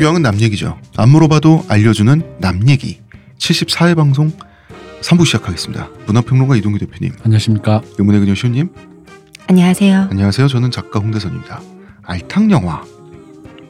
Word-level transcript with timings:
교양은 0.00 0.22
남 0.22 0.40
얘기죠. 0.40 0.78
안 0.96 1.08
물어봐도 1.10 1.64
알려주는 1.68 2.22
남 2.40 2.68
얘기. 2.68 3.00
74회 3.38 3.96
방송 3.96 4.32
3부 5.00 5.24
시작하겠습니다. 5.26 5.88
문화평론가 6.06 6.56
이동규 6.56 6.78
대표님, 6.78 7.12
안녕하십니까. 7.24 7.82
의문의 7.98 8.20
그녀 8.20 8.34
시호님, 8.34 8.68
안녕하세요. 9.48 10.08
안녕하세요. 10.10 10.48
저는 10.48 10.70
작가 10.70 10.98
홍대선입니다. 11.00 11.60
알탕 12.02 12.50
영화, 12.50 12.82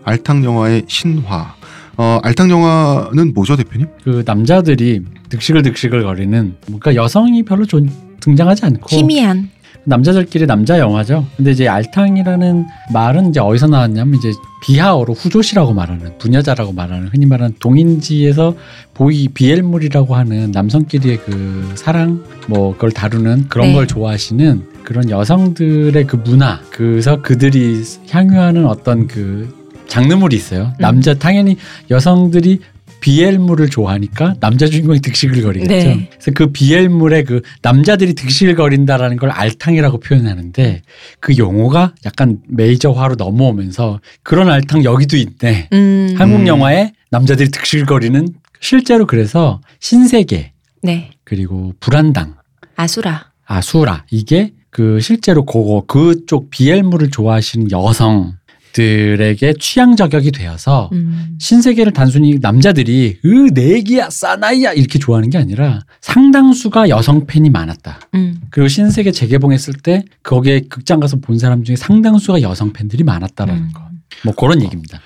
알탕 0.05 0.45
영화의 0.45 0.85
신화. 0.89 1.55
어, 1.97 2.21
알탕 2.23 2.51
영화는 2.51 3.35
뭐죠, 3.35 3.57
대표님? 3.57 3.89
그 4.05 4.23
남자들이 4.25 5.03
득실득실 5.31 6.05
거리는 6.05 6.57
뭔가 6.69 6.95
여성이 6.95 7.43
별로 7.43 7.67
존, 7.67 7.91
등장하지 8.21 8.65
않고 8.67 8.87
희미한 8.89 9.51
남자들끼리 9.85 10.47
남자 10.47 10.79
영화죠. 10.79 11.27
근데 11.37 11.53
이제 11.53 11.67
알탕이라는 11.67 12.67
말은 12.93 13.31
이제 13.31 13.41
어디서 13.41 13.69
나왔냐면 13.69 14.15
이제 14.17 14.33
비하어로 14.63 15.15
후조시라고 15.15 15.73
말하는 15.73 16.19
부녀자라고 16.19 16.73
말하는 16.73 17.09
흔히 17.09 17.27
말하는 17.27 17.55
동인지에서 17.59 18.55
보이 18.93 19.29
비엘물이라고 19.29 20.15
하는 20.15 20.51
남성끼리의 20.51 21.19
그 21.19 21.73
사랑 21.77 22.23
뭐 22.49 22.73
그걸 22.73 22.91
다루는 22.91 23.49
그런 23.49 23.69
네. 23.69 23.75
걸 23.75 23.87
좋아하시는 23.87 24.63
그런 24.85 25.11
여성들의 25.11 26.07
그 26.07 26.17
문화 26.17 26.61
그래서 26.71 27.23
그들이 27.23 27.83
향유하는 28.11 28.67
어떤 28.67 29.07
그 29.07 29.57
장르물이 29.87 30.37
있어요. 30.37 30.73
남자 30.79 31.15
당연히 31.15 31.57
여성들이 31.91 32.61
비엘물을 33.01 33.69
좋아하니까 33.69 34.35
남자 34.41 34.67
주인공이 34.67 35.01
득식을 35.01 35.43
거리겠죠. 35.43 35.75
네. 35.75 36.09
그래서 36.11 36.31
그 36.35 36.53
비엘물의 36.53 37.25
그 37.25 37.43
남자들이 37.63 38.15
득식을 38.15 38.55
거린다라는 38.55 39.17
걸 39.17 39.31
알탕이라고 39.31 40.01
표현하는데 40.01 40.83
그 41.21 41.37
용어가 41.39 41.95
약간 42.05 42.39
메이저화로 42.49 43.15
넘어오면서 43.17 44.01
그런 44.23 44.51
알탕 44.51 44.85
여기도 44.85 45.17
있네. 45.17 45.69
음, 45.73 46.15
한국 46.17 46.41
음. 46.41 46.47
영화에 46.47 46.93
남자들이 47.11 47.51
득식을 47.51 47.87
거리는 47.87 48.29
실제로 48.61 49.07
그래서 49.07 49.61
신세계 49.81 50.53
네 50.83 51.11
그리고 51.25 51.75
불안당 51.81 52.35
아수라 52.77 53.33
아수라 53.45 54.05
이게 54.11 54.53
그 54.71 55.01
실제로 55.01 55.45
그거 55.45 55.85
그쪽 55.87 56.51
비엘물을 56.51 57.11
좋아하시는 57.11 57.71
여성 57.71 58.35
들에게 58.73 59.55
취향 59.59 59.97
저격이 59.97 60.33
되어서 60.33 60.91
음. 60.93 61.37
신세계를 61.39 61.93
단순히 61.93 62.39
남자들이 62.41 63.19
으 63.25 63.49
내기야 63.53 64.11
사나이야 64.11 64.73
이렇게 64.73 64.99
좋아하는 64.99 65.31
게 65.31 65.39
아니라 65.39 65.81
상당수가 66.01 66.89
여성 66.89 67.27
팬이 67.27 67.51
많았다. 67.51 68.01
음. 68.15 68.41
그리고 68.51 68.69
신세계 68.69 69.13
재개봉했을 69.13 69.75
때 69.75 70.05
거기에 70.23 70.63
극장 70.69 71.01
가서 71.01 71.17
본 71.17 71.39
사람 71.39 71.65
중에 71.65 71.77
상당수가 71.77 72.43
여성 72.43 72.73
팬들이 72.73 73.05
많았다라는 73.05 73.63
음. 73.63 73.73
거. 73.73 73.89
뭐 74.25 74.35
그런 74.35 74.63
얘기입니다. 74.63 75.01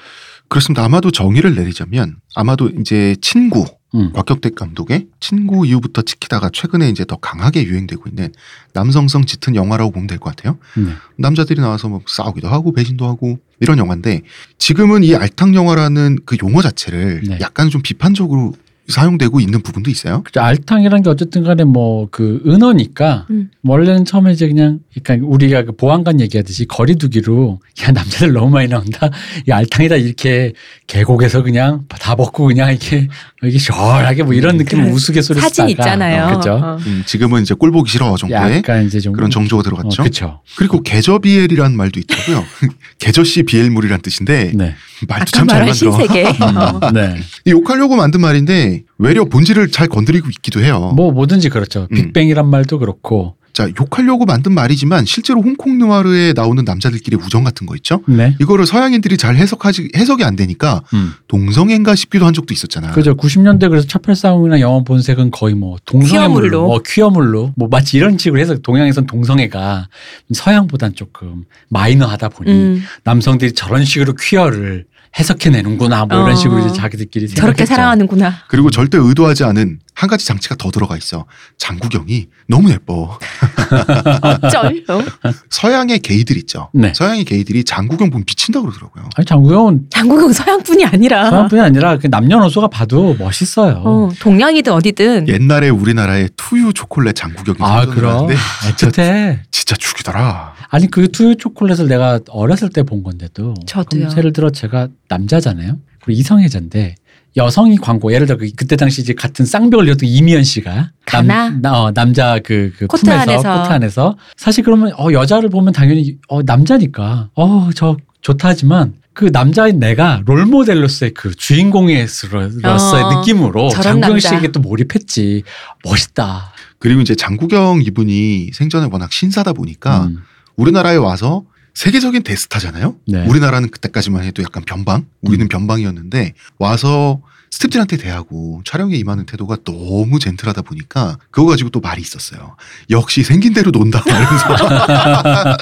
그렇습니다. 0.52 0.84
아마도 0.84 1.10
정의를 1.10 1.54
내리자면 1.54 2.16
아마도 2.34 2.68
이제 2.78 3.16
친구 3.22 3.64
음. 3.94 4.12
곽격택 4.12 4.54
감독의 4.54 5.06
친구 5.18 5.66
이후부터 5.66 6.02
지키다가 6.02 6.50
최근에 6.52 6.90
이제 6.90 7.06
더 7.06 7.16
강하게 7.16 7.64
유행되고 7.64 8.04
있는 8.06 8.32
남성성 8.74 9.24
짙은 9.24 9.54
영화라고 9.54 9.90
보면 9.92 10.06
될 10.06 10.18
것 10.18 10.34
같아요. 10.36 10.58
네. 10.76 10.92
남자들이 11.16 11.60
나와서 11.60 11.88
뭐 11.88 12.00
싸우기도 12.06 12.48
하고 12.48 12.72
배신도 12.72 13.06
하고 13.06 13.38
이런 13.60 13.78
영화인데 13.78 14.22
지금은 14.58 15.04
이 15.04 15.14
알탕 15.14 15.54
영화라는 15.54 16.18
그 16.26 16.36
용어 16.42 16.60
자체를 16.60 17.22
네. 17.28 17.38
약간 17.40 17.70
좀 17.70 17.80
비판적으로 17.80 18.52
사용되고 18.88 19.40
있는 19.40 19.62
부분도 19.62 19.90
있어요. 19.90 20.22
그죠. 20.22 20.40
알탕이라는 20.40 21.02
게 21.02 21.10
어쨌든 21.10 21.42
간에 21.44 21.64
뭐 21.64 22.02
그 22.10 22.42
은어니까 22.46 23.26
음. 23.30 23.48
원래는 23.62 24.04
처음에 24.04 24.32
이제 24.32 24.46
그냥 24.48 24.80
그러니까 25.02 25.26
우리가 25.26 25.62
그 25.64 25.72
보안관 25.72 26.20
얘기하듯이 26.20 26.66
거리두기로 26.66 27.60
야 27.82 27.90
남자들 27.92 28.32
너무 28.32 28.50
많이 28.50 28.68
나온다 28.68 29.08
이 29.46 29.50
알탕이다 29.50 29.96
이렇게 29.96 30.52
계곡에서 30.88 31.42
그냥 31.42 31.84
다 31.88 32.14
벗고 32.16 32.46
그냥 32.46 32.70
이렇게 32.70 33.08
이게 33.42 33.58
시원하게 33.58 34.24
뭐 34.24 34.34
이런 34.34 34.56
느낌 34.58 34.84
그 34.84 34.90
우스갯소리 34.90 35.40
사진 35.40 35.68
쓰다가 35.68 35.70
있잖아요. 35.70 36.26
어, 36.26 36.36
그죠 36.38 36.52
어. 36.54 36.76
음, 36.86 37.02
지금은 37.06 37.42
이제 37.42 37.54
꼴 37.54 37.70
보기 37.70 37.90
싫어 37.90 38.14
정도의 38.16 38.58
약간 38.58 38.84
이제 38.84 39.00
좀 39.00 39.12
그런 39.12 39.30
정조가 39.30 39.62
들어갔죠. 39.62 40.02
어, 40.02 40.04
그렇죠 40.04 40.40
그리고 40.56 40.82
개저비엘이라는 40.82 41.76
말도 41.76 42.00
있더라고요. 42.00 42.44
개저씨 42.98 43.42
비엘물이란 43.44 44.00
뜻인데 44.02 44.52
네. 44.54 44.74
말도 45.08 45.24
참 45.26 45.46
잘 45.48 45.66
만들어. 45.66 45.92
신세계 45.92 46.24
어. 46.26 46.80
음, 46.88 46.94
네. 46.94 47.16
이 47.44 47.50
욕하려고 47.50 47.96
만든 47.96 48.20
말인데 48.20 48.71
외려 48.98 49.24
본질을 49.24 49.70
잘 49.70 49.88
건드리고 49.88 50.28
있기도 50.30 50.60
해요. 50.60 50.92
뭐 50.96 51.12
뭐든지 51.12 51.48
그렇죠. 51.48 51.88
음. 51.90 51.94
빅뱅이란 51.94 52.48
말도 52.48 52.78
그렇고. 52.78 53.36
자 53.52 53.68
욕하려고 53.78 54.24
만든 54.24 54.52
말이지만 54.52 55.04
실제로 55.04 55.42
홍콩 55.42 55.76
느와르에 55.76 56.32
나오는 56.32 56.64
남자들끼리 56.64 57.16
우정 57.16 57.44
같은 57.44 57.66
거 57.66 57.76
있죠. 57.76 58.00
네. 58.06 58.34
이거를 58.40 58.64
서양인들이 58.64 59.18
잘 59.18 59.36
해석하지 59.36 59.90
해석이 59.94 60.24
안 60.24 60.36
되니까 60.36 60.82
음. 60.94 61.12
동성애인가 61.28 61.94
싶기도 61.94 62.24
한 62.24 62.32
적도 62.32 62.54
있었잖아. 62.54 62.92
그죠. 62.92 63.14
90년대 63.14 63.68
그래서 63.68 63.86
차팔싸움이나 63.86 64.60
영원 64.60 64.84
본색은 64.84 65.32
거의 65.32 65.54
뭐 65.54 65.76
동성애물로, 65.84 66.40
퀴어물로. 66.40 66.66
뭐 66.66 66.80
퀴어물로, 66.84 67.52
뭐 67.56 67.68
마치 67.70 67.98
이런 67.98 68.16
식으로 68.16 68.40
해서 68.40 68.54
동양에선 68.54 69.06
동성애가 69.06 69.88
서양보단 70.32 70.94
조금 70.94 71.44
마이너하다 71.68 72.30
보니 72.30 72.50
음. 72.50 72.82
남성들이 73.04 73.52
저런 73.52 73.84
식으로 73.84 74.14
퀴어를 74.18 74.86
해석해내는구나 75.18 76.06
뭐 76.06 76.18
이런 76.18 76.32
어. 76.32 76.34
식으로 76.34 76.60
이제 76.66 76.72
자기들끼리 76.72 77.28
저렇게 77.28 77.64
생각했죠. 77.64 77.66
사랑하는구나 77.74 78.34
그리고 78.48 78.70
절대 78.70 78.98
의도하지 78.98 79.44
않은 79.44 79.78
한 79.94 80.08
가지 80.08 80.26
장치가 80.26 80.54
더 80.54 80.70
들어가 80.70 80.96
있어. 80.96 81.26
장구경이 81.58 82.28
너무 82.48 82.70
예뻐. 82.70 83.18
어쩔 84.22 84.82
어? 84.88 85.02
서양의 85.50 85.98
게이들 85.98 86.36
있죠. 86.38 86.70
네. 86.72 86.92
서양의 86.94 87.24
게이들이 87.24 87.64
장구경 87.64 88.10
보면 88.10 88.24
미친다 88.26 88.60
그러더라고요. 88.62 89.10
아니 89.14 89.24
장구영은 89.26 89.86
장국은 89.90 90.32
서양뿐이 90.32 90.86
아니라 90.86 91.28
서양뿐이 91.30 91.60
아니라 91.60 91.98
그 91.98 92.06
남녀노소가 92.06 92.68
봐도 92.68 93.14
멋있어요. 93.18 93.82
어, 93.84 94.10
동양이든 94.18 94.72
어디든 94.72 95.28
옛날에 95.28 95.68
우리나라에 95.68 96.28
투유 96.36 96.72
초콜릿 96.72 97.14
장구경이 97.14 97.58
아 97.60 97.84
그럼 97.84 98.12
나는데 98.28 98.36
어쨌든 98.70 99.40
진짜 99.50 99.76
죽이더라. 99.76 100.51
아니 100.74 100.90
그 100.90 101.08
투유 101.08 101.36
초콜릿을 101.36 101.86
내가 101.86 102.20
어렸을 102.30 102.70
때 102.70 102.82
본 102.82 103.02
건데도 103.02 103.52
저도요. 103.66 104.08
그럼 104.08 104.16
예를 104.18 104.32
들어 104.32 104.48
제가 104.50 104.88
남자잖아요. 105.08 105.76
그리고 106.02 106.18
이성애자인데 106.18 106.94
여성이 107.36 107.76
광고 107.76 108.12
예를 108.12 108.26
들어 108.26 108.38
그- 108.38 108.50
그때 108.56 108.76
당시 108.76 109.02
이제 109.02 109.12
같은 109.12 109.44
쌍벽을 109.44 109.86
이었던 109.88 110.08
이미연 110.08 110.44
씨가 110.44 110.90
가나? 111.04 111.50
남, 111.50 111.60
나- 111.62 111.82
어, 111.82 111.92
남자 111.92 112.38
그, 112.42 112.72
그 112.78 112.86
코트 112.86 113.02
품에서 113.04 113.20
안에서. 113.22 113.58
코트 113.62 113.72
안에서 113.72 114.16
사실 114.36 114.64
그러면 114.64 114.92
어 114.98 115.12
여자를 115.12 115.50
보면 115.50 115.74
당연히 115.74 116.16
어 116.28 116.42
남자니까 116.42 117.28
어저 117.34 117.98
좋다지만 118.22 118.94
그 119.12 119.30
남자인 119.30 119.78
내가 119.78 120.22
롤 120.24 120.46
모델로서의 120.46 121.12
그 121.12 121.34
주인공으로서의 121.34 123.04
어, 123.04 123.18
느낌으로 123.20 123.68
남자. 124.14 124.28
씨에게 124.30 124.52
또 124.52 124.60
몰입했지 124.60 125.42
멋있다. 125.84 126.52
그리고 126.78 127.00
이제 127.02 127.14
장구경 127.14 127.82
이분이 127.82 128.50
생전에 128.54 128.88
워낙 128.90 129.12
신사다 129.12 129.52
보니까 129.52 130.04
음, 130.06 130.22
우리나라에 130.56 130.96
와서 130.96 131.44
세계적인 131.74 132.22
대스타잖아요. 132.22 132.96
네. 133.08 133.24
우리나라는 133.26 133.70
그때까지만 133.70 134.24
해도 134.24 134.42
약간 134.42 134.62
변방, 134.64 135.06
우리는 135.22 135.48
변방이었는데 135.48 136.34
와서 136.58 137.20
스탭들한테 137.50 138.00
대하고 138.00 138.62
촬영에 138.64 138.96
임하는 138.96 139.26
태도가 139.26 139.58
너무 139.64 140.18
젠틀하다 140.18 140.62
보니까 140.62 141.18
그거 141.30 141.48
가지고 141.50 141.68
또 141.70 141.80
말이 141.80 142.00
있었어요. 142.00 142.56
역시 142.90 143.22
생긴 143.22 143.52
대로 143.52 143.70
논다 143.70 144.02
말면서 144.06 144.56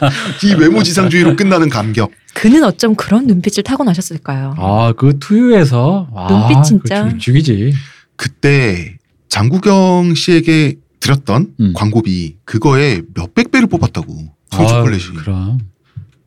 이 0.46 0.54
외모 0.54 0.82
지상주의로 0.82 1.34
끝나는 1.36 1.68
감격. 1.68 2.10
그는 2.34 2.62
어쩜 2.64 2.94
그런 2.94 3.26
눈빛을 3.26 3.64
타고나셨을까요? 3.64 4.54
아 4.56 4.92
그 4.96 5.18
투유에서 5.18 6.08
아, 6.14 6.26
눈빛 6.28 6.62
진짜. 6.64 7.02
그거 7.04 7.10
죽- 7.10 7.20
죽이지. 7.20 7.72
그때 8.16 8.96
장구경 9.28 10.14
씨에게 10.14 10.76
드렸던 11.00 11.54
음. 11.60 11.72
광고비 11.74 12.36
그거에 12.44 13.02
몇백 13.14 13.50
배를 13.50 13.66
뽑았다고 13.68 14.14
투 14.50 14.62
아, 14.62 14.66
초콜릿이 14.66 15.12
그럼 15.14 15.58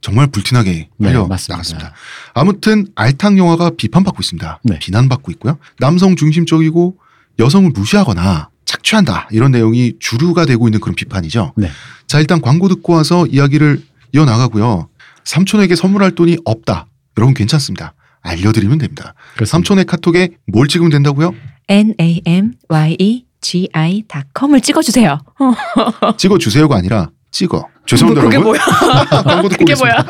정말 0.01 0.27
불티나게 0.27 0.89
네, 0.97 1.07
팔려 1.07 1.27
맞습니다. 1.27 1.53
나갔습니다. 1.53 1.93
아무튼 2.33 2.87
알탕 2.95 3.37
영화가 3.37 3.71
비판받고 3.77 4.19
있습니다. 4.21 4.59
네. 4.63 4.79
비난받고 4.79 5.31
있고요. 5.33 5.57
남성 5.79 6.15
중심적이고 6.15 6.97
여성을 7.39 7.69
무시하거나 7.71 8.49
착취한다 8.65 9.27
이런 9.31 9.51
내용이 9.51 9.93
주류가 9.99 10.45
되고 10.45 10.67
있는 10.67 10.79
그런 10.79 10.95
비판이죠. 10.95 11.53
네. 11.55 11.69
자 12.07 12.19
일단 12.19 12.41
광고 12.41 12.67
듣고 12.67 12.93
와서 12.93 13.25
이야기를 13.27 13.81
이어나가고요. 14.13 14.89
삼촌에게 15.23 15.75
선물할 15.75 16.15
돈이 16.15 16.37
없다. 16.43 16.87
여러분 17.17 17.33
괜찮습니다. 17.33 17.93
알려드리면 18.21 18.77
됩니다. 18.79 19.13
그렇습니다. 19.35 19.51
삼촌의 19.51 19.85
카톡에 19.85 20.29
뭘 20.47 20.67
찍으면 20.67 20.91
된다고요? 20.91 21.33
N 21.69 21.93
A 21.99 22.21
M 22.25 22.53
Y 22.69 22.95
E 22.99 23.25
G 23.41 23.69
I 23.73 24.03
닷컴을 24.07 24.61
찍어주세요. 24.61 25.19
어, 25.39 26.15
찍어주세요가 26.17 26.75
아니라 26.75 27.09
찍어. 27.33 27.67
죄송합니다 27.85 28.21
그게 28.23 28.35
여러분. 28.35 28.51
뭐야? 28.53 29.05
광고 29.25 29.49
듣고 29.49 29.65
그게. 29.65 29.75
뭐야? 29.75 30.05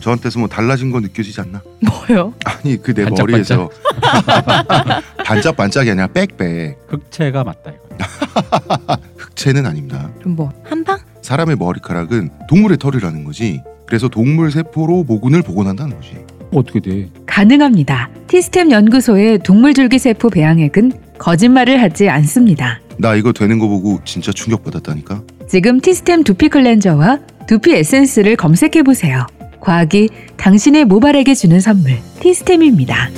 저한테서 0.00 0.38
뭐 0.38 0.46
달라진 0.46 0.92
거 0.92 1.00
느껴지지 1.00 1.40
않나? 1.40 1.60
뭐요? 1.80 2.32
아니 2.44 2.80
그 2.80 2.94
내? 2.94 3.04
머리에서 3.06 3.68
반짝반짝이 5.24 5.90
아니라 5.90 6.06
빽빽 6.08 6.78
흑채가 6.88 7.42
맞다 7.42 7.72
이거. 7.72 7.96
흑채는 9.16 9.66
아닙니다. 9.66 10.08
그럼 10.20 10.36
뭐 10.36 10.52
한방? 10.62 10.98
사람의 11.22 11.56
머리카락은 11.56 12.30
동물의 12.48 12.78
털이라는 12.78 13.24
거지. 13.24 13.62
그래서 13.86 14.06
동물 14.08 14.52
세포로 14.52 15.02
모근을 15.04 15.42
복원한다는 15.42 15.96
거지. 15.96 16.16
어떻게 16.52 16.78
돼? 16.80 17.10
가능합니다. 17.26 18.10
티스템 18.28 18.70
연구소의 18.70 19.40
동물 19.40 19.74
줄기 19.74 19.98
세포 19.98 20.28
배양액은 20.28 20.92
거짓말을 21.18 21.82
하지 21.82 22.08
않습니다. 22.08 22.80
나 22.98 23.14
이거 23.16 23.32
되는 23.32 23.58
거 23.58 23.66
보고 23.66 24.00
진짜 24.04 24.30
충격받았다니까. 24.30 25.22
지금 25.48 25.80
티스템 25.80 26.24
두피 26.24 26.48
클렌저와 26.48 27.20
두피 27.46 27.72
에센스를 27.72 28.36
검색해 28.36 28.82
보세요. 28.82 29.26
과학이 29.60 30.08
당신의 30.36 30.84
모발에게 30.84 31.34
주는 31.34 31.60
선물 31.60 31.98
티스템입니다. 32.20 33.10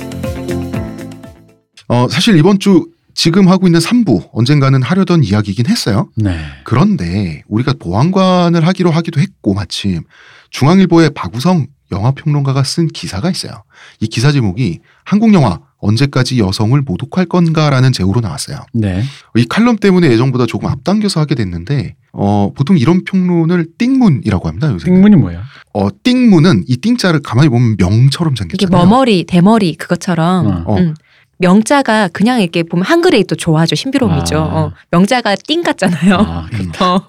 어, 1.87 2.07
사실 2.07 2.37
이번 2.37 2.59
주 2.59 2.87
지금 3.15 3.47
하고 3.49 3.67
있는 3.67 3.79
3부 3.79 4.29
언젠가는 4.31 4.81
하려던 4.81 5.23
이야기이긴 5.23 5.65
했어요. 5.67 6.09
네. 6.15 6.37
그런데 6.63 7.41
우리가 7.47 7.73
보안관을 7.79 8.65
하기로 8.65 8.91
하기도 8.91 9.19
했고 9.19 9.53
마침 9.53 10.03
중앙일보의 10.51 11.11
박우성 11.15 11.67
영화 11.91 12.11
평론가가 12.11 12.63
쓴 12.63 12.87
기사가 12.87 13.29
있어요. 13.29 13.63
이 13.99 14.07
기사 14.07 14.31
제목이 14.31 14.79
한국 15.03 15.33
영화 15.33 15.59
언제까지 15.79 16.39
여성을 16.39 16.79
모독할 16.81 17.25
건가라는 17.25 17.91
제호로 17.93 18.21
나왔어요. 18.21 18.59
네. 18.73 19.01
이 19.35 19.45
칼럼 19.45 19.77
때문에 19.77 20.11
예정보다 20.11 20.45
조금 20.45 20.67
앞당겨서 20.69 21.19
하게 21.19 21.35
됐는데 21.35 21.95
어, 22.11 22.51
보통 22.55 22.77
이런 22.77 23.03
평론을 23.05 23.67
띵문이라고 23.77 24.47
합니다. 24.47 24.71
요새. 24.71 24.85
띵문이 24.85 25.15
뭐예요? 25.15 25.41
어, 25.73 25.87
띵문은 26.03 26.65
이 26.67 26.77
띵자를 26.77 27.21
가만히 27.21 27.49
보면 27.49 27.77
명처럼 27.77 28.33
이게 28.33 28.43
생겼잖아요. 28.43 28.85
머머리, 28.85 29.23
대머리 29.23 29.75
그것처럼 29.75 30.47
어. 30.47 30.63
어. 30.65 30.77
음. 30.77 30.93
명자가 31.39 32.09
그냥 32.09 32.41
이렇게 32.41 32.63
보면 32.63 32.85
한글에 32.85 33.23
또 33.23 33.35
좋아하죠. 33.35 33.75
신비로움이죠. 33.75 34.37
아. 34.37 34.41
어. 34.41 34.73
명자가 34.91 35.35
띵 35.47 35.63
같잖아요. 35.63 36.15
아. 36.15 36.47
어. 36.83 36.99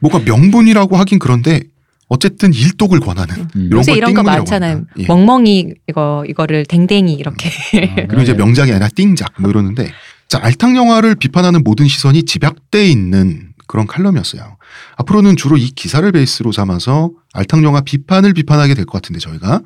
뭔가 0.00 0.18
명분이라고 0.18 0.96
하긴 0.96 1.18
그런데 1.18 1.62
어쨌든 2.08 2.52
일독을 2.54 3.00
권하는 3.00 3.34
음. 3.56 3.66
이런 3.66 3.78
요새 3.78 3.92
걸 3.92 3.98
이런 3.98 4.14
거 4.14 4.22
많잖아요. 4.22 4.84
예. 4.98 5.06
멍멍이 5.06 5.74
이거 5.88 6.24
이거를 6.26 6.64
댕댕이 6.66 7.12
이렇게. 7.14 7.48
아, 7.50 7.94
그리고 8.08 8.20
이제 8.22 8.32
네. 8.32 8.38
명작이 8.38 8.70
아니라 8.72 8.88
띵작 8.94 9.34
뭐 9.40 9.50
이러는데 9.50 9.92
자 10.28 10.38
알탕 10.42 10.76
영화를 10.76 11.14
비판하는 11.16 11.62
모든 11.62 11.86
시선이 11.86 12.24
집약돼 12.24 12.86
있는 12.88 13.48
그런 13.66 13.86
칼럼이었어요. 13.86 14.56
앞으로는 14.96 15.36
주로 15.36 15.56
이 15.58 15.70
기사를 15.70 16.10
베이스로 16.10 16.52
삼아서 16.52 17.10
알탕 17.34 17.62
영화 17.64 17.82
비판을 17.82 18.32
비판하게 18.32 18.74
될 18.74 18.86
것 18.86 18.92
같은데 19.02 19.20
저희가 19.20 19.60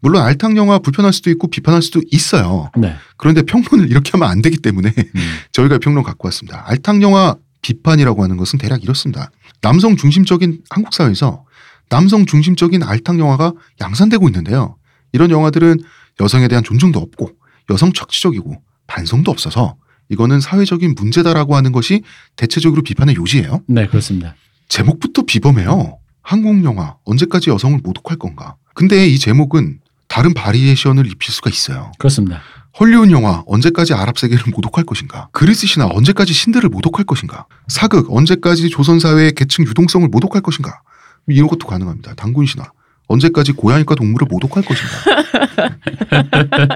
물론 0.00 0.22
알탕 0.22 0.58
영화 0.58 0.78
불편할 0.78 1.14
수도 1.14 1.30
있고 1.30 1.48
비판할 1.48 1.80
수도 1.80 2.02
있어요. 2.10 2.70
네. 2.76 2.94
그런데 3.16 3.40
평론을 3.42 3.90
이렇게 3.90 4.10
하면 4.12 4.28
안 4.28 4.42
되기 4.42 4.58
때문에 4.58 4.92
음. 4.96 5.20
저희가 5.52 5.78
평론 5.78 6.04
갖고 6.04 6.28
왔습니다. 6.28 6.64
알탕 6.66 7.00
영화 7.02 7.34
비판이라고 7.62 8.22
하는 8.22 8.36
것은 8.36 8.58
대략 8.58 8.84
이렇습니다. 8.84 9.30
남성 9.62 9.96
중심적인 9.96 10.60
한국 10.70 10.92
사회에서 10.92 11.44
남성 11.88 12.26
중심적인 12.26 12.82
알탕 12.82 13.18
영화가 13.18 13.52
양산되고 13.80 14.28
있는데요. 14.28 14.76
이런 15.12 15.30
영화들은 15.30 15.78
여성에 16.20 16.48
대한 16.48 16.64
존중도 16.64 16.98
없고 16.98 17.30
여성 17.70 17.92
착취적이고 17.92 18.62
반성도 18.86 19.30
없어서 19.30 19.76
이거는 20.08 20.40
사회적인 20.40 20.94
문제다라고 20.96 21.56
하는 21.56 21.72
것이 21.72 22.02
대체적으로 22.36 22.82
비판의 22.82 23.16
요지예요. 23.16 23.62
네, 23.66 23.86
그렇습니다. 23.86 24.34
제목부터 24.68 25.22
비범해요. 25.22 25.98
한국 26.22 26.64
영화 26.64 26.96
언제까지 27.04 27.50
여성을 27.50 27.78
모독할 27.82 28.18
건가? 28.18 28.56
근데 28.74 29.06
이 29.06 29.18
제목은 29.18 29.80
다른 30.08 30.34
바리에이션을 30.34 31.06
입힐 31.06 31.32
수가 31.32 31.50
있어요. 31.50 31.92
그렇습니다. 31.98 32.40
헐리우드 32.78 33.10
영화 33.10 33.42
언제까지 33.46 33.94
아랍 33.94 34.18
세계를 34.18 34.44
모독할 34.52 34.84
것인가? 34.84 35.28
그리스 35.32 35.66
신화 35.66 35.86
언제까지 35.86 36.32
신들을 36.32 36.68
모독할 36.68 37.04
것인가? 37.06 37.46
사극 37.68 38.12
언제까지 38.12 38.68
조선 38.68 39.00
사회의 39.00 39.32
계층 39.32 39.64
유동성을 39.64 40.06
모독할 40.08 40.42
것인가? 40.42 40.82
이런 41.28 41.48
것도 41.48 41.66
가능합니다. 41.66 42.14
당군 42.14 42.46
신화 42.46 42.70
언제까지 43.08 43.52
고양이과 43.52 43.94
동물을 43.94 44.26
모독할 44.30 44.64
것인가? 44.64 44.92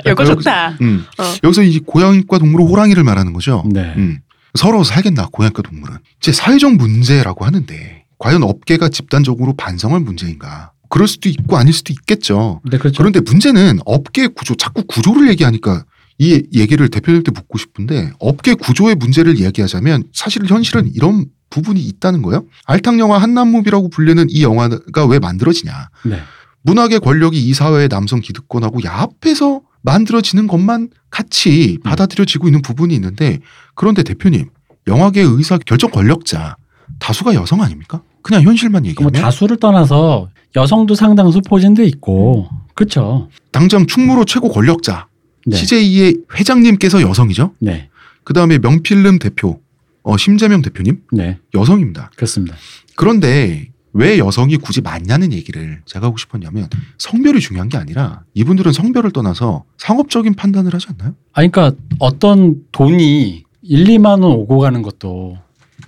이거 0.07 0.23
여기서- 0.25 0.27
좋다. 0.39 0.77
음. 0.81 1.05
어. 1.19 1.25
여기서 1.45 1.63
이 1.63 1.79
고양이과 1.81 2.39
동물은 2.39 2.67
호랑이를 2.67 3.03
말하는 3.05 3.33
거죠. 3.33 3.65
네. 3.71 3.93
음. 3.97 4.21
서로 4.55 4.83
살겠나 4.85 5.29
고양이과 5.33 5.63
동물은 5.63 5.97
이제 6.21 6.33
사회적 6.33 6.75
문제라고 6.75 7.45
하는데 7.45 8.05
과연 8.19 8.43
업계가 8.43 8.89
집단적으로 8.89 9.55
반성할 9.57 10.01
문제인가? 10.01 10.73
그럴 10.89 11.07
수도 11.07 11.29
있고 11.29 11.57
아닐 11.57 11.73
수도 11.73 11.93
있겠죠. 11.93 12.61
네, 12.69 12.77
그렇죠. 12.79 12.99
그런데 12.99 13.21
문제는 13.21 13.79
업계 13.85 14.27
구조, 14.27 14.57
자꾸 14.57 14.83
구조를 14.85 15.29
얘기하니까 15.31 15.85
이 16.19 16.43
얘기를 16.53 16.89
대표님한테 16.89 17.31
묻고 17.31 17.59
싶은데 17.59 18.11
업계 18.19 18.55
구조의 18.55 18.97
문제를 18.97 19.39
이야기하자면 19.39 20.05
사실 20.13 20.45
현실은 20.47 20.91
이런 20.95 21.27
부분이 21.51 21.81
있다는 21.81 22.23
거예요. 22.23 22.45
알탕 22.65 22.99
영화 22.99 23.19
한남무비라고 23.19 23.91
불리는 23.91 24.27
이 24.31 24.43
영화가 24.43 25.07
왜 25.07 25.19
만들어지냐? 25.19 25.73
네. 26.07 26.21
문학의 26.63 27.01
권력이 27.01 27.43
이 27.43 27.55
사회의 27.55 27.89
남성 27.89 28.21
기득권하고 28.21 28.83
야합해서 28.85 29.63
만들어지는 29.83 30.47
것만 30.47 30.91
같이 31.11 31.79
음. 31.79 31.83
받아들여지고 31.83 32.49
있는 32.49 32.63
부분이 32.63 32.95
있는데 32.95 33.41
그런데 33.75 34.03
대표님 34.03 34.51
영화계 34.87 35.23
의사 35.23 35.59
결정 35.59 35.91
권력자 35.91 36.57
다수가 36.99 37.35
여성 37.35 37.63
아닙니까? 37.63 38.03
그냥 38.23 38.43
현실만 38.43 38.83
뭐 38.83 38.91
얘기하면 38.91 39.21
다수를 39.21 39.57
떠나서 39.59 40.29
여성도 40.57 40.95
상당수 40.95 41.41
포진돼 41.41 41.85
있고 41.87 42.49
그렇죠. 42.75 43.29
당장 43.53 43.87
충무로 43.87 44.25
최고 44.25 44.51
권력자 44.51 45.07
네. 45.47 45.57
CJ의 45.57 46.19
회장님께서 46.35 47.01
여성이죠. 47.01 47.55
네. 47.61 47.89
그 48.25 48.35
다음에 48.35 48.59
명필름 48.59 49.19
대표, 49.19 49.61
어, 50.03 50.17
심재명 50.17 50.63
대표님 50.63 51.03
네. 51.13 51.39
여성입니다. 51.55 52.11
그렇습니다. 52.17 52.57
그런데 52.97 53.71
왜 53.93 54.19
여성이 54.19 54.57
굳이 54.57 54.81
많냐는 54.81 55.33
얘기를 55.33 55.81
제가 55.85 56.07
하고 56.07 56.17
싶었냐면 56.17 56.69
성별이 56.99 57.41
중요한 57.41 57.69
게 57.69 57.77
아니라 57.77 58.23
이분들은 58.35 58.73
성별을 58.73 59.11
떠나서 59.11 59.65
상업적인 59.79 60.35
판단을 60.35 60.75
하지 60.75 60.87
않나요? 60.91 61.17
아 61.33 61.47
그러니까 61.47 61.73
어떤 61.99 62.63
돈이 62.73 63.45
1, 63.63 63.85
2만 63.85 64.23
원 64.23 64.25
오고 64.25 64.59
가는 64.59 64.83
것도 64.83 65.39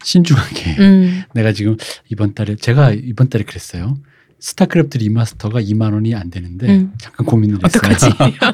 신중하게 0.03 0.77
음. 0.81 1.23
내가 1.35 1.53
지금 1.53 1.77
이번 2.09 2.35
달에 2.35 2.57
제가 2.57 2.93
이번 2.93 3.29
달에 3.29 3.45
그랬어요. 3.45 3.97
스타크래프트 4.41 4.99
리마스터가 4.99 5.61
2만 5.61 5.93
원이 5.93 6.17
안 6.17 6.29
되는데 6.29 6.67
음. 6.69 6.93
잠깐 6.99 7.25
고민을 7.25 7.59
했어요. 7.65 7.81
어떡하지? 7.81 8.07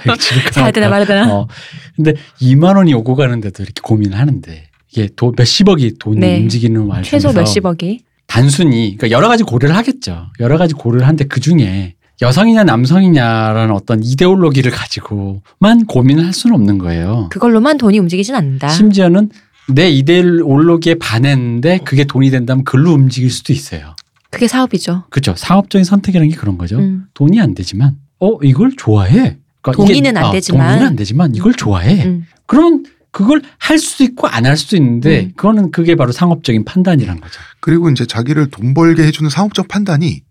이거 0.05 0.17
집에 0.17 0.53
사야 0.53 0.71
되나 0.71 0.91
말아야 0.91 1.07
되나? 1.07 1.33
어. 1.35 1.49
근데 1.97 2.13
2만 2.43 2.77
원이 2.77 2.93
오고 2.93 3.15
가는데도 3.15 3.63
이렇게 3.63 3.81
고민을 3.83 4.19
하는데 4.19 4.68
이게 4.91 5.09
도, 5.17 5.33
몇십억이 5.37 5.95
돈이 5.99 6.19
네. 6.19 6.41
움직이는 6.41 6.83
와중에서 6.83 7.11
최소 7.11 7.33
몇십억이. 7.33 8.01
단순히 8.27 8.97
그러니까 8.97 9.11
여러 9.11 9.29
가지 9.29 9.43
고려를 9.43 9.77
하겠죠. 9.77 10.27
여러 10.41 10.59
가지 10.59 10.75
고려를 10.75 11.07
하는데 11.07 11.25
그 11.25 11.41
중에 11.41 11.95
여성이냐 12.21 12.65
남성이냐라는 12.65 13.73
어떤 13.75 14.03
이데올로기를 14.03 14.73
가지고만 14.73 15.87
고민을 15.87 16.27
할 16.27 16.33
수는 16.33 16.55
없는 16.57 16.79
거예요. 16.79 17.29
그걸로만 17.31 17.79
돈이 17.79 17.99
움직이진 17.99 18.35
않는다. 18.35 18.69
심지어는 18.69 19.31
내 19.69 19.89
이데올로기에 19.91 20.97
반했는데 20.97 21.79
그게 21.85 22.05
돈이 22.05 22.31
된다면 22.31 22.65
글로 22.65 22.93
움직일 22.93 23.31
수도 23.31 23.53
있어요. 23.53 23.95
그게 24.31 24.49
사업이죠. 24.49 25.05
그렇죠. 25.11 25.35
사업적인 25.37 25.85
선택이라는 25.85 26.31
게 26.31 26.37
그런 26.37 26.59
거죠. 26.59 26.79
음. 26.79 27.05
돈이 27.15 27.41
안 27.41 27.55
되지만 27.55 27.97
어 28.21 28.39
이걸 28.43 28.73
좋아해. 28.77 29.39
그러니까 29.63 29.73
동의는 29.73 30.17
안 30.17 30.25
어, 30.25 30.31
되지만. 30.33 30.67
동의는 30.67 30.87
안 30.87 30.97
되지만 30.97 31.35
이걸 31.35 31.55
좋아해. 31.55 32.05
음. 32.05 32.27
그러면 32.47 32.85
그걸 33.11 33.43
할 33.59 33.79
수도 33.79 34.05
있고 34.05 34.27
안 34.29 34.47
할 34.47 34.57
수도 34.57 34.77
있는데 34.77 35.23
음. 35.25 35.33
그거는 35.37 35.71
그게 35.71 35.95
바로 35.95 36.13
상업적인 36.13 36.65
판단이란 36.65 37.21
거죠. 37.21 37.41
그리고 37.61 37.91
이제 37.91 38.07
자기를 38.07 38.51
돈 38.51 38.75
벌게 38.75 39.03
해주는 39.05 39.29
상업적 39.31 39.69
판단이 39.69 40.23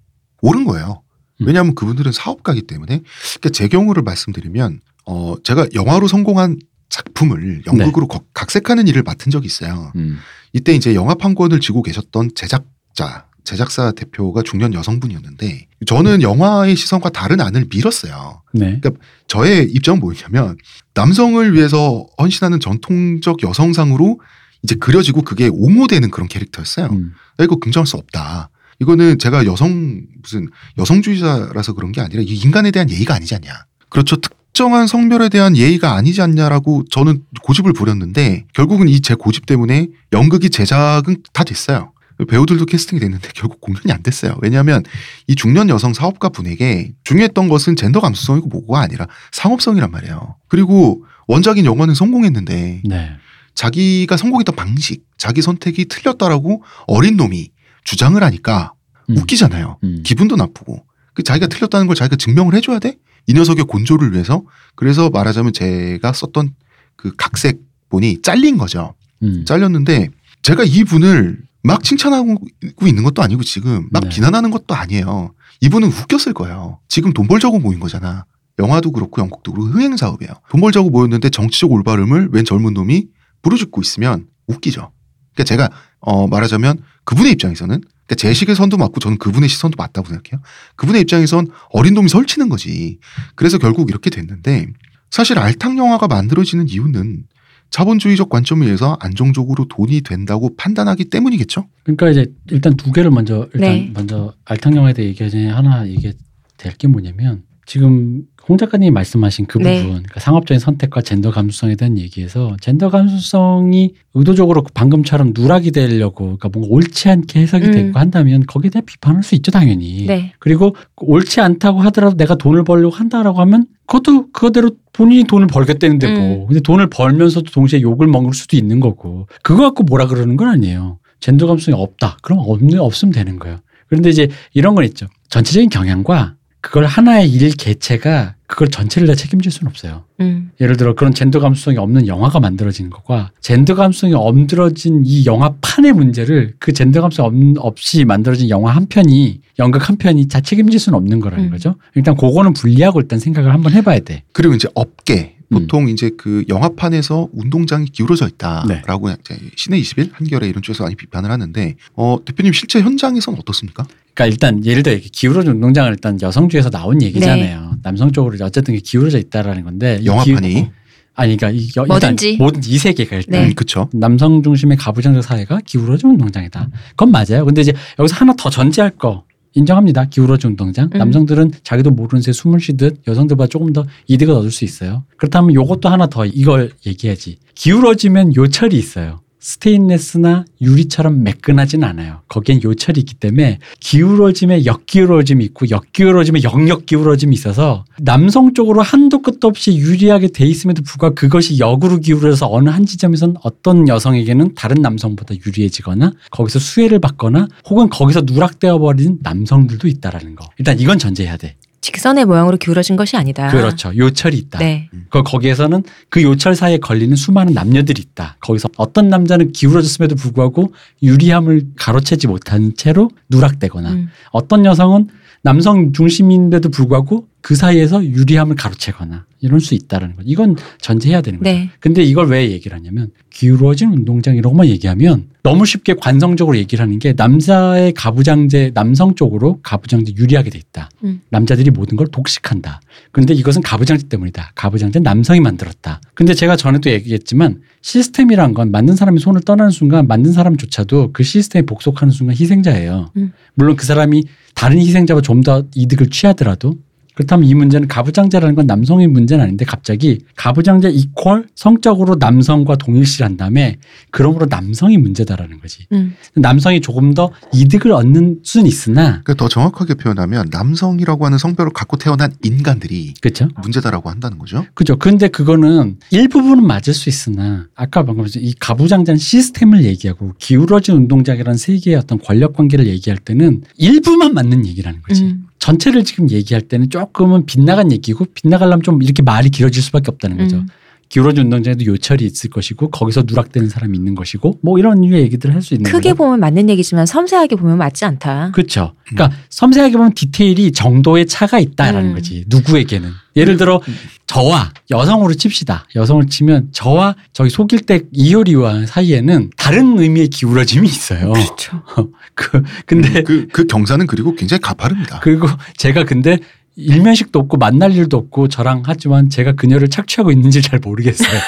옳은 0.41 0.63
거예요. 0.65 1.01
음. 1.41 1.47
왜냐하면 1.47 1.75
그분들은 1.75 2.11
사업가기 2.11 2.63
때문에. 2.63 3.01
그러니까 3.39 3.49
제 3.51 3.67
경우를 3.67 4.03
말씀드리면 4.03 4.79
어 5.05 5.35
제가 5.43 5.67
영화로 5.73 6.07
성공한 6.07 6.57
작품을 6.89 7.63
연극으로 7.67 8.07
거- 8.07 8.21
각색하는 8.33 8.87
일을 8.87 9.03
맡은 9.03 9.31
적이 9.31 9.47
있어요. 9.47 9.91
음. 9.95 10.17
이때 10.53 10.73
이제 10.73 10.95
영화 10.95 11.13
판권을 11.15 11.59
쥐고 11.59 11.83
계셨던 11.83 12.31
제작자, 12.35 13.25
제작사 13.43 13.91
대표가 13.91 14.41
중년 14.43 14.73
여성분이었는데 14.73 15.67
저는 15.85 16.21
영화의 16.21 16.75
시선과 16.75 17.09
다른 17.09 17.41
안을 17.41 17.65
밀었어요. 17.69 18.41
네. 18.53 18.79
저의 19.27 19.69
입장은 19.71 19.99
뭐였냐면 19.99 20.57
남성을 20.93 21.53
위해서 21.53 22.07
헌신하는 22.19 22.59
전통적 22.59 23.43
여성상으로 23.43 24.19
이제 24.63 24.75
그려지고 24.75 25.21
그게 25.21 25.49
옹호되는 25.51 26.09
그런 26.11 26.27
캐릭터였어요. 26.27 26.87
음. 26.87 27.13
나 27.37 27.45
이거 27.45 27.57
긍정할 27.57 27.85
수 27.85 27.97
없다. 27.97 28.49
이거는 28.79 29.17
제가 29.19 29.45
여성 29.45 30.01
무슨 30.21 30.47
여성주의자라서 30.77 31.73
그런 31.73 31.91
게 31.91 32.01
아니라 32.01 32.21
이 32.21 32.27
인간에 32.27 32.71
대한 32.71 32.89
예의가 32.89 33.15
아니지 33.15 33.35
않냐. 33.35 33.65
그렇죠. 33.89 34.17
특정한 34.17 34.87
성별에 34.87 35.29
대한 35.29 35.55
예의가 35.57 35.93
아니지 35.93 36.21
않냐라고 36.21 36.83
저는 36.89 37.23
고집을 37.43 37.73
부렸는데 37.73 38.45
결국은 38.53 38.87
이 38.87 38.99
제 39.01 39.13
고집 39.15 39.45
때문에 39.45 39.87
연극이 40.13 40.49
제작은 40.49 41.17
다 41.33 41.43
됐어요. 41.43 41.91
배우들도 42.25 42.65
캐스팅이 42.65 42.99
됐는데 42.99 43.29
결국 43.35 43.61
공연이 43.61 43.91
안 43.91 44.01
됐어요. 44.01 44.37
왜냐하면 44.41 44.83
이 45.27 45.35
중년 45.35 45.69
여성 45.69 45.93
사업가 45.93 46.29
분에게 46.29 46.93
중요했던 47.03 47.47
것은 47.47 47.75
젠더 47.75 48.01
감수성이고 48.01 48.47
뭐가 48.47 48.81
아니라 48.81 49.07
상업성이란 49.31 49.91
말이에요. 49.91 50.35
그리고 50.47 51.05
원작인 51.27 51.65
영화는 51.65 51.93
성공했는데 51.93 52.81
네. 52.83 53.11
자기가 53.53 54.17
성공했던 54.17 54.55
방식, 54.55 55.03
자기 55.17 55.41
선택이 55.41 55.85
틀렸다라고 55.85 56.63
어린 56.87 57.17
놈이 57.17 57.49
주장을 57.83 58.21
하니까 58.21 58.73
음. 59.09 59.17
웃기잖아요. 59.17 59.79
음. 59.83 60.03
기분도 60.03 60.35
나쁘고. 60.35 60.85
그 61.13 61.23
자기가 61.23 61.47
틀렸다는 61.47 61.87
걸 61.87 61.95
자기가 61.95 62.15
증명을 62.15 62.53
해줘야 62.53 62.79
돼? 62.79 62.95
이 63.25 63.33
녀석의 63.33 63.65
곤조를 63.65 64.13
위해서 64.13 64.43
그래서 64.75 65.09
말하자면 65.09 65.53
제가 65.53 66.13
썼던 66.13 66.53
그 66.95 67.11
각색 67.17 67.59
본이 67.89 68.21
잘린 68.21 68.57
거죠. 68.57 68.93
음. 69.23 69.43
잘렸는데 69.45 70.09
제가 70.43 70.63
이 70.63 70.83
분을 70.83 71.46
막 71.63 71.83
칭찬하고 71.83 72.37
있는 72.85 73.03
것도 73.03 73.21
아니고 73.21 73.43
지금 73.43 73.87
막 73.91 74.03
네. 74.03 74.09
비난하는 74.09 74.51
것도 74.51 74.75
아니에요. 74.75 75.33
이분은 75.61 75.87
웃겼을 75.89 76.33
거예요. 76.33 76.79
지금 76.87 77.13
돈 77.13 77.27
벌자고 77.27 77.59
모인 77.59 77.79
거잖아. 77.79 78.25
영화도 78.59 78.91
그렇고 78.91 79.21
영국도 79.21 79.51
그렇고 79.53 79.69
흥행 79.69 79.97
사업이에요. 79.97 80.33
돈 80.49 80.61
벌자고 80.61 80.89
모였는데 80.89 81.29
정치적 81.29 81.71
올바름을 81.71 82.29
웬 82.31 82.45
젊은 82.45 82.73
놈이 82.73 83.07
부르짖고 83.41 83.81
있으면 83.81 84.27
웃기죠. 84.47 84.91
그러니까 85.33 85.43
제가 85.43 85.69
어 85.99 86.27
말하자면 86.27 86.79
그분의 87.05 87.33
입장에서는 87.33 87.81
그러니까 87.81 88.15
제 88.15 88.33
시선도 88.33 88.77
맞고 88.77 88.99
저는 88.99 89.17
그분의 89.17 89.49
시선도 89.49 89.75
맞다고 89.77 90.07
생각해요. 90.07 90.41
그분의 90.75 91.01
입장에선 91.01 91.47
어린 91.69 91.93
놈이 91.93 92.09
설치는 92.09 92.49
거지. 92.49 92.99
그래서 93.35 93.57
결국 93.57 93.89
이렇게 93.89 94.09
됐는데 94.09 94.67
사실 95.11 95.37
알탕 95.37 95.77
영화가 95.77 96.07
만들어지는 96.07 96.67
이유는 96.69 97.23
자본주의적 97.69 98.29
관점에 98.29 98.65
의해서 98.65 98.97
안정적으로 98.99 99.65
돈이 99.65 100.01
된다고 100.01 100.55
판단하기 100.55 101.05
때문이겠죠. 101.05 101.67
그러니까 101.83 102.09
이제 102.09 102.31
일단 102.49 102.75
두 102.75 102.91
개를 102.91 103.11
먼저 103.11 103.47
일단 103.53 103.71
네. 103.71 103.91
먼저 103.93 104.33
알탕 104.45 104.75
영화에 104.75 104.93
대해 104.93 105.09
얘기하기 105.09 105.31
전에 105.31 105.49
하나 105.49 105.87
얘기 105.87 106.13
될게 106.57 106.87
뭐냐면 106.87 107.43
지금 107.65 108.23
홍 108.49 108.57
작가님이 108.57 108.91
말씀하신 108.91 109.45
그 109.45 109.57
네. 109.57 109.81
부분 109.81 109.97
그러니까 109.97 110.19
상업적인 110.19 110.59
선택과 110.59 111.01
젠더 111.01 111.31
감수성에 111.31 111.75
대한 111.75 111.97
얘기에서 111.97 112.55
젠더 112.61 112.89
감수성이 112.89 113.93
의도적으로 114.13 114.63
방금처럼 114.73 115.33
누락이 115.35 115.71
되려고 115.71 116.37
그러니까 116.37 116.49
뭔가 116.49 116.73
옳지 116.73 117.09
않게 117.09 117.41
해석이 117.41 117.65
음. 117.65 117.71
되고 117.71 117.99
한다면 117.99 118.43
거기에 118.47 118.69
대해 118.69 118.81
비판할 118.85 119.23
수 119.23 119.35
있죠 119.35 119.51
당연히 119.51 120.05
네. 120.05 120.33
그리고 120.39 120.75
옳지 120.97 121.41
않다고 121.41 121.81
하더라도 121.81 122.15
내가 122.15 122.35
돈을 122.35 122.63
벌려고 122.63 122.95
한다라고 122.95 123.39
하면 123.41 123.65
그것도 123.87 124.31
그거대로 124.31 124.71
본인이 124.93 125.23
돈을 125.23 125.47
벌겠다는데 125.47 126.11
뭐. 126.11 126.41
음. 126.43 126.47
근데 126.47 126.59
돈을 126.59 126.89
벌면서도 126.89 127.51
동시에 127.51 127.81
욕을 127.81 128.07
먹을 128.07 128.33
수도 128.33 128.57
있는 128.57 128.79
거고. 128.79 129.27
그거 129.41 129.63
갖고 129.63 129.83
뭐라 129.83 130.07
그러는 130.07 130.35
건 130.35 130.49
아니에요. 130.49 130.99
젠더 131.19 131.47
감성이 131.47 131.75
없다. 131.79 132.17
그럼 132.21 132.39
없는 132.45 132.79
없으면 132.79 133.13
되는 133.13 133.39
거예요. 133.39 133.59
그런데 133.87 134.09
이제 134.09 134.27
이런 134.53 134.75
건 134.75 134.83
있죠. 134.85 135.07
전체적인 135.29 135.69
경향과 135.69 136.35
그걸 136.61 136.85
하나의 136.85 137.29
일 137.31 137.51
개체가 137.51 138.35
그걸 138.47 138.69
전체를 138.69 139.07
다 139.09 139.13
책임질 139.13 139.51
수는 139.51 139.69
없어요. 139.69 140.05
음. 140.21 140.51
예를 140.61 140.77
들어 140.77 140.95
그런 140.95 141.13
젠더 141.13 141.39
감수성이 141.41 141.77
없는 141.77 142.07
영화가 142.07 142.39
만들어지는 142.39 142.89
것과 142.89 143.31
젠더 143.41 143.75
감수성이 143.75 144.13
엄들어진 144.13 145.03
이 145.05 145.25
영화판의 145.25 145.91
문제를 145.91 146.53
그 146.57 146.71
젠더 146.71 147.01
감수성 147.01 147.25
없- 147.25 147.33
없이 147.65 148.05
만들어진 148.05 148.49
영화 148.49 148.71
한 148.71 148.85
편이 148.87 149.41
연극 149.59 149.87
한 149.89 149.97
편이 149.97 150.29
다 150.29 150.39
책임질 150.39 150.79
수는 150.79 150.97
없는 150.97 151.19
거라는 151.19 151.45
음. 151.45 151.49
거죠. 151.51 151.75
일단 151.95 152.15
그거는 152.15 152.53
분리하고 152.53 153.01
일단 153.01 153.19
생각을 153.19 153.53
한번 153.53 153.73
해봐야 153.73 153.99
돼. 153.99 154.23
그리고 154.31 154.55
이제 154.55 154.69
업계 154.75 155.35
음. 155.36 155.36
보통 155.49 155.87
이제 155.89 156.11
그 156.17 156.43
영화판에서 156.49 157.29
운동장이 157.31 157.85
기울어져 157.85 158.25
네. 158.25 158.31
있다라고 158.33 159.09
이제 159.11 159.39
신의 159.55 159.81
20일 159.81 160.09
한겨레 160.13 160.47
이런 160.49 160.61
쪽에서 160.61 160.83
많이 160.83 160.95
비판을 160.95 161.31
하는데 161.31 161.75
어 161.95 162.17
대표님 162.25 162.51
실제 162.53 162.81
현장에서는 162.81 163.39
어떻습니까? 163.39 163.85
그러니까 164.13 164.25
일단 164.33 164.65
예를 164.65 164.83
들어 164.83 164.93
이렇게 164.93 165.09
기울어진 165.11 165.51
운동장은 165.53 165.91
일단 165.91 166.17
여성주에서 166.21 166.69
나온 166.69 167.01
얘기잖아요. 167.01 167.77
남성 167.83 168.11
쪽으로 168.11 168.37
어쨌든 168.43 168.75
기울어져 168.77 169.17
있다라는 169.19 169.63
건데 169.63 169.99
이 170.01 170.05
영화판이 170.05 170.53
기- 170.53 170.67
아니 171.15 171.35
그러니까 171.37 171.49
이 171.59 171.67
여- 171.77 171.85
뭐든지. 171.85 172.31
일단 172.31 172.37
뭐든지 172.43 172.69
이 172.71 172.77
세계가 172.77 173.15
일단 173.15 173.41
네. 173.41 173.47
음, 173.47 173.53
그쵸. 173.55 173.89
남성 173.93 174.43
중심의 174.43 174.77
가부장적 174.77 175.23
사회가 175.23 175.61
기울어진 175.65 176.09
운동장이다. 176.11 176.69
그건 176.91 177.11
맞아요. 177.11 177.45
근데 177.45 177.61
이제 177.61 177.73
여기서 177.97 178.15
하나 178.15 178.33
더 178.37 178.49
전제할 178.49 178.91
거 178.97 179.23
인정합니다. 179.57 180.05
기울어진 180.05 180.51
운동장. 180.51 180.89
음. 180.93 180.97
남성들은 180.97 181.51
자기도 181.63 181.91
모르는 181.91 182.21
새 182.21 182.31
숨을 182.31 182.59
쉬듯 182.59 183.01
여성들보다 183.07 183.47
조금 183.47 183.73
더 183.73 183.85
이득을 184.07 184.33
얻을 184.33 184.51
수 184.51 184.63
있어요. 184.65 185.03
그렇다면 185.17 185.53
요것도 185.53 185.89
하나 185.89 186.07
더 186.07 186.25
이걸 186.25 186.71
얘기해야지. 186.85 187.37
기울어지면 187.55 188.35
요철이 188.35 188.77
있어요. 188.77 189.21
스테인레스나 189.39 190.45
유리처럼 190.61 191.23
매끈하진 191.23 191.83
않아요. 191.83 192.21
거기엔 192.27 192.61
요철이 192.63 192.99
있기 193.01 193.15
때문에 193.15 193.59
기울어짐에 193.79 194.65
역기울어짐이 194.65 195.45
있고 195.45 195.69
역기울어짐에 195.69 196.43
역역기울어짐이 196.43 197.33
있어서 197.35 197.85
남성 197.99 198.53
쪽으로 198.53 198.81
한도 198.81 199.21
끝도 199.21 199.47
없이 199.47 199.77
유리하게 199.77 200.29
돼 200.29 200.45
있음에도 200.45 200.81
불구하고 200.83 201.15
그것이 201.15 201.59
역으로 201.59 201.99
기울어서 201.99 202.51
어느 202.51 202.69
한 202.69 202.85
지점에선 202.85 203.35
어떤 203.43 203.87
여성에게는 203.87 204.55
다른 204.55 204.81
남성보다 204.81 205.35
유리해지거나 205.45 206.13
거기서 206.31 206.59
수혜를 206.59 206.99
받거나 206.99 207.47
혹은 207.69 207.89
거기서 207.89 208.21
누락되어 208.25 208.79
버린 208.79 209.19
남성들도 209.21 209.87
있다라는 209.87 210.35
거. 210.35 210.49
일단 210.57 210.79
이건 210.79 210.97
전제해야 210.99 211.37
돼. 211.37 211.55
직선의 211.81 212.25
모양으로 212.25 212.57
기울어진 212.57 212.95
것이 212.95 213.15
아니다. 213.17 213.49
그렇죠. 213.49 213.95
요철이 213.95 214.37
있다. 214.37 214.59
네. 214.59 214.89
그 215.09 215.23
거기에서는 215.23 215.83
그 216.09 216.23
요철 216.23 216.55
사이에 216.55 216.77
걸리는 216.77 217.15
수많은 217.15 217.53
남녀들이 217.53 218.01
있다. 218.01 218.37
거기서 218.39 218.69
어떤 218.77 219.09
남자는 219.09 219.51
기울어졌음에도 219.51 220.15
불구하고 220.15 220.73
유리함을 221.03 221.67
가로채지 221.75 222.27
못한 222.27 222.73
채로 222.75 223.09
누락되거나 223.29 223.91
음. 223.91 224.09
어떤 224.31 224.65
여성은 224.65 225.07
남성 225.43 225.93
중심인데도 225.93 226.69
불구하고 226.69 227.27
그 227.47 227.55
사이에서 227.55 228.03
유리함을 228.03 228.57
가로채거나 228.57 229.25
이럴 229.39 229.61
수 229.61 229.73
있다는 229.73 230.17
거. 230.17 230.21
이건 230.25 230.57
전제해야 230.81 231.21
되는 231.21 231.39
거죠. 231.39 231.49
네. 231.49 231.69
근데 231.79 232.03
이걸 232.03 232.27
왜 232.27 232.51
얘기를 232.51 232.75
하냐면 232.75 233.11
기울어진 233.29 233.93
운동장이라고만 233.93 234.67
얘기하면 234.67 235.29
너무 235.43 235.65
쉽게 235.65 235.93
관성적으로 235.93 236.57
얘기를 236.57 236.83
하는 236.83 236.99
게 236.99 237.13
남자의 237.15 237.93
가부장제 237.93 238.71
남성 238.73 239.15
쪽으로 239.15 239.61
가부장제 239.63 240.15
유리하게 240.17 240.49
돼 240.49 240.59
있다. 240.59 240.89
음. 241.05 241.21
남자들이 241.29 241.71
모든 241.71 241.95
걸 241.95 242.07
독식한다. 242.07 242.81
그런데 243.13 243.33
이것은 243.33 243.61
가부장제 243.61 244.09
때문이다. 244.09 244.51
가부장제 244.53 244.99
남성이 244.99 245.39
만들었다. 245.39 246.01
근데 246.15 246.33
제가 246.33 246.57
전에도 246.57 246.89
얘기했지만 246.89 247.61
시스템이란 247.81 248.55
건 248.55 248.71
만든 248.71 248.97
사람이 248.97 249.21
손을 249.21 249.39
떠나는 249.39 249.71
순간 249.71 250.05
만든 250.05 250.33
사람조차도 250.33 251.11
그 251.13 251.23
시스템에 251.23 251.65
복속하는 251.65 252.11
순간 252.11 252.35
희생자예요. 252.35 253.11
음. 253.15 253.31
물론 253.53 253.77
그 253.77 253.85
사람이 253.85 254.25
다른 254.53 254.79
희생자가 254.79 255.21
좀더 255.21 255.63
이득을 255.75 256.09
취하더라도 256.09 256.73
그렇다면 257.17 257.49
이 257.49 257.55
문제는 257.55 257.87
가부장제라는 257.87 258.53
건 258.53 258.67
남성의 258.67 259.07
문제는 259.07 259.43
아닌데 259.43 259.65
갑자기 259.65 260.19
가부장제 260.35 260.91
이퀄 260.91 261.45
성적으로 261.55 262.13
남성과 262.19 262.75
동일시한 262.75 263.37
다음에 263.37 263.77
그러므로 264.11 264.45
남성이 264.47 264.99
문제다라는 264.99 265.59
거지. 265.59 265.87
음. 265.93 266.13
남성이 266.35 266.79
조금 266.79 267.15
더 267.15 267.31
이득을 267.51 267.91
얻는 267.91 268.41
수는 268.43 268.67
있으나 268.67 269.23
그러니까 269.23 269.33
더 269.33 269.47
정확하게 269.47 269.95
표현하면 269.95 270.49
남성이라고 270.51 271.25
하는 271.25 271.39
성별을 271.39 271.71
갖고 271.73 271.97
태어난 271.97 272.31
인간들이 272.43 273.15
그렇죠. 273.19 273.47
문제다라고 273.63 274.11
한다는 274.11 274.37
거죠. 274.37 274.67
그죠. 274.75 274.95
근데 274.97 275.27
그거는 275.27 275.97
일부분은 276.11 276.67
맞을 276.67 276.93
수 276.93 277.09
있으나 277.09 277.65
아까 277.73 278.05
방금 278.05 278.27
이 278.35 278.53
가부장제는 278.59 279.17
시스템을 279.17 279.85
얘기하고 279.85 280.33
기울어진 280.37 280.93
운동장이라는 280.93 281.57
세계의 281.57 281.97
어떤 281.97 282.19
권력 282.19 282.53
관계를 282.53 282.85
얘기할 282.85 283.17
때는 283.17 283.63
일부만 283.75 284.35
맞는 284.35 284.67
얘기라는 284.67 285.01
거지. 285.01 285.23
음. 285.23 285.46
전체를 285.59 286.03
지금 286.03 286.29
얘기할 286.29 286.61
때는 286.61 286.89
조금은 286.89 287.45
빗나간 287.45 287.91
얘기고 287.91 288.25
빗나가려면 288.33 288.83
좀 288.83 289.01
이렇게 289.01 289.23
말이 289.23 289.49
길어질 289.49 289.81
수밖에 289.81 290.11
없다는 290.11 290.37
거죠. 290.37 290.57
음. 290.57 290.67
기울어진 291.09 291.43
운동장에도 291.45 291.85
요철이 291.85 292.25
있을 292.25 292.49
것이고 292.49 292.89
거기서 292.89 293.23
누락되는 293.27 293.69
사람이 293.69 293.97
있는 293.97 294.15
것이고 294.15 294.59
뭐 294.61 294.77
이런 294.79 295.01
류의 295.01 295.21
얘기들을 295.23 295.53
할 295.55 295.61
수 295.61 295.73
있는 295.73 295.89
크게 295.91 296.09
거죠. 296.11 296.15
보면 296.15 296.39
맞는 296.39 296.69
얘기지만 296.69 297.05
섬세하게 297.05 297.55
보면 297.55 297.77
맞지 297.77 298.05
않다. 298.05 298.51
그렇죠. 298.53 298.93
그러니까 299.07 299.35
섬세하게 299.49 299.93
보면 299.97 300.13
디테일이 300.13 300.71
정도의 300.71 301.25
차가 301.25 301.59
있다라는 301.59 302.11
음. 302.11 302.15
거지. 302.15 302.43
누구에게는. 302.47 303.09
예를 303.35 303.57
들어 303.57 303.81
저와 304.25 304.71
여성으로 304.89 305.33
칩시다. 305.35 305.85
여성을 305.95 306.25
치면 306.27 306.69
저와 306.71 307.15
저기 307.33 307.49
속일 307.49 307.81
때 307.81 308.01
이효리와 308.11 308.85
사이에는 308.87 309.51
다른 309.57 309.99
의미의 309.99 310.29
기울어짐이 310.29 310.87
있어요. 310.87 311.33
그렇죠. 311.33 311.83
그 312.33 312.63
근데 312.85 313.21
그, 313.23 313.47
그 313.51 313.65
경사는 313.65 314.05
그리고 314.07 314.35
굉장히 314.35 314.61
가파릅니다. 314.61 315.19
그리고 315.21 315.47
제가 315.77 316.03
근데 316.03 316.39
일면식도 316.77 317.39
없고 317.39 317.57
만날 317.57 317.91
일도 317.93 318.17
없고 318.17 318.49
저랑 318.49 318.83
하지만 318.85 319.29
제가 319.29 319.53
그녀를 319.53 319.89
착취하고 319.89 320.31
있는지 320.31 320.61
잘 320.61 320.79
모르겠어요. 320.79 321.39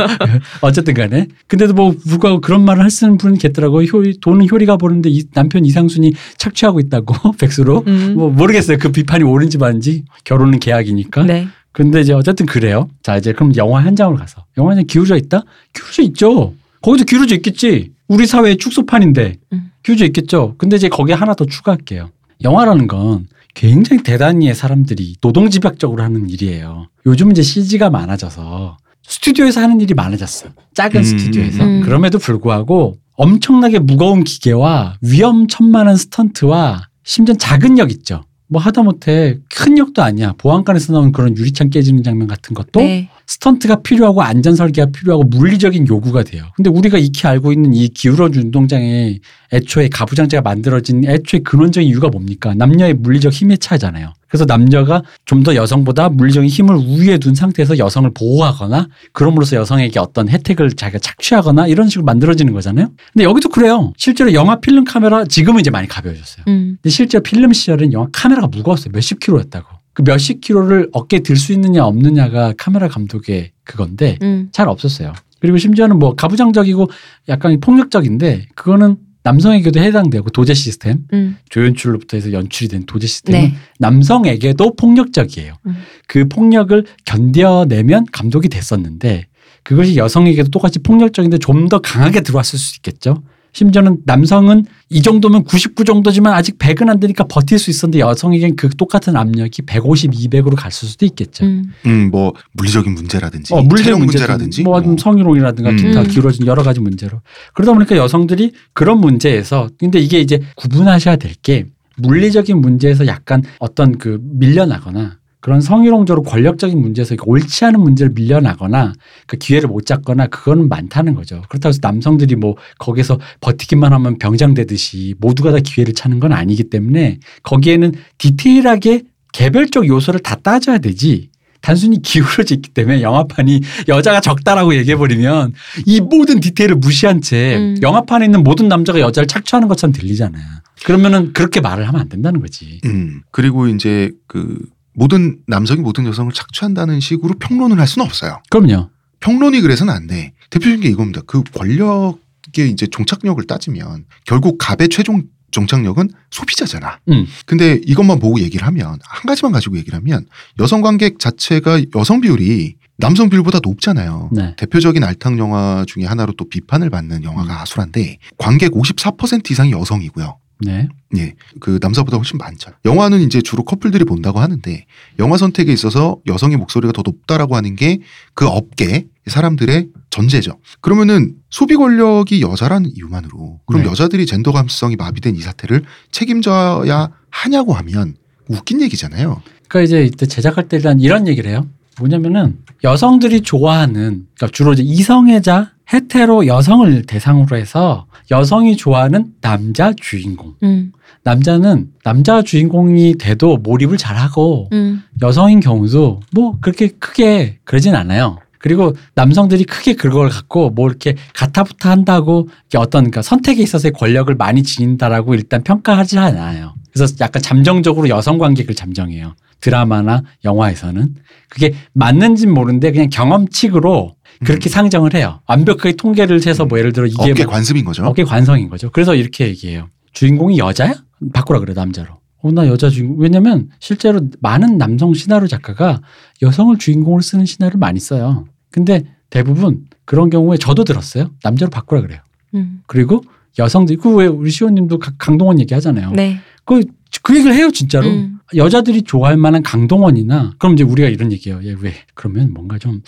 어쨌든 0.60 0.92
간에. 0.92 1.26
근데도 1.46 1.72
뭐 1.72 1.94
불구하고 2.06 2.42
그런 2.42 2.64
말을 2.66 2.82
할 2.82 2.90
쓰는 2.90 3.16
분이 3.16 3.38
계더라고요. 3.38 3.86
효, 3.86 4.02
돈은 4.20 4.46
효리가 4.50 4.76
버는데 4.76 5.08
이 5.08 5.24
남편 5.32 5.64
이상순이 5.64 6.12
착취하고 6.36 6.80
있다고 6.80 7.32
백수로. 7.40 7.84
음. 7.86 8.14
뭐 8.14 8.30
모르겠어요. 8.30 8.76
그 8.78 8.92
비판이 8.92 9.24
옳은지 9.24 9.56
맞은지 9.56 10.04
결혼은 10.24 10.60
계약이니까. 10.60 11.24
네. 11.24 11.48
근데 11.72 12.02
이제 12.02 12.12
어쨌든 12.12 12.44
그래요. 12.44 12.88
자 13.02 13.16
이제 13.16 13.32
그럼 13.32 13.56
영화 13.56 13.82
현장으로 13.82 14.18
가서 14.18 14.44
영화 14.58 14.72
현장 14.72 14.86
기울어져 14.86 15.16
있다? 15.16 15.44
기울어져 15.72 16.02
있죠. 16.02 16.54
거기도 16.82 17.04
기울어져 17.04 17.36
있겠지. 17.36 17.92
우리 18.06 18.26
사회의 18.26 18.58
축소판인데 18.58 19.36
음. 19.54 19.70
기울어져 19.82 20.04
있겠죠. 20.06 20.56
근데 20.58 20.76
이제 20.76 20.90
거기에 20.90 21.14
하나 21.14 21.34
더 21.34 21.46
추가할게요. 21.46 22.10
영화라는 22.42 22.86
건 22.86 23.26
굉장히 23.58 24.04
대단히의 24.04 24.54
사람들이 24.54 25.16
노동집약적으로 25.20 26.00
하는 26.00 26.30
일이에요. 26.30 26.86
요즘 27.06 27.32
이제 27.32 27.42
CG가 27.42 27.90
많아져서 27.90 28.76
스튜디오에서 29.02 29.60
하는 29.60 29.80
일이 29.80 29.94
많아졌어. 29.94 30.50
작은 30.74 31.00
음, 31.00 31.02
스튜디오에서. 31.02 31.64
음. 31.64 31.80
그럼에도 31.80 32.20
불구하고 32.20 32.98
엄청나게 33.16 33.80
무거운 33.80 34.22
기계와 34.22 34.98
위험천만한 35.02 35.96
스턴트와 35.96 36.82
심지어 37.02 37.34
작은 37.34 37.78
역 37.78 37.90
있죠. 37.90 38.22
뭐 38.46 38.62
하다못해 38.62 39.40
큰 39.52 39.76
역도 39.76 40.04
아니야. 40.04 40.34
보안관에서 40.38 40.92
나오는 40.92 41.10
그런 41.10 41.36
유리창 41.36 41.68
깨지는 41.70 42.04
장면 42.04 42.28
같은 42.28 42.54
것도 42.54 42.78
네. 42.78 43.08
스턴트가 43.28 43.82
필요하고 43.82 44.22
안전 44.22 44.56
설계가 44.56 44.90
필요하고 44.90 45.24
물리적인 45.24 45.86
요구가 45.86 46.22
돼요. 46.22 46.44
근데 46.56 46.70
우리가 46.70 46.96
익히 46.98 47.26
알고 47.26 47.52
있는 47.52 47.74
이 47.74 47.88
기울어진 47.88 48.44
운동장에 48.44 49.18
애초에 49.52 49.88
가부장제가 49.88 50.40
만들어진 50.42 51.04
애초에 51.04 51.40
근원적인 51.40 51.88
이유가 51.88 52.08
뭡니까? 52.08 52.54
남녀의 52.54 52.94
물리적 52.94 53.32
힘의 53.32 53.58
차이잖아요. 53.58 54.12
그래서 54.28 54.44
남녀가 54.44 55.02
좀 55.24 55.38
더 55.42 55.54
여성보다 55.54 56.08
물리적인 56.08 56.48
힘을 56.50 56.74
우위에 56.74 57.18
둔 57.18 57.34
상태에서 57.34 57.78
여성을 57.78 58.10
보호하거나 58.12 58.88
그럼으로써 59.12 59.56
여성에게 59.56 59.98
어떤 60.00 60.28
혜택을 60.28 60.72
자기가 60.72 60.98
착취하거나 60.98 61.68
이런 61.68 61.88
식으로 61.88 62.04
만들어지는 62.04 62.52
거잖아요. 62.52 62.88
근데 63.12 63.24
여기도 63.24 63.48
그래요. 63.50 63.92
실제로 63.96 64.32
영화 64.32 64.58
필름 64.60 64.84
카메라 64.84 65.24
지금은 65.24 65.60
이제 65.60 65.70
많이 65.70 65.86
가벼워졌어요. 65.86 66.44
음. 66.48 66.76
근데 66.82 66.90
실제 66.90 67.20
필름 67.20 67.52
시절은 67.52 67.92
영화 67.92 68.08
카메라가 68.12 68.48
무거웠어요. 68.48 68.90
몇십 68.92 69.20
킬로였다고. 69.20 69.77
그 69.98 70.02
몇십 70.06 70.40
킬로를 70.40 70.90
어깨에 70.92 71.18
들수 71.20 71.52
있느냐 71.54 71.84
없느냐가 71.84 72.54
카메라 72.56 72.86
감독의 72.86 73.50
그건데 73.64 74.16
음. 74.22 74.48
잘 74.52 74.68
없었어요. 74.68 75.12
그리고 75.40 75.58
심지어는 75.58 75.98
뭐 75.98 76.14
가부장적이고 76.14 76.88
약간 77.28 77.58
폭력적인데 77.58 78.46
그거는 78.54 78.96
남성에게도 79.24 79.80
해당되고 79.80 80.30
도제 80.30 80.54
시스템 80.54 80.98
음. 81.12 81.36
조연출로부터 81.48 82.16
해서 82.16 82.32
연출이 82.32 82.68
된 82.68 82.86
도제 82.86 83.08
시스템은 83.08 83.40
네. 83.40 83.54
남성에게도 83.80 84.76
폭력적이에요. 84.76 85.54
음. 85.66 85.76
그 86.06 86.28
폭력을 86.28 86.84
견뎌내면 87.04 88.06
감독이 88.12 88.48
됐었는데 88.48 89.26
그것이 89.64 89.96
여성에게도 89.96 90.50
똑같이 90.50 90.78
폭력적인데 90.78 91.38
좀 91.38 91.68
더 91.68 91.80
강하게 91.80 92.20
들어왔을 92.20 92.56
수 92.56 92.76
있겠죠. 92.76 93.20
심지어는 93.52 93.98
남성은 94.04 94.66
이 94.90 95.02
정도면 95.02 95.44
99 95.44 95.84
정도지만 95.84 96.34
아직 96.34 96.58
100은 96.58 96.88
안 96.88 97.00
되니까 97.00 97.24
버틸 97.24 97.58
수 97.58 97.70
있었는데 97.70 98.00
여성에겐 98.00 98.56
그 98.56 98.68
똑같은 98.70 99.16
압력이 99.16 99.62
150, 99.62 100.12
200으로 100.12 100.54
갔을 100.56 100.88
수도 100.88 101.06
있겠죠. 101.06 101.44
음. 101.44 101.72
음, 101.86 102.10
뭐 102.10 102.32
물리적인 102.52 102.92
문제라든지 102.94 103.54
어, 103.54 103.62
물리적 103.62 103.98
문제라든지 103.98 104.62
뭐 104.62 104.80
뭐. 104.80 104.96
성희롱이라든가 104.98 105.70
음. 105.70 105.76
기타 105.76 106.00
음. 106.02 106.08
기울어진 106.08 106.46
여러 106.46 106.62
가지 106.62 106.80
문제로 106.80 107.20
그러다 107.54 107.72
보니까 107.72 107.96
여성들이 107.96 108.52
그런 108.72 109.00
문제에서 109.00 109.68
근데 109.78 109.98
이게 109.98 110.20
이제 110.20 110.40
구분하셔야 110.56 111.16
될 111.16 111.28
게 111.42 111.66
물리적인 111.98 112.60
문제에서 112.60 113.06
약간 113.06 113.42
어떤 113.58 113.98
그 113.98 114.18
밀려나거나 114.22 115.17
그런 115.40 115.60
성희롱적으로 115.60 116.22
권력적인 116.24 116.80
문제에서 116.80 117.14
옳지 117.24 117.64
않은 117.66 117.80
문제를 117.80 118.12
밀려나거나 118.12 118.92
그 119.26 119.36
기회를 119.36 119.68
못 119.68 119.86
잡거나 119.86 120.26
그거는 120.26 120.68
많다는 120.68 121.14
거죠. 121.14 121.42
그렇다고 121.48 121.68
해서 121.70 121.78
남성들이 121.82 122.36
뭐 122.36 122.56
거기서 122.78 123.20
버티기만 123.40 123.92
하면 123.92 124.18
병장되듯이 124.18 125.14
모두가 125.18 125.52
다 125.52 125.58
기회를 125.62 125.94
차는 125.94 126.18
건 126.18 126.32
아니기 126.32 126.64
때문에 126.64 127.18
거기에는 127.44 127.92
디테일하게 128.18 129.02
개별적 129.32 129.86
요소를 129.86 130.20
다 130.20 130.34
따져야 130.36 130.78
되지 130.78 131.30
단순히 131.60 132.00
기울어져 132.02 132.54
있기 132.56 132.70
때문에 132.70 133.02
영화판이 133.02 133.60
여자가 133.88 134.20
적다라고 134.20 134.74
얘기해버리면 134.76 135.54
이 135.86 136.00
모든 136.00 136.40
디테일을 136.40 136.76
무시한 136.76 137.20
채 137.20 137.56
음. 137.56 137.76
영화판에 137.82 138.24
있는 138.24 138.42
모든 138.42 138.68
남자가 138.68 139.00
여자를 139.00 139.26
착취하는 139.26 139.68
것처럼 139.68 139.92
들리잖아요. 139.92 140.44
그러면은 140.84 141.32
그렇게 141.32 141.60
말을 141.60 141.86
하면 141.88 142.00
안 142.00 142.08
된다는 142.08 142.40
거지. 142.40 142.80
음. 142.84 143.22
그리고 143.30 143.66
이제 143.66 144.12
그 144.26 144.58
모든 144.98 145.38
남성이 145.46 145.80
모든 145.80 146.04
여성을 146.06 146.32
착취한다는 146.32 146.98
식으로 146.98 147.34
평론을 147.38 147.78
할 147.78 147.86
수는 147.86 148.04
없어요. 148.04 148.42
그럼요. 148.50 148.90
평론이 149.20 149.60
그래서는 149.60 149.92
안 149.94 150.08
돼. 150.08 150.32
대표적인 150.50 150.80
게 150.80 150.88
이겁니다. 150.88 151.20
그 151.24 151.42
권력의 151.54 152.70
이제 152.70 152.86
종착역을 152.88 153.44
따지면 153.46 154.06
결국 154.26 154.58
갑의 154.58 154.88
최종 154.88 155.22
종착역은 155.52 156.10
소비자잖아. 156.30 156.98
음. 157.08 157.26
근데 157.46 157.80
이것만 157.86 158.18
보고 158.18 158.40
얘기를 158.40 158.66
하면 158.66 158.98
한 159.02 159.22
가지만 159.26 159.52
가지고 159.52 159.78
얘기를 159.78 159.96
하면 159.98 160.26
여성 160.58 160.82
관객 160.82 161.18
자체가 161.18 161.80
여성 161.96 162.20
비율이 162.20 162.76
남성 162.98 163.30
비율보다 163.30 163.60
높잖아요. 163.62 164.30
네. 164.32 164.54
대표적인 164.56 165.02
알탕 165.04 165.38
영화 165.38 165.84
중에 165.86 166.04
하나로 166.04 166.32
또 166.36 166.48
비판을 166.48 166.90
받는 166.90 167.22
영화가 167.22 167.62
아수라인데 167.62 168.18
관객 168.36 168.72
54% 168.72 169.50
이상이 169.50 169.70
여성이고요. 169.70 170.38
네. 170.60 170.88
예, 171.16 171.34
그 171.60 171.78
남자보다 171.80 172.16
훨씬 172.16 172.36
많죠. 172.38 172.72
영화는 172.84 173.20
이제 173.20 173.40
주로 173.40 173.62
커플들이 173.64 174.04
본다고 174.04 174.40
하는데 174.40 174.86
영화 175.18 175.36
선택에 175.36 175.72
있어서 175.72 176.18
여성의 176.26 176.56
목소리가 176.56 176.92
더 176.92 177.02
높다라고 177.04 177.56
하는 177.56 177.76
게 177.76 177.98
그 178.34 178.46
업계 178.46 179.08
사람들의 179.26 179.88
전제죠. 180.10 180.58
그러면은 180.80 181.34
소비 181.50 181.74
권력이 181.74 182.40
여자라는 182.40 182.90
이유만으로 182.94 183.60
그럼 183.66 183.82
네. 183.82 183.88
여자들이 183.88 184.26
젠더 184.26 184.52
감수성이 184.52 184.96
마비된 184.96 185.34
이 185.34 185.40
사태를 185.40 185.82
책임져야 186.12 187.10
하냐고 187.30 187.72
하면 187.74 188.14
웃긴 188.48 188.80
얘기잖아요. 188.80 189.42
그러니까 189.66 189.86
이제 189.86 190.04
이때 190.04 190.26
제작할 190.26 190.68
때 190.68 190.76
일단 190.76 191.00
이런 191.00 191.26
얘기를 191.26 191.50
해요. 191.50 191.66
뭐냐면은 191.98 192.58
여성들이 192.84 193.42
좋아하는 193.42 194.26
그러니까 194.34 194.48
주로 194.52 194.72
이제 194.72 194.82
이성애자 194.82 195.72
헤테로 195.92 196.46
여성을 196.46 197.02
대상으로 197.06 197.56
해서 197.56 198.06
여성이 198.30 198.76
좋아하는 198.76 199.32
남자 199.40 199.92
주인공. 199.94 200.54
음. 200.62 200.92
남자는 201.24 201.88
남자 202.04 202.42
주인공이 202.42 203.16
돼도 203.18 203.58
몰입을 203.58 203.96
잘하고 203.96 204.68
음. 204.72 205.02
여성인 205.22 205.60
경우도 205.60 206.20
뭐 206.32 206.58
그렇게 206.60 206.88
크게 206.88 207.58
그러진 207.64 207.94
않아요. 207.94 208.38
그리고 208.58 208.94
남성들이 209.14 209.64
크게 209.64 209.94
그걸 209.94 210.28
갖고 210.28 210.70
뭐 210.70 210.88
이렇게 210.88 211.14
가타부타 211.34 211.90
한다고 211.90 212.48
어떤 212.76 213.04
그러니까 213.04 213.22
선택에 213.22 213.62
있어서의 213.62 213.92
권력을 213.92 214.34
많이 214.34 214.62
지닌다라고 214.62 215.34
일단 215.34 215.62
평가하지 215.62 216.18
않아요. 216.18 216.74
그래서 216.92 217.14
약간 217.20 217.40
잠정적으로 217.40 218.08
여성 218.08 218.38
관객을 218.38 218.74
잠정해요. 218.74 219.34
드라마나 219.60 220.22
영화에서는 220.44 221.14
그게 221.48 221.74
맞는지는 221.94 222.52
모르는데 222.54 222.92
그냥 222.92 223.08
경험칙으로 223.10 224.16
그렇게 224.44 224.68
상정을 224.68 225.14
해요. 225.14 225.40
완벽하게 225.48 225.92
통계를 225.96 226.40
세서 226.40 226.66
뭐 226.66 226.78
예를 226.78 226.92
들어 226.92 227.06
이게 227.06 227.16
음. 227.24 227.30
어깨 227.32 227.44
뭐 227.44 227.52
관습인 227.52 227.84
거죠. 227.84 228.04
어깨 228.04 228.24
관성인 228.24 228.68
거죠. 228.68 228.90
그래서 228.90 229.14
이렇게 229.14 229.48
얘기해요. 229.48 229.88
주인공이 230.12 230.58
여자야? 230.58 230.94
바꾸라 231.32 231.58
그래 231.60 231.72
남자로. 231.74 232.18
어, 232.40 232.52
나 232.52 232.68
여자 232.68 232.88
주인공. 232.88 233.18
왜냐면 233.18 233.68
실제로 233.80 234.20
많은 234.40 234.78
남성 234.78 235.12
시나리오 235.12 235.48
작가가 235.48 236.00
여성을 236.42 236.76
주인공으로 236.78 237.20
쓰는 237.20 237.44
시나리오를 237.46 237.78
많이 237.80 237.98
써요. 237.98 238.44
근데 238.70 239.02
대부분 239.30 239.86
그런 240.04 240.30
경우에 240.30 240.56
저도 240.56 240.84
들었어요. 240.84 241.30
남자로 241.42 241.70
바꾸라 241.70 242.00
그래요. 242.02 242.20
음. 242.54 242.80
그리고 242.86 243.24
여성들이 243.58 243.98
그왜 243.98 244.26
우리 244.26 244.50
시호님도 244.50 244.98
가- 245.00 245.12
강동원 245.18 245.58
얘기하잖아요. 245.60 246.12
네. 246.12 246.38
그, 246.64 246.80
그 247.22 247.36
얘기를 247.36 247.54
해요 247.56 247.70
진짜로. 247.72 248.06
음. 248.08 248.37
여자들이 248.54 249.02
좋아할 249.02 249.36
만한 249.36 249.62
강동원이나 249.62 250.52
그럼 250.58 250.74
이제 250.74 250.84
우리가 250.84 251.08
이런 251.08 251.32
얘기해요. 251.32 251.60
얘왜 251.62 251.94
그러면 252.14 252.52
뭔가 252.54 252.78
좀 252.78 253.02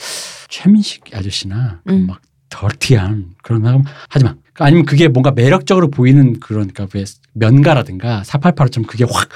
최민식 0.48 1.04
아저씨나 1.14 1.80
음. 1.88 2.06
막 2.06 2.20
더티한 2.48 3.30
그런 3.42 3.62
거 3.62 3.82
하지 4.08 4.24
마. 4.24 4.34
아니면 4.58 4.84
그게 4.84 5.08
뭔가 5.08 5.30
매력적으로 5.30 5.90
보이는 5.90 6.38
그런 6.40 6.68
그러니까 6.68 6.86
왜 6.94 7.04
면가라든가 7.32 8.22
488처럼 8.24 8.86
그게 8.86 9.04
확 9.04 9.28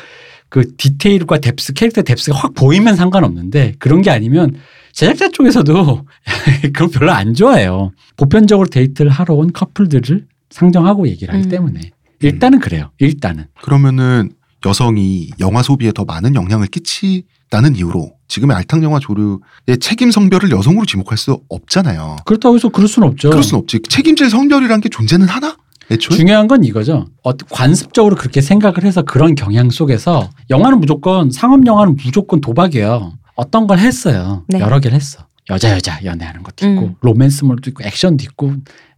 그 0.55 0.77
디테일과 0.77 1.39
depth 1.39 1.73
캐릭터 1.73 2.03
depth가 2.03 2.39
확 2.39 2.55
보이면 2.55 2.95
상관없는데 2.95 3.75
그런 3.81 4.03
게 4.03 4.11
아니면 4.11 4.55
제작자 4.93 5.31
쪽에서도 5.31 6.07
그걸 6.73 6.89
별로 6.91 7.11
안 7.11 7.35
좋아해요. 7.35 7.91
보편적으로 8.17 8.69
데이트를 8.69 9.11
하러 9.11 9.35
온 9.35 9.53
커플들을 9.53 10.29
상정하고 10.51 11.09
얘기를 11.09 11.35
하기 11.35 11.47
음. 11.47 11.51
때문에 11.51 11.81
일단은 12.21 12.61
그래요. 12.61 12.93
일단은 12.99 13.47
그러면은 13.63 14.31
여성이 14.65 15.31
영화 15.41 15.63
소비에 15.63 15.93
더 15.93 16.05
많은 16.05 16.35
영향을 16.35 16.67
끼치다는 16.67 17.77
이유로 17.77 18.13
지금의 18.29 18.57
알탕 18.57 18.83
영화 18.83 18.99
조류의 18.99 19.79
책임 19.81 20.11
성별을 20.11 20.51
여성으로 20.51 20.87
지목할 20.87 21.19
수 21.19 21.41
없잖아요. 21.49 22.17
그렇다고 22.25 22.57
해서 22.57 22.69
그럴 22.69 22.89
수는 22.89 23.09
없죠. 23.09 23.31
그럴 23.31 23.43
수는 23.43 23.61
없지. 23.61 23.81
책임질 23.89 24.31
성별이란 24.31 24.81
게 24.81 24.89
존재는 24.89 25.29
하나? 25.29 25.57
애초에? 25.91 26.17
중요한 26.17 26.49
건 26.49 26.65
이거죠. 26.65 27.07
어, 27.23 27.33
관습적으로 27.51 28.17
그렇게 28.17 28.41
생각을 28.41 28.85
해서 28.85 29.03
그런 29.03 29.35
경향 29.35 29.71
속에서 29.71 30.31
영화는 30.51 30.81
무조건 30.81 31.31
상업 31.31 31.67
영화는 31.67 31.97
무조건 32.03 32.41
도박이에요. 32.41 33.13
어떤 33.35 33.67
걸 33.67 33.79
했어요. 33.79 34.45
네. 34.49 34.61
여러 34.61 34.81
개를 34.81 34.97
했어. 34.97 35.27
여자 35.51 35.73
여자 35.73 36.01
연애하는 36.03 36.43
것도 36.43 36.67
있고 36.67 36.83
음. 36.87 36.95
로맨스물도 37.03 37.69
있고 37.71 37.85
액션도 37.85 38.25
있고 38.25 38.55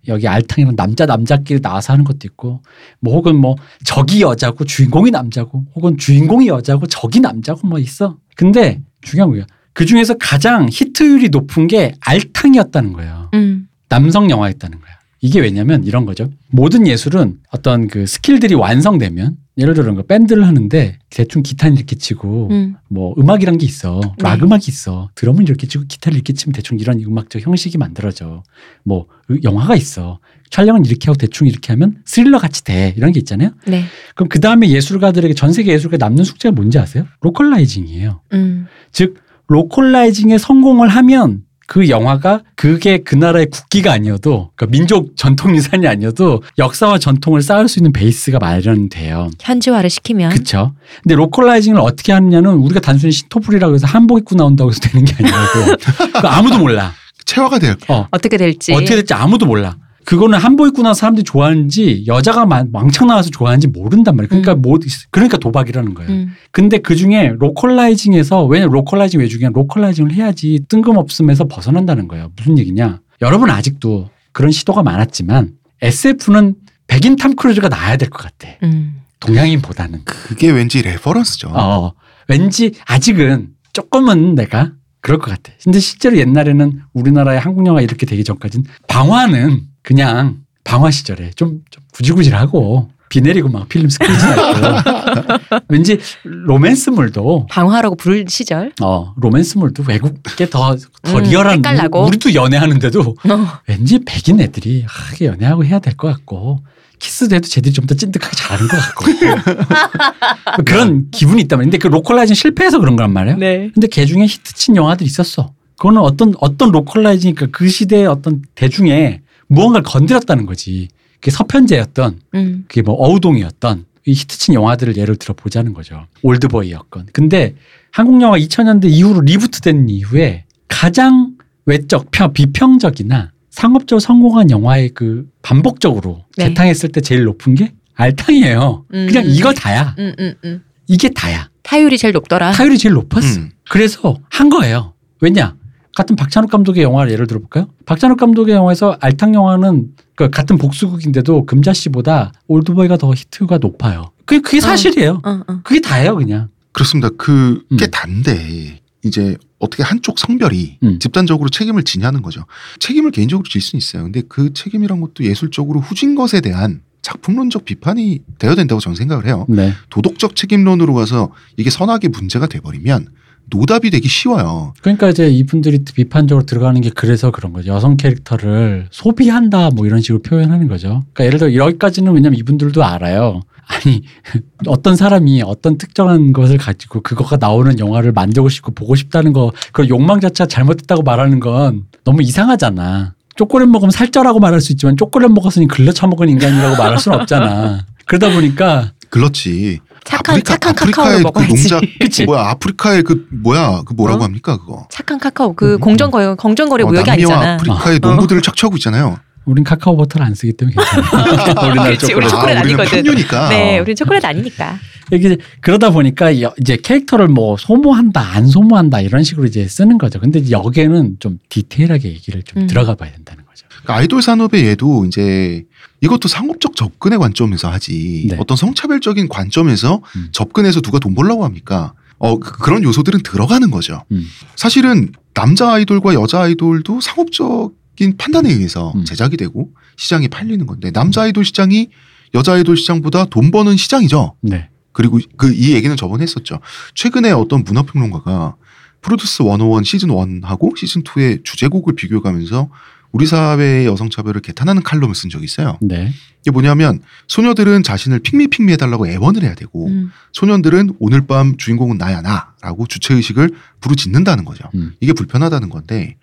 여기 0.09 0.29
알탕이랑 0.29 0.77
남자 0.77 1.07
남자끼리 1.07 1.61
나와서 1.61 1.93
하는 1.93 2.05
것도 2.05 2.19
있고 2.25 2.63
뭐 3.01 3.15
혹은 3.15 3.37
뭐 3.37 3.57
적이 3.85 4.23
여자고 4.23 4.65
주인공이 4.65 5.11
남자고 5.11 5.65
혹은 5.75 5.97
주인공이 5.97 6.49
여자고 6.49 6.87
적이 6.87 7.21
남자고 7.21 7.67
뭐 7.67 7.79
있어. 7.79 8.19
근데 8.37 8.81
중요한 9.03 9.31
거예요. 9.31 9.45
그 9.73 9.85
중에서 9.85 10.15
가장 10.19 10.69
히트율이 10.71 11.29
높은 11.29 11.67
게 11.67 11.95
알탕이었다는 12.01 12.93
거예요. 12.95 13.31
음. 13.35 13.69
남성 13.89 14.31
영화였다는 14.31 14.81
거야. 14.81 14.96
이게 15.27 15.41
왜냐면 15.41 15.83
이런 15.83 16.07
거죠. 16.07 16.31
모든 16.51 16.87
예술은 16.87 17.39
어떤 17.51 17.89
그 17.89 18.07
skill들이 18.07 18.55
완성되면 18.55 19.37
예를 19.59 19.75
들어 19.75 19.93
그 19.93 20.05
밴드를 20.05 20.47
하는데 20.47 20.99
대충 21.11 21.43
기타를 21.43 21.77
이렇게 21.77 21.97
치고 21.97 22.49
음. 22.53 22.77
뭐 22.89 23.13
음악이란 23.19 23.59
게 23.59 23.67
있어. 23.67 24.01
락 24.21 24.39
네. 24.39 24.45
음악이 24.45 24.67
있어. 24.69 25.09
드럼을 25.17 25.43
이렇게 25.43 25.67
치고 25.67 25.85
기타를 25.89 26.15
이렇게 26.15 26.33
치면 26.33 26.53
대충 26.53 26.79
이런 26.79 27.01
음악적 27.01 27.45
형식이 27.45 27.77
만들어져. 27.77 28.45
뭐 28.85 29.07
으- 29.33 29.41
영화가 29.43 29.75
있어. 29.75 30.21
촬영은 30.51 30.85
이렇게 30.85 31.07
하고 31.07 31.17
대충 31.19 31.49
이렇게 31.49 31.73
하면 31.73 31.97
스릴러 32.05 32.39
같이 32.39 32.63
돼. 32.63 32.95
이런 32.97 33.11
게 33.11 33.19
있잖아요. 33.19 33.51
네. 33.67 33.83
그럼 34.15 34.29
그 34.29 34.39
다음에 34.39 34.69
예술가들에게 34.69 35.35
전 35.35 35.53
세계 35.53 35.73
예술가 35.73 35.97
남는 35.97 36.23
숙제가 36.23 36.53
뭔지 36.55 36.79
아세요? 36.79 37.05
localizing이에요. 37.23 38.21
음. 38.35 38.67
즉 38.93 39.17
localizing에 39.49 40.39
성공을 40.39 40.87
하면 40.89 41.41
그 41.67 41.89
영화가 41.89 42.43
그게 42.55 42.99
그 42.99 43.15
나라의 43.15 43.47
국기가 43.47 43.93
아니어도 43.93 44.51
그러니까 44.55 44.67
민족 44.71 45.17
전통 45.17 45.55
유산이 45.57 45.87
아니어도 45.87 46.43
역사와 46.59 46.99
전통을 46.99 47.43
쌓을 47.43 47.69
수 47.69 47.79
있는 47.79 47.93
베이스가 47.93 48.39
마련돼요. 48.39 49.31
현지화를 49.41 49.91
시키면 49.91 50.31
그렇죠. 50.31 50.75
근데 51.03 51.17
localizing을 51.17 51.81
어떻게 51.81 52.13
하느냐는 52.13 52.51
우리가 52.53 52.81
단순히 52.81 53.13
신토불이라고 53.13 53.75
해서 53.75 53.87
한복 53.87 54.19
입고 54.19 54.37
나온다고 54.37 54.71
해서 54.71 54.81
되는 54.81 55.05
게 55.05 55.15
아니고 55.15 55.77
그거 56.15 56.29
아무도 56.29 56.59
몰라. 56.59 56.93
체화가 57.25 57.59
될 57.59 57.77
어, 57.89 58.07
어떻게 58.11 58.37
될지. 58.37 58.73
어떻게 58.73 58.95
될지 58.95 59.13
아무도 59.13 59.47
몰라. 59.47 59.77
그거는 60.07 60.39
한복 60.39 60.69
입고 60.69 60.83
나서 60.83 61.01
사람들이 61.01 61.25
좋아하는지 61.25 62.05
여자가 62.07 62.47
마- 62.47 62.65
왕창 62.73 63.09
나와서 63.09 63.29
좋아하는지 63.31 63.67
모른단 63.69 64.17
말이에요. 64.17 64.29
그러니까 64.29 64.55
음. 64.55 64.63
뭐 64.63 64.79
그러니까 65.11 65.37
도박이라는 65.37 65.95
거예요. 65.95 66.11
음. 66.11 66.33
근데 66.53 66.79
그 66.79 66.97
중에 66.97 67.33
localizing에서 67.39 68.45
왜냐면 68.47 68.73
localizing 68.73 69.21
왜 69.21 69.29
중요한 69.29 69.53
localizing을 69.53 70.13
해야지 70.13 70.61
뜬금없음에서 70.69 71.49
벗어난다는 71.49 72.09
거예요. 72.09 72.31
무슨 72.37 72.57
얘기냐? 72.59 73.01
여러분 73.21 73.51
아직도 73.51 74.09
그런 74.33 74.51
시도가 74.53 74.83
많았지만 74.83 75.51
SF는 75.83 76.55
백인 76.87 77.17
탐 77.17 77.35
크루즈가 77.35 77.69
나야 77.69 77.97
될 77.97 78.09
것 78.09 78.23
같아. 78.23 78.49
음. 78.63 79.01
동양인보다는. 79.21 80.03
그게 80.05 80.51
왠지 80.51 80.83
reference죠. 80.83 81.49
어, 81.53 81.93
왠지 82.29 82.73
아직은 82.87 83.49
조금은 83.73 84.35
내가 84.37 84.73
그럴 85.01 85.19
것 85.19 85.31
같아. 85.31 85.53
근데 85.65 85.79
실제로 85.81 86.17
옛날에는 86.17 86.81
우리나라의 86.93 87.41
한국 87.41 87.67
영화 87.67 87.81
이렇게 87.81 88.07
되기 88.07 88.25
전까지는 88.25 88.65
방화는 88.89 89.63
그냥 89.97 90.39
방화 90.65 90.91
시절에 90.91 91.31
좀, 91.37 91.61
좀 91.71 91.81
구질구질하고 91.95 92.91
비 93.09 93.21
내리고 93.21 93.49
막 93.49 93.69
필름 93.69 93.89
스크래치 93.89 94.13
나고 94.19 95.61
왠지 95.69 96.01
로맨스물도 96.25 97.47
방화라고 97.49 97.95
부를 97.95 98.25
시절. 98.29 98.73
어 98.83 99.13
로맨스물도 99.17 99.85
외국 99.87 100.21
게 100.37 100.51
더, 100.51 100.75
더 101.03 101.19
음, 101.19 101.23
리얼한. 101.23 101.63
우리- 101.65 102.09
우리도 102.09 102.35
연애하는데도 102.35 103.01
어. 103.01 103.49
왠지 103.69 104.01
백인 104.05 104.41
애들이 104.41 104.85
하게 104.89 105.27
연애하고 105.27 105.65
해야 105.65 105.79
될 105.79 105.95
것 105.97 106.09
같고 106.09 106.65
키스도 106.99 107.37
해도 107.37 107.47
쟤들이 107.47 107.73
좀 107.73 107.87
더 107.87 107.95
찐득하게 107.95 108.35
잘하는 108.37 108.67
것 108.67 108.77
같고 108.77 109.05
그런 110.67 111.09
기분이 111.13 111.43
있단 111.43 111.59
말이야. 111.61 111.67
근데 111.71 111.79
그 111.79 111.87
localizing 111.87 112.35
실패해서 112.35 112.81
그런 112.81 112.97
거란 112.97 113.13
말이에요. 113.13 113.37
네. 113.39 113.71
근데 113.73 113.87
개 113.87 114.05
중에 114.05 114.25
히트친 114.27 114.75
영화들이 114.75 115.07
있었어. 115.07 115.53
그거는 115.77 116.01
어떤 116.01 116.35
어떤 116.41 116.73
localizing이니까 116.73 117.49
그 117.53 117.69
시대의 117.69 118.07
어떤 118.09 118.43
대중에 118.57 119.21
무언가를 119.49 119.83
건드렸다는 119.85 120.47
거지. 120.47 120.89
그게 121.15 121.31
서편제였던 121.31 122.21
음. 122.35 122.65
그게 122.69 122.83
뭐 122.83 122.95
어우동이었던 122.95 123.85
이 124.07 124.13
히트친 124.13 124.55
영화들을 124.55 124.97
예를 124.97 125.17
들어 125.17 125.35
보자는 125.35 125.75
거죠. 125.75 126.07
올드보이였건. 126.23 127.09
근데 127.13 127.55
한국 127.91 128.21
영화 128.23 128.39
2000년대 128.39 128.89
이후로 128.89 129.23
리부트된 129.23 129.89
이후에 129.89 130.45
가장 130.69 131.33
외적 131.65 132.11
평 132.11 132.33
비평적이나 132.33 133.33
상업적으로 133.51 134.01
성공한 134.01 134.51
영화의 134.51 134.91
그 134.91 135.27
반복적으로 135.43 136.25
네. 136.37 136.49
재탕했을 136.49 136.91
때 136.91 137.01
제일 137.01 137.25
높은 137.25 137.55
게 137.55 137.73
알탕이에요. 137.95 138.85
음. 138.93 139.07
그냥 139.09 139.25
이거 139.27 139.53
다야. 139.53 139.95
음, 139.99 140.15
음, 140.19 140.35
음. 140.45 140.63
이게 140.87 141.09
다야. 141.09 141.49
타율이 141.63 141.99
제일 141.99 142.13
높더라. 142.13 142.53
타율이 142.53 142.79
제일 142.79 142.95
높았어. 142.95 143.41
음. 143.41 143.51
그래서 143.69 144.19
한 144.31 144.49
거예요. 144.51 144.93
왜냐? 145.21 145.57
같은 145.97 146.15
박찬욱 146.15 146.51
감독의 146.51 146.83
영화를 146.83 147.11
예를 147.11 147.27
들어볼까요? 147.27 147.69
박찬욱 147.87 148.19
감독의 148.19 148.55
영화에서 148.55 148.99
알탕 149.01 149.35
영화는 149.35 149.95
그 150.15 150.29
같은 150.29 150.59
복수극인데도 150.59 151.47
금자씨보다 151.47 152.33
올드보이가 152.49 152.99
더 152.99 153.15
히트가 153.15 153.59
높아요. 153.59 154.11
그게, 154.27 154.43
그게 154.43 154.59
어. 154.59 154.61
사실이에요. 154.61 155.23
어, 155.25 155.31
어. 155.49 155.61
그게 155.65 155.81
다예요, 155.81 156.17
그냥. 156.17 156.49
그렇습니다. 156.73 157.09
그게 157.17 157.87
음. 157.87 157.91
단데 157.91 158.83
이제 159.05 159.39
어떻게 159.59 159.83
한쪽 159.83 160.19
성별이 160.19 160.79
음. 160.83 160.99
집단적으로 160.99 161.49
책임을 161.49 161.83
지냐는 161.83 162.21
거죠. 162.21 162.45
책임을 162.79 163.11
개인적으로 163.11 163.49
질 163.49 163.63
수는 163.63 163.79
있어요. 163.79 164.03
근데 164.03 164.21
그 164.29 164.53
책임이란 164.53 165.01
것도 165.01 165.25
예술적으로 165.25 165.81
후진 165.81 166.15
것에 166.15 166.43
대한 166.43 166.83
작품론적 167.01 167.65
비판이 167.65 168.19
되어야 168.39 168.55
된다고 168.55 168.83
저는 168.83 168.97
생각을 168.97 169.25
해요. 169.25 169.47
네. 169.49 169.73
도덕적 169.89 170.37
책임론으로 170.37 170.93
가서 170.93 171.33
이게 171.57 171.71
선악의 171.71 172.11
문제가 172.13 172.47
돼버리면 172.49 173.09
노답이 173.51 173.91
되기 173.91 174.09
쉬워요. 174.09 174.75
그러니까 174.81 175.09
이제 175.09 175.29
이분들이 175.29 175.85
비판적으로 175.95 176.45
들어가는 176.47 176.81
게 176.81 176.91
그래서 176.91 177.31
그런 177.31 177.53
거죠. 177.53 177.73
여성 177.73 177.97
캐릭터를 177.97 178.89
소비한다 178.91 179.71
뭐 179.71 179.87
이런 179.87 180.01
식으로 180.01 180.23
표현하는 180.23 180.69
거죠. 180.69 181.05
그러니까 181.13 181.27
예를 181.27 181.39
들어 181.39 181.55
여기까지는 181.55 182.13
왜냐면 182.13 182.39
이분들도 182.39 182.85
알아요. 182.85 183.43
아니 183.67 184.03
어떤 184.67 184.97
사람이 184.97 185.43
어떤 185.43 185.79
특정한 185.79 186.33
것을 186.33 186.57
가지고 186.59 187.01
그거가 187.03 187.37
나오는 187.37 187.79
영화를 187.79 188.13
만들고 188.13 188.49
싶고 188.49 188.73
보고 188.73 188.95
싶다는 188.95 189.33
거그 189.33 189.89
욕망 189.89 190.21
자체가 190.21 190.47
잘못됐다고 190.49 191.03
말하는 191.03 191.41
건 191.41 191.85
너무 192.05 192.23
이상하잖아. 192.23 193.15
초콜릿 193.37 193.69
먹으면 193.69 193.91
살쪄라고 193.91 194.41
말할 194.41 194.61
수 194.61 194.73
있지만 194.73 194.97
초콜릿 194.97 195.31
먹었으니 195.31 195.69
글러 195.69 195.93
처먹은 195.93 196.29
인간이라고 196.29 196.77
말할 196.77 196.99
수는 196.99 197.21
없잖아. 197.21 197.85
그러다 198.07 198.33
보니까 198.33 198.93
그렇지. 199.11 199.81
착한 200.07 200.35
아프리카, 200.37 200.57
착한 200.57 200.75
카카오를 200.91 201.17
그 201.19 201.23
먹어야지. 201.23 201.55
농작 201.69 201.81
그치? 202.01 202.25
뭐야 202.25 202.41
아프리카의 202.51 203.03
그 203.03 203.27
뭐야 203.31 203.83
그 203.87 203.93
뭐라고 203.95 204.21
어? 204.21 204.25
합니까 204.25 204.57
그거? 204.57 204.87
착한 204.91 205.19
카카오 205.19 205.55
그 205.55 205.75
음. 205.75 205.81
공정거래 205.81 206.35
공정거래 206.37 206.85
어, 206.85 206.87
무역이 206.87 207.09
남미와 207.11 207.35
아니잖아. 207.35 207.55
아프리카의 207.55 208.01
어. 208.03 208.09
농부들을 208.09 208.43
착취하고 208.43 208.77
있잖아요. 208.77 209.19
우린 209.45 209.63
카카오 209.63 209.97
버터를 209.97 210.27
안 210.27 210.35
쓰기 210.35 210.53
때문에 210.55 210.75
괜찮아. 210.75 211.53
우리나라 211.69 211.85
그렇지, 211.85 212.15
우리 212.15 212.29
초콜릿. 212.29 212.31
초콜릿 212.31 212.57
아, 212.57 212.61
우리는 212.63 212.81
아니거든. 212.81 213.03
편유니까. 213.05 213.49
네, 213.51 213.79
우리는 213.79 213.95
초콜릿 213.95 214.25
아니니까. 214.25 214.77
이게 215.13 215.37
그러다 215.61 215.91
보니까 215.91 216.43
여- 216.43 216.53
이제 216.61 216.77
캐릭터를 216.83 217.29
뭐 217.29 217.57
소모한다 217.57 218.21
안 218.21 218.49
소모한다 218.49 219.01
이런 219.03 219.23
식으로 219.23 219.47
이제 219.47 219.69
쓰는 219.69 219.99
거죠. 219.99 220.19
근데 220.19 220.41
이제 220.41 220.51
여기에는 220.51 221.17
좀 221.21 221.39
디테일하게 221.49 222.09
얘기를 222.09 222.43
좀 222.43 222.63
음. 222.63 222.67
들어가 222.67 222.97
봐야 222.97 223.13
된다는 223.13 223.45
거죠. 223.45 223.46
그러니까 223.87 223.97
아이돌 223.97 224.21
산업의 224.21 224.67
얘도 224.67 225.05
이제 225.07 225.65
이것도 226.01 226.29
상업적 226.29 226.75
접근의 226.77 227.19
관점에서 227.19 227.71
하지 227.71 228.27
네. 228.31 228.37
어떤 228.39 228.57
성차별적인 228.57 229.29
관점에서 229.29 230.03
음. 230.17 230.29
접근해서 230.33 230.81
누가 230.81 230.99
돈 230.99 231.15
벌라고 231.15 231.45
합니까? 231.45 231.95
어 232.19 232.39
그- 232.39 232.59
그런 232.59 232.83
요소들은 232.83 233.23
들어가는 233.23 233.71
거죠. 233.71 234.03
음. 234.11 234.27
사실은 234.57 235.13
남자 235.35 235.73
아이돌과 235.73 236.15
여자 236.15 236.43
아이돌도 236.43 237.01
상업적인 237.01 238.17
판단에 238.19 238.51
의해서 238.51 238.93
음. 238.97 239.05
제작이 239.05 239.37
되고 239.37 239.71
시장이 239.97 240.29
팔리는 240.29 240.67
건데 240.67 240.91
남자 240.91 241.23
아이돌 241.23 241.45
시장이 241.45 241.89
여자 242.35 242.55
아이돌 242.55 242.77
시장보다 242.77 243.27
돈 243.27 243.51
버는 243.53 243.77
시장이죠. 243.77 244.35
네. 244.43 244.69
그리고 244.93 245.21
그 245.37 245.53
이 245.53 245.73
얘기는 245.75 245.95
저번에 245.97 246.23
했었죠. 246.23 246.59
최근에 246.95 247.31
어떤 247.31 247.63
문화평론가가 247.65 248.57
프로듀스 249.03 249.45
101 249.45 249.85
시즌 249.85 250.09
1하고 250.09 250.77
시즌 250.77 251.03
2의 251.05 251.45
주제곡을 251.45 251.95
비교해가면서 251.95 252.69
우리 253.13 253.27
사회의 253.27 253.87
여성 253.87 254.11
차별을 254.11 254.41
개탄하는 254.41 254.83
칼럼을 254.83 255.15
쓴 255.15 255.31
적이 255.31 255.45
있어요. 255.45 255.79
네. 255.81 256.13
이게 256.43 256.51
뭐냐면 256.51 257.01
소녀들은 257.29 257.83
자신을 257.83 258.21
핑미 258.21 258.49
핑미 258.49 258.73
해달라고 258.73 259.09
애원을 259.09 259.43
해야 259.43 259.55
되고 259.55 259.89
음. 259.89 260.13
소년들은 260.33 260.97
오늘 260.99 261.27
밤 261.27 261.57
주인공은 261.57 261.99
나야 261.99 262.21
나라고 262.21 262.87
주체 262.87 263.15
의식을 263.15 263.51
부르짖는다는 263.81 264.45
거죠. 264.45 264.69
음. 264.75 264.93
이게 265.01 265.13
불편하다는 265.13 265.69
건데 265.71 266.17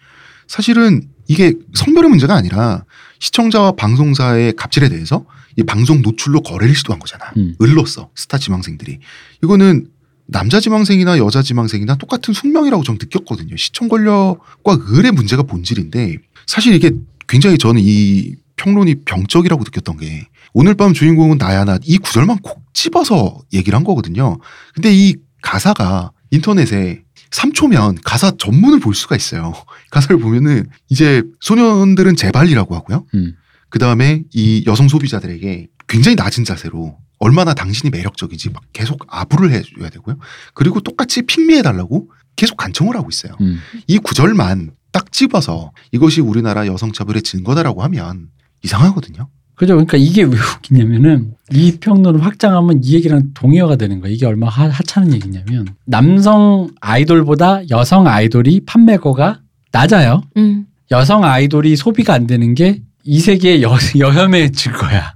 사실은 0.48 1.10
이게 1.28 1.54
성별의 1.74 2.10
문제가 2.10 2.36
아니라 2.36 2.84
시청자와 3.20 3.74
방송사의 3.74 4.54
갑질에 4.54 4.90
대해서 4.90 5.26
이 5.56 5.64
방송 5.64 6.02
노출로 6.02 6.42
거래를 6.42 6.76
시도한 6.76 7.00
거잖아. 7.00 7.26
음. 7.38 7.56
을로써 7.62 8.10
스타 8.16 8.38
지망생들이 8.38 9.00
이거는 9.44 9.88
남자 10.26 10.60
지망생이나 10.60 11.18
여자 11.18 11.42
지망생이나 11.42 11.96
똑같은 11.96 12.34
숙명이라고 12.34 12.84
좀 12.84 12.98
느꼈거든요. 13.00 13.56
시청 13.58 13.88
권력과 13.88 14.78
을의 14.90 15.12
문제가 15.12 15.44
본질인데 15.44 16.18
사실 16.48 16.74
이게 16.74 16.92
굉장히 17.28 17.58
저는 17.58 17.82
이 17.84 18.36
평론이 18.58 19.04
병적이라고 19.06 19.64
느꼈던 19.64 19.98
게 19.98 20.28
오늘 20.54 20.76
밤 20.76 20.94
주인공은 20.94 21.38
나야 21.38 21.66
나 21.66 21.80
이 21.84 21.98
구절만 21.98 22.40
콕 22.42 22.64
집어서 22.74 23.40
얘기를 23.54 23.76
한 23.76 23.84
거거든요. 23.84 24.38
근데 24.74 24.94
이 24.94 25.16
가사가 25.42 26.12
인터넷에 26.32 27.02
3초면 27.32 27.98
가사 28.04 28.32
전문을 28.38 28.80
볼 28.80 28.94
수가 28.94 29.16
있어요. 29.16 29.54
가사를 29.92 30.18
보면은 30.20 30.68
이제 30.90 31.24
소년들은 31.42 32.16
제발이라고 32.16 32.76
하고요. 32.76 33.06
음. 33.16 33.34
그 33.70 33.80
다음에 33.80 34.22
이 34.34 34.64
여성 34.68 34.88
소비자들에게 34.88 35.68
굉장히 35.94 36.16
낮은 36.16 36.44
자세로 36.44 36.98
얼마나 37.20 37.54
당신이 37.54 37.92
매력적인지 37.92 38.50
막 38.50 38.64
계속 38.74 39.06
아부를 39.08 39.52
해줘야 39.52 39.92
되고요. 39.92 40.18
그리고 40.56 40.80
똑같이 40.80 41.22
핑미해달라고 41.22 42.10
계속 42.36 42.58
간청을 42.58 42.96
하고 42.96 43.10
있어요. 43.12 43.34
음. 43.42 43.60
이 43.86 44.00
구절만 44.00 44.72
딱 44.92 45.12
집어서 45.12 45.72
이것이 45.92 46.20
우리나라 46.20 46.66
여성차별의 46.66 47.22
증거다라고 47.22 47.84
하면 47.84 48.30
이상하거든요. 48.64 49.30
그죠? 49.54 49.74
그러니까 49.76 49.98
이게 49.98 50.24
왜 50.24 50.32
웃기냐면은 50.32 51.36
이 51.52 51.78
평론을 51.80 52.26
확장하면 52.26 52.82
이 52.84 52.96
얘기랑 52.96 53.36
동의어가 53.36 53.76
되는 53.76 54.00
거야. 54.02 54.12
이게 54.12 54.26
얼마나 54.26 54.52
하, 54.52 54.68
하찮은 54.68 55.14
얘기냐면 55.14 55.68
남성 55.86 56.70
아이돌보다 56.82 57.70
여성 57.70 58.08
아이돌이 58.08 58.62
판매고가 58.66 59.42
낮아요. 59.72 60.24
음. 60.38 60.66
여성 60.90 61.24
아이돌이 61.24 61.76
소비가 61.76 62.16
안 62.16 62.26
되는 62.26 62.56
게 62.56 62.82
이 63.04 63.20
세계의 63.20 63.64
여, 63.64 63.76
여혐해질 63.98 64.72
거야. 64.74 65.14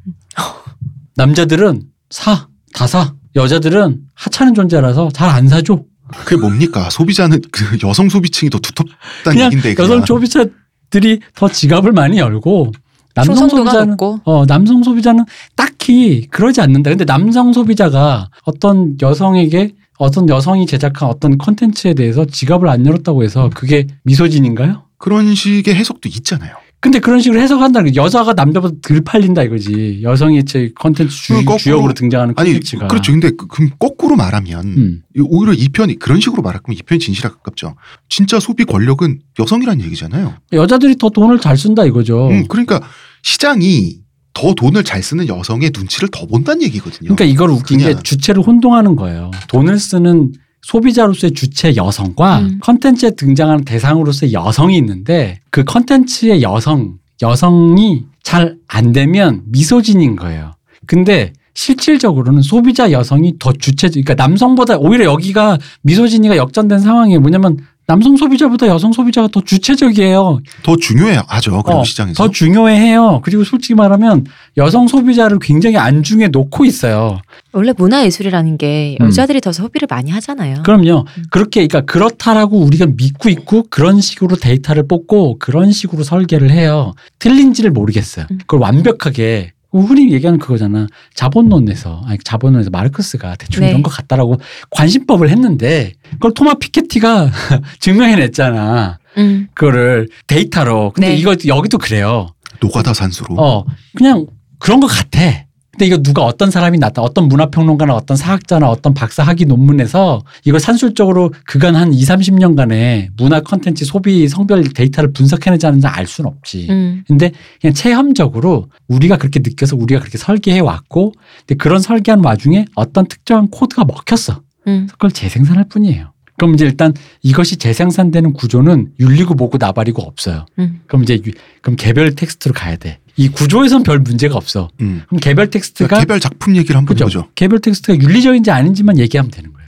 남자들은 1.17 1.81
사, 2.09 2.47
다 2.73 2.87
사. 2.87 3.13
여자들은 3.35 3.99
하찮은 4.15 4.53
존재라서 4.53 5.09
잘 5.13 5.29
안 5.29 5.47
사줘. 5.47 5.83
그게 6.15 6.37
뭡니까? 6.37 6.89
소비자는 6.89 7.41
그 7.51 7.77
여성 7.85 8.07
소비층이 8.07 8.49
더 8.49 8.59
두텁다는 8.59 8.95
그냥 9.23 9.45
얘긴데 9.47 9.73
그냥. 9.75 9.91
여성 9.91 10.05
소비자들이 10.05 11.19
더 11.35 11.49
지갑을 11.49 11.91
많이 11.91 12.17
열고 12.17 12.71
남성 13.13 13.49
소비자는 13.49 13.89
높고. 13.91 14.21
어 14.23 14.45
남성 14.45 14.81
소비자는 14.83 15.25
딱히 15.55 16.27
그러지 16.31 16.61
않는다. 16.61 16.89
근데 16.91 17.03
남성 17.03 17.51
소비자가 17.51 18.29
어떤 18.45 18.95
여성에게 19.01 19.73
어떤 19.99 20.29
여성이 20.29 20.65
제작한 20.65 21.09
어떤 21.09 21.37
컨텐츠에 21.37 21.93
대해서 21.95 22.25
지갑을 22.25 22.69
안 22.69 22.85
열었다고 22.85 23.23
해서 23.23 23.49
그게 23.53 23.87
미소진인가요? 24.03 24.83
그런 24.97 25.35
식의 25.35 25.75
해석도 25.75 26.07
있잖아요. 26.09 26.55
근데 26.79 26.99
그런 26.99 27.19
식으로 27.19 27.41
해석한다는 27.41 27.91
게 27.91 27.95
여자가 27.99 28.33
남자보다 28.33 28.75
덜 28.83 29.01
팔린다 29.01 29.41
이거지. 29.43 29.99
여성이 30.03 30.45
제 30.45 30.71
컨텐츠 30.75 31.11
주, 31.15 31.33
거꾸로- 31.43 31.57
주역으로 31.57 31.93
등장하는 31.93 32.35
아니 32.37 32.51
컨텐츠가. 32.51 32.87
그렇죠. 32.87 33.11
근데 33.11 33.31
그- 33.31 33.47
그럼 33.47 33.71
거꾸로 33.79 34.15
말하면 34.15 34.65
음. 34.65 35.01
오히려 35.25 35.53
이 35.53 35.69
편이 35.69 35.97
그런 35.97 36.19
식으로 36.21 36.43
말할 36.43 36.61
거면 36.61 36.77
이 36.77 36.83
편이 36.83 36.99
진실에 36.99 37.29
가깝죠. 37.29 37.75
진짜 38.09 38.39
소비 38.39 38.63
권력은 38.63 39.19
여성이라는 39.39 39.83
얘기잖아요. 39.85 40.35
여자들이 40.53 40.97
더 40.97 41.09
돈을 41.09 41.39
잘 41.39 41.57
쓴다 41.57 41.83
이거죠. 41.83 42.29
음, 42.29 42.45
그러니까 42.47 42.79
시장이 43.23 43.97
더 44.33 44.53
돈을 44.53 44.83
잘 44.83 45.01
쓰는 45.01 45.27
여성의 45.27 45.71
눈치를 45.75 46.09
더 46.11 46.27
본다는 46.27 46.61
얘기거든요. 46.61 47.15
그러니까 47.15 47.25
이걸 47.25 47.49
웃긴 47.49 47.79
게 47.79 47.85
그냥. 47.85 48.03
주체를 48.03 48.43
혼동하는 48.43 48.95
거예요. 48.95 49.31
돈을 49.49 49.79
쓰는 49.79 50.31
소비자로서의 50.61 51.33
주체 51.33 51.75
여성과 51.75 52.39
음. 52.39 52.59
컨텐츠에 52.61 53.11
등장하는 53.11 53.63
대상으로서의 53.65 54.33
여성이 54.33 54.77
있는데 54.77 55.39
그 55.49 55.63
컨텐츠의 55.63 56.41
여성, 56.41 56.97
여성이 57.21 58.05
잘 58.23 58.57
안 58.67 58.91
되면 58.93 59.41
misogyny인 59.45 60.15
거예요. 60.15 60.53
근데 60.85 61.33
실질적으로는 61.53 62.41
소비자 62.41 62.91
여성이 62.91 63.33
더 63.39 63.51
주체, 63.51 63.89
그러니까 63.89 64.13
남성보다 64.13 64.77
오히려 64.77 65.05
여기가 65.05 65.57
미소진이가 65.81 66.37
역전된 66.37 66.79
상황이에요. 66.79 67.19
뭐냐면 67.19 67.57
남성 67.87 68.17
소비자보다 68.17 68.67
여성 68.67 68.91
소비자가 68.91 69.29
더 69.29 69.39
주체적이에요. 69.39 70.41
더 70.61 70.75
중요해하죠. 70.75 71.63
그리고 71.63 71.79
어, 71.79 71.83
시장에서. 71.85 72.21
더 72.21 72.29
중요해해요. 72.29 73.21
그리고 73.23 73.45
솔직히 73.45 73.75
말하면 73.75 74.25
여성 74.57 74.89
소비자를 74.89 75.39
굉장히 75.39 75.77
안중에 75.77 76.27
놓고 76.27 76.65
있어요. 76.65 77.21
원래 77.53 77.73
문화예술이라는 77.77 78.57
게 78.57 78.97
음. 78.99 79.05
여자들이 79.05 79.39
더 79.39 79.53
소비를 79.53 79.87
많이 79.89 80.11
하잖아요. 80.11 80.63
그럼요. 80.63 81.05
음. 81.17 81.23
그렇게 81.31 81.65
그러니까 81.65 81.89
그렇다라고 81.91 82.59
우리가 82.59 82.87
믿고 82.87 83.29
있고 83.29 83.63
그런 83.69 84.01
식으로 84.01 84.35
데이터를 84.35 84.85
뽑고 84.85 85.39
그런 85.39 85.71
식으로 85.71 86.03
설계를 86.03 86.51
해요. 86.51 86.93
틀린지를 87.19 87.71
모르겠어요. 87.71 88.25
음. 88.29 88.37
그걸 88.39 88.59
완벽하게 88.59 89.53
흔히 89.73 90.11
얘기하는 90.13 90.39
그거잖아. 90.39 90.87
자본론에서 91.13 92.01
아니 92.05 92.17
자본론에서 92.23 92.69
마르크스가 92.69 93.35
대충 93.35 93.61
네. 93.63 93.69
이런 93.69 93.83
것 93.83 93.89
같다라고 93.89 94.37
관심법을 94.71 95.29
했는데 95.29 95.93
그걸 96.13 96.33
토마 96.33 96.55
피케티가 96.55 97.31
증명해냈잖아. 97.79 98.99
음. 99.17 99.47
그거를 99.53 100.07
데이터로. 100.27 100.91
근데 100.93 101.09
네. 101.09 101.15
이거 101.15 101.35
여기도 101.47 101.77
그래요. 101.77 102.27
노가다 102.59 102.93
산수로. 102.93 103.35
어, 103.37 103.65
그냥 103.95 104.25
그런 104.59 104.79
것 104.79 104.87
같아. 104.87 105.46
근데 105.77 105.85
이거 105.85 105.97
누가 105.97 106.23
어떤 106.23 106.49
사람이 106.49 106.79
나타, 106.79 107.03
어떤 107.03 107.27
문화평론가나 107.27 107.93
어떤 107.93 108.17
사학자나 108.17 108.67
어떤 108.67 108.95
박사 108.95 109.21
학위 109.21 109.45
논문에서 109.45 110.23
이걸 110.43 110.59
산술적으로 110.59 111.31
그간 111.45 111.75
한 111.75 111.93
2, 111.93 112.01
30년간의 112.01 113.09
문화 113.15 113.41
컨텐츠 113.41 113.85
소비 113.85 114.27
성별 114.27 114.63
데이터를 114.63 115.13
분석해내지 115.13 115.67
않는지 115.67 115.85
알 115.85 116.07
수는 116.07 116.31
없지. 116.31 116.67
음. 116.71 117.03
근데 117.05 117.31
그냥 117.61 117.75
체험적으로 117.75 118.69
우리가 118.87 119.17
그렇게 119.17 119.39
느껴서 119.39 119.75
우리가 119.75 119.99
그렇게 119.99 120.17
설계해 120.17 120.61
왔고 120.61 121.13
근데 121.45 121.55
그런 121.55 121.79
설계한 121.79 122.25
와중에 122.25 122.65
어떤 122.73 123.05
특정한 123.05 123.47
코드가 123.49 123.85
먹혔어. 123.85 124.41
음. 124.65 124.87
그걸 124.91 125.11
재생산할 125.11 125.65
뿐이에요. 125.69 126.11
그럼 126.37 126.53
이제 126.53 126.65
일단 126.65 126.93
이것이 127.23 127.57
재생산되는 127.57 128.33
구조는 128.33 128.91
윤리고 128.99 129.33
뭐고 129.33 129.57
나발이고 129.59 130.01
없어요. 130.03 130.45
음. 130.59 130.81
그럼 130.87 131.03
이제 131.03 131.19
유- 131.25 131.31
그럼 131.61 131.75
개별 131.75 132.13
텍스트로 132.15 132.53
가야 132.53 132.75
돼. 132.77 132.99
이 133.15 133.27
구조에선 133.29 133.81
별 133.83 133.99
문제가 133.99 134.35
없어. 134.35 134.69
음. 134.79 135.01
그럼 135.07 135.19
개별 135.19 135.49
텍스트가 135.49 135.87
그러니까 135.87 135.99
개별 136.05 136.19
작품 136.19 136.55
얘기를 136.55 136.75
한번 136.77 136.93
그죠? 136.95 137.05
해보죠. 137.05 137.29
개별 137.33 137.59
텍스트가 137.59 137.97
윤리적인지 137.99 138.51
아닌지만 138.51 138.99
얘기하면 138.99 139.31
되는 139.31 139.51
거예요. 139.51 139.67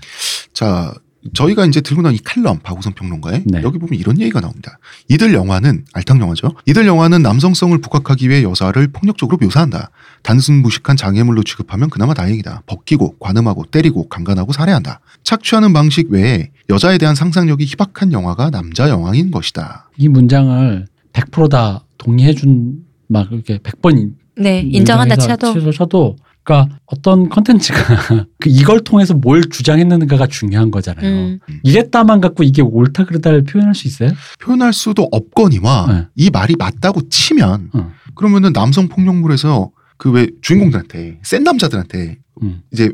자, 0.54 0.94
저희가 1.34 1.66
이제 1.66 1.82
들고 1.82 2.02
나온 2.04 2.14
이 2.16 2.20
칼럼 2.20 2.60
박우선 2.60 2.94
평론가의 2.94 3.44
네. 3.46 3.62
여기 3.64 3.78
보면 3.80 4.00
이런 4.00 4.20
얘기가 4.22 4.40
나옵니다. 4.40 4.78
이들 5.10 5.34
영화는 5.34 5.86
알탕 5.94 6.22
영화죠. 6.22 6.54
이들 6.68 6.86
영화는 6.86 7.22
남성성을 7.24 7.78
부각하기 7.82 8.30
위해 8.30 8.44
여자를 8.44 8.88
폭력적으로 8.94 9.38
묘사한다. 9.42 9.90
단순 10.24 10.62
무식한 10.62 10.98
장애물로 10.98 11.44
취급하면 11.44 11.90
그나마 11.90 12.14
다행이다. 12.14 12.64
벗기고 12.66 13.18
관음하고 13.20 13.66
때리고 13.66 14.08
강간하고 14.10 14.54
살해한다. 14.54 15.00
착취하는 15.24 15.74
방식 15.74 16.10
외에 16.12 16.52
여자에 16.70 16.98
대한 16.98 17.16
상상력이 17.16 17.66
희박한 17.66 18.12
영화가 18.12 18.50
남자 18.50 18.90
영화인 18.90 19.32
것이다. 19.32 19.90
이 19.98 20.08
문장을 20.08 20.86
100%다 21.14 21.84
동의해 21.98 22.34
준 22.34 22.90
막 23.10 23.32
이렇게 23.32 23.58
100번 23.58 24.12
네, 24.38 24.62
인정한다 24.62 25.18
쳐도 25.18 25.72
쳐도 25.72 26.16
그러니까 26.44 26.78
어떤 26.86 27.28
컨텐츠가 27.28 28.26
그 28.40 28.50
이걸 28.50 28.80
통해서 28.80 29.14
뭘 29.14 29.44
주장했는가가 29.50 30.28
중요한 30.28 30.72
거잖아요. 30.72 31.06
음. 31.06 31.40
이랬다만 31.64 32.22
갖고 32.22 32.44
이게 32.44 32.62
옳다 32.62 33.06
그르다를 33.06 33.44
표현할 33.44 33.76
수 33.76 33.88
있어요? 33.88 34.12
표현할 34.40 34.72
수도 34.72 35.08
없거니와 35.12 35.88
네. 35.92 36.08
이 36.16 36.30
말이 36.30 36.56
맞다고 36.58 37.10
치면 37.10 37.72
어. 37.74 37.92
그러면은 38.16 38.54
남성 38.54 38.88
폭력물에서 38.88 39.72
그 40.00 40.10
왜 40.12 40.28
주인공들한테 40.42 41.20
센 41.22 41.44
남자들한테 41.44 42.18
음. 42.42 42.62
이제 42.72 42.90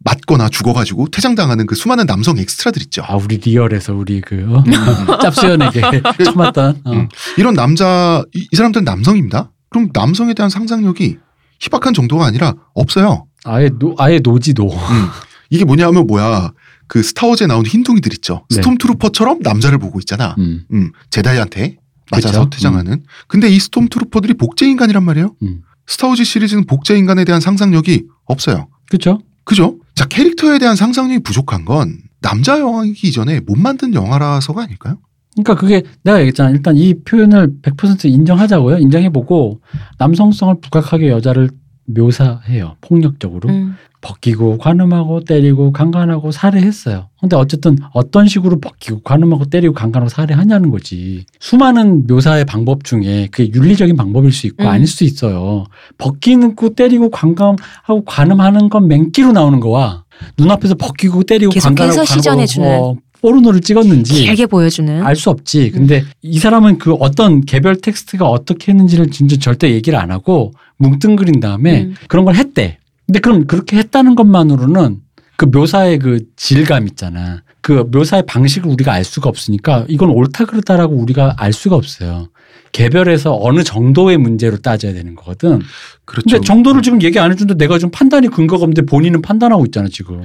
맞거나 0.00 0.48
죽어가지고 0.48 1.08
퇴장당하는 1.08 1.66
그 1.66 1.74
수많은 1.74 2.06
남성 2.06 2.36
엑스트라들 2.38 2.82
있죠. 2.82 3.02
아 3.06 3.16
우리 3.16 3.36
리얼에서 3.38 3.94
우리 3.94 4.20
그 4.20 4.44
어? 4.48 4.64
짭수연에게 5.22 5.80
참았던 6.24 6.82
어. 6.84 6.92
음. 6.92 7.08
이런 7.36 7.54
남자 7.54 8.22
이, 8.34 8.46
이 8.50 8.56
사람들은 8.56 8.84
남성입니다. 8.84 9.50
그럼 9.70 9.90
남성에 9.92 10.34
대한 10.34 10.50
상상력이 10.50 11.18
희박한 11.60 11.94
정도가 11.94 12.26
아니라 12.26 12.54
없어요. 12.74 13.26
아예 13.44 13.70
노 13.70 13.94
아예 13.98 14.18
노지도 14.18 14.64
음. 14.66 15.06
이게 15.50 15.64
뭐냐면 15.64 16.06
뭐야 16.06 16.52
그 16.88 17.02
스타워즈에 17.02 17.46
나온 17.46 17.64
흰둥이들 17.64 18.12
있죠. 18.14 18.44
네. 18.50 18.56
스톰트루퍼처럼 18.56 19.40
남자를 19.42 19.78
보고 19.78 20.00
있잖아. 20.00 20.34
음. 20.38 20.64
음, 20.72 20.90
제다이한테 21.10 21.76
맞아서 22.10 22.44
그쵸? 22.44 22.50
퇴장하는. 22.50 23.04
근데 23.28 23.48
이 23.48 23.58
스톰트루퍼들이 23.60 24.34
복제 24.34 24.66
인간이란 24.66 25.04
말이에요. 25.04 25.34
음. 25.42 25.62
스타워즈 25.88 26.22
시리즈는 26.22 26.66
복제 26.66 26.96
인간에 26.96 27.24
대한 27.24 27.40
상상력이 27.40 28.04
없어요. 28.26 28.68
그렇죠? 28.88 29.20
그죠? 29.44 29.78
자 29.94 30.04
캐릭터에 30.06 30.58
대한 30.58 30.76
상상력이 30.76 31.22
부족한 31.22 31.64
건 31.64 31.98
남자 32.20 32.60
영화이기 32.60 33.08
이전에 33.08 33.40
못 33.40 33.56
만든 33.56 33.94
영화라서가 33.94 34.62
아닐까요? 34.62 34.98
그러니까 35.34 35.54
그게 35.54 35.82
내가 36.02 36.18
얘기했잖아. 36.18 36.50
일단 36.50 36.76
이 36.76 36.94
표현을 37.04 37.60
100% 37.62 38.06
인정하자고요. 38.06 38.78
인정해보고 38.78 39.60
남성성을 39.98 40.60
부각하게 40.60 41.08
여자를 41.08 41.50
묘사해요. 41.88 42.76
폭력적으로. 42.80 43.48
음. 43.48 43.76
벗기고 44.00 44.58
관음하고 44.58 45.24
때리고 45.24 45.72
강간하고 45.72 46.30
살해했어요. 46.30 47.08
근데 47.20 47.34
어쨌든 47.34 47.76
어떤 47.92 48.28
식으로 48.28 48.60
벗기고 48.60 49.00
관음하고 49.00 49.46
때리고 49.46 49.74
강간하고 49.74 50.08
살해하냐는 50.08 50.70
거지. 50.70 51.26
수많은 51.40 52.06
묘사의 52.06 52.44
방법 52.44 52.84
중에 52.84 53.26
그게 53.32 53.50
윤리적인 53.52 53.96
방법일 53.96 54.30
수 54.30 54.46
있고 54.46 54.62
음. 54.62 54.68
아닐 54.68 54.86
수도 54.86 55.04
있어요. 55.04 55.64
벗기는 55.98 56.54
거 56.54 56.68
때리고 56.68 57.10
관감하고 57.10 58.04
관음하는 58.06 58.68
건 58.68 58.86
맹기로 58.86 59.32
나오는 59.32 59.58
거와 59.58 60.04
눈앞에서 60.38 60.76
벗기고 60.76 61.24
때리고 61.24 61.50
계속해서 61.50 61.74
관간하고 61.74 62.04
시전해 62.04 62.46
주는. 62.46 62.68
어, 62.68 62.94
포르노를 63.20 63.60
찍었는지 63.60 64.14
길게 64.14 64.46
보여주는 64.46 65.02
알 65.04 65.16
수 65.16 65.28
없지. 65.30 65.72
근데 65.72 66.04
이 66.22 66.38
사람은 66.38 66.78
그 66.78 66.92
어떤 66.94 67.40
개별 67.40 67.80
텍스트가 67.80 68.28
어떻게 68.28 68.70
했는지를 68.70 69.10
진짜 69.10 69.36
절대 69.38 69.72
얘기를 69.72 69.98
안 69.98 70.12
하고 70.12 70.52
뭉뚱그린 70.78 71.40
다음에 71.40 71.84
음. 71.84 71.94
그런 72.08 72.24
걸 72.24 72.34
했대. 72.34 72.78
근데 73.06 73.20
그럼 73.20 73.46
그렇게 73.46 73.76
했다는 73.76 74.14
것만으로는 74.14 75.00
그 75.36 75.44
묘사의 75.44 75.98
그 75.98 76.20
질감 76.36 76.86
있잖아. 76.88 77.42
그 77.60 77.88
묘사의 77.90 78.24
방식을 78.26 78.70
우리가 78.70 78.92
알 78.92 79.04
수가 79.04 79.28
없으니까 79.28 79.84
이건 79.88 80.10
옳다 80.10 80.46
그르다라고 80.46 80.96
우리가 80.96 81.34
알 81.38 81.52
수가 81.52 81.76
없어요. 81.76 82.28
개별에서 82.72 83.36
어느 83.40 83.62
정도의 83.62 84.18
문제로 84.18 84.56
따져야 84.58 84.92
되는 84.92 85.14
거거든. 85.14 85.60
그렇죠. 86.04 86.28
근데 86.28 86.44
정도를 86.44 86.82
지금 86.82 87.02
얘기 87.02 87.18
안 87.18 87.30
해준데 87.30 87.54
내가 87.54 87.78
좀 87.78 87.90
판단이 87.90 88.28
근거가 88.28 88.62
없는데 88.62 88.82
본인은 88.82 89.22
판단하고 89.22 89.64
있잖아 89.66 89.88
지금. 89.90 90.22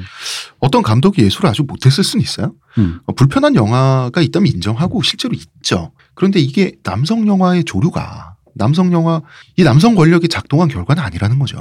어떤 0.59 0.81
감독이 0.81 1.21
예술을 1.21 1.49
아주 1.49 1.63
못했을 1.63 2.03
수는 2.03 2.23
있어요. 2.23 2.53
음. 2.77 2.99
어, 3.05 3.13
불편한 3.13 3.55
영화가 3.55 4.21
있다면 4.21 4.47
인정하고 4.47 5.01
실제로 5.01 5.33
있죠. 5.33 5.91
그런데 6.15 6.39
이게 6.39 6.73
남성 6.83 7.27
영화의 7.27 7.63
조류가 7.65 8.32
남성 8.55 8.91
영화 8.93 9.21
이 9.57 9.63
남성 9.63 9.95
권력이 9.95 10.27
작동한 10.27 10.67
결과는 10.67 11.01
아니라는 11.03 11.39
거죠. 11.39 11.57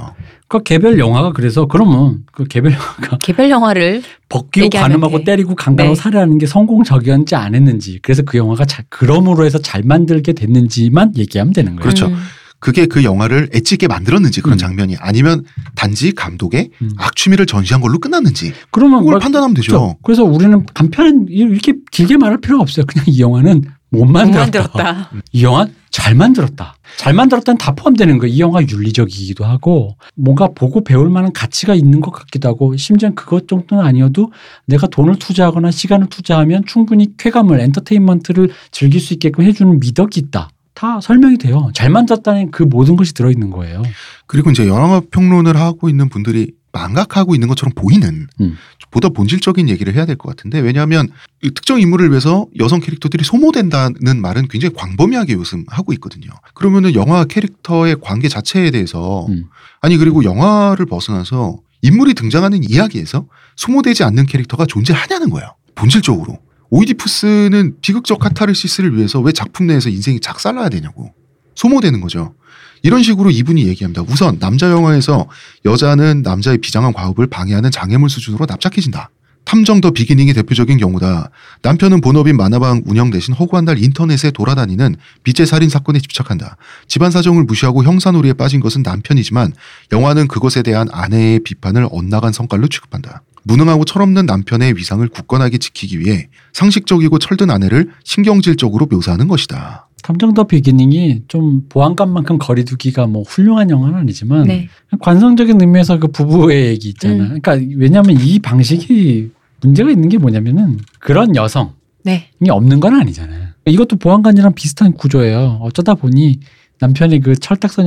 그 0.47 0.61
개별 0.63 0.99
영화가 0.99 1.31
그래서 1.33 1.65
그러면 1.65 2.23
그 2.31 2.45
개별 2.45 2.73
영화가 2.73 3.17
개별 3.21 3.49
영화를 3.49 4.03
벗기고 4.29 4.69
가늠하고 4.69 5.19
돼. 5.19 5.23
때리고 5.23 5.55
강간하고 5.55 5.95
네. 5.95 6.01
살해하는 6.01 6.37
게 6.37 6.45
성공적이었는지 6.45 7.35
안 7.35 7.55
했는지 7.55 7.99
그래서 8.01 8.23
그 8.23 8.37
영화가 8.37 8.65
잘 8.65 8.85
그럼으로 8.89 9.45
해서 9.45 9.57
잘 9.59 9.83
만들게 9.83 10.33
됐는지만 10.33 11.13
얘기하면 11.17 11.53
되는 11.53 11.71
거예요. 11.75 11.81
그렇죠. 11.81 12.07
음. 12.07 12.15
그게 12.59 12.85
그 12.85 13.03
영화를 13.03 13.49
엣지있게 13.53 13.87
만들었는지 13.89 14.39
그런 14.39 14.55
음. 14.55 14.57
장면이 14.57 14.95
아니면 14.99 15.43
단지 15.75 16.13
감독의 16.13 16.69
음. 16.81 16.91
악취미를 16.97 17.45
전시한 17.45 17.81
걸로 17.81 17.99
끝났는지 17.99 18.53
그러면 18.71 18.99
그걸 18.99 19.13
뭐- 19.15 19.19
판단하면 19.19 19.53
되죠. 19.53 19.71
그렇죠. 19.71 19.97
그래서 20.01 20.23
우리는 20.23 20.65
간편 20.73 21.25
이렇게 21.29 21.73
길게 21.91 22.15
말할 22.15 22.39
필요가 22.39 22.61
없어요. 22.61 22.85
그냥 22.85 23.03
이 23.09 23.19
영화는 23.19 23.63
못못 23.93 24.11
만들었다. 24.11 24.39
만들었다. 24.39 25.11
이 25.31 25.43
영화 25.43 25.67
잘 25.91 26.15
만들었다. 26.15 26.75
잘 26.97 27.13
만들었다는 27.13 27.57
다 27.59 27.73
포함되는 27.75 28.17
거예요. 28.17 28.33
이 28.33 28.39
영화 28.39 28.61
윤리적이기도 28.61 29.45
하고 29.45 29.95
뭔가 30.15 30.47
보고 30.47 30.83
배울 30.83 31.09
만한 31.09 31.31
가치가 31.31 31.75
있는 31.75 32.01
것 32.01 32.11
같기도 32.11 32.49
하고 32.49 32.75
심지어 32.75 33.11
그것 33.13 33.47
정도는 33.47 33.83
아니어도 33.83 34.31
내가 34.65 34.87
돈을 34.87 35.17
투자하거나 35.17 35.69
시간을 35.69 36.07
투자하면 36.07 36.63
충분히 36.65 37.15
쾌감을 37.17 37.59
엔터테인먼트를 37.59 38.49
즐길 38.71 38.99
수 38.99 39.13
있게끔 39.13 39.43
해주는 39.43 39.79
미덕이 39.79 40.19
있다. 40.19 40.49
다 40.73 40.99
설명이 40.99 41.37
돼요. 41.37 41.69
잘 41.75 41.91
만들었다는 41.91 42.49
그 42.49 42.63
모든 42.63 42.95
것이 42.95 43.13
들어있는 43.13 43.51
거예요. 43.51 43.83
그리고 44.25 44.49
이제 44.49 44.67
영화 44.67 44.99
평론을 45.11 45.55
하고 45.55 45.87
있는 45.87 46.09
분들이 46.09 46.51
망각하고 46.73 47.35
있는 47.35 47.47
것처럼 47.47 47.71
보이는 47.75 48.27
음. 48.41 48.57
보다 48.91 49.09
본질적인 49.09 49.69
얘기를 49.69 49.93
해야 49.95 50.05
될 50.05 50.17
것 50.17 50.35
같은데 50.35 50.59
왜냐하면 50.59 51.09
이 51.41 51.49
특정 51.51 51.79
인물을 51.79 52.09
위해서 52.09 52.47
여성 52.59 52.79
캐릭터들이 52.79 53.23
소모된다는 53.23 54.21
말은 54.21 54.47
굉장히 54.49 54.75
광범위하게 54.75 55.33
요즘 55.33 55.63
하고 55.67 55.93
있거든요. 55.93 56.29
그러면은 56.53 56.93
영화 56.95 57.23
캐릭터의 57.25 57.97
관계 58.01 58.27
자체에 58.27 58.71
대해서 58.71 59.25
음. 59.29 59.45
아니 59.81 59.97
그리고 59.97 60.23
영화를 60.23 60.85
벗어나서 60.85 61.59
인물이 61.81 62.13
등장하는 62.15 62.61
이야기에서 62.69 63.25
소모되지 63.55 64.03
않는 64.03 64.25
캐릭터가 64.25 64.65
존재하냐는 64.65 65.29
거예요. 65.29 65.55
본질적으로. 65.75 66.39
오이디푸스는 66.69 67.77
비극적 67.81 68.19
카타르시스를 68.19 68.95
위해서 68.95 69.19
왜 69.19 69.31
작품 69.31 69.67
내에서 69.67 69.89
인생이 69.89 70.19
작살나야 70.19 70.69
되냐고. 70.69 71.13
소모되는 71.55 72.01
거죠. 72.01 72.33
이런 72.81 73.01
식으로 73.01 73.31
이분이 73.31 73.65
얘기합니다. 73.67 74.03
우선 74.07 74.39
남자 74.39 74.69
영화에서 74.69 75.27
여자는 75.65 76.21
남자의 76.21 76.57
비장한 76.57 76.91
과업을 76.93 77.27
방해하는 77.27 77.71
장애물 77.71 78.09
수준으로 78.09 78.45
납작해진다. 78.45 79.09
탐정 79.45 79.81
더 79.81 79.91
비기닝이 79.91 80.33
대표적인 80.33 80.77
경우다. 80.77 81.29
남편은 81.61 82.01
본업인 82.01 82.37
만화방 82.37 82.83
운영 82.85 83.09
대신 83.09 83.33
허구한 83.33 83.65
날 83.65 83.81
인터넷에 83.81 84.31
돌아다니는 84.31 84.95
빚의 85.23 85.45
살인 85.47 85.69
사건에 85.69 85.99
집착한다. 85.99 86.57
집안 86.87 87.11
사정을 87.11 87.43
무시하고 87.43 87.83
형사놀이에 87.83 88.33
빠진 88.33 88.59
것은 88.59 88.83
남편이지만 88.83 89.53
영화는 89.91 90.27
그것에 90.27 90.61
대한 90.61 90.87
아내의 90.91 91.39
비판을 91.39 91.87
엇나간 91.91 92.31
성깔로 92.31 92.67
취급한다. 92.67 93.23
무능하고 93.43 93.83
철없는 93.83 94.25
남편의 94.25 94.77
위상을 94.77 95.05
굳건하게 95.09 95.57
지키기 95.57 95.99
위해 95.99 96.29
상식적이고 96.53 97.19
철든 97.19 97.49
아내를 97.49 97.91
신경질적으로 98.05 98.85
묘사하는 98.85 99.27
것이다. 99.27 99.87
탐정 100.03 100.33
더 100.33 100.43
비기닝이 100.43 101.23
좀 101.27 101.65
보안감만큼 101.69 102.37
거리두기가 102.37 103.07
뭐 103.07 103.23
훌륭한 103.23 103.69
영화는 103.69 103.97
아니지만 103.97 104.43
네. 104.43 104.67
관성적인 104.99 105.59
의미에서 105.59 105.97
그 105.97 106.09
부부의 106.09 106.67
얘기 106.67 106.89
있잖아. 106.89 107.23
음. 107.23 107.39
그러니까 107.41 107.75
왜냐하면 107.77 108.17
이 108.19 108.37
방식이 108.39 109.31
문제가 109.61 109.89
있는 109.89 110.09
게 110.09 110.17
뭐냐면은 110.17 110.77
그런 110.99 111.35
여성이 111.35 111.69
네. 112.03 112.29
없는 112.47 112.81
건 112.81 112.95
아니잖아요. 112.95 113.47
이것도 113.65 113.95
보안관이랑 113.95 114.53
비슷한 114.55 114.91
구조예요. 114.91 115.59
어쩌다 115.61 115.95
보니 115.95 116.41
남편의 116.83 117.21
그 117.21 117.33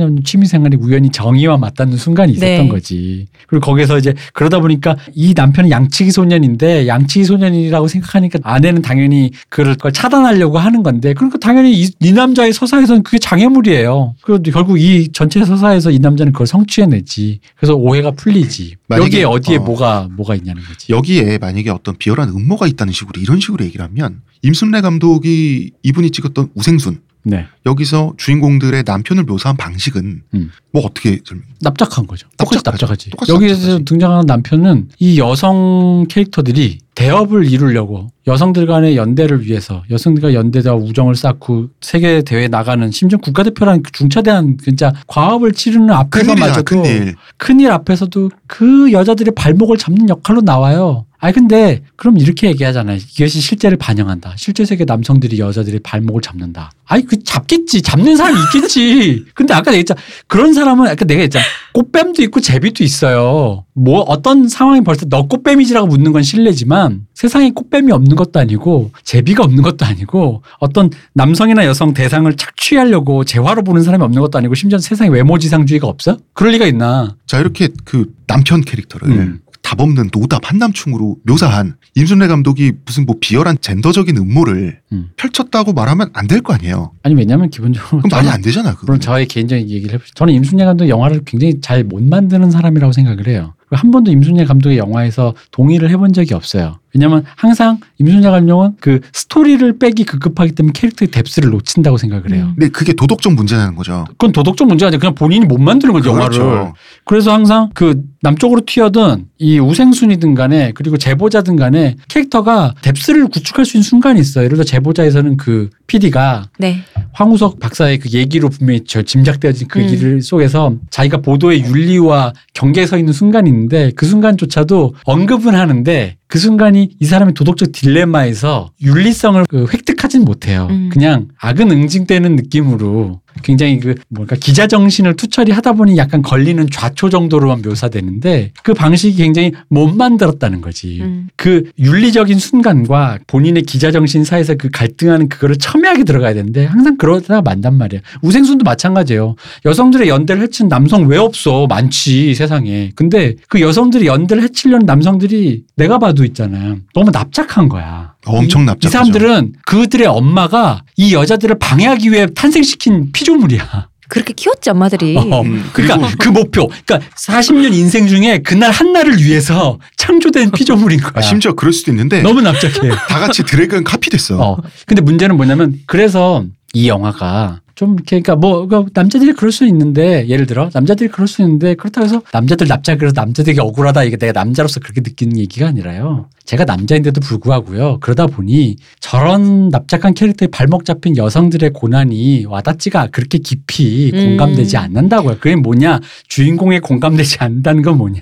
없는 0.01 0.23
취미생활이 0.23 0.77
우연히 0.77 1.09
정의와 1.09 1.57
맞닿는 1.57 1.97
순간이 1.97 2.33
있었던 2.33 2.49
네. 2.49 2.67
거지. 2.67 3.27
그리고 3.47 3.65
거기서 3.65 3.99
이제 3.99 4.13
그러다 4.33 4.59
보니까 4.59 4.97
이 5.13 5.33
남편은 5.35 5.69
양치기 5.69 6.11
소년인데 6.11 6.87
양치기 6.87 7.25
소년이라고 7.25 7.87
생각하니까 7.87 8.39
아내는 8.41 8.81
당연히 8.81 9.31
그걸 9.49 9.75
걸 9.75 9.91
차단하려고 9.91 10.57
하는 10.57 10.81
건데 10.81 11.13
그러니까 11.13 11.37
당연히 11.37 11.73
이, 11.73 11.91
이 11.99 12.11
남자의 12.11 12.53
서사에서는 12.53 13.03
그게 13.03 13.19
장애물이에요. 13.19 14.15
그리고 14.21 14.41
결국 14.51 14.79
이 14.79 15.09
전체 15.11 15.43
서사에서 15.45 15.91
이 15.91 15.99
남자는 15.99 16.31
그걸 16.31 16.47
성취해내지. 16.47 17.39
그래서 17.55 17.75
오해가 17.75 18.11
풀리지. 18.11 18.75
여기에 18.89 19.25
어디에 19.25 19.57
어. 19.57 19.61
뭐가 19.61 20.07
뭐가 20.11 20.35
있냐는 20.35 20.63
거지. 20.63 20.91
여기에 20.91 21.37
만약에 21.37 21.69
어떤 21.69 21.95
비열한 21.97 22.29
음모가 22.29 22.67
있다는 22.67 22.93
식으로 22.93 23.21
이런 23.21 23.39
식으로 23.39 23.63
얘기를 23.65 23.85
하면 23.85 24.21
임순례 24.41 24.81
감독이 24.81 25.71
이분이 25.83 26.11
찍었던 26.11 26.49
우생순 26.55 27.01
네. 27.27 27.45
여기서 27.65 28.13
주인공들의 28.17 28.83
남편을 28.85 29.23
묘사한 29.25 29.57
방식은 29.57 30.21
음. 30.33 30.51
뭐 30.71 30.85
어떻게 30.85 31.19
설명? 31.25 31.43
납작한 31.61 32.07
거죠. 32.07 32.27
똑같이. 32.37 32.61
납작하지. 32.63 33.09
똑같이 33.09 33.31
여기에서 33.33 33.59
납작하지. 33.59 33.85
등장하는 33.85 34.25
남편은 34.25 34.89
이 34.99 35.19
여성 35.19 36.05
캐릭터들이 36.09 36.79
대업을 36.95 37.51
이루려고 37.51 38.07
여성들 38.25 38.65
간의 38.65 38.95
연대를 38.95 39.45
위해서 39.45 39.83
여성들과 39.91 40.33
연대와 40.33 40.75
우정을 40.75 41.15
쌓고 41.15 41.67
세계 41.81 42.21
대회 42.21 42.47
나가는 42.47 42.89
심지어 42.91 43.19
국가대표라는 43.19 43.83
그 43.83 43.91
중차대한 43.91 44.57
진짜 44.63 44.93
과업을 45.07 45.51
치르는 45.51 45.89
앞에서마저도 45.91 46.63
큰일. 46.63 47.15
큰일 47.37 47.71
앞에서도 47.71 48.31
그 48.47 48.91
여자들의 48.93 49.35
발목을 49.35 49.77
잡는 49.77 50.09
역할로 50.09 50.41
나와요. 50.41 51.05
아니 51.19 51.33
근데 51.33 51.81
그럼 51.95 52.17
이렇게 52.17 52.47
얘기하잖아요. 52.47 52.97
이것이 52.97 53.41
실제를 53.41 53.77
반영한다. 53.77 54.35
실제 54.37 54.65
세계 54.65 54.85
남성들이 54.85 55.39
여자들의 55.39 55.79
발목을 55.79 56.21
잡는다. 56.21 56.71
아니 56.85 57.05
그 57.05 57.23
잡겠지. 57.23 57.81
잡는 57.81 58.15
사람이 58.15 58.37
있겠지. 58.43 59.25
근데 59.33 59.53
아까 59.53 59.71
내가 59.71 59.77
했잖아. 59.77 59.99
그런 60.27 60.53
사람은 60.53 60.87
아까 60.87 61.05
내가 61.05 61.21
했잖아. 61.21 61.43
꽃뱀도 61.73 62.21
있고 62.23 62.39
제비도 62.39 62.83
있어요. 62.83 63.65
뭐 63.73 64.01
어떤 64.01 64.47
상황이 64.47 64.81
벌써 64.81 65.05
너 65.07 65.27
꽃뱀이지라고 65.27 65.87
묻는 65.87 66.11
건 66.11 66.21
실례지만 66.23 67.07
세상에 67.13 67.51
꽃뱀이 67.51 67.91
없는 67.91 68.15
것도 68.15 68.39
아니고 68.39 68.91
제비가 69.03 69.43
없는 69.43 69.63
것도 69.63 69.85
아니고 69.85 70.43
어떤 70.59 70.91
남성이나 71.13 71.65
여성 71.65 71.93
대상을 71.93 72.31
착취하려고 72.35 73.23
재화로 73.23 73.63
보는 73.63 73.81
사람이 73.81 74.03
없는 74.03 74.21
것도 74.21 74.37
아니고 74.37 74.53
심지어 74.55 74.77
세상에 74.77 75.09
외모지상주의가 75.09 75.87
없어? 75.87 76.17
그럴 76.33 76.53
리가 76.53 76.67
있나? 76.67 77.15
자 77.25 77.39
이렇게 77.39 77.69
그 77.85 78.11
남편 78.27 78.61
캐릭터를 78.61 79.09
음. 79.09 79.39
답 79.67 79.81
없는 79.81 80.09
노답 80.13 80.49
한남충으로 80.49 81.17
묘사한 81.25 81.75
임순례 81.95 82.27
감독이 82.27 82.71
무슨 82.85 83.05
뭐 83.05 83.17
비열한 83.19 83.57
젠더적인 83.59 84.15
음모를 84.15 84.79
음. 84.93 85.09
펼쳤다고 85.17 85.73
말하면 85.73 86.09
안 86.13 86.27
될 86.27 86.39
거 86.41 86.53
아니에요. 86.53 86.91
아니 87.03 87.15
왜냐면 87.15 87.49
기본적으로 87.49 88.01
그럼 88.01 88.09
말이 88.09 88.29
안 88.29 88.41
되잖아. 88.41 88.71
그거. 88.75 88.85
물론 88.85 89.01
저의 89.01 89.25
개인적인 89.25 89.69
얘기를 89.69 89.95
해보죠. 89.95 90.13
저는 90.13 90.33
임순례 90.35 90.63
감독 90.63 90.87
영화를 90.87 91.23
굉장히 91.25 91.59
잘 91.59 91.83
못 91.83 92.01
만드는 92.01 92.49
사람이라고 92.49 92.93
생각을 92.93 93.27
해요. 93.27 93.55
한 93.71 93.91
번도 93.91 94.09
임순례 94.11 94.45
감독의 94.45 94.77
영화에서 94.77 95.33
동의를 95.51 95.89
해본 95.89 96.13
적이 96.13 96.33
없어요. 96.35 96.79
왜냐면 96.97 97.23
항상 97.35 97.79
임순례 97.99 98.29
감독은 98.29 98.75
그 98.81 98.99
스토리를 99.13 99.77
빼기 99.77 100.03
급급하기 100.03 100.53
때문에 100.53 100.73
캐릭터의 100.73 101.09
뎁스를 101.11 101.51
놓친다고 101.51 101.97
생각을 101.97 102.33
해요. 102.33 102.45
음. 102.47 102.53
근데 102.55 102.69
그게 102.69 102.93
도덕적 102.93 103.33
문제라는 103.33 103.75
거죠. 103.75 104.05
그건 104.09 104.31
도덕적 104.31 104.67
문제가 104.67 104.87
아니라 104.87 104.99
그냥 104.99 105.15
본인이 105.15 105.45
못 105.45 105.59
만드는 105.59 105.93
거죠, 105.93 106.09
영화를. 106.09 106.39
그렇죠. 106.39 106.73
그래서 107.05 107.31
항상 107.31 107.69
그 107.73 108.01
남쪽으로 108.21 108.61
튀어든 108.65 109.25
이 109.37 109.59
우생순이든 109.59 110.33
간에 110.33 110.71
그리고 110.73 110.97
제보자든 110.97 111.55
간에 111.55 111.95
캐릭터가 112.07 112.73
뎁스를 112.81 113.27
구축할 113.27 113.65
수 113.65 113.77
있는 113.77 113.83
순간이 113.83 114.19
있어요. 114.19 114.45
예를 114.45 114.57
들어 114.57 114.65
제보자에서는 114.65 115.37
그 115.37 115.69
PD가 115.85 116.49
네. 116.57 116.79
황우석 117.13 117.59
박사의 117.59 117.99
그 117.99 118.09
얘기로 118.11 118.49
분명히 118.49 118.81
저 118.85 119.01
짐작되어진 119.01 119.67
그 119.67 119.79
음. 119.79 119.87
길 119.87 120.21
속에서 120.21 120.73
자기가 120.89 121.17
보도의 121.17 121.63
윤리와 121.63 122.33
경계에 122.53 122.85
서 122.85 122.97
있는 122.97 123.13
순간이 123.13 123.49
있는데 123.49 123.91
그 123.95 124.05
순간조차도 124.05 124.95
언급은 125.05 125.55
하는데 125.55 126.17
그 126.27 126.39
순간이 126.39 126.95
이 126.99 127.05
사람의 127.05 127.33
도덕적 127.33 127.71
딜레마에서 127.71 128.71
윤리성을 128.81 129.45
그 129.49 129.65
획득하진 129.71 130.25
못해요. 130.25 130.67
음. 130.69 130.89
그냥 130.91 131.29
악은 131.39 131.71
응징되는 131.71 132.35
느낌으로 132.35 133.21
굉장히 133.43 133.79
그 133.79 133.95
뭔가 134.09 134.35
기자 134.35 134.67
정신을 134.67 135.15
투철이 135.15 135.51
하다 135.51 135.73
보니 135.73 135.97
약간 135.97 136.21
걸리는 136.21 136.67
좌초 136.71 137.09
정도로만 137.09 137.61
묘사되는데 137.63 138.51
그 138.63 138.73
방식이 138.73 139.17
굉장히 139.17 139.53
못 139.69 139.87
만들었다는 139.87 140.61
거지. 140.61 140.99
음. 141.01 141.27
그 141.35 141.71
윤리적인 141.79 142.37
순간과 142.39 143.19
본인의 143.27 143.63
기자 143.63 143.91
정신 143.91 144.23
사이에서 144.23 144.55
그 144.55 144.69
갈등하는 144.69 145.29
그거를 145.29 145.57
첨예하게 145.57 146.03
들어가야 146.03 146.33
되는데 146.33 146.65
항상 146.65 146.97
그러다가 146.97 147.41
만단 147.41 147.75
말이야. 147.75 148.01
우생순도 148.21 148.63
마찬가지예요. 148.63 149.35
여성들의 149.65 150.07
연대를 150.07 150.43
해치는 150.43 150.69
남성 150.69 151.07
왜 151.07 151.17
없어? 151.17 151.67
많지 151.67 152.35
세상에. 152.35 152.91
근데 152.95 153.35
그 153.49 153.61
여성들이 153.61 154.07
연대를 154.07 154.43
해치려는 154.43 154.85
남성들이 154.85 155.63
내가 155.75 155.99
봐도 155.99 156.25
있잖아. 156.25 156.75
너무 156.93 157.11
납작한 157.11 157.69
거야. 157.69 158.16
엄청 158.31 158.63
이 158.63 158.65
납작하죠. 158.65 158.89
사람들은 158.89 159.53
그들의 159.65 160.07
엄마가 160.07 160.83
이 160.95 161.13
여자들을 161.13 161.57
방해하기 161.59 162.11
위해 162.11 162.27
탄생시킨 162.33 163.11
피조물이야. 163.11 163.87
그렇게 164.09 164.33
키웠지 164.33 164.69
엄마들이. 164.69 165.17
어, 165.17 165.41
음, 165.41 165.69
그러니까 165.73 166.09
그 166.17 166.29
목표, 166.29 166.67
그러니까 166.85 166.99
40년 167.17 167.73
인생 167.73 168.07
중에 168.07 168.39
그날 168.39 168.71
한 168.71 168.93
날을 168.93 169.17
위해서 169.17 169.79
창조된 169.97 170.51
피조물인 170.51 171.01
거야. 171.01 171.11
아, 171.15 171.21
심지어 171.21 171.53
그럴 171.53 171.73
수도 171.73 171.91
있는데 171.91 172.21
너무 172.21 172.41
납작해. 172.41 172.87
다 173.09 173.19
같이 173.19 173.43
드래곤 173.43 173.83
카피 173.83 174.09
됐어. 174.09 174.39
어. 174.39 174.57
근데 174.85 175.01
문제는 175.01 175.35
뭐냐면 175.35 175.79
그래서 175.87 176.45
이 176.73 176.87
영화가 176.87 177.61
좀 177.75 177.93
이렇게 177.93 178.21
그러니까 178.21 178.35
뭐 178.35 178.65
그러니까 178.65 178.89
남자들이 178.93 179.33
그럴 179.33 179.51
수 179.51 179.65
있는데 179.67 180.27
예를 180.27 180.47
들어 180.47 180.69
남자들이 180.73 181.09
그럴 181.09 181.27
수 181.27 181.41
있는데 181.43 181.75
그렇다고 181.75 182.05
해서 182.05 182.21
남자들 182.33 182.67
납작 182.67 182.97
그래서 182.97 183.13
남자들이 183.15 183.59
억울하다 183.59 184.03
이게 184.03 184.17
내가 184.17 184.31
남자로서 184.31 184.79
그렇게 184.79 185.01
느끼는 185.01 185.37
얘기가 185.37 185.67
아니라요. 185.67 186.27
제가 186.47 186.63
남자인데도 186.63 187.19
불구하고요. 187.19 187.99
그러다 187.99 188.25
보니 188.25 188.77
저런 189.01 189.67
납작한 189.67 190.13
캐릭터의 190.13 190.47
발목 190.49 190.85
잡힌 190.85 191.17
여성들의 191.17 191.71
고난이 191.73 192.45
와닿지가 192.45 193.07
그렇게 193.07 193.37
깊이 193.37 194.11
음. 194.13 194.37
공감되지 194.37 194.77
않는다고요. 194.77 195.39
그게 195.39 195.57
뭐냐 195.57 195.99
주인공에 196.29 196.79
공감되지 196.79 197.37
않는다는 197.41 197.81
건 197.81 197.97
뭐냐 197.97 198.21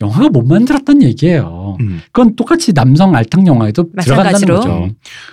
영화가 0.00 0.30
못 0.30 0.42
만들었던 0.46 1.02
얘기예요. 1.04 1.76
음. 1.80 2.00
그건 2.10 2.34
똑같이 2.34 2.72
남성 2.72 3.14
알탕 3.14 3.46
영화에도 3.46 3.84
들어간다는 4.02 4.16
마찬가지로. 4.16 4.56
거죠. 4.56 4.88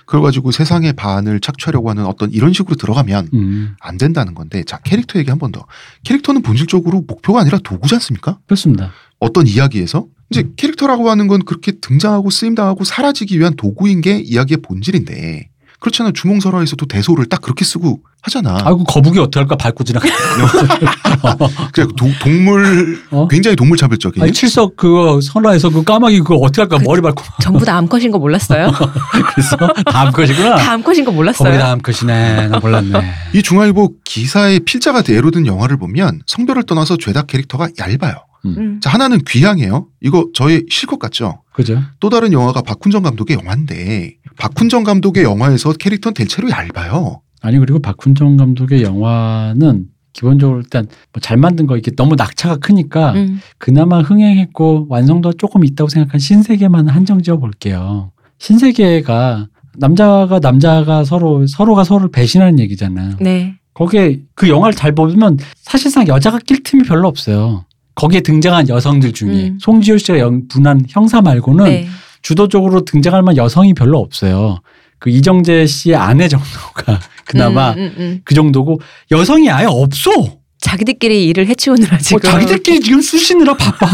그래가지고 0.06 0.52
세상의 0.52 0.94
반을 0.94 1.40
착취하려고 1.40 1.90
하는 1.90 2.06
어떤 2.06 2.32
이런 2.32 2.54
식으로 2.54 2.76
들어가면 2.76 3.30
음, 3.34 3.76
안 3.80 3.98
된다는 3.98 4.36
건데 4.36 4.64
자 4.64 4.78
캐릭터 4.84 5.18
얘기 5.18 5.32
한 5.32 5.40
번 5.40 5.52
더. 5.52 5.66
캐릭터는 6.04 6.42
본질적으로 6.44 7.04
목표가 7.08 7.42
아니라 7.42 7.58
도구지 7.64 7.96
않습니까? 7.96 8.38
그렇습니다. 8.46 8.92
어떤 9.20 9.46
이야기에서 9.48 10.06
이제 10.30 10.44
캐릭터라고 10.58 11.10
하는 11.10 11.28
건 11.28 11.44
그렇게 11.46 11.74
등장하고 11.80 12.30
쓰임당하고 12.30 12.84
사라지기 12.84 13.40
위한 13.40 13.56
도구인 13.56 14.02
게 14.02 14.20
이야기의 14.20 14.58
본질인데 14.58 15.50
그렇잖아 15.80 16.12
주몽설화에서도 16.12 16.86
대소를 16.88 17.28
딱 17.28 17.40
그렇게 17.42 17.64
쓰고 17.64 18.02
하잖아. 18.24 18.58
아이고 18.66 18.84
거북이 18.84 19.20
어떡할까 19.20 19.56
밟고 19.58 19.84
지나가. 19.84 20.10
그래 21.72 21.86
도- 21.96 22.12
동물 22.20 23.00
어? 23.12 23.28
굉장히 23.28 23.56
동물 23.56 23.78
차별적인. 23.78 24.22
아니 24.22 24.34
칠석 24.34 24.76
그거 24.76 25.22
선화에서 25.22 25.70
그 25.70 25.84
까마귀 25.84 26.20
그거 26.20 26.36
어떻게 26.38 26.62
할까 26.62 26.80
머리 26.84 27.02
밟고 27.02 27.24
전부 27.42 27.64
다 27.64 27.78
암컷인 27.78 28.12
거 28.12 28.18
몰랐어요? 28.20 28.72
그래서 29.34 29.56
다음 29.92 30.12
것이구나. 30.12 30.56
다 30.56 30.72
암컷인 30.74 31.06
거 31.06 31.12
거북이 31.12 31.16
몰랐어요? 31.16 31.58
다음 31.60 31.80
것이네. 31.80 32.48
나 32.48 32.60
몰랐네. 32.60 33.14
이 33.36 33.42
중앙일보 33.44 33.94
기사의 34.04 34.62
필자가 34.62 35.04
대로 35.04 35.32
든 35.32 35.46
영화를 35.46 35.78
보면 35.78 36.22
성별을 36.26 36.64
떠나서 36.64 36.98
죄다 36.98 37.22
캐릭터가 37.22 37.70
얇아요. 37.80 38.16
음. 38.58 38.80
자 38.82 38.90
하나는 38.90 39.20
귀향이에요. 39.28 39.88
이거 40.02 40.30
저의 40.34 40.66
실것 40.70 41.00
같죠. 41.00 41.42
그죠? 41.54 41.82
또 42.00 42.10
다른 42.10 42.32
영화가 42.34 42.62
박훈정 42.62 43.04
감독의 43.04 43.38
영화인데 43.38 44.16
박훈정 44.38 44.84
감독의 44.84 45.24
영화에서 45.24 45.74
캐릭터는 45.74 46.14
대체로 46.14 46.50
얇아요. 46.50 47.22
아니 47.42 47.58
그리고 47.60 47.80
박훈정 47.80 48.38
감독의 48.38 48.84
영화는 48.84 49.86
기본적으로 50.14 50.60
일단 50.60 50.86
뭐 51.14 51.22
잘 51.22 51.38
만든 51.38 51.68
거 51.68 51.78
이게 51.78 51.92
너무 51.96 52.16
낙차가 52.16 52.58
크니까 52.58 53.14
음. 53.14 53.40
그나마 53.58 54.02
흥행했고 54.02 54.88
완성도가 54.90 55.36
조금 55.38 55.64
있다고 55.64 55.90
생각한 55.90 56.20
신세계만 56.20 56.88
한정 56.90 57.22
지어 57.22 57.38
볼게요. 57.38 58.12
신세계가 58.40 59.48
남자가 59.78 60.40
남자가 60.40 61.04
서로 61.04 61.46
서로가 61.48 61.84
서로를 61.84 62.10
배신하는 62.12 62.60
얘기잖아. 62.60 63.18
네. 63.20 63.56
거기에 63.74 64.22
그 64.34 64.50
영화를 64.50 64.74
잘 64.76 64.96
보면 64.96 65.38
사실상 65.56 66.08
여자가 66.08 66.40
낄 66.40 66.64
틈이 66.64 66.84
별로 66.84 67.08
없어요. 67.08 67.66
거기에 67.98 68.22
등장한 68.22 68.70
여성들 68.70 69.12
중에 69.12 69.50
음. 69.50 69.58
송지효 69.60 69.98
씨가 69.98 70.20
연분한 70.20 70.86
형사 70.88 71.20
말고는 71.20 71.66
네. 71.66 71.88
주도적으로 72.22 72.86
등장할 72.86 73.24
만한 73.24 73.38
여성이 73.38 73.74
별로 73.74 73.98
없어요. 74.00 74.60
그 75.00 75.10
이정재 75.10 75.66
씨의 75.66 75.96
아내 75.96 76.28
정도가 76.28 77.00
그나마 77.26 77.72
음, 77.72 77.80
음, 77.80 77.94
음. 77.98 78.22
그 78.24 78.36
정도고 78.36 78.80
여성이 79.10 79.50
아예 79.50 79.66
없어. 79.68 80.12
자기들끼리 80.60 81.26
일을 81.28 81.48
해치우느라 81.48 81.96
어, 81.96 82.00
지금. 82.00 82.20
자기들끼리 82.22 82.80
지금 82.80 83.02
쑤시느라 83.02 83.56
바빠. 83.56 83.88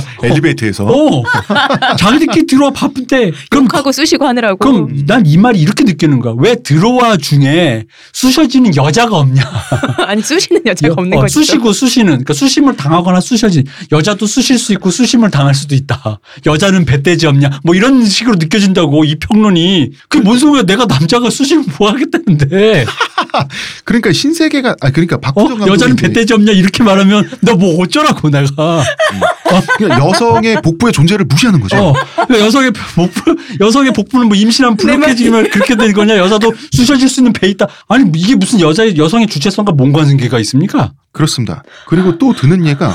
엘리베이터에서 0.22 0.84
어. 0.86 1.22
자기들끼리 1.98 2.46
들어와 2.46 2.70
바쁜데 2.72 3.32
그럼 3.50 3.64
욕하고 3.64 3.92
쑤시고 3.92 4.26
하느라고. 4.26 4.56
그럼 4.58 5.04
난 5.06 5.20
이 5.26 5.36
말이 5.36 5.60
이렇게 5.60 5.84
느끼는 5.84 6.18
거야. 6.20 6.34
왜 6.38 6.56
들어와 6.56 7.16
중에 7.18 7.84
쑤셔지는 8.12 8.74
여자가 8.74 9.16
없냐? 9.18 9.42
아니 10.06 10.22
쑤시는 10.22 10.62
여자가 10.66 10.94
없는 10.96 11.18
어, 11.18 11.20
거죠. 11.22 11.40
쑤시고 11.40 11.72
쑤시는 11.72 12.06
그러니까 12.06 12.32
쑤심을 12.34 12.76
당하거나 12.76 13.20
쑤셔진 13.20 13.64
여자도 13.92 14.26
쑤실 14.26 14.58
수 14.58 14.72
있고 14.72 14.90
쑤심을 14.90 15.30
당할 15.30 15.54
수도 15.54 15.74
있다. 15.74 16.18
여자는 16.46 16.84
배떼지 16.86 17.26
없냐? 17.26 17.60
뭐 17.62 17.74
이런 17.74 18.04
식으로 18.04 18.36
느껴진다고 18.36 19.04
이 19.04 19.16
평론이 19.16 19.90
그게 20.08 20.24
뭔 20.24 20.38
소리야? 20.38 20.62
내가 20.62 20.86
남자가 20.86 21.28
쑤시면 21.30 21.66
뭐 21.78 21.90
하겠다는데? 21.90 22.86
그러니까 23.84 24.12
신세계가 24.12 24.76
아 24.80 24.90
그러니까 24.90 25.16
어? 25.16 25.20
감독이 25.20 25.49
여자는 25.66 25.96
배떼지 25.96 26.32
없냐? 26.34 26.52
이렇게 26.52 26.82
말하면 26.82 27.30
너 27.42 27.54
뭐 27.60 27.82
어쩌라고 27.82 28.30
내가? 28.30 28.82
그냥 29.76 30.00
여성의 30.08 30.62
복부의 30.62 30.92
존재를 30.92 31.24
무시하는 31.26 31.60
거죠. 31.60 31.76
어, 31.76 31.92
그러니까 32.14 32.46
여성의 32.46 32.70
복부, 32.94 33.36
여성의 33.60 33.92
복부는 33.92 34.28
뭐 34.28 34.36
임신하면 34.36 34.76
부룩해지면 34.76 35.50
그렇게 35.50 35.76
된 35.76 35.92
거냐? 35.92 36.16
여자도 36.16 36.52
쑤셔질 36.72 37.08
수 37.08 37.20
있는 37.20 37.32
배 37.32 37.48
있다. 37.48 37.66
아니 37.88 38.10
이게 38.14 38.34
무슨 38.34 38.60
여자의 38.60 38.96
여성의 38.96 39.26
주체성과 39.26 39.72
뭔 39.72 39.92
관계가 39.92 40.38
있습니까? 40.40 40.92
그렇습니다. 41.12 41.62
그리고 41.88 42.18
또 42.18 42.32
드는 42.34 42.66
예가 42.66 42.94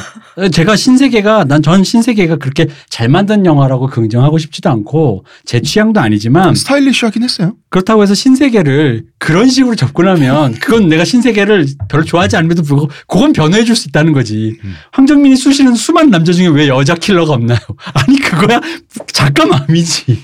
제가 0.51 0.76
신세계가 0.76 1.45
난 1.45 1.61
전 1.61 1.84
신세계가 1.84 2.36
그렇게 2.38 2.68
잘 2.89 3.09
만든 3.09 3.45
영화라고 3.45 3.88
긍정하고 3.88 4.38
싶지도 4.38 4.70
않고 4.70 5.26
제 5.45 5.61
취향도 5.61 5.99
아니지만 5.99 6.53
스타일리시하긴 6.55 7.24
했어요. 7.24 7.55
그렇다고 7.70 8.03
해서 8.03 8.13
신세계를 8.13 9.05
그런 9.20 9.49
식으로 9.49 9.76
접근하면 9.76 10.53
그건 10.53 10.88
내가 10.88 11.03
신세계를 11.05 11.66
별로 11.89 12.03
좋아하지 12.05 12.38
않음에도 12.38 12.63
불구하고 12.63 12.91
그건 13.07 13.34
변호해 13.34 13.63
줄 13.66 13.76
수 13.76 13.89
있다는 13.89 14.13
거지. 14.13 14.57
음. 14.63 14.76
황정민이 14.93 15.36
쑤시는 15.36 15.76
수많은 15.76 16.09
남자 16.11 16.32
중에 16.32 16.47
왜 16.47 16.68
여자 16.68 16.95
킬러가 16.95 17.34
없나요? 17.34 17.59
아니 17.93 18.18
그거야 18.20 18.61
작가 19.11 19.45
마음이지. 19.45 20.24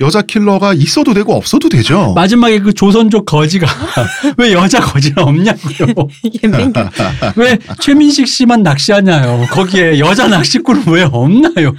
여자 0.00 0.22
킬러가 0.22 0.74
있어도 0.74 1.14
되고 1.14 1.34
없어도 1.34 1.68
되죠. 1.68 2.12
마지막에 2.16 2.58
그 2.60 2.72
조선족 2.72 3.26
거지가 3.26 3.66
왜 4.38 4.52
여자 4.52 4.80
거지가 4.80 5.22
없냐고요. 5.22 6.08
왜 7.36 7.58
최민식 7.80 8.26
씨만 8.28 8.62
낚시하냐요. 8.62 9.46
거기에 9.50 9.98
여자 9.98 10.28
낚시꾼은 10.28 10.84
왜 10.88 11.02
없나요? 11.02 11.72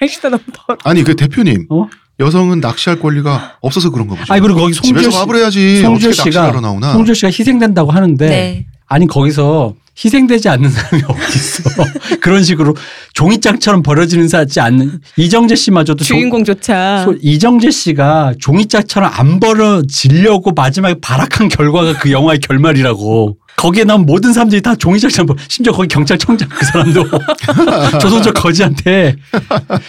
날씨도 0.00 0.30
너무 0.30 0.42
더워. 0.52 0.78
아니 0.84 1.02
그 1.02 1.14
대표님 1.16 1.66
어? 1.70 1.86
여성은 2.18 2.60
낚시할 2.60 2.98
권리가 2.98 3.58
없어서 3.60 3.90
그런가 3.90 4.14
보죠. 4.14 4.32
아니 4.32 4.40
그리고 4.40 4.60
거기 4.60 4.72
집에서 4.72 5.10
송지효 5.10 5.50
씨, 5.50 5.82
송지효 5.82 6.12
씨가. 6.12 6.52
송지효 6.92 7.14
씨가 7.14 7.28
희생된다고 7.28 7.90
하는데 7.90 8.26
네. 8.28 8.66
아니 8.86 9.06
거기서 9.06 9.74
희생되지 10.02 10.48
않는 10.50 10.68
사람이 10.70 11.02
어딨어. 11.04 11.84
그런 12.20 12.42
식으로 12.44 12.74
종이장처럼 13.14 13.82
버려지는 13.82 14.28
사지 14.28 14.60
않는 14.60 15.00
이정재 15.16 15.54
씨마저도 15.54 16.04
종- 16.04 16.18
주인공조차 16.18 17.04
소- 17.04 17.16
이정재 17.20 17.70
씨가 17.70 18.34
종이짝처럼 18.38 19.10
안 19.14 19.40
벌어지려고 19.40 20.52
마지막에 20.52 20.96
발악한 21.00 21.48
결과가 21.48 21.94
그 21.98 22.10
영화의 22.12 22.40
결말이라고. 22.40 23.38
거기에 23.56 23.84
나온 23.84 24.04
모든 24.04 24.34
사람들이 24.34 24.60
다 24.60 24.74
종이짝처럼 24.74 25.28
벌- 25.28 25.36
심지어 25.48 25.72
거기 25.72 25.88
경찰청장 25.88 26.46
그 26.50 26.62
사람도 26.66 27.04
조선족 28.00 28.34
거지한테 28.34 29.16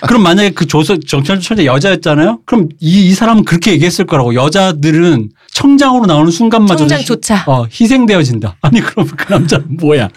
그럼 0.08 0.24
만약에 0.24 0.52
그 0.52 0.66
조선 0.68 1.02
경찰청장 1.06 1.66
여자였잖아요. 1.66 2.40
그럼 2.46 2.70
이, 2.80 3.08
이 3.10 3.14
사람은 3.14 3.44
그렇게 3.44 3.72
얘기했을 3.74 4.06
거라고 4.06 4.36
여자들은 4.36 5.30
청장으로 5.62 6.06
나오는 6.06 6.32
순간마저도 6.32 6.88
청장조차. 6.88 7.36
희- 7.38 7.44
어, 7.48 7.66
희생되어진다. 7.66 8.58
아니 8.62 8.80
그럼 8.80 9.08
그 9.08 9.32
남자는 9.34 9.78
뭐야? 9.80 10.08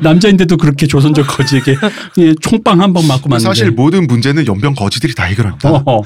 남자인데도 0.00 0.56
그렇게 0.56 0.88
조선족 0.88 1.28
거지에게 1.28 1.76
예, 2.18 2.34
총빵 2.40 2.80
한방 2.80 3.06
맞고 3.06 3.28
맞는데 3.28 3.44
사실 3.44 3.70
모든 3.70 4.08
문제는 4.08 4.48
연병 4.48 4.74
거지들이 4.74 5.14
다 5.14 5.24
해결합니다. 5.24 5.70
어, 5.86 6.02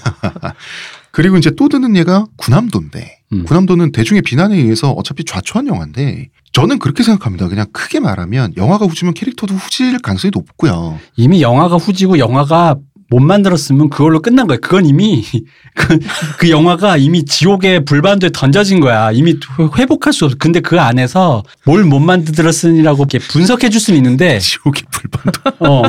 그리고 1.12 1.38
이제 1.38 1.50
또 1.56 1.70
드는 1.70 1.96
예가 1.96 2.26
구남도인데 2.36 3.18
음. 3.32 3.44
구남도는 3.44 3.92
대중의 3.92 4.20
비난에 4.20 4.56
의해서 4.56 4.90
어차피 4.90 5.24
좌초한 5.24 5.66
영화인데 5.66 6.28
저는 6.52 6.78
그렇게 6.78 7.02
생각합니다. 7.02 7.48
그냥 7.48 7.66
크게 7.72 8.00
말하면 8.00 8.52
영화가 8.58 8.84
후지면 8.84 9.14
캐릭터도 9.14 9.54
후질 9.54 9.98
가능성이 10.00 10.30
높고요. 10.34 10.98
이미 11.16 11.40
영화가 11.40 11.76
후지고 11.76 12.18
영화가 12.18 12.76
못 13.14 13.20
만들었으면 13.20 13.90
그걸로 13.90 14.20
끝난 14.20 14.48
거예요. 14.48 14.60
그건 14.60 14.86
이미 14.86 15.24
그, 15.76 15.98
그 16.38 16.50
영화가 16.50 16.96
이미 16.96 17.24
지옥의 17.24 17.84
불반도에 17.84 18.30
던져진 18.32 18.80
거야. 18.80 19.12
이미 19.12 19.36
회복할 19.78 20.12
수 20.12 20.24
없어. 20.24 20.36
근데 20.38 20.58
그 20.58 20.80
안에서 20.80 21.44
뭘 21.64 21.84
못 21.84 22.00
만들었으니라고 22.00 23.04
이렇게 23.04 23.18
분석해 23.18 23.68
줄 23.70 23.80
수는 23.80 23.98
있는데 23.98 24.38
지옥의 24.40 24.82
불반도. 24.90 25.40
어. 25.60 25.82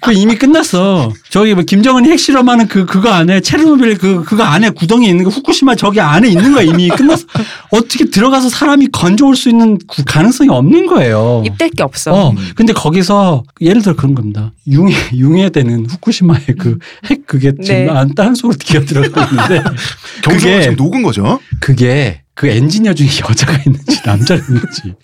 그 0.00 0.12
이미 0.12 0.36
끝났어. 0.36 1.12
저기 1.30 1.54
뭐 1.54 1.62
김정은이 1.64 2.08
핵실험하는 2.10 2.68
그 2.68 2.86
그거 2.86 3.10
안에 3.10 3.40
체르노빌 3.40 3.98
그 3.98 4.22
그거 4.24 4.42
안에 4.44 4.70
구덩이 4.70 5.08
있는 5.08 5.24
거 5.24 5.30
후쿠시마 5.30 5.74
저기 5.74 6.00
안에 6.00 6.28
있는 6.28 6.52
거야 6.52 6.62
이미 6.64 6.88
끝났어. 6.88 7.24
어떻게 7.70 8.06
들어가서 8.06 8.48
사람이 8.48 8.88
건져올 8.92 9.36
수 9.36 9.48
있는 9.48 9.78
구- 9.86 10.04
가능성이 10.06 10.50
없는 10.50 10.86
거예요. 10.86 11.42
입댈 11.46 11.70
게 11.70 11.82
없어. 11.82 12.12
어, 12.12 12.34
근데 12.54 12.72
거기서 12.72 13.44
예를 13.60 13.82
들어 13.82 13.94
그런 13.96 14.14
겁니다. 14.14 14.52
융해, 14.68 14.94
융해되는 15.14 15.86
후쿠시마의 15.90 16.46
그 16.58 16.78
핵 17.10 17.26
그게 17.26 17.52
지금 17.62 17.86
네. 17.86 17.90
안땅 17.90 18.34
속으로 18.34 18.56
기어 18.58 18.84
들어가고 18.84 19.34
있는데 19.34 19.62
경성을 20.22 20.54
그게- 20.54 20.62
지금 20.62 20.76
녹은 20.76 21.02
거죠. 21.02 21.40
그게 21.60 22.22
그 22.34 22.46
엔지니어 22.48 22.92
중에 22.94 23.08
여자가 23.28 23.56
있는지 23.66 24.00
남자가 24.04 24.42
있는지 24.46 24.94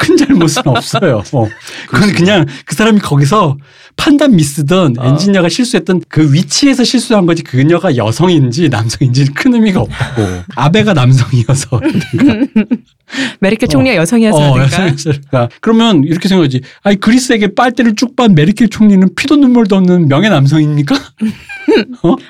큰 0.00 0.16
잘못은 0.16 0.62
없어요. 0.64 1.22
어. 1.32 1.46
그건 1.88 2.12
그냥 2.12 2.46
그 2.64 2.74
사람이 2.74 3.00
거기서 3.00 3.58
판단 3.96 4.34
미스든 4.34 4.94
어. 4.98 5.04
엔지니어가 5.08 5.48
실수했던 5.50 6.02
그 6.08 6.32
위치에서 6.32 6.84
실수한 6.84 7.26
거지 7.26 7.42
그녀가 7.42 7.94
여성인지 7.96 8.70
남성인지 8.70 9.26
큰 9.34 9.54
의미가 9.54 9.80
없고 9.80 10.22
아베가 10.56 10.94
남성이어서 10.94 11.80
메르켈 13.40 13.66
어. 13.66 13.70
총리가 13.70 13.96
여성이어서 13.96 14.38
어, 14.38 14.52
그런가? 14.54 14.72
여성이었을까. 14.84 15.48
그러면 15.60 16.04
이렇게 16.04 16.28
생각하지. 16.28 16.62
아니 16.82 16.98
그리스에게 16.98 17.54
빨대를 17.54 17.94
쭉 17.96 18.10
빤 18.16 18.34
메르켈 18.34 18.68
총리는 18.68 19.14
피도 19.14 19.36
눈물도 19.36 19.76
없는 19.76 20.08
명예 20.08 20.28
남성입니까? 20.28 20.96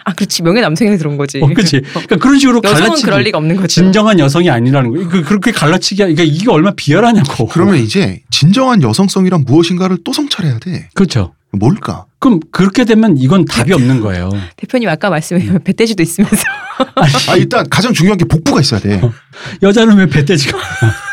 아 0.04 0.12
그렇지 0.14 0.42
명예 0.42 0.60
남성이 0.60 0.96
들어온 0.98 1.16
거지. 1.16 1.40
어, 1.40 1.46
그렇지. 1.46 1.80
그러니까 1.80 2.16
그런 2.16 2.38
식으로 2.38 2.60
여성은 2.62 2.82
갈라치기. 2.82 3.06
그럴 3.06 3.22
리가 3.22 3.38
없는 3.38 3.56
거죠. 3.56 3.66
진정한 3.68 4.18
여성이 4.18 4.50
아니라는 4.50 4.90
거. 4.90 5.08
그 5.08 5.22
그렇게 5.24 5.50
갈라치기. 5.52 5.96
그러니까 5.98 6.22
이게 6.22 6.50
얼마나 6.50 6.74
비열하냐고. 6.76 7.46
그러면 7.64 7.82
이제 7.84 8.20
진정한 8.30 8.82
여성성이란 8.82 9.44
무엇인가를 9.46 9.98
또 10.04 10.12
성찰해야 10.12 10.58
돼. 10.58 10.88
그렇죠. 10.94 11.34
뭘까? 11.52 12.04
그럼 12.20 12.38
그렇게 12.52 12.84
되면 12.84 13.16
이건 13.18 13.44
답이 13.44 13.72
없는 13.72 14.00
거예요. 14.02 14.30
대표님 14.56 14.88
아까 14.88 15.10
말씀해 15.10 15.58
배돼지도 15.64 16.00
있으면서 16.00 16.44
아 17.28 17.34
일단 17.36 17.66
가장 17.68 17.92
중요한 17.92 18.18
게 18.18 18.24
복부가 18.24 18.60
있어야 18.60 18.78
돼. 18.78 19.00
여자는 19.62 19.96
왜 19.96 20.06
배돼지가? 20.06 20.56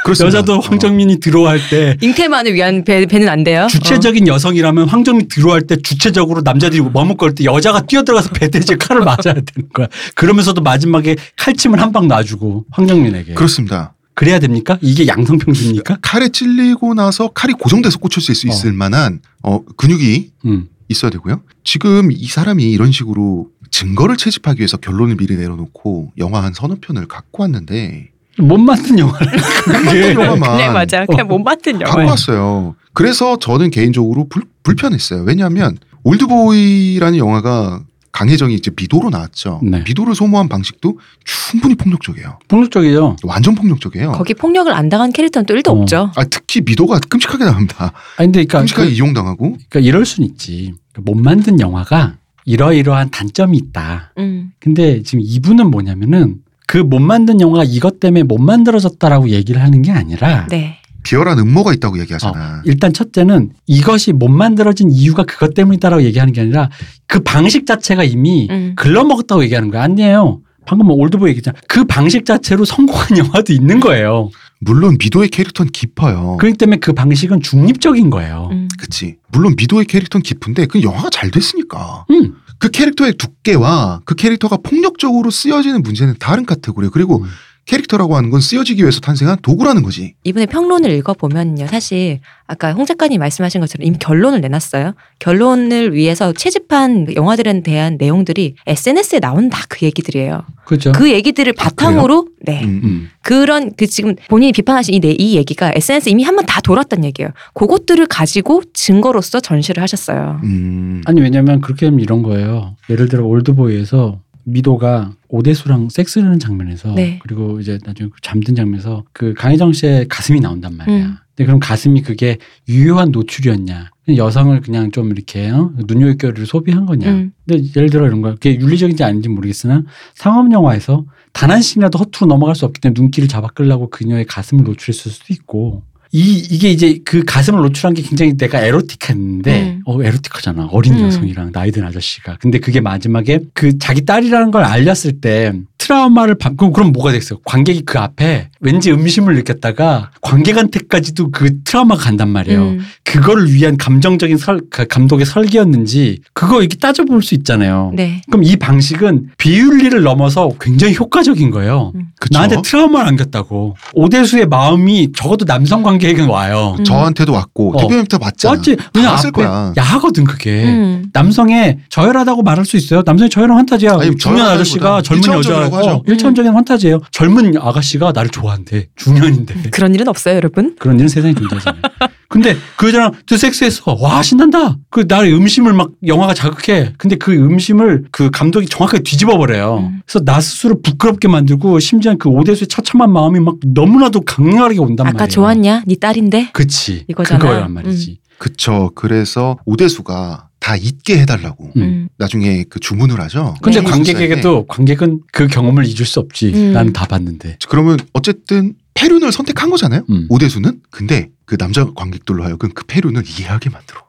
그렇습니다. 0.04 0.28
여자도 0.38 0.56
어. 0.56 0.60
황정민이 0.60 1.20
들어갈 1.20 1.60
때 1.70 1.98
잉태만을 2.02 2.54
위한 2.54 2.84
배, 2.84 3.06
배는 3.08 3.28
안 3.30 3.44
돼요. 3.44 3.66
주체적인 3.70 4.28
여성이라면 4.28 4.90
황정민 4.90 5.28
들어갈 5.28 5.62
때 5.62 5.76
주체적으로 5.82 6.42
남자들이 6.42 6.82
머뭇거릴 6.82 7.34
때 7.34 7.46
여자가 7.46 7.82
뛰어들어가서 7.88 8.30
배돼지 8.30 8.76
칼을 8.78 9.02
맞아야 9.02 9.34
되는 9.34 9.70
거야. 9.74 9.88
그러면서도 10.14 10.62
마지막에 10.62 11.16
칼침을 11.38 11.82
한 11.82 11.92
방 11.92 12.08
놔주고 12.08 12.66
황정민에게. 12.72 13.34
그렇습니다. 13.34 13.94
그래야 14.18 14.40
됩니까? 14.40 14.80
이게 14.82 15.06
양성평준입니까? 15.06 16.00
칼에 16.02 16.30
찔리고 16.30 16.96
나서 16.96 17.28
칼이 17.28 17.54
고정돼서 17.54 18.00
꽂혔을 18.00 18.34
수 18.34 18.48
있을 18.48 18.74
만한 18.74 19.20
어, 19.44 19.64
근육이 19.78 20.32
음. 20.46 20.70
있어야 20.90 21.12
되고요. 21.12 21.42
지금 21.64 22.12
이 22.12 22.26
사람이 22.26 22.64
이런 22.64 22.92
식으로 22.92 23.50
증거를 23.70 24.18
채집하기 24.18 24.60
위해서 24.60 24.78
결론을 24.78 25.18
미리 25.18 25.36
내려놓고 25.36 26.14
영화 26.18 26.42
한 26.42 26.52
서너 26.56 26.78
편을 26.82 27.06
갖고 27.08 27.44
왔는데 27.44 28.10
못 28.40 28.58
만든 28.58 28.98
영화를. 28.98 29.28
그게 29.86 30.14
영화만 30.16 30.58
그냥 30.58 30.74
맞아. 30.74 31.06
그냥 31.06 31.28
못 31.28 31.38
만든 31.38 31.78
갖고 31.78 32.02
영화. 32.02 32.10
왔어요. 32.14 32.76
그래서 32.94 33.38
저는 33.38 33.70
개인적으로 33.70 34.28
불, 34.30 34.46
불편했어요. 34.64 35.26
왜냐하면 35.28 35.78
올드보이라는 36.04 37.20
영화가 37.20 37.84
강혜정이 38.18 38.56
이제 38.56 38.72
미도로 38.76 39.12
나왔죠. 39.12 39.62
네. 39.64 39.84
미도를 39.86 40.16
소모한 40.16 40.50
방식도 40.50 40.98
충분히 41.24 41.76
폭력적이에요. 41.76 42.40
폭력적이죠. 42.48 43.18
완전 43.24 43.54
폭력적이에요. 43.54 44.14
거기 44.14 44.34
폭력을 44.34 44.74
안 44.74 44.90
당한 44.90 45.12
캐릭터는 45.14 45.46
또 45.46 45.54
1도 45.54 45.68
어. 45.68 45.82
없죠. 45.82 46.12
아, 46.16 46.24
특히 46.24 46.62
미도가 46.62 47.00
끔찍하게 47.10 47.46
나옵니다. 47.46 47.94
아니 48.18 48.28
근데 48.28 48.46
그러니까, 48.46 48.60
끔찍하게 48.60 48.90
그, 48.90 48.96
이용당하고 48.96 49.50
그러니까 49.70 49.80
이럴 49.82 50.04
순 50.06 50.26
있지. 50.26 50.74
못 50.98 51.14
만든 51.14 51.60
영화가 51.60 52.16
이러이러한 52.46 53.12
단점이 53.12 53.56
있다. 53.56 54.14
음. 54.18 54.52
근데 54.60 55.04
지금 55.04 55.22
이분은 55.24 55.70
뭐냐면은 55.70 56.38
그 56.66 56.80
못 56.80 57.00
만든 57.00 57.40
영화가 57.40 57.66
이것 57.66 58.00
때문에 58.00 58.24
못 58.24 58.40
만들어졌다라고 58.40 59.30
얘기를 59.30 59.62
하는 59.62 59.84
게 59.84 59.92
아니라 59.92 60.48
네. 60.48 60.80
비열한 61.08 61.40
음모가 61.40 61.74
있다고 61.74 62.00
얘기하잖아. 62.02 62.64
일단 62.66 62.92
첫째는 62.92 63.52
이것이 63.66 64.12
못 64.12 64.28
만들어진 64.28 64.92
이유가 64.92 65.24
그것 65.24 65.54
때문이다라고 65.54 66.04
얘기하는 66.04 66.34
게 66.34 66.42
아니라 66.42 66.70
그 67.08 67.22
방식 67.22 67.66
자체가 67.66 68.04
이미 68.04 68.48
음. 68.52 68.74
글러먹었다고 68.76 69.42
얘기하는 69.44 69.72
거야. 69.72 69.84
아니에요. 69.84 70.42
방금 70.66 70.88
뭐 70.88 70.98
올드보이 70.98 71.30
얘기했잖아. 71.30 71.58
그 71.70 71.86
방식 71.86 72.26
자체로 72.26 72.66
성공한 72.66 73.08
영화도 73.18 73.54
있는 73.54 73.80
거예요. 73.80 74.30
물론 74.60 74.98
미도의 75.00 75.30
캐릭터는 75.30 75.72
깊어요. 75.72 76.36
그렇기 76.42 76.58
때문에 76.58 76.80
그 76.80 76.92
방식은 76.92 77.42
중립적인 77.42 78.10
거예요. 78.10 78.50
음. 78.52 78.68
그치. 78.78 79.16
물론 79.30 79.56
미도의 79.58 79.86
캐릭터는 79.86 80.24
깊은데 80.24 80.66
그 80.66 80.82
영화가 80.84 81.10
잘 81.10 81.32
됐으니까. 81.32 82.06
음. 82.12 82.34
그 82.60 82.70
캐릭터의 82.70 83.14
두께와 83.14 84.02
그 84.04 84.16
캐릭터가 84.16 84.58
폭력적으로 84.58 85.30
쓰여지는 85.32 85.84
문제는 85.84 86.16
다른 86.20 86.46
카테고리예요. 86.46 86.92
그리고 86.92 87.20
음. 87.20 87.28
캐릭터라고 87.68 88.16
하는 88.16 88.30
건 88.30 88.40
쓰여지기 88.40 88.82
위해서 88.82 89.00
탄생한 89.02 89.38
도구라는 89.42 89.84
거지. 89.84 90.16
이분의 90.24 90.48
평론을 90.48 90.90
읽어보면요. 90.92 91.68
사실 91.68 92.22
아까 92.48 92.72
홍 92.72 92.86
작가님 92.86 93.20
말씀하신 93.20 93.60
것처럼 93.60 93.86
이미 93.86 93.98
결론을 94.00 94.40
내놨어요. 94.40 94.94
결론을 95.20 95.94
위해서 95.94 96.32
채집한 96.32 97.08
영화들에 97.14 97.62
대한 97.64 97.98
내용들이 98.00 98.56
SNS에 98.66 99.20
나온다 99.20 99.60
그 99.68 99.86
얘기들이에요. 99.86 100.44
그렇죠. 100.66 100.94
그 100.94 101.12
얘기들을 101.12 101.54
아, 101.58 101.64
바탕으로 101.64 102.28
네. 102.42 102.64
음, 102.64 102.70
음. 102.70 102.82
음. 102.86 103.10
그런 103.22 103.72
그 103.76 103.86
지금 103.88 104.16
본인이 104.30 104.54
비판하신 104.54 104.94
이, 104.94 105.00
내- 105.02 105.12
이 105.18 105.36
얘기가 105.36 105.74
SNS 105.76 106.08
에 106.08 106.12
이미 106.14 106.24
한 106.24 106.36
번 106.38 106.46
다 106.46 106.62
돌았단 106.62 107.04
얘기예요. 107.04 107.32
그것들을 107.54 108.06
가지고 108.08 108.64
증거로서 108.74 109.42
전시를 109.42 109.84
하셨어요. 109.84 110.40
음. 110.46 111.02
아니 111.06 111.20
왜냐면 111.20 111.60
그렇게 111.60 111.88
하면 111.88 112.00
이런 112.00 112.22
거예요. 112.24 112.76
예를 112.90 113.10
들어 113.10 113.26
올드보이에서 113.26 114.20
미도가 114.48 115.12
오대수랑 115.28 115.90
섹스를 115.90 116.26
하는 116.28 116.40
장면에서 116.40 116.94
네. 116.94 117.20
그리고 117.22 117.60
이제 117.60 117.78
나중에 117.86 118.10
그 118.10 118.16
잠든 118.22 118.56
장면에서 118.56 119.04
그 119.12 119.34
강혜정 119.34 119.74
씨의 119.74 120.08
가슴이 120.08 120.40
나온단 120.40 120.76
말이야. 120.78 121.06
음. 121.06 121.16
근데 121.36 121.46
그럼 121.46 121.60
가슴이 121.60 122.02
그게 122.02 122.38
유효한 122.68 123.12
노출이었냐? 123.12 123.92
여성을 124.16 124.60
그냥 124.62 124.90
좀 124.92 125.12
이렇게 125.12 125.50
어? 125.50 125.72
눈요결을 125.86 126.46
소비한 126.46 126.86
거냐? 126.86 127.12
음. 127.12 127.34
근데 127.46 127.64
예를 127.76 127.90
들어 127.90 128.08
이런 128.08 128.22
거야. 128.22 128.34
그게 128.34 128.56
윤리적인지 128.58 129.04
아닌지 129.04 129.28
모르겠으나 129.30 129.84
상업 130.16 130.52
영화에서 130.52 131.06
단 131.34 131.52
한 131.52 131.62
씬이라도 131.62 132.00
허투루 132.00 132.26
넘어갈 132.28 132.56
수 132.56 132.66
없기 132.66 132.82
때문에 132.82 133.00
눈길을 133.00 133.28
잡아 133.28 133.50
끌려고 133.50 133.90
그녀의 133.90 134.26
가슴을 134.26 134.64
노출했을 134.64 135.12
수도 135.12 135.34
있고 135.34 135.84
이 136.12 136.48
이게 136.50 136.70
이제 136.70 137.00
그 137.04 137.24
가슴을 137.26 137.62
노출한 137.62 137.94
게 137.94 138.02
굉장히 138.02 138.38
내가 138.38 138.62
에로틱했는데 138.62 139.62
음. 139.62 139.82
어 139.86 140.02
에로틱하잖아 140.02 140.70
어린 140.72 140.96
음. 140.96 141.06
여성이랑 141.06 141.52
나이 141.52 141.72
든 141.72 141.84
아저씨가 141.84 142.38
근데 142.40 142.60
그게 142.60 142.80
마지막에 142.80 143.40
그 143.54 143.78
자기 143.78 144.06
딸이라는 144.06 144.52
걸 144.52 144.64
알렸을 144.64 145.20
때 145.20 145.54
트라우마를 145.78 146.36
받 146.36 146.58
그럼 146.58 146.74
그럼 146.74 146.92
뭐가 146.92 147.12
됐어요 147.12 147.40
관객이 147.46 147.84
그 147.86 148.00
앞에 148.00 148.50
왠지 148.60 148.92
음심을 148.92 149.36
느꼈다가 149.36 150.12
관객한테까지도 150.22 151.32
그 151.32 151.62
트라우마가 151.64 152.04
간단 152.04 152.30
말이에요 152.30 152.62
음. 152.62 152.80
그거를 153.08 153.54
위한 153.54 153.78
감정적인 153.78 154.38
설, 154.38 154.60
그 154.70 154.86
감독의 154.86 155.26
설계였는지 155.26 156.20
그거 156.34 156.60
이렇게 156.60 156.76
따져볼 156.76 157.24
수 157.24 157.36
있잖아요. 157.36 157.92
네. 157.96 158.22
그럼 158.30 158.44
이 158.44 158.58
방식은 158.58 159.30
비윤리를 159.38 160.04
넘어서 160.04 160.52
굉장히 160.60 160.96
효과적인 160.96 161.50
거예요. 161.52 161.94
음. 161.96 162.08
그쵸. 162.20 162.38
나한테 162.38 162.58
트라우마를 162.62 163.08
안겼다고. 163.08 163.76
오대수의 163.94 164.48
마음이 164.48 165.14
적어도 165.16 165.46
남성 165.46 165.84
관계에겐 165.84 166.28
와요. 166.28 166.76
음. 166.80 166.84
저한테도 166.84 167.32
왔고 167.32 167.78
어. 167.78 167.82
대표님한테 167.82 168.18
왔잖아. 168.22 168.56
맞지? 168.56 168.76
다 168.76 168.90
그냥 168.92 169.12
왔을 169.12 169.30
앞에 169.30 169.42
거야. 169.42 169.74
야하거든 169.78 170.26
그게. 170.26 170.66
음. 170.66 171.06
남성의 171.14 171.80
저열하다고 171.90 172.44
말할 172.44 172.66
수 172.66 172.76
있어요. 172.76 173.04
남성의 173.06 173.30
저열한 173.30 173.58
환타지야. 173.58 174.00
아니, 174.02 174.16
중년 174.18 174.46
아저씨가 174.48 175.02
젊은 175.02 175.24
여자, 175.32 175.67
일차원적이라고 175.68 175.78
하죠. 175.78 175.90
어, 175.98 176.04
일차원적인 176.08 176.52
환타지예요. 176.54 177.02
젊은 177.12 177.58
아가씨가 177.58 178.12
나를 178.14 178.30
좋아한대. 178.30 178.88
중년인데. 178.96 179.70
그런 179.72 179.94
일은 179.94 180.08
없어요, 180.08 180.36
여러분. 180.36 180.76
그런 180.80 180.98
일은 180.98 181.08
세상에 181.08 181.34
존재하잖아요. 181.34 181.82
근데 182.30 182.58
그 182.76 182.88
여자랑 182.88 183.14
또 183.26 183.38
섹스했어. 183.38 183.98
와, 184.02 184.22
신난다. 184.22 184.78
그 184.90 185.06
나의 185.08 185.34
음심을 185.34 185.74
막 185.74 185.92
영화가 186.06 186.34
자극해. 186.34 186.94
근데 186.98 187.16
그 187.16 187.32
음심을 187.34 188.06
그 188.12 188.30
감독이 188.32 188.68
정확하게 188.68 189.04
뒤집어 189.04 189.38
버려요. 189.38 189.78
음. 189.90 190.02
그래서 190.06 190.24
나 190.26 190.42
스스로 190.42 190.82
부끄럽게 190.82 191.28
만들고 191.30 191.80
심지어 191.80 192.16
그 192.18 192.28
오대수의 192.30 192.68
처참한 192.68 193.12
마음이 193.14 193.40
막 193.40 193.56
너무나도 193.66 194.22
강렬하게 194.22 194.80
온단 194.80 195.08
아까 195.08 195.20
말이에요. 195.20 195.30
좋았냐? 195.30 195.84
네 195.88 195.96
딸인데. 195.96 196.50
그치. 196.52 197.06
이거잖아. 197.08 197.40
그거란 197.40 197.74
말이지. 197.74 198.20
그쵸. 198.38 198.92
그래서 198.94 199.58
오대수가 199.66 200.47
다 200.68 200.76
잊게 200.76 201.20
해달라고 201.20 201.72
음. 201.78 201.82
음. 201.82 202.10
나중에 202.18 202.66
그 202.70 202.82
주문을 202.82 203.22
하죠. 203.22 203.56
근데 203.62 203.80
네. 203.80 203.90
관객에게도 203.90 204.66
관객은 204.68 205.22
그 205.32 205.48
경험을 205.48 205.86
잊을 205.86 206.06
수 206.06 206.20
없지. 206.20 206.52
음. 206.54 206.74
나는 206.74 206.92
다 206.92 207.06
봤는데. 207.06 207.58
그러면 207.70 207.98
어쨌든 208.12 208.74
페륜을 208.94 209.32
선택한 209.32 209.70
거잖아요. 209.70 210.04
음. 210.10 210.28
오대수는 210.28 210.82
근데 210.92 211.30
그 211.46 211.56
남자 211.56 211.86
관객들로 211.96 212.44
하여금 212.44 212.70
그 212.74 212.84
페륜을 212.86 213.24
이해하게 213.26 213.70
만들어. 213.70 214.07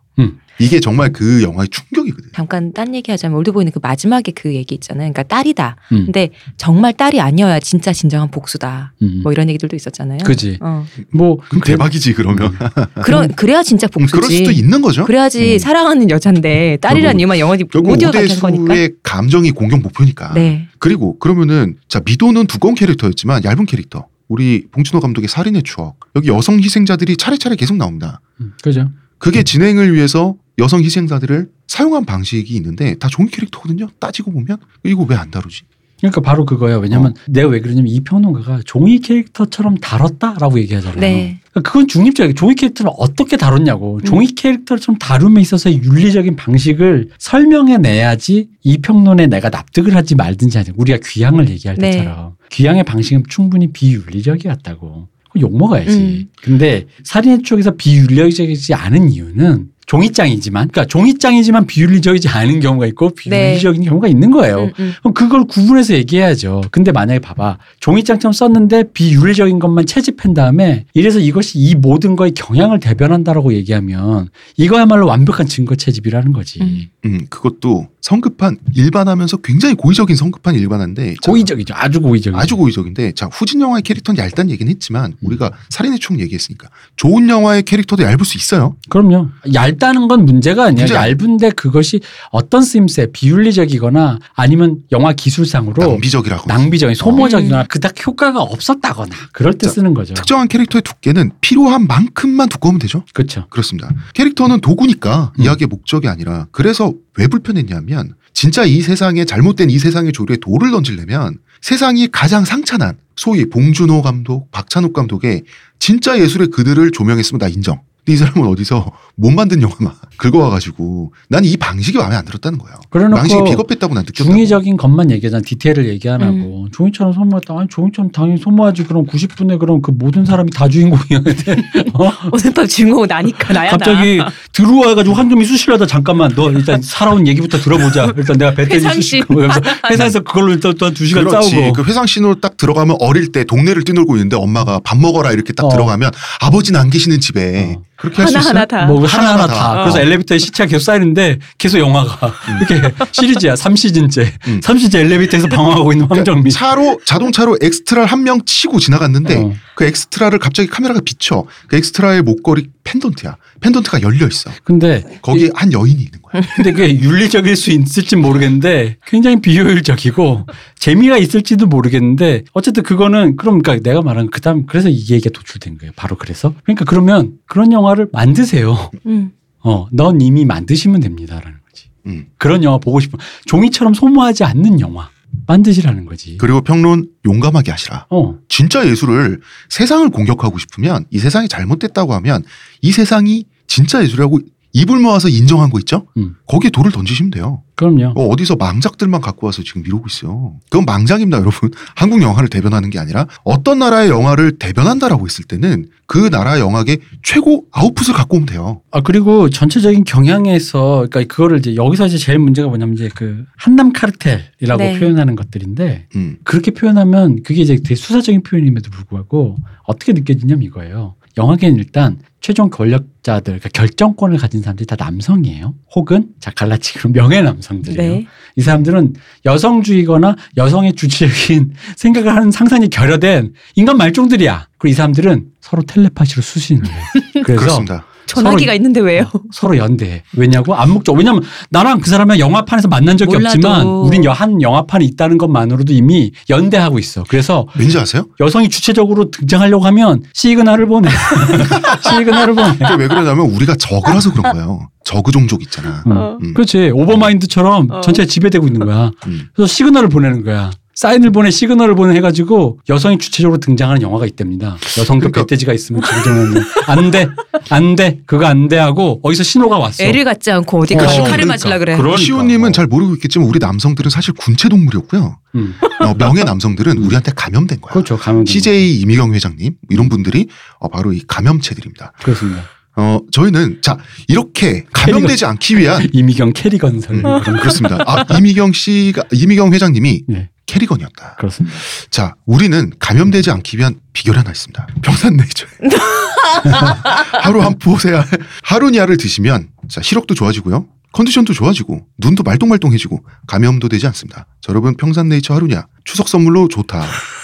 음. 0.60 0.64
이게 0.64 0.80
정말 0.80 1.12
그 1.12 1.42
영화의 1.42 1.68
충격이거든. 1.68 2.30
잠깐 2.34 2.72
딴 2.72 2.94
얘기하자면 2.94 3.36
올드보이는 3.38 3.72
그 3.72 3.78
마지막에 3.82 4.32
그 4.32 4.54
얘기 4.54 4.74
있잖아요. 4.74 5.12
그러니까 5.12 5.22
딸이다. 5.22 5.76
음. 5.92 6.04
근데 6.06 6.30
정말 6.56 6.92
딸이 6.92 7.20
아니어야 7.20 7.60
진짜 7.60 7.92
진정한 7.92 8.30
복수다. 8.30 8.92
음. 9.02 9.20
뭐 9.22 9.32
이런 9.32 9.48
얘기들도 9.48 9.74
있었잖아요. 9.76 10.18
그지. 10.24 10.58
어. 10.60 10.84
뭐 11.12 11.38
그럼 11.48 11.62
대박이지 11.62 12.14
그러면. 12.14 12.52
그런 13.04 13.34
그래야 13.34 13.62
진짜 13.62 13.86
음, 13.86 14.00
복수지. 14.00 14.12
그럴 14.12 14.30
수도 14.30 14.50
있는 14.50 14.82
거죠. 14.82 15.04
그래야지 15.04 15.54
음. 15.54 15.58
사랑하는 15.58 16.10
여잔데 16.10 16.78
딸이라는 16.80 17.20
이유만 17.20 17.38
영원히 17.38 17.64
못 17.72 18.02
이어가는 18.02 18.28
거니까. 18.40 18.62
오대수의 18.64 18.92
감정이 19.02 19.50
공격 19.52 19.80
목표니까. 19.80 20.34
네. 20.34 20.68
그리고 20.78 21.18
그러면은 21.18 21.76
자 21.88 22.00
미도는 22.04 22.46
두꺼운 22.46 22.74
캐릭터였지만 22.74 23.44
얇은 23.44 23.66
캐릭터. 23.66 24.06
우리 24.28 24.66
봉준호 24.70 25.00
감독의 25.00 25.26
살인의 25.28 25.62
추억. 25.62 25.96
여기 26.14 26.28
여성 26.28 26.60
희생자들이 26.60 27.16
차례차례 27.16 27.56
계속 27.56 27.76
나옵니다. 27.78 28.20
음, 28.40 28.52
그죠. 28.62 28.90
그게 29.18 29.42
진행을 29.42 29.94
위해서 29.94 30.34
여성 30.58 30.82
희생자들을 30.82 31.48
사용한 31.66 32.04
방식이 32.04 32.54
있는데 32.56 32.94
다 32.96 33.08
종이 33.10 33.30
캐릭터거든요. 33.30 33.88
따지고 34.00 34.32
보면 34.32 34.56
이거 34.84 35.06
왜 35.08 35.16
안 35.16 35.30
다루지? 35.30 35.62
그러니까 35.98 36.20
바로 36.20 36.46
그거예요. 36.46 36.78
왜냐면 36.78 37.12
내가 37.26 37.48
왜 37.48 37.60
그러냐면 37.60 37.88
이 37.92 37.98
평론가가 38.00 38.60
종이 38.64 39.00
캐릭터처럼 39.00 39.78
다뤘다라고 39.78 40.60
얘기하잖아요. 40.60 41.00
네. 41.00 41.40
그러니까 41.50 41.68
그건 41.68 41.88
중립적이에요. 41.88 42.34
종이 42.34 42.54
캐릭터를 42.54 42.92
어떻게 42.96 43.36
다뤘냐고. 43.36 44.00
종이 44.02 44.28
캐릭터를 44.32 44.80
좀 44.80 44.96
다룸에 44.96 45.40
있어서의 45.40 45.82
윤리적인 45.82 46.36
방식을 46.36 47.10
설명해 47.18 47.78
내야지 47.78 48.48
이 48.62 48.78
평론에 48.78 49.26
내가 49.26 49.48
납득을 49.48 49.96
하지 49.96 50.14
말든지 50.14 50.56
하지. 50.56 50.70
우리가 50.76 50.98
귀향을 51.04 51.48
얘기할 51.50 51.76
네. 51.78 51.90
때처럼 51.90 52.36
귀향의 52.52 52.84
방식은 52.84 53.24
충분히 53.28 53.72
비윤리적이었다고. 53.72 55.08
욕 55.40 55.56
먹어야지. 55.58 55.96
음. 55.98 56.28
근데 56.42 56.86
살인의 57.02 57.42
쪽에서 57.42 57.72
비윤리적이지 57.76 58.72
않은 58.74 59.10
이유는 59.10 59.68
종이장이지만, 59.88 60.68
그러니까 60.68 60.84
종이장이지만 60.86 61.66
비윤리적이지 61.66 62.28
않은 62.28 62.60
경우가 62.60 62.86
있고 62.88 63.10
비윤리적인 63.10 63.82
경우가 63.84 64.06
있는 64.06 64.30
거예요. 64.30 64.64
음, 64.64 64.72
음. 64.78 64.92
그럼 65.00 65.14
그걸 65.14 65.44
구분해서 65.44 65.94
얘기해야죠. 65.94 66.60
근데 66.70 66.92
만약에 66.92 67.18
봐봐. 67.18 67.56
종이장처럼 67.80 68.32
썼는데 68.32 68.92
비윤리적인 68.92 69.58
것만 69.58 69.86
채집한 69.86 70.34
다음에 70.34 70.84
이래서 70.92 71.18
이것이 71.18 71.58
이 71.58 71.74
모든 71.74 72.16
거에 72.16 72.30
경향을 72.30 72.80
대변한다라고 72.80 73.54
얘기하면 73.54 74.28
이거야말로 74.58 75.06
완벽한 75.06 75.46
증거 75.46 75.74
채집이라는 75.74 76.32
거지. 76.32 76.60
음. 76.60 76.82
음, 77.08 77.26
그것도 77.30 77.88
성급한 78.00 78.58
일반하면서 78.74 79.38
굉장히 79.38 79.74
고의적인 79.74 80.14
성급한 80.16 80.54
일반한데 80.54 81.16
자, 81.20 81.30
고의적이죠. 81.30 81.74
아주 81.76 82.00
고의적이죠. 82.00 82.38
아주 82.38 82.56
고의적인데 82.56 83.12
자 83.12 83.28
후진 83.32 83.60
영화의 83.60 83.82
캐릭터는 83.82 84.22
얇다는 84.22 84.50
얘기는 84.50 84.70
했지만 84.70 85.14
우리가 85.20 85.50
살인의 85.70 85.98
총 85.98 86.18
얘기했으니까 86.20 86.68
좋은 86.96 87.28
영화의 87.28 87.64
캐릭터도 87.64 88.04
얇을 88.04 88.24
수 88.24 88.36
있어요. 88.38 88.76
그럼요. 88.88 89.28
얇다는 89.52 90.08
건 90.08 90.24
문제가 90.24 90.64
아니에요. 90.66 90.84
문제. 90.86 90.94
얇은데 90.94 91.50
그것이 91.50 92.00
어떤 92.30 92.62
쓰임새 92.62 93.08
비윤리적이거나 93.12 94.18
아니면 94.34 94.78
영화 94.92 95.12
기술상으로 95.12 95.82
낭비적이라고. 95.86 96.44
낭비적인 96.46 96.94
소모적이거나 96.94 97.64
그닥 97.64 98.06
효과가 98.06 98.40
없었다거나 98.40 99.14
그럴 99.32 99.54
때 99.54 99.66
자, 99.66 99.72
쓰는 99.72 99.92
거죠. 99.94 100.14
특정한 100.14 100.48
캐릭터의 100.48 100.82
두께는 100.82 101.32
필요한 101.40 101.86
만큼만 101.86 102.48
두꺼우면 102.48 102.78
되죠. 102.78 103.04
그렇죠. 103.12 103.46
그렇습니다. 103.50 103.90
캐릭터는 104.14 104.60
도구니까 104.60 105.32
음. 105.38 105.44
이야기의 105.44 105.66
목적이 105.68 106.08
아니라 106.08 106.46
그래서 106.52 106.92
왜 107.16 107.26
불편했냐면 107.26 108.14
진짜 108.32 108.64
이 108.64 108.80
세상에 108.80 109.24
잘못된 109.24 109.70
이 109.70 109.78
세상의 109.78 110.12
조류에 110.12 110.36
돌을 110.36 110.70
던지려면 110.70 111.38
세상이 111.60 112.08
가장 112.12 112.44
상찬한 112.44 112.98
소위 113.16 113.48
봉준호 113.48 114.02
감독, 114.02 114.50
박찬욱 114.52 114.92
감독의 114.92 115.42
진짜 115.78 116.18
예술의 116.18 116.48
그들을 116.48 116.90
조명했으면 116.92 117.38
나 117.38 117.48
인정. 117.48 117.80
근데 118.08 118.12
이 118.14 118.16
사람은 118.16 118.48
어디서 118.48 118.90
못 119.16 119.30
만든 119.32 119.60
영화만 119.60 119.92
긁어와가지고 120.16 121.12
난 121.28 121.44
이 121.44 121.56
방식이 121.56 121.96
마음에 121.98 122.16
안 122.16 122.24
들었다는 122.24 122.58
거예요. 122.58 122.76
방식이 123.16 123.42
비겁했다고 123.44 123.94
난 123.94 124.04
느꼈다고. 124.04 124.30
중의적인 124.30 124.76
것만 124.76 125.10
얘기하잖아. 125.12 125.42
디테일을 125.46 125.88
얘기 125.88 126.08
안 126.08 126.20
하고. 126.22 126.66
종이처럼 126.72 127.12
소모했다. 127.12 127.54
아니, 127.58 127.68
종이처럼 127.68 128.10
당연히 128.10 128.38
소모하지. 128.38 128.84
그럼 128.84 129.06
90분에 129.06 129.58
그럼 129.58 129.80
그 129.80 129.90
모든 129.92 130.24
사람이 130.24 130.50
다 130.50 130.68
주인공이어야 130.68 131.22
돼. 131.22 131.56
어? 131.94 132.10
밤 132.54 132.66
주인공 132.66 133.06
나니까 133.06 133.52
나야 133.52 133.70
갑자기 133.70 134.16
나. 134.16 134.30
들어와가지고 134.52 135.14
황금이 135.14 135.44
수시려다 135.44 135.86
잠깐만 135.86 136.32
너 136.34 136.50
일단 136.50 136.82
살아온 136.82 137.26
얘기부터 137.26 137.58
들어보자. 137.58 138.12
일단 138.16 138.36
내가 138.36 138.54
배터리 138.54 138.80
그래서 138.80 139.60
회사에서 139.90 140.20
그걸로 140.20 140.52
일단 140.52 140.74
또 140.76 140.86
한 140.86 140.94
두 140.94 141.06
시간 141.06 141.24
그렇지. 141.24 141.50
싸우고. 141.50 141.72
그 141.74 141.84
회상 141.84 142.06
신으로 142.06 142.34
딱 142.34 142.56
들어가면 142.56 142.96
어릴 143.00 143.30
때 143.32 143.44
동네를 143.44 143.84
뛰놀고 143.84 144.16
있는데 144.16 144.36
엄마가 144.36 144.80
밥 144.82 144.98
먹어라 144.98 145.32
이렇게 145.32 145.52
딱 145.52 145.66
어. 145.66 145.68
들어가면 145.68 146.10
아버지는 146.40 146.80
안 146.80 146.90
계시는 146.90 147.20
집에 147.20 147.76
어. 147.78 147.82
그렇게 147.98 148.22
할수 148.22 148.38
있어요. 148.38 148.48
하나 148.50 148.60
하나 148.60 148.64
다. 148.66 148.86
뭐 148.86 149.04
하나 149.06 149.30
하나 149.30 149.32
하나하나 149.32 149.46
다. 149.52 149.54
다. 149.54 149.80
어. 149.80 149.84
그래서 149.84 150.00
엘리베이터에 150.00 150.38
시체가 150.38 150.68
계속 150.68 150.84
쌓이는데 150.84 151.38
계속 151.58 151.78
영화가 151.78 152.32
이렇게 152.58 152.94
시리즈야. 153.12 153.54
3시즌째. 153.54 154.28
음. 154.46 154.60
3시즌 154.60 154.96
엘리베이터에서 155.00 155.48
방황하고 155.48 155.92
있는 155.92 156.06
황정민. 156.08 156.50
차로 156.50 157.00
자동차로 157.04 157.58
엑스트라 157.60 158.04
한명 158.06 158.44
치고 158.44 158.78
지나갔는데 158.78 159.36
어. 159.36 159.52
그 159.74 159.84
엑스트라를 159.84 160.38
갑자기 160.38 160.68
카메라가 160.68 161.00
비춰. 161.04 161.44
그 161.66 161.76
엑스트라의 161.76 162.22
목걸이 162.22 162.68
펜던트야. 162.84 163.36
펜던트가 163.60 164.02
열려 164.02 164.26
있어. 164.28 164.50
근데 164.64 165.02
거기에 165.20 165.50
한 165.54 165.72
여인이 165.72 166.00
있는 166.00 166.22
거야. 166.22 166.27
근데 166.56 166.72
그게 166.72 167.00
윤리적일 167.00 167.56
수 167.56 167.70
있을지 167.70 168.16
모르겠는데 168.16 168.96
굉장히 169.06 169.40
비효율적이고 169.40 170.46
재미가 170.78 171.18
있을지도 171.18 171.66
모르겠는데 171.66 172.44
어쨌든 172.52 172.82
그거는 172.82 173.36
그럼 173.36 173.62
그러니까 173.62 173.88
내가 173.88 174.02
말한 174.02 174.30
그다음 174.30 174.66
그래서 174.66 174.88
이 174.88 175.04
얘기가 175.10 175.30
도출된 175.30 175.78
거예요. 175.78 175.92
바로 175.96 176.16
그래서 176.16 176.54
그러니까 176.64 176.84
그러면 176.84 177.38
그런 177.46 177.72
영화를 177.72 178.08
만드세요. 178.12 178.90
음. 179.06 179.32
어, 179.60 179.86
넌 179.92 180.20
이미 180.20 180.44
만드시면 180.44 181.00
됩니다라는 181.00 181.58
거지. 181.68 181.88
음. 182.06 182.26
그런 182.38 182.62
영화 182.64 182.78
보고 182.78 183.00
싶으면 183.00 183.24
종이처럼 183.46 183.94
소모하지 183.94 184.44
않는 184.44 184.80
영화 184.80 185.10
만드시라는 185.46 186.04
거지. 186.06 186.36
그리고 186.38 186.60
평론 186.60 187.08
용감하게 187.24 187.70
하시라. 187.70 188.06
어, 188.10 188.36
진짜 188.48 188.86
예술을 188.86 189.40
세상을 189.68 190.08
공격하고 190.10 190.58
싶으면 190.58 191.04
이 191.10 191.18
세상이 191.18 191.48
잘못됐다고 191.48 192.14
하면 192.14 192.42
이 192.80 192.92
세상이 192.92 193.44
진짜 193.66 194.02
예술이라고 194.02 194.40
입을 194.72 194.98
모아서 194.98 195.28
인정한 195.28 195.70
거 195.70 195.78
있죠? 195.80 196.06
음. 196.16 196.36
거기에 196.46 196.70
돌을 196.70 196.92
던지시면 196.92 197.30
돼요. 197.30 197.62
그럼요. 197.74 198.12
어, 198.16 198.26
어디서 198.26 198.56
망작들만 198.56 199.20
갖고 199.20 199.46
와서 199.46 199.62
지금 199.62 199.82
미루고 199.82 200.06
있어요. 200.08 200.56
그건 200.68 200.84
망작입니다, 200.84 201.38
여러분. 201.38 201.70
한국 201.94 202.22
영화를 202.22 202.48
대변하는 202.48 202.90
게 202.90 202.98
아니라 202.98 203.26
어떤 203.44 203.78
나라의 203.78 204.10
영화를 204.10 204.58
대변한다라고 204.58 205.26
했을 205.26 205.44
때는 205.44 205.86
그 206.06 206.30
나라 206.30 206.58
영화의 206.58 206.98
최고 207.22 207.66
아웃풋을 207.70 208.14
갖고 208.14 208.36
오면 208.36 208.46
돼요. 208.46 208.80
아 208.90 209.00
그리고 209.02 209.50
전체적인 209.50 210.04
경향에서 210.04 211.06
그러니까 211.10 211.32
그거를 211.34 211.58
이제 211.58 211.76
여기서 211.76 212.06
이제 212.06 212.16
제일 212.18 212.38
문제가 212.38 212.68
뭐냐면 212.68 212.94
이제 212.94 213.10
그 213.14 213.44
한남 213.56 213.92
카르텔이라고 213.92 214.78
네. 214.78 214.98
표현하는 214.98 215.36
것들인데 215.36 216.08
음. 216.16 216.38
그렇게 216.44 216.70
표현하면 216.70 217.42
그게 217.42 217.60
이제 217.60 217.76
되게 217.76 217.94
수사적인 217.94 218.42
표현임에도 218.42 218.90
불구하고 218.90 219.56
어떻게 219.84 220.12
느껴지냐면 220.14 220.62
이거예요. 220.64 221.14
영화계는 221.38 221.78
일단 221.78 222.18
최종 222.40 222.68
권력자들, 222.68 223.44
그러니까 223.44 223.68
결정권을 223.72 224.38
가진 224.38 224.60
사람들이 224.60 224.86
다 224.86 224.96
남성이에요. 224.98 225.74
혹은 225.94 226.28
자 226.40 226.50
갈라치기로 226.50 227.10
명예 227.10 227.40
남성들이에요. 227.42 228.12
네. 228.12 228.26
이 228.56 228.60
사람들은 228.60 229.14
여성주의거나 229.44 230.36
여성의 230.56 230.94
주체적인 230.94 231.72
생각을 231.96 232.34
하는 232.34 232.50
상상이 232.50 232.88
결여된 232.88 233.54
인간 233.76 233.96
말종들이야. 233.96 234.68
그리고 234.78 234.92
이 234.92 234.94
사람들은 234.94 235.46
서로 235.60 235.82
텔레파시로 235.82 236.42
수신을 236.42 236.86
해. 236.86 236.92
그래서 237.44 237.60
그렇습니다. 237.60 238.04
전화기가 238.28 238.70
서로- 238.70 238.76
있는데 238.76 239.00
왜요? 239.00 239.24
서로 239.52 239.76
연대해. 239.78 240.22
왜냐고? 240.36 240.74
암묵적. 240.74 241.16
왜냐면 241.16 241.42
나랑 241.70 242.00
그 242.00 242.10
사람이 242.10 242.38
영화판에서 242.38 242.86
만난 242.88 243.16
적이 243.16 243.32
몰라도. 243.34 243.48
없지만 243.56 243.86
우린 243.86 244.24
여- 244.24 244.32
한 244.32 244.60
영화판이 244.62 245.04
있다는 245.06 245.38
것만으로도 245.38 245.92
이미 245.92 246.30
연대하고 246.50 246.98
있어. 246.98 247.24
그래서 247.28 247.66
왠지 247.76 247.98
아세요? 247.98 248.26
여성이 248.40 248.68
주체적으로 248.68 249.30
등장하려고 249.30 249.84
하면 249.86 250.22
시그널을 250.34 250.86
보내. 250.86 251.08
시그널을 252.02 252.54
보내. 252.54 252.72
그게 252.72 252.94
왜 252.98 253.08
그러냐면 253.08 253.46
우리가 253.46 253.74
적이라서 253.76 254.32
그런 254.32 254.52
거예요. 254.52 254.88
저그 255.04 255.32
종족 255.32 255.62
있잖아. 255.62 256.02
음. 256.06 256.12
어. 256.16 256.38
음. 256.42 256.54
그렇지. 256.54 256.90
오버마인드처럼 256.92 257.90
어. 257.90 258.00
전체가 258.02 258.26
지배되고 258.26 258.66
있는 258.66 258.84
거야. 258.84 259.10
음. 259.26 259.48
그래서 259.54 259.72
시그널을 259.72 260.08
보내는 260.10 260.44
거야. 260.44 260.70
사인을 260.98 261.30
보내 261.30 261.48
시그널을 261.52 261.94
보내 261.94 262.16
해가지고 262.16 262.80
여성이 262.88 263.18
주체적으로 263.18 263.60
등장하는 263.60 264.02
영화가 264.02 264.26
있답니다. 264.26 264.76
여성도 264.98 265.30
그러니까- 265.30 265.42
배돼지가 265.42 265.72
있으면 265.72 266.00
그정도는 266.02 266.60
안 266.88 267.10
돼 267.12 267.28
안 267.70 267.94
돼 267.94 268.18
그거 268.26 268.46
안 268.46 268.66
돼 268.66 268.78
하고 268.78 269.20
어디서 269.22 269.44
신호가 269.44 269.78
왔어. 269.78 270.02
애를 270.02 270.24
갖지 270.24 270.50
않고 270.50 270.80
어디 270.80 270.94
어, 270.94 270.98
가서 270.98 271.18
칼을 271.22 271.30
그러니까. 271.30 271.46
맞으려 271.52 271.78
그래. 271.78 271.96
그러니까. 271.96 272.16
시호님은 272.20 272.70
어. 272.70 272.72
잘 272.72 272.88
모르고 272.88 273.14
있겠지만 273.14 273.46
우리 273.46 273.60
남성들은 273.60 274.10
사실 274.10 274.34
군체 274.34 274.68
동물이었고요. 274.68 275.38
음. 275.54 275.74
어, 276.00 276.14
명예 276.14 276.42
남성들은 276.42 276.98
우리한테 276.98 277.30
감염된 277.36 277.80
거야. 277.80 277.92
그렇죠. 277.92 278.16
가면 278.16 278.44
CJ 278.46 278.96
이미경 279.00 279.34
회장님 279.34 279.74
이런 279.90 280.08
분들이 280.08 280.48
어, 280.80 280.88
바로 280.88 281.12
이 281.12 281.22
감염체들입니다. 281.28 282.12
그렇습니다. 282.24 282.64
어, 282.96 283.20
저희는 283.30 283.82
자 283.82 283.96
이렇게 284.26 284.84
감염되지 284.92 285.44
않기 285.44 285.78
위한 285.78 286.08
이미경 286.12 286.54
캐리건설 286.54 287.14
음. 287.16 287.22
그렇습니다. 287.60 287.98
아, 288.04 288.24
이미경 288.36 288.72
씨가 288.72 289.22
이미경 289.32 289.72
회장님이 289.72 290.22
네, 290.26 290.48
캐리건이었다. 290.68 291.36
그렇습니다. 291.36 291.76
자, 292.10 292.34
우리는 292.46 292.92
감염되지 293.00 293.50
않기 293.50 293.78
위한 293.78 293.98
비결이 294.12 294.36
하나 294.38 294.50
있습니다. 294.50 294.86
평산네이처. 295.02 295.66
하루 297.42 297.62
한 297.62 297.78
보세요. 297.78 298.22
하루니아를 298.62 299.16
드시면 299.16 299.68
자 299.88 300.00
시력도 300.02 300.34
좋아지고요. 300.34 300.86
컨디션도 301.12 301.54
좋아지고 301.54 302.06
눈도 302.18 302.42
말똥말똥해지고 302.42 303.20
감염도 303.46 303.88
되지 303.88 304.06
않습니다. 304.08 304.46
자, 304.60 304.70
여러분 304.70 304.94
평산네이처 304.94 305.54
하루니아 305.54 305.86
추석 306.04 306.28
선물로 306.28 306.68
좋다. 306.68 307.02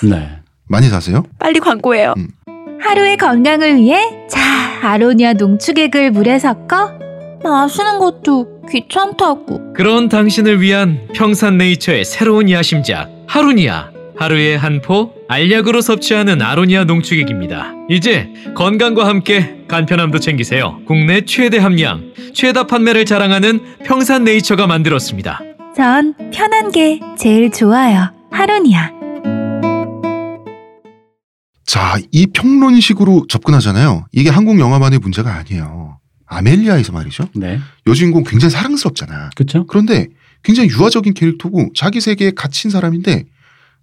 네. 0.08 0.38
많이 0.68 0.88
사세요? 0.88 1.24
빨리 1.38 1.60
광고해요. 1.60 2.14
하루의 2.80 3.16
건강을 3.16 3.76
위해 3.76 3.98
자 4.28 4.40
아로니아 4.82 5.32
농축액을 5.34 6.10
물에 6.10 6.38
섞어 6.38 6.92
마시는 7.42 7.98
것도 7.98 8.62
귀찮다고 8.70 9.72
그런 9.74 10.08
당신을 10.08 10.60
위한 10.60 11.08
평산네이처의 11.14 12.04
새로운 12.04 12.50
야심작 12.50 13.13
하루니아 13.26 13.90
하루에 14.16 14.54
한 14.56 14.80
포 14.80 15.12
알약으로 15.28 15.80
섭취하는 15.80 16.40
아로니아 16.42 16.84
농축액입니다. 16.84 17.72
이제 17.90 18.28
건강과 18.54 19.06
함께 19.08 19.64
간편함도 19.66 20.20
챙기세요. 20.20 20.80
국내 20.86 21.24
최대 21.24 21.58
함량, 21.58 22.12
최다 22.34 22.66
판매를 22.66 23.04
자랑하는 23.06 23.60
평산네이처가 23.84 24.66
만들었습니다. 24.66 25.40
전 25.74 26.14
편한 26.32 26.70
게 26.70 27.00
제일 27.18 27.50
좋아요 27.50 28.12
하루니아 28.30 28.92
자, 31.66 31.96
이 32.12 32.26
평론식으로 32.26 33.26
접근하잖아요. 33.28 34.06
이게 34.12 34.30
한국 34.30 34.60
영화만의 34.60 35.00
문제가 35.00 35.34
아니에요. 35.34 35.98
아멜리아에서 36.26 36.92
말이죠. 36.92 37.28
네. 37.34 37.58
여주인공 37.88 38.22
굉장히 38.24 38.50
사랑스럽잖아. 38.52 39.30
그렇죠? 39.34 39.66
그런데 39.66 40.08
굉장히 40.44 40.68
유아적인 40.70 41.14
캐릭터고 41.14 41.70
자기 41.74 42.00
세계에 42.00 42.30
갇힌 42.30 42.70
사람인데 42.70 43.24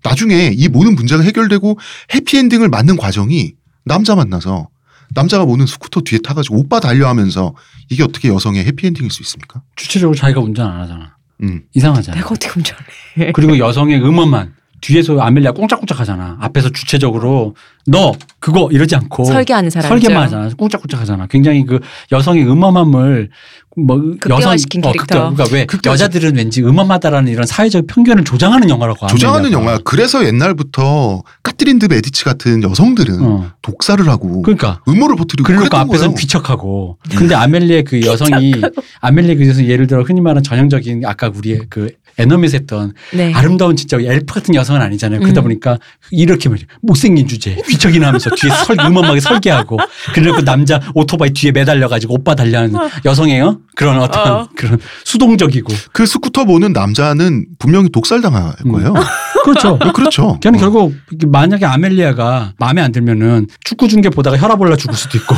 나중에 0.04 0.52
이 0.54 0.68
모든 0.68 0.96
문제가 0.96 1.24
해결되고 1.24 1.78
해피엔딩을 2.14 2.70
맞는 2.70 2.98
과정이 2.98 3.54
남자 3.84 4.16
만나서 4.16 4.70
남자가 5.14 5.46
모는 5.46 5.66
스쿠터 5.66 6.02
뒤에 6.02 6.20
타가지고 6.24 6.58
오빠 6.58 6.80
달려하면서 6.80 7.54
이게 7.90 8.04
어떻게 8.04 8.30
여성의 8.30 8.66
해피엔딩일 8.66 9.12
수 9.12 9.22
있습니까? 9.24 9.62
주체적으로 9.76 10.16
자기가 10.16 10.40
운전 10.40 10.68
안 10.72 10.80
하잖아. 10.82 11.18
음. 11.44 11.64
이상하잖아. 11.74 12.16
내가 12.18 12.30
어떻게 12.30 12.52
운전해? 12.56 13.32
그리고 13.34 13.58
여성의 13.58 14.02
음원만 14.02 14.54
뒤에서 14.82 15.20
아멜리아 15.20 15.52
꽁짝꽁짝 15.52 16.00
하잖아. 16.00 16.38
앞에서 16.42 16.70
주체적으로 16.70 17.56
너 17.86 18.14
그거 18.40 18.70
이러지 18.72 18.96
않고 18.96 19.26
설계하는 19.26 19.70
사람이죠. 19.70 19.90
설계만 19.90 20.24
하잖아. 20.24 20.50
꽁짝꽁짝 20.58 21.00
하잖아. 21.00 21.28
굉장히 21.28 21.66
그 21.66 21.80
여성의 22.12 22.46
음험함을 22.48 23.30
뭐 23.78 23.98
극대화시킨 24.20 24.84
어, 24.84 24.92
캐릭터. 24.92 25.02
극대화. 25.02 25.30
그러니까 25.32 25.56
왜 25.56 25.66
극대화. 25.66 25.94
여자들은 25.94 26.36
왠지 26.36 26.62
음험하다라는 26.62 27.32
이런 27.32 27.46
사회적 27.46 27.88
편견을 27.88 28.26
조장하는 28.26 28.70
영화라고 28.70 29.08
조장하는 29.08 29.46
아멜리아가. 29.46 29.66
영화. 29.66 29.80
그래서 29.84 30.26
옛날부터 30.26 31.22
까트린 31.44 31.80
드 31.80 31.86
메디치 31.86 32.26
같은 32.26 32.64
여성들은 32.64 33.22
어. 33.22 33.52
독살을 33.62 34.06
하고 34.10 34.42
그러니까 34.42 34.82
음모를 34.88 35.16
퍼뜨리고 35.16 35.46
그러니까 35.48 35.86
거예요. 35.86 36.14
귀척하고 36.16 36.98
근데 37.16 37.36
아멜리의 37.36 37.84
그 37.84 38.02
여성이 38.06 38.54
아멜리의 39.00 39.36
그 39.38 39.48
여성 39.48 39.64
예를 39.66 39.88
들어 39.88 40.02
흔히 40.04 40.22
말하는 40.22 40.44
전형적인 40.44 41.04
아까 41.06 41.32
우리의 41.34 41.62
그 41.70 41.92
에너미스 42.18 42.56
했던 42.56 42.94
네. 43.14 43.34
아름다운 43.34 43.76
진짜 43.76 43.98
엘프 44.00 44.34
같은 44.34 44.54
여성은 44.56 44.82
아니잖아요. 44.82 45.20
그러다 45.22 45.42
음. 45.42 45.44
보니까 45.44 45.78
이렇게. 46.12 46.52
못생긴 46.82 47.28
주제 47.28 47.56
귀척이나 47.70 48.08
하면서 48.08 48.30
뒤에서 48.30 48.78
음험하게 48.80 49.20
설계하고 49.20 49.78
그리고 50.14 50.42
남자 50.42 50.80
오토바이 50.94 51.32
뒤에 51.32 51.52
매달려가지고 51.52 52.14
오빠 52.16 52.36
달려하는 52.36 52.76
여성의 53.06 53.42
어? 53.42 53.58
그런 53.76 54.00
어떤 54.00 54.32
어. 54.32 54.50
그런 54.56 54.80
수동적이고 55.04 55.74
그 55.94 56.06
스쿠터 56.06 56.46
모는 56.46 56.74
남자는 56.74 57.46
분명히 57.60 57.90
독살당할 57.90 58.54
음. 58.66 58.72
거예요. 58.72 58.94
그렇죠. 59.44 59.78
어, 59.82 59.92
그렇죠. 59.92 60.40
걔는 60.42 60.60
어. 60.60 60.62
결국 60.62 60.94
만약에 61.28 61.66
아멜리아가 61.66 62.54
마음에 62.58 62.82
안 62.82 62.92
들면은 62.92 63.48
축구 63.64 63.88
중계 63.88 64.10
보다가 64.10 64.38
혈압 64.38 64.60
올라 64.60 64.76
죽을 64.76 64.96
수도 64.96 65.18
있고 65.18 65.36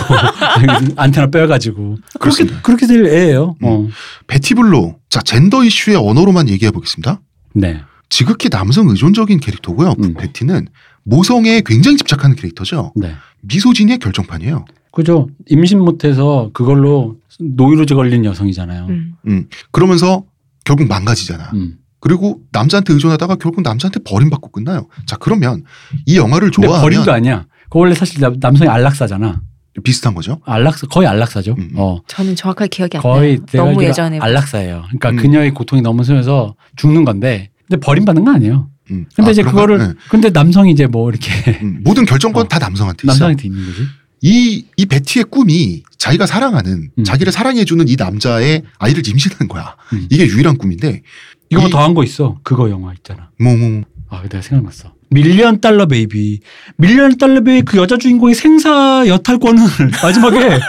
안테나 0.96 1.28
빼가지고 1.28 1.98
그렇게. 2.20 2.46
그렇게 2.64 2.88
될 2.88 3.06
애예요. 3.06 3.56
어. 3.62 3.88
베티블로. 4.28 5.03
자, 5.14 5.22
젠더 5.22 5.64
이슈의 5.64 5.96
언어로만 5.96 6.50
얘기해 6.50 6.72
보겠습니다. 6.72 7.22
네. 7.54 7.84
지극히 8.10 8.50
남성 8.50 8.90
의존적인 8.90 9.42
캐릭터고요. 9.42 9.94
음. 10.00 10.16
베티는 10.16 10.68
모성에 11.04 11.62
굉장히 11.64 11.98
집착하는 11.98 12.36
캐릭터죠. 12.36 12.94
네. 12.96 13.14
미소진의 13.42 14.00
결정판이에요. 14.00 14.66
그죠. 14.92 15.28
임신 15.50 15.78
못해서 15.80 16.50
그걸로 16.56 17.18
노이로제 17.40 17.94
걸린 17.94 18.26
여성이잖아요. 18.26 18.88
음. 18.90 19.14
음. 19.28 19.48
그러면서 19.70 20.24
결국 20.66 20.88
망가지잖아. 20.88 21.52
그리고 22.00 22.42
남자한테 22.52 22.94
의존하다가 22.94 23.36
결국 23.36 23.62
남자한테 23.62 24.00
버림받고 24.04 24.50
끝나요. 24.50 24.88
자, 25.06 25.16
그러면 25.18 25.64
이 26.08 26.18
영화를 26.18 26.50
좋아하면 26.50 26.82
버림도 26.82 27.12
아니야. 27.14 27.46
그 27.70 27.78
원래 27.78 27.94
사실 27.94 28.20
남- 28.20 28.38
남성이 28.40 28.68
안락사잖아. 28.68 29.42
비슷한 29.84 30.14
거죠. 30.14 30.40
안락사 30.46 30.88
거의 30.88 31.08
안락사죠. 31.08 31.54
음, 31.58 31.62
음. 31.62 31.70
어. 31.76 32.00
저는 32.08 32.36
정확하게 32.36 32.70
기억이 32.70 32.98
안 32.98 33.04
거의 33.04 33.40
나요. 33.52 33.66
너무 33.66 33.84
예전에 33.84 34.20
안락사예요. 34.20 34.84
그러니까 34.88 35.10
음. 35.10 35.16
그녀의 35.16 35.52
고통이 35.54 35.82
너무 35.82 36.04
심해서 36.04 36.56
죽는 36.76 37.06
건데 37.06 37.50
근데 37.68 37.80
버림받는 37.84 38.24
거 38.24 38.32
아니에요. 38.32 38.70
음. 38.92 39.06
근데 39.16 39.30
아, 39.30 39.32
이제 39.32 39.42
그런가? 39.42 39.62
그거를 39.62 39.78
네. 39.88 39.94
근데 40.10 40.30
남성이 40.30 40.72
이제 40.72 40.86
뭐 40.86 41.10
이렇게 41.10 41.32
음, 41.64 41.82
모든 41.84 42.06
결정권 42.06 42.46
어. 42.46 42.48
다 42.48 42.60
남성한테 42.60 43.02
있어. 43.06 43.12
남성한테 43.14 43.48
있는 43.48 43.66
거지. 43.66 43.82
이, 44.26 44.66
이 44.78 44.86
베티의 44.86 45.26
꿈이 45.26 45.84
자기가 45.98 46.26
사랑하는, 46.26 46.92
음. 46.98 47.04
자기를 47.04 47.34
사랑해주는 47.34 47.90
이 47.90 47.98
남자의 47.98 48.64
아이를 48.80 49.06
임신하는 49.06 49.50
거야. 49.50 49.76
음. 49.92 50.08
이게 50.10 50.26
유일한 50.26 50.58
꿈인데, 50.58 51.02
이거 51.50 51.68
이- 51.68 51.70
더한 51.70 51.94
거 51.94 52.06
있어. 52.06 52.38
그거 52.42 52.70
영화 52.70 52.94
있잖아. 52.94 53.32
뭐, 53.38 53.54
뭐, 53.58 53.82
아, 54.10 54.22
내가 54.22 54.42
생각났어. 54.42 54.93
밀리언 55.14 55.62
달러 55.62 55.86
베이비. 55.86 56.40
밀리언 56.78 57.18
달러 57.18 57.42
베이비 57.42 57.66
그 57.66 57.78
여자 57.78 57.98
주인공의 57.98 58.36
생사 58.36 59.04
여탈권을 59.08 59.64
마지막에 60.02 60.60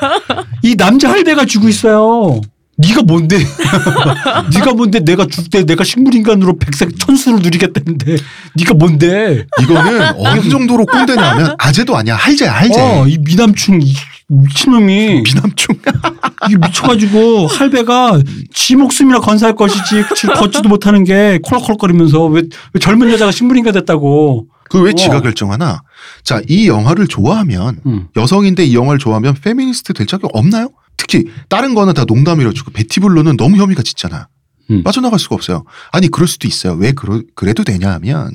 이 0.62 0.76
남자 0.76 1.10
할배가 1.10 1.46
쥐고 1.46 1.68
있어요. 1.68 2.40
네가 2.76 3.02
뭔데? 3.02 3.38
네가 4.52 4.74
뭔데? 4.74 4.98
내가 5.00 5.26
죽을 5.26 5.48
때 5.48 5.64
내가 5.64 5.84
식물 5.84 6.12
인간으로 6.14 6.58
백세 6.58 6.98
천수를 6.98 7.38
누리겠다는데 7.40 8.16
네가 8.56 8.74
뭔데? 8.74 9.46
이거는 9.62 10.14
어느 10.16 10.48
정도로 10.48 10.84
꼰대냐면 10.86 11.54
아재도 11.58 11.96
아니야. 11.96 12.16
할제야, 12.16 12.52
할제. 12.52 12.80
어, 12.80 13.06
이 13.06 13.16
미남충 13.18 13.80
이 13.80 13.94
미친놈이 14.26 15.22
미남충. 15.22 15.76
이게 16.48 16.56
미쳐가지고 16.56 17.46
할배가 17.46 18.20
지 18.52 18.76
목숨이나 18.76 19.20
건사할 19.20 19.54
것이지 19.56 20.04
지 20.16 20.26
걷지도 20.26 20.68
못하는 20.68 21.04
게 21.04 21.38
콜록콜록거리면서 21.42 22.26
왜, 22.26 22.42
왜 22.72 22.80
젊은 22.80 23.10
여자가 23.10 23.30
식물인간 23.30 23.72
됐다고? 23.72 24.46
그왜 24.70 24.90
어. 24.90 24.94
지가 24.94 25.20
결정하나? 25.20 25.82
자, 26.22 26.40
이 26.48 26.68
영화를 26.68 27.06
좋아하면, 27.06 27.80
응. 27.86 28.08
여성인데 28.16 28.64
이 28.64 28.74
영화를 28.74 28.98
좋아하면 28.98 29.34
페미니스트 29.34 29.92
될 29.92 30.06
자격 30.06 30.30
없나요? 30.34 30.70
특히 30.96 31.26
다른 31.48 31.74
거는 31.74 31.94
다 31.94 32.04
농담이라 32.06 32.52
치고 32.52 32.70
베티블로는 32.72 33.36
너무 33.36 33.56
혐의가 33.56 33.82
짙잖아. 33.82 34.28
음. 34.70 34.82
빠져나갈 34.82 35.18
수가 35.18 35.34
없어요. 35.34 35.64
아니 35.92 36.08
그럴 36.08 36.26
수도 36.26 36.48
있어요. 36.48 36.74
왜 36.74 36.92
그러, 36.92 37.20
그래도 37.34 37.64
되냐 37.64 37.92
하면 37.94 38.30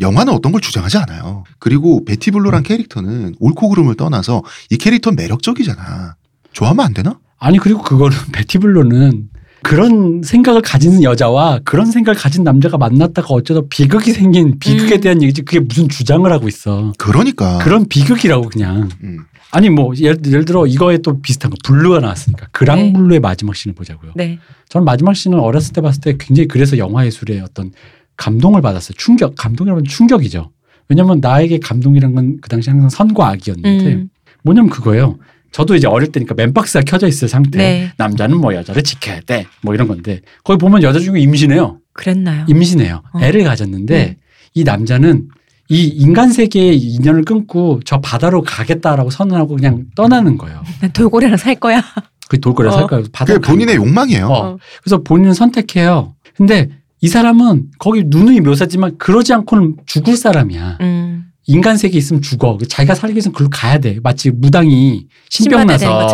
영화는 0.00 0.32
어떤 0.32 0.52
걸 0.52 0.60
주장하지 0.60 0.96
않아요. 0.98 1.44
그리고 1.58 2.04
베티블루란 2.04 2.62
캐릭터는 2.62 3.34
옳고 3.38 3.68
그름을 3.68 3.96
떠나서 3.96 4.42
이 4.70 4.76
캐릭터는 4.78 5.16
매력적이잖아. 5.16 6.16
좋아하면 6.52 6.86
안 6.86 6.94
되나? 6.94 7.18
아니 7.38 7.58
그리고 7.58 7.82
그거는 7.82 8.16
베티블루는 8.32 9.28
그런 9.62 10.22
생각을 10.22 10.60
가진 10.60 11.02
여자와 11.02 11.60
그런 11.64 11.86
생각을 11.86 12.18
가진 12.18 12.44
남자가 12.44 12.76
만났다가 12.76 13.28
어쩌다 13.30 13.62
비극이 13.70 14.12
생긴 14.12 14.58
비극에 14.58 14.96
음. 14.96 15.00
대한 15.00 15.22
얘기지 15.22 15.42
그게 15.42 15.58
무슨 15.60 15.88
주장을 15.88 16.30
하고 16.30 16.48
있어. 16.48 16.92
그러니까. 16.98 17.58
그런 17.58 17.86
비극이라고 17.88 18.50
그냥. 18.50 18.90
음. 19.02 19.20
아니 19.52 19.70
뭐 19.70 19.94
예를, 19.96 20.18
예를 20.26 20.44
들어 20.44 20.66
이거에 20.66 20.98
또 20.98 21.22
비슷한 21.22 21.50
거 21.50 21.56
블루가 21.64 22.00
나왔으니까 22.00 22.48
그랑 22.50 22.78
네. 22.78 22.92
블루의 22.92 23.20
마지막 23.20 23.54
씬을 23.56 23.74
보자고요. 23.74 24.12
네. 24.16 24.38
저는 24.68 24.84
마지막 24.84 25.14
씬을 25.14 25.38
어렸을 25.38 25.72
때 25.72 25.80
봤을 25.80 26.00
때 26.00 26.16
굉장히 26.18 26.48
그래서 26.48 26.76
영화 26.76 27.06
예술의 27.06 27.40
어떤 27.40 27.70
감동을 28.16 28.60
받았어요. 28.60 28.94
충격, 28.98 29.34
감동이라면 29.36 29.84
충격이죠. 29.84 30.50
왜냐면 30.88 31.20
나에게 31.20 31.60
감동이란 31.60 32.14
건 32.14 32.38
그 32.42 32.48
당시 32.48 32.68
항상 32.68 32.90
선과 32.90 33.28
악이었는데 33.28 33.92
음. 33.94 34.10
뭐냐면 34.42 34.70
그거예요. 34.70 35.18
저도 35.54 35.76
이제 35.76 35.86
어릴 35.86 36.10
때니까 36.10 36.34
맨박스가 36.34 36.82
켜져 36.84 37.06
있을 37.06 37.28
상태. 37.28 37.58
네. 37.58 37.92
남자는 37.96 38.38
뭐 38.38 38.56
여자를 38.56 38.82
지켜야 38.82 39.20
돼. 39.20 39.46
뭐 39.62 39.72
이런 39.72 39.86
건데 39.86 40.20
거기 40.42 40.58
보면 40.58 40.82
여자 40.82 40.98
중에 40.98 41.20
임신해요. 41.20 41.78
그랬나요? 41.92 42.44
임신해요. 42.48 43.02
어. 43.12 43.20
애를 43.20 43.44
가졌는데 43.44 43.94
네. 43.94 44.16
이 44.54 44.64
남자는 44.64 45.28
이 45.68 45.86
인간 45.86 46.32
세계의 46.32 46.76
인연을 46.76 47.24
끊고 47.24 47.78
저 47.84 48.00
바다로 48.00 48.42
가겠다라고 48.42 49.10
선언하고 49.10 49.54
그냥 49.54 49.84
떠나는 49.94 50.38
거예요. 50.38 50.60
난 50.82 50.92
돌고래랑 50.92 51.36
살 51.36 51.54
거야. 51.54 51.84
그 52.28 52.40
돌고래 52.40 52.70
어. 52.70 52.72
살까 52.72 52.96
그게 52.96 53.08
바다로 53.12 53.40
본인의 53.40 53.76
가는 53.76 53.86
욕망이에요. 53.88 54.26
어. 54.26 54.58
그래서 54.82 55.04
본인은 55.04 55.34
선택해요. 55.34 56.16
근데 56.36 56.68
이 57.00 57.06
사람은 57.06 57.66
거기 57.78 58.02
누누이 58.04 58.40
묘사지만 58.40 58.98
그러지 58.98 59.32
않고는 59.32 59.76
죽을 59.86 60.16
사람이야. 60.16 60.78
음. 60.80 61.03
인간 61.46 61.76
세계에 61.76 61.98
있으면 61.98 62.22
죽어. 62.22 62.58
자기가 62.68 62.94
살기 62.94 63.14
위해서는 63.14 63.34
글로 63.34 63.48
가야 63.50 63.78
돼. 63.78 63.98
마치 64.02 64.30
무당이 64.30 65.06
신병 65.28 65.66
나서. 65.66 66.08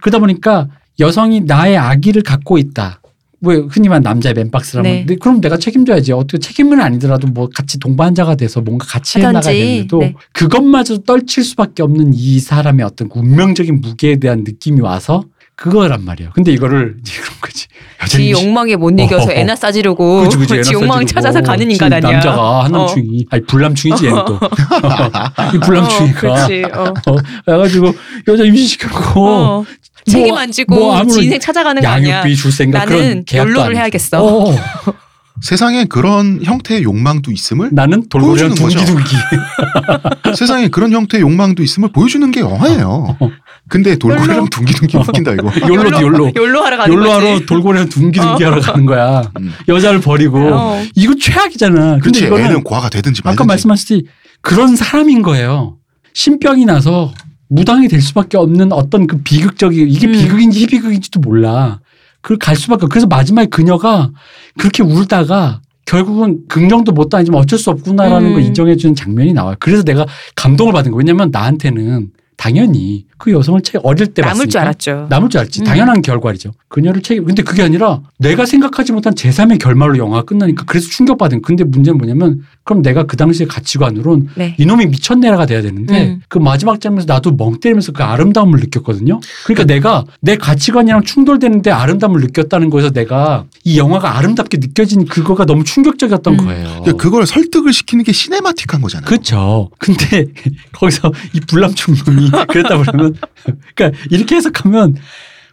그러다 0.00 0.18
보니까 0.18 0.68
여성이 1.00 1.40
나의 1.40 1.76
아기를 1.76 2.22
갖고 2.22 2.58
있다. 2.58 3.00
왜 3.46 3.56
흔히 3.56 3.88
말하는 3.88 4.04
남자의 4.04 4.34
맨박스라면 4.34 5.06
네. 5.06 5.16
그럼 5.16 5.40
내가 5.42 5.58
책임져야지 5.58 6.12
어떻게 6.12 6.38
책임은 6.38 6.80
아니더라도 6.80 7.26
뭐 7.28 7.48
같이 7.54 7.78
동반자가 7.78 8.36
돼서 8.36 8.62
뭔가 8.62 8.86
같이. 8.86 9.18
해나가야 9.18 9.42
되는데도 9.42 9.98
네. 9.98 10.14
그것마저 10.32 10.98
떨칠 10.98 11.44
수밖에 11.44 11.82
없는 11.82 12.12
이 12.14 12.38
사람의 12.38 12.86
어떤 12.86 13.10
운명적인 13.12 13.82
무게에 13.82 14.16
대한 14.16 14.44
느낌이 14.44 14.80
와서 14.80 15.24
그거란 15.56 16.04
말이에요. 16.04 16.30
근데 16.34 16.52
이거를 16.52 16.96
이제 17.02 17.20
그런 17.20 17.34
거지. 17.40 17.66
지 18.08 18.30
욕망에 18.32 18.76
못 18.76 18.90
이겨서 18.98 19.28
어. 19.28 19.32
애나 19.32 19.56
싸지려고 19.56 20.24
그치, 20.24 20.36
그치, 20.36 20.48
지 20.62 20.72
싸지르고. 20.72 21.04
찾아서 21.06 21.40
가는 21.40 21.70
인간 21.70 21.92
아니야. 21.92 22.10
남자가 22.10 22.64
한남충이 22.64 23.26
아니 23.30 23.44
불남충이지 23.46 24.06
얘는 24.06 24.24
또. 24.26 24.38
이. 25.54 26.12
그렇지. 26.12 26.64
어. 26.74 26.82
어, 27.06 27.16
그래가지고 27.46 27.92
여자 28.28 28.44
임신시켰고 28.44 29.26
어. 29.28 29.64
책임 30.06 30.34
안 30.36 30.50
지고 30.52 30.74
뭐지 30.74 31.22
인생 31.24 31.40
찾아가는 31.40 31.80
거 31.80 31.88
아니야. 31.88 32.16
양육비 32.18 32.36
줄 32.36 32.52
생각 32.52 32.84
그런 32.86 33.00
나는 33.00 33.24
계약도 33.24 33.50
연로를. 33.52 33.76
해야겠어. 33.76 34.52
어, 35.44 35.46
세상에 35.46 35.84
그런 35.84 36.40
형태의 36.42 36.82
욕망도 36.84 37.30
있음을 37.30 37.70
나는 37.72 38.08
거죠. 38.08 38.48
둥기둥기. 38.54 39.16
세상에 40.36 40.68
그런 40.68 40.92
형태의 40.92 41.20
욕망도 41.22 41.62
있음을 41.62 41.90
보여주는 41.92 42.30
게 42.30 42.40
영화예요. 42.40 43.18
근데 43.68 43.96
돌고래랑 43.96 44.36
욜로. 44.38 44.46
둥기둥기 44.48 44.96
웃긴다 44.96 45.32
이거. 45.32 45.52
욜로지 45.68 46.02
욜로. 46.02 46.32
욜로 46.34 46.62
하러 46.62 46.76
가는 46.78 46.94
욜로. 46.94 47.10
하러 47.10 47.40
돌고래랑 47.46 47.88
둥기둥기 47.90 48.44
어. 48.44 48.50
하러 48.50 48.60
가는 48.60 48.86
거야. 48.86 49.22
음. 49.38 49.52
여자를 49.68 50.00
버리고. 50.00 50.38
어. 50.38 50.82
이거 50.94 51.14
최악이잖아. 51.20 51.74
근데 51.74 52.00
그렇지 52.00 52.24
이거는 52.24 52.46
애는 52.46 52.64
과가 52.64 52.88
되든지 52.88 53.22
말든지. 53.22 53.42
아까 53.42 53.46
말씀하셨듯이 53.46 54.06
그런 54.40 54.76
사람인 54.76 55.22
거예요. 55.22 55.76
신병이 56.14 56.64
나서 56.64 57.12
무당이 57.48 57.88
될 57.88 58.00
수밖에 58.00 58.36
없는 58.36 58.72
어떤 58.72 59.06
그 59.06 59.18
비극적인 59.22 59.88
이게 59.88 60.06
음. 60.06 60.12
비극인지 60.12 60.60
희비극인지도 60.62 61.20
몰라. 61.20 61.80
그걸 62.24 62.38
갈 62.38 62.56
수밖에 62.56 62.86
없- 62.86 62.90
그래서 62.90 63.06
마지막에 63.06 63.48
그녀가 63.48 64.10
그렇게 64.58 64.82
울다가 64.82 65.60
결국은 65.84 66.40
긍정도 66.48 66.90
못 66.92 67.10
다니지만 67.10 67.38
어쩔 67.42 67.58
수 67.58 67.68
없구나라는 67.70 68.28
음. 68.28 68.32
걸 68.32 68.42
인정해 68.42 68.76
주는 68.76 68.94
장면이 68.94 69.34
나와요. 69.34 69.56
그래서 69.60 69.82
내가 69.82 70.06
감동을 70.34 70.72
받은 70.72 70.90
거예요. 70.90 70.98
왜냐면 70.98 71.30
나한테는 71.30 72.08
당연히 72.38 73.04
그 73.24 73.32
여성을 73.32 73.58
책 73.62 73.80
어릴 73.86 74.08
때 74.08 74.20
남을 74.20 74.34
줄 74.34 74.60
봤으니까 74.60 74.60
알았죠. 74.60 75.06
남을 75.08 75.30
줄 75.30 75.40
알지. 75.40 75.62
음. 75.62 75.64
당연한 75.64 76.02
결과이죠. 76.02 76.52
그녀를 76.68 77.00
책임. 77.00 77.24
근데 77.24 77.42
그게 77.42 77.62
아니라 77.62 78.02
내가 78.18 78.44
생각하지 78.44 78.92
못한 78.92 79.14
제3의 79.14 79.58
결말로 79.58 79.96
영화가 79.96 80.24
끝나니까 80.24 80.64
그래서 80.66 80.90
충격받은. 80.90 81.40
근데 81.40 81.64
문제는 81.64 81.96
뭐냐면 81.96 82.42
그럼 82.64 82.82
내가 82.82 83.04
그 83.04 83.16
당시의 83.16 83.48
가치관으로는 83.48 84.28
네. 84.34 84.54
이놈이 84.58 84.88
미쳤네라가 84.88 85.46
돼야 85.46 85.62
되는데 85.62 86.08
음. 86.08 86.20
그 86.28 86.36
마지막 86.36 86.82
장면에서 86.82 87.10
나도 87.10 87.30
멍 87.32 87.60
때리면서 87.60 87.92
그 87.92 88.02
아름다움을 88.02 88.60
느꼈거든요. 88.60 89.20
그러니까 89.46 89.64
내가 89.64 90.04
내 90.20 90.36
가치관이랑 90.36 91.04
충돌되는데 91.04 91.70
아름다움을 91.70 92.20
느꼈다는 92.20 92.68
거에서 92.68 92.90
내가 92.90 93.46
이 93.64 93.78
영화가 93.78 94.18
아름답게 94.18 94.58
느껴진 94.58 95.06
그거가 95.06 95.46
너무 95.46 95.64
충격적이었던 95.64 96.34
음. 96.34 96.44
거예요. 96.44 96.68
그러니까 96.82 96.92
그걸 97.02 97.26
설득을 97.26 97.72
시키는 97.72 98.04
게 98.04 98.12
시네마틱한 98.12 98.82
거잖아요. 98.82 99.06
그렇죠. 99.06 99.70
근데 99.78 100.26
거기서 100.72 101.10
이 101.32 101.40
불남충 101.40 101.94
놈이 102.04 102.30
그랬다 102.48 102.76
그러면 102.76 103.13
그러니까 103.74 103.98
이렇게 104.10 104.36
해석하면 104.36 104.96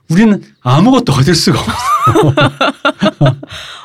우리는 0.09 0.41
아무것도 0.61 1.13
얻을 1.13 1.33
수가 1.35 1.59
없어. 1.59 2.33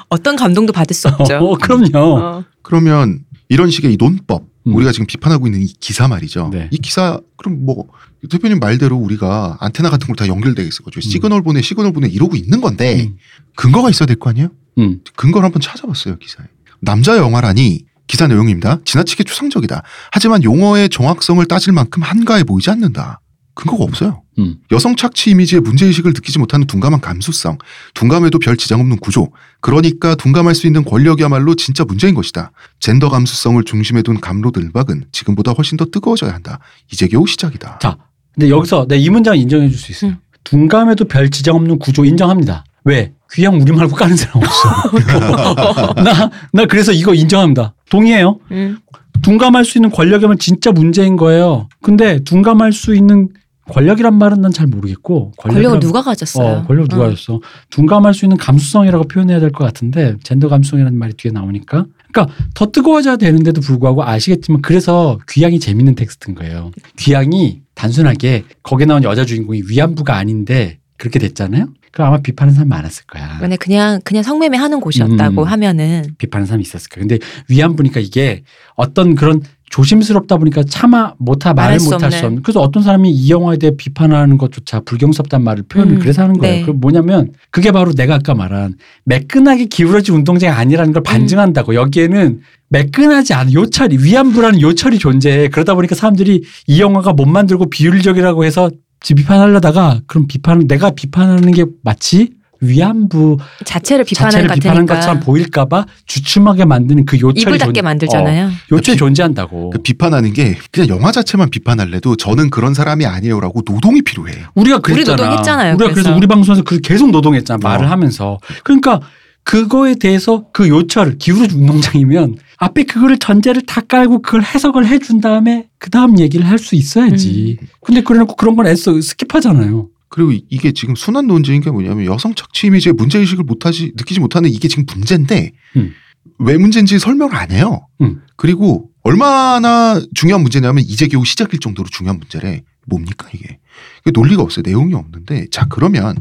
어떤 0.08 0.36
감동도 0.36 0.72
받을 0.72 0.94
수 0.94 1.08
없죠. 1.08 1.36
어, 1.38 1.56
그럼요. 1.56 1.98
어. 2.18 2.44
그러면 2.62 3.20
이런 3.48 3.70
식의 3.70 3.92
이 3.92 3.96
논법 3.96 4.44
음. 4.66 4.74
우리가 4.74 4.92
지금 4.92 5.06
비판하고 5.06 5.46
있는 5.46 5.62
이 5.62 5.66
기사 5.66 6.08
말이죠. 6.08 6.50
네. 6.52 6.68
이 6.72 6.78
기사 6.78 7.20
그럼 7.36 7.64
뭐 7.64 7.86
대표님 8.28 8.58
말대로 8.58 8.96
우리가 8.96 9.56
안테나 9.60 9.90
같은 9.90 10.06
걸 10.08 10.16
다 10.16 10.26
연결되겠어 10.26 10.82
가지고 10.82 11.00
시그널 11.00 11.42
보내 11.42 11.60
시그널 11.62 11.92
보내 11.92 12.08
이러고 12.08 12.34
있는 12.36 12.60
건데 12.60 13.04
음. 13.10 13.16
근거가 13.54 13.90
있어야 13.90 14.06
될 14.06 14.16
거 14.16 14.30
아니에요? 14.30 14.48
음. 14.78 15.00
근거를 15.14 15.44
한번 15.44 15.60
찾아봤어요 15.60 16.18
기사에. 16.18 16.46
남자 16.80 17.16
영화라니 17.16 17.84
기사 18.08 18.26
내용입니다. 18.26 18.78
지나치게 18.84 19.24
추상적이다. 19.24 19.82
하지만 20.12 20.42
용어의 20.42 20.88
정확성을 20.88 21.44
따질 21.46 21.72
만큼 21.72 22.02
한가해 22.02 22.44
보이지 22.44 22.70
않는다. 22.70 23.20
근거가 23.56 23.82
없어요. 23.84 24.22
음. 24.38 24.56
여성 24.70 24.94
착취 24.96 25.30
이미지의 25.30 25.62
문제의식을 25.62 26.12
느끼지 26.12 26.38
못하는 26.38 26.66
둔감한 26.66 27.00
감수성, 27.00 27.56
둔감에도 27.94 28.38
별 28.38 28.56
지장 28.56 28.80
없는 28.80 28.98
구조, 28.98 29.28
그러니까 29.60 30.14
둔감할 30.14 30.54
수 30.54 30.66
있는 30.66 30.84
권력이야말로 30.84 31.54
진짜 31.56 31.82
문제인 31.84 32.14
것이다. 32.14 32.52
젠더 32.80 33.08
감수성을 33.08 33.62
중심에 33.64 34.02
둔 34.02 34.20
감로들박은 34.20 35.06
지금보다 35.10 35.52
훨씬 35.52 35.76
더 35.78 35.86
뜨거워져야 35.86 36.32
한다. 36.34 36.60
이제 36.92 37.08
겨우 37.08 37.26
시작이다. 37.26 37.78
자, 37.80 37.96
근데 38.34 38.50
여기서 38.50 38.86
내 38.88 38.98
이 38.98 39.08
문장 39.08 39.36
인정해 39.38 39.68
줄 39.70 39.78
수 39.78 39.90
있어요. 39.90 40.10
음. 40.12 40.16
둔감에도 40.44 41.06
별 41.06 41.30
지장 41.30 41.56
없는 41.56 41.78
구조 41.78 42.04
인정합니다. 42.04 42.64
왜? 42.84 43.14
귀양 43.32 43.58
우리 43.60 43.72
말 43.72 43.88
고 43.88 43.96
까는 43.96 44.14
사람 44.16 44.36
없어. 44.36 45.94
나, 46.04 46.30
나 46.52 46.66
그래서 46.66 46.92
이거 46.92 47.14
인정합니다. 47.14 47.74
동의해요. 47.90 48.38
음. 48.52 48.78
둔감할 49.22 49.64
수 49.64 49.78
있는 49.78 49.90
권력이면 49.90 50.38
진짜 50.38 50.70
문제인 50.70 51.16
거예요. 51.16 51.68
근데 51.82 52.20
둔감할 52.22 52.72
수 52.72 52.94
있는 52.94 53.30
권력이란 53.70 54.16
말은 54.16 54.40
난 54.40 54.52
잘 54.52 54.66
모르겠고 54.66 55.32
권력을 55.36 55.80
누가 55.80 56.02
가졌어요? 56.02 56.58
어, 56.58 56.62
권력 56.66 56.88
누가 56.88 57.06
어. 57.06 57.10
줬어? 57.14 57.40
둔감할 57.70 58.14
수 58.14 58.24
있는 58.24 58.36
감수성이라고 58.36 59.08
표현해야 59.08 59.40
될 59.40 59.50
것 59.50 59.64
같은데 59.64 60.14
젠더 60.22 60.48
감수성이라는 60.48 60.98
말이 60.98 61.12
뒤에 61.14 61.32
나오니까 61.32 61.86
그러니까 62.12 62.34
더 62.54 62.66
뜨거워져야 62.70 63.16
되는데도 63.16 63.60
불구하고 63.60 64.04
아시겠지만 64.04 64.62
그래서 64.62 65.18
귀향이 65.28 65.58
재밌는 65.60 65.94
텍스트인 65.96 66.34
거예요. 66.36 66.70
귀향이 66.98 67.62
단순하게 67.74 68.44
거기에 68.62 68.86
나온 68.86 69.02
여자 69.02 69.24
주인공이 69.24 69.62
위안부가 69.68 70.16
아닌데 70.16 70.78
그렇게 70.96 71.18
됐잖아요. 71.18 71.66
그럼 71.92 72.08
아마 72.08 72.18
비판하는 72.18 72.54
사람 72.54 72.68
많았을 72.68 73.04
거야. 73.06 73.38
만약 73.40 73.58
그냥 73.58 74.00
그냥 74.04 74.22
성매매 74.22 74.56
하는 74.56 74.80
곳이었다고 74.80 75.42
음. 75.42 75.46
하면은 75.46 76.04
비판하는 76.18 76.46
사람이 76.46 76.62
있었을 76.62 76.88
거예요. 76.90 77.06
근데 77.08 77.24
위안부니까 77.48 78.00
이게 78.00 78.44
어떤 78.76 79.14
그런 79.14 79.42
조심스럽다 79.76 80.38
보니까 80.38 80.62
차마 80.66 81.12
못하 81.18 81.52
말을 81.52 81.76
못할 81.84 82.10
수 82.10 82.24
없는. 82.24 82.40
그래서 82.42 82.62
어떤 82.62 82.82
사람이 82.82 83.10
이 83.10 83.30
영화에 83.30 83.58
대해 83.58 83.72
비판하는 83.76 84.38
것조차 84.38 84.80
불경스럽다는 84.80 85.44
말을 85.44 85.64
표현을 85.68 85.96
음, 85.96 85.98
그래서 85.98 86.22
하는 86.22 86.38
거예요. 86.38 86.56
네. 86.56 86.62
그 86.62 86.70
뭐냐면 86.70 87.32
그게 87.50 87.70
바로 87.72 87.92
내가 87.92 88.14
아까 88.14 88.34
말한 88.34 88.76
매끈하게 89.04 89.66
기울어진 89.66 90.14
운동장이 90.14 90.50
아니라는 90.50 90.90
음. 90.90 90.94
걸 90.94 91.02
반증한다고. 91.02 91.74
여기에는 91.74 92.40
매끈하지 92.70 93.34
않은 93.34 93.52
요철이 93.52 93.98
위안부라는 94.02 94.62
요철이 94.62 94.98
존재해. 94.98 95.48
그러다 95.48 95.74
보니까 95.74 95.94
사람들이 95.94 96.42
이 96.68 96.80
영화가 96.80 97.12
못 97.12 97.26
만들고 97.26 97.68
비윤리적이라고 97.68 98.46
해서 98.46 98.70
비판하려다가 99.04 100.00
그럼 100.06 100.26
비판 100.26 100.66
내가 100.66 100.90
비판하는 100.90 101.52
게 101.52 101.66
마치 101.84 102.30
위안부 102.60 103.38
자체를 103.64 104.04
비판하는 104.04 104.48
자체를 104.48 104.70
같으니까 104.70 104.94
것처럼 104.94 105.20
보일까봐 105.20 105.86
주춤하게 106.06 106.64
만드는 106.64 107.04
그 107.04 107.18
요철이 107.18 107.40
입을 107.42 107.58
닫게 107.58 107.80
존- 107.80 107.84
만들잖아요. 107.84 108.46
어, 108.46 108.50
요철이 108.72 108.96
비- 108.96 108.98
존재한다고. 108.98 109.70
그 109.70 109.78
비판하는 109.82 110.32
게 110.32 110.56
그냥 110.70 110.88
영화 110.88 111.12
자체만 111.12 111.50
비판할래도 111.50 112.16
저는 112.16 112.50
그런 112.50 112.74
사람이 112.74 113.06
아니에요라고 113.06 113.62
노동이 113.62 114.02
필요해. 114.02 114.32
우리가 114.54 114.76
우리 114.76 114.94
그랬잖아. 114.94 115.16
노동했잖아요, 115.16 115.74
우리가 115.74 115.90
그래서 115.92 116.02
그래서. 116.08 116.16
우리 116.16 116.26
방송에서 116.26 116.62
그 116.62 116.80
계속 116.80 117.10
노동했잖아. 117.10 117.56
어. 117.56 117.68
말을 117.68 117.90
하면서. 117.90 118.38
그러니까 118.64 119.00
그거에 119.44 119.94
대해서 119.94 120.46
그 120.52 120.68
요철 120.68 121.18
기울어진 121.18 121.60
운동장이면 121.60 122.36
앞에 122.58 122.82
그거를 122.82 123.18
전제를 123.18 123.62
다 123.62 123.80
깔고 123.80 124.22
그걸 124.22 124.42
해석을 124.42 124.86
해준 124.88 125.20
다음에 125.20 125.68
그 125.78 125.88
다음 125.90 126.18
얘기를 126.18 126.48
할 126.48 126.58
수 126.58 126.74
있어야지. 126.74 127.58
음. 127.62 127.66
근데 127.84 128.00
그래놓고 128.02 128.34
그런 128.34 128.56
건 128.56 128.66
애써 128.66 128.92
skip하잖아요. 128.92 129.86
그리고 130.16 130.32
이- 130.32 130.46
이게 130.48 130.72
지금 130.72 130.94
순환 130.94 131.26
논쟁인 131.26 131.60
게 131.60 131.70
뭐냐면 131.70 132.06
여성 132.06 132.34
착취 132.34 132.68
이미지의 132.68 132.94
문제 132.94 133.18
의식을 133.18 133.44
못하지 133.44 133.92
느끼지 133.96 134.18
못하는 134.18 134.48
이게 134.48 134.66
지금 134.66 134.86
문제인데 134.90 135.52
음. 135.76 135.92
왜 136.38 136.56
문제인지 136.56 136.98
설명을 136.98 137.34
안 137.36 137.50
해요. 137.50 137.86
음. 138.00 138.22
그리고 138.36 138.88
얼마나 139.02 140.00
중요한 140.14 140.40
문제냐면 140.40 140.82
이제 140.88 141.06
겨우 141.06 141.22
시작일 141.26 141.60
정도로 141.60 141.90
중요한 141.90 142.18
문제래. 142.18 142.62
뭡니까 142.86 143.28
이게? 143.34 143.58
이게 144.02 144.10
논리가 144.14 144.40
없어요. 144.42 144.62
내용이 144.64 144.94
없는데 144.94 145.48
자 145.50 145.66
그러면 145.68 146.16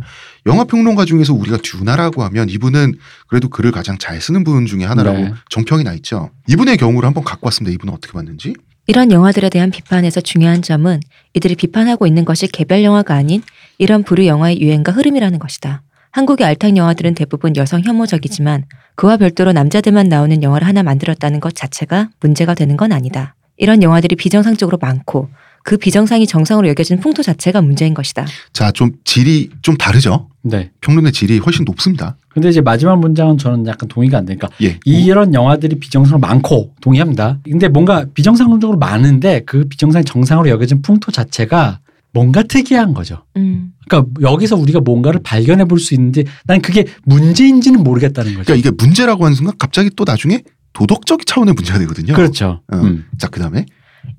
영화 0.45 0.65
평론가 0.65 1.05
중에서 1.05 1.33
우리가 1.33 1.57
듀나라고 1.63 2.21
하면 2.23 2.49
이분은 2.49 2.95
그래도 3.27 3.47
글을 3.47 3.71
가장 3.71 3.97
잘 3.97 4.19
쓰는 4.19 4.43
분 4.43 4.65
중에 4.65 4.83
하나라고 4.83 5.17
네. 5.19 5.33
정평이 5.51 5.83
나 5.85 5.93
있죠. 5.93 6.31
이분의 6.49 6.75
경우를 6.77 7.07
한번 7.07 7.23
갖고 7.23 7.47
왔습니다. 7.47 7.73
이분은 7.75 7.93
어떻게 7.93 8.11
봤는지. 8.11 8.55
이런 8.87 9.11
영화들에 9.11 9.49
대한 9.49 9.71
비판에서 9.71 10.21
중요한 10.21 10.61
점은 10.61 10.99
이들이 11.33 11.55
비판하고 11.55 12.05
있는 12.07 12.25
것이 12.25 12.45
개별 12.47 12.83
영화가 12.83 13.15
아닌 13.15 13.41
이런 13.77 14.03
부류 14.03 14.25
영화의 14.25 14.61
유행과 14.61 14.91
흐름이라는 14.91 15.39
것이다. 15.39 15.81
한국의 16.11 16.47
알탕 16.47 16.77
영화들은 16.77 17.13
대부분 17.15 17.55
여성 17.57 17.81
혐오적이지만 17.83 18.63
그와 18.95 19.17
별도로 19.17 19.51
남자들만 19.51 20.07
나오는 20.07 20.41
영화를 20.41 20.65
하나 20.65 20.81
만들었다는 20.83 21.41
것 21.41 21.53
자체가 21.55 22.09
문제가 22.21 22.53
되는 22.53 22.77
건 22.77 22.93
아니다. 22.93 23.35
이런 23.57 23.83
영화들이 23.83 24.15
비정상적으로 24.15 24.77
많고 24.81 25.29
그 25.63 25.77
비정상이 25.77 26.27
정상으로 26.27 26.67
여겨진 26.69 26.99
풍토 26.99 27.23
자체가 27.23 27.61
문제인 27.61 27.93
것이다. 27.93 28.25
자 28.53 28.71
좀 28.71 28.91
질이 29.03 29.49
좀 29.61 29.75
다르죠. 29.77 30.29
네. 30.43 30.71
평론의 30.81 31.11
질이 31.11 31.39
훨씬 31.39 31.65
높습니다. 31.65 32.15
근데 32.29 32.49
이제 32.49 32.61
마지막 32.61 32.99
문장은 32.99 33.37
저는 33.37 33.65
약간 33.65 33.89
동의가 33.89 34.17
안 34.19 34.25
되니까 34.25 34.47
예. 34.61 34.77
이런 34.85 35.33
영화들이 35.33 35.79
비정상으로 35.79 36.19
많고 36.19 36.75
동의합니다. 36.81 37.39
근데 37.43 37.67
뭔가 37.67 38.05
비정상적으로 38.13 38.77
많은데 38.77 39.41
그 39.45 39.65
비정상이 39.67 40.05
정상으로 40.05 40.49
여겨진 40.49 40.81
풍토 40.81 41.11
자체가 41.11 41.79
뭔가 42.15 42.41
특이한 42.43 42.93
거죠. 42.93 43.25
음. 43.35 43.73
그러니까 43.87 44.09
여기서 44.21 44.55
우리가 44.55 44.79
뭔가를 44.79 45.19
발견해 45.21 45.65
볼 45.65 45.79
수 45.79 45.93
있는데 45.93 46.23
난 46.45 46.61
그게 46.61 46.85
문제인지는 47.03 47.83
모르겠다는 47.83 48.31
거죠. 48.35 48.45
그러니까 48.45 48.55
이게 48.69 48.75
문제라고 48.75 49.25
하는 49.25 49.35
순간 49.35 49.53
갑자기 49.59 49.89
또 49.95 50.05
나중에 50.07 50.41
도덕적 50.73 51.25
차원의 51.25 51.53
문제가 51.53 51.77
되거든요. 51.79 52.13
그렇죠. 52.13 52.61
어. 52.71 52.77
음. 52.77 53.05
자, 53.19 53.27
그 53.27 53.39
다음에 53.41 53.65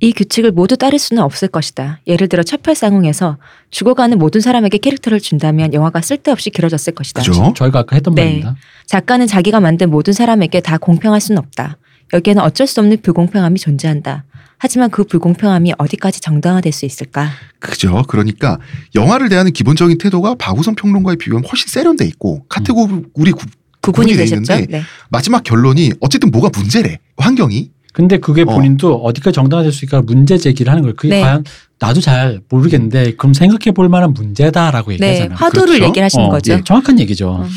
이 0.01 0.13
규칙을 0.13 0.51
모두 0.53 0.77
따를 0.77 0.99
수는 0.99 1.23
없을 1.23 1.49
것이다. 1.49 2.01
예를 2.07 2.29
들어 2.29 2.43
첫팔상웅에서 2.43 3.39
죽어가는 3.71 4.19
모든 4.19 4.41
사람에게 4.43 4.79
캐릭터를 4.79 5.19
준다면 5.21 5.73
영화가 5.73 6.03
쓸데없이 6.03 6.51
길어졌을 6.51 6.93
것이다. 6.93 7.23
그죠? 7.23 7.53
저희가 7.57 7.79
아까 7.81 7.97
했던 7.97 8.15
네. 8.15 8.25
말입니다. 8.25 8.57
작가는 8.87 9.27
자기가 9.27 9.61
만든 9.61 9.91
모든 9.91 10.13
사람에게 10.13 10.61
다 10.61 10.77
공평할 10.77 11.21
수는 11.21 11.39
없다. 11.39 11.79
여기에는 12.13 12.43
어쩔 12.43 12.67
수 12.67 12.81
없는 12.81 12.99
불공평함이 13.01 13.59
존재한다. 13.59 14.25
하지만 14.59 14.91
그 14.91 15.05
불공평함이 15.05 15.75
어디까지 15.79 16.21
정당화될 16.21 16.73
수 16.73 16.87
있을까? 16.87 17.31
그죠. 17.59 18.03
그러니까 18.09 18.59
영화를 18.95 19.29
대하는 19.29 19.53
기본적인 19.53 19.99
태도가 19.99 20.35
박우선 20.37 20.75
평론가에 20.75 21.17
비교하면 21.17 21.49
훨씬 21.49 21.69
세련돼 21.69 22.07
있고 22.07 22.45
카테고리 22.49 23.33
구, 23.33 23.47
구분이 23.83 24.13
돼 24.13 24.19
되셨죠? 24.19 24.55
있는데 24.55 24.79
네. 24.79 24.83
마지막 25.11 25.43
결론이 25.45 25.93
어쨌든 26.01 26.31
뭐가 26.31 26.51
문제래. 26.55 26.99
환경이. 27.19 27.71
근데 27.93 28.19
그게 28.19 28.43
어. 28.43 28.45
본인도 28.45 28.95
어. 29.03 29.13
디까지 29.13 29.35
정당화될 29.35 29.73
수 29.73 29.85
있을까 29.85 30.03
문제 30.03 30.37
제기를 30.39 30.71
하는 30.71 30.83
거예요. 30.83 30.95
그게 30.97 31.17
네. 31.17 31.21
과연 31.23 31.45
나도 31.79 32.01
잘 32.01 32.41
모르겠는데 32.49 33.15
그럼 33.17 33.35
생각해 33.35 33.73
볼 33.75 33.89
만한 33.89 34.13
문제다라고 34.15 34.91
네, 34.91 34.95
얘기하잖아요. 34.95 35.37
화두를 35.37 35.67
그렇죠? 35.67 35.85
얘기를 35.85 36.05
하시는 36.05 36.27
어, 36.27 36.31
거죠. 36.31 36.53
예, 36.53 36.61
정확한 36.65 36.99
얘기죠. 37.01 37.43
음. 37.43 37.49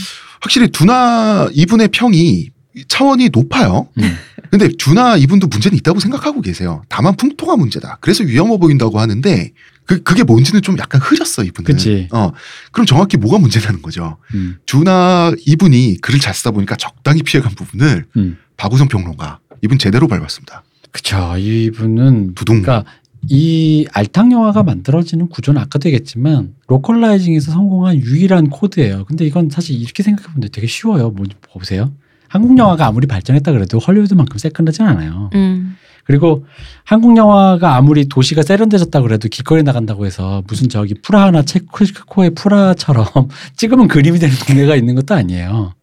확실히 0.41 0.69
두나 0.69 1.49
이분의 1.53 1.89
평이 1.89 2.49
차원이 2.87 3.29
높아요. 3.33 3.87
음. 3.97 4.15
근데 4.49 4.69
듀나 4.77 5.15
이분도 5.17 5.47
문제는 5.47 5.77
있다고 5.77 5.99
생각하고 5.99 6.41
계세요. 6.41 6.83
다만 6.89 7.15
풍토가 7.15 7.55
문제다. 7.55 7.97
그래서 8.01 8.23
위험해 8.23 8.57
보인다고 8.57 8.99
하는데 8.99 9.51
그 9.85 10.03
그게 10.03 10.23
뭔지는 10.23 10.61
좀 10.61 10.77
약간 10.77 11.01
흐렸어 11.01 11.43
이분은. 11.43 11.65
그치. 11.65 12.07
어 12.11 12.31
그럼 12.71 12.85
정확히 12.85 13.17
뭐가 13.17 13.39
문제라는 13.39 13.81
거죠. 13.81 14.17
음, 14.33 14.57
듀나 14.65 15.31
이분이 15.45 15.97
글을 16.01 16.19
잘 16.19 16.33
쓰다 16.33 16.51
보니까 16.51 16.75
적당히 16.75 17.23
피해간 17.23 17.53
부분을 17.55 18.05
음. 18.17 18.37
박우성 18.57 18.87
평론가 18.87 19.39
이분 19.61 19.77
제대로 19.77 20.07
밟았습니다. 20.07 20.63
그쵸. 20.91 21.35
이분은 21.37 22.35
두둥. 22.35 22.61
그러니까 22.61 22.89
이 23.27 23.85
알탕 23.91 24.31
영화가 24.31 24.63
만들어지는 24.63 25.27
구조는 25.27 25.61
아까도 25.61 25.89
얘기했지만 25.89 26.55
localizing에서 26.67 27.51
성공한 27.51 27.97
유일한 27.97 28.49
코드예요. 28.49 29.05
근데 29.05 29.25
이건 29.25 29.49
사실 29.49 29.75
이렇게 29.75 30.03
생각해보면 30.03 30.49
되게 30.51 30.67
쉬워요. 30.67 31.09
뭐 31.09 31.25
보세요. 31.51 31.91
한국 32.29 32.57
영화가 32.57 32.85
아무리 32.85 33.07
발전했다 33.07 33.51
그래도 33.51 33.79
헐리우드만큼 33.79 34.37
세끈하진 34.37 34.85
않아요. 34.85 35.29
음. 35.33 35.75
그리고 36.05 36.45
한국 36.85 37.17
영화가 37.17 37.75
아무리 37.75 38.07
도시가 38.07 38.41
세련돼졌다 38.41 39.01
그래도 39.01 39.27
길거리 39.29 39.61
나간다고 39.61 40.05
해서 40.05 40.41
무슨 40.47 40.69
저기 40.69 40.95
프라하나 40.95 41.43
체코의 41.43 42.31
프라처럼 42.31 43.05
찍으면 43.57 43.87
그림이 43.87 44.17
되는 44.17 44.33
동네가 44.47 44.75
있는 44.75 44.95
것도 44.95 45.13
아니에요. 45.13 45.73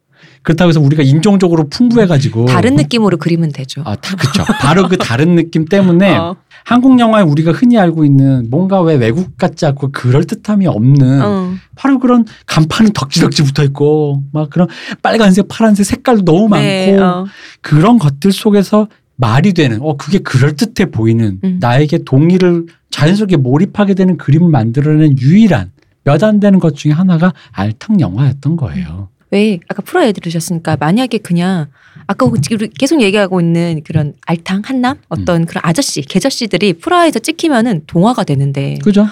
그렇다고 0.46 0.68
해서 0.68 0.80
우리가 0.80 1.02
인종적으로 1.02 1.68
풍부해가지고 1.68 2.46
다른 2.46 2.76
느낌으로 2.76 3.16
그리면 3.16 3.50
되죠. 3.50 3.82
아, 3.84 3.96
다 3.96 4.14
그쵸. 4.14 4.44
바로 4.60 4.86
그 4.88 4.96
다른 4.96 5.34
느낌 5.34 5.64
때문에 5.64 6.14
어. 6.16 6.36
한국 6.64 7.00
영화에 7.00 7.24
우리가 7.24 7.50
흔히 7.50 7.76
알고 7.76 8.04
있는 8.04 8.46
뭔가 8.48 8.80
왜 8.80 8.94
외국 8.94 9.36
같지 9.36 9.66
않고 9.66 9.90
그럴 9.90 10.22
듯함이 10.22 10.68
없는 10.68 11.20
어. 11.20 11.52
바로 11.74 11.98
그런 11.98 12.24
간판은 12.46 12.92
덕지덕지 12.92 13.42
붙어 13.42 13.64
있고 13.64 14.22
막 14.32 14.48
그런 14.48 14.68
빨간색, 15.02 15.48
파란색 15.48 15.84
색깔도 15.84 16.24
너무 16.24 16.46
많고 16.46 16.64
네, 16.64 16.96
어. 16.96 17.26
그런 17.60 17.98
것들 17.98 18.30
속에서 18.30 18.86
말이 19.16 19.52
되는 19.52 19.80
어 19.82 19.96
그게 19.96 20.18
그럴 20.20 20.54
듯해 20.54 20.92
보이는 20.92 21.40
음. 21.42 21.58
나에게 21.60 22.04
동의를 22.04 22.66
자연스럽게 22.90 23.36
몰입하게 23.36 23.94
되는 23.94 24.16
그림을 24.16 24.48
만들어낸 24.48 25.18
유일한 25.18 25.72
몇 26.04 26.22
안 26.22 26.38
되는 26.38 26.60
것 26.60 26.76
중에 26.76 26.92
하나가 26.92 27.32
알탕 27.50 27.98
영화였던 27.98 28.54
거예요. 28.54 29.08
왜 29.30 29.58
아까 29.68 29.82
프라 29.82 30.06
얘기 30.06 30.20
들으셨으니까 30.20 30.76
만약에 30.78 31.18
그냥 31.18 31.66
아까 32.06 32.30
지금 32.42 32.68
계속 32.78 33.00
얘기하고 33.02 33.40
있는 33.40 33.82
그런 33.84 34.14
알탕 34.26 34.62
한남 34.64 34.98
어떤 35.08 35.42
음. 35.42 35.46
그런 35.46 35.62
아저씨 35.64 36.02
계저씨들이 36.02 36.74
프라에서 36.74 37.18
찍히면은 37.18 37.82
동화가 37.86 38.22
되는데 38.24 38.78
그죠? 38.84 39.06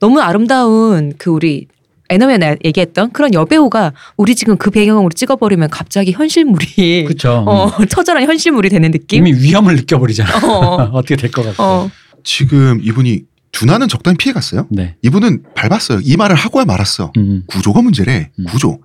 너무 0.00 0.20
아름다운 0.20 1.12
그 1.18 1.30
우리 1.30 1.66
애너면 2.08 2.58
얘기했던 2.64 3.12
그런 3.12 3.32
여배우가 3.34 3.92
우리 4.16 4.34
지금 4.34 4.56
그 4.56 4.70
배경으로 4.70 5.08
찍어버리면 5.10 5.70
갑자기 5.70 6.12
현실물이 6.12 7.04
그죠. 7.06 7.44
어 7.48 7.84
처절한 7.86 8.24
현실물이 8.24 8.68
되는 8.70 8.90
느낌. 8.90 9.26
이미 9.26 9.38
위험을 9.38 9.76
느껴버리잖아. 9.76 10.46
어. 10.46 10.90
어떻게 10.96 11.16
될 11.16 11.30
것 11.30 11.42
같고. 11.44 11.62
어. 11.62 11.90
지금 12.24 12.80
이분이 12.82 13.22
두나는 13.52 13.88
적당히 13.88 14.16
피해갔어요. 14.16 14.66
네. 14.70 14.96
이분은 15.02 15.42
밟았어요. 15.54 16.00
이 16.02 16.16
말을 16.16 16.36
하고야 16.36 16.64
말았어. 16.64 17.12
음, 17.16 17.44
구조가 17.46 17.82
문제래. 17.82 18.30
음. 18.38 18.44
구조. 18.46 18.78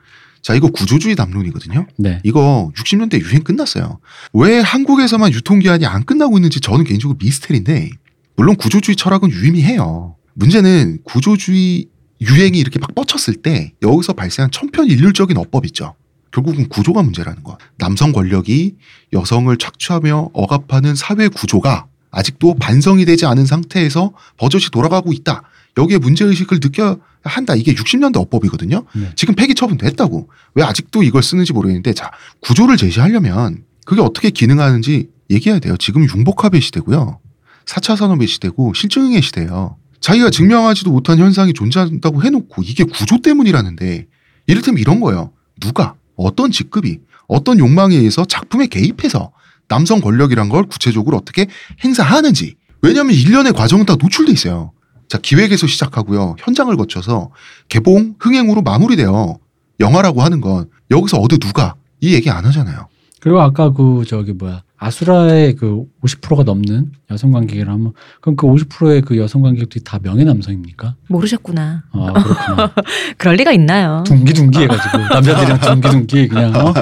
자 0.47 0.55
이거 0.55 0.69
구조주의 0.69 1.13
담론이거든요. 1.17 1.87
네. 1.97 2.21
이거 2.23 2.71
60년대 2.77 3.19
유행 3.19 3.43
끝났어요. 3.43 3.99
왜 4.31 4.61
한국에서만 4.61 5.33
유통기한이 5.33 5.85
안 5.85 6.05
끝나고 6.05 6.37
있는지 6.37 6.61
저는 6.61 6.85
개인적으로 6.85 7.17
미스테리인데 7.21 7.89
물론 8.37 8.55
구조주의 8.55 8.95
철학은 8.95 9.29
유의미해요. 9.29 10.15
문제는 10.35 10.99
구조주의 11.03 11.87
유행이 12.21 12.57
이렇게 12.57 12.79
막 12.79 12.95
뻗쳤을 12.95 13.41
때 13.41 13.73
여기서 13.81 14.13
발생한 14.13 14.49
천편일률적인 14.51 15.35
어법 15.35 15.65
있죠. 15.65 15.95
결국은 16.31 16.69
구조가 16.69 17.03
문제라는 17.03 17.43
거. 17.43 17.57
남성 17.77 18.13
권력이 18.13 18.77
여성을 19.11 19.57
착취하며 19.57 20.29
억압하는 20.31 20.95
사회 20.95 21.27
구조가 21.27 21.87
아직도 22.09 22.53
반성이 22.53 23.03
되지 23.03 23.25
않은 23.25 23.45
상태에서 23.45 24.13
버젓이 24.37 24.71
돌아가고 24.71 25.11
있다. 25.11 25.43
여기에 25.77 25.99
문제의식을 25.99 26.59
느껴야 26.61 26.97
한다. 27.23 27.55
이게 27.55 27.73
60년대 27.73 28.17
어법이거든요. 28.17 28.85
네. 28.93 29.11
지금 29.15 29.35
폐기 29.35 29.53
처분됐다고. 29.53 30.29
왜 30.55 30.63
아직도 30.63 31.03
이걸 31.03 31.23
쓰는지 31.23 31.53
모르겠는데 31.53 31.93
자 31.93 32.11
구조를 32.41 32.77
제시하려면 32.77 33.63
그게 33.85 34.01
어떻게 34.01 34.29
기능하는지 34.29 35.09
얘기해야 35.29 35.59
돼요. 35.59 35.75
지금 35.77 36.07
융복합의 36.07 36.61
시대고요. 36.61 37.19
4차 37.65 37.95
산업의 37.95 38.27
시대고 38.27 38.73
실증의 38.73 39.21
시대예요. 39.21 39.77
자기가 39.99 40.29
증명하지도 40.29 40.91
못한 40.91 41.19
현상이 41.19 41.53
존재한다고 41.53 42.23
해놓고 42.23 42.63
이게 42.63 42.83
구조 42.83 43.21
때문이라는데 43.21 44.07
이를테면 44.47 44.79
이런 44.79 44.99
거예요. 44.99 45.31
누가 45.59 45.95
어떤 46.15 46.51
직급이 46.51 46.99
어떤 47.27 47.59
욕망에 47.59 47.95
의해서 47.95 48.25
작품에 48.25 48.67
개입해서 48.67 49.31
남성 49.67 49.99
권력이란 49.99 50.49
걸 50.49 50.65
구체적으로 50.67 51.17
어떻게 51.17 51.47
행사하는지 51.83 52.55
왜냐하면 52.81 53.15
일련의 53.15 53.53
과정은 53.53 53.85
다 53.85 53.95
노출돼 53.99 54.31
있어요. 54.31 54.71
자 55.07 55.17
기획에서 55.17 55.67
시작하고요 55.67 56.35
현장을 56.39 56.75
거쳐서 56.75 57.31
개봉 57.69 58.15
흥행으로 58.19 58.61
마무리돼요. 58.61 59.39
영화라고 59.79 60.21
하는 60.21 60.41
건 60.41 60.69
여기서 60.91 61.17
어느 61.19 61.37
누가 61.39 61.75
이 62.01 62.13
얘기 62.13 62.29
안 62.29 62.45
하잖아요. 62.45 62.87
그리고 63.19 63.41
아까 63.41 63.71
그 63.71 64.03
저기 64.07 64.33
뭐야 64.33 64.63
아수라의 64.79 65.55
그 65.55 65.83
50%가 66.03 66.43
넘는 66.43 66.91
여성 67.09 67.31
관객이라면 67.31 67.93
그럼 68.21 68.35
그 68.35 68.45
50%의 68.45 69.01
그 69.01 69.17
여성 69.17 69.41
관객들이 69.41 69.83
다 69.83 69.99
명예 70.01 70.23
남성입니까? 70.23 70.95
모르셨구나. 71.07 71.83
아 71.91 72.13
그렇구나. 72.13 72.73
그럴 73.17 73.35
리가 73.35 73.51
있나요? 73.53 74.03
둥기둥기 74.05 74.59
해가지고 74.59 74.97
남자들이랑 75.13 75.59
둥기둥기 75.59 76.27
그냥 76.27 76.55
어 76.55 76.73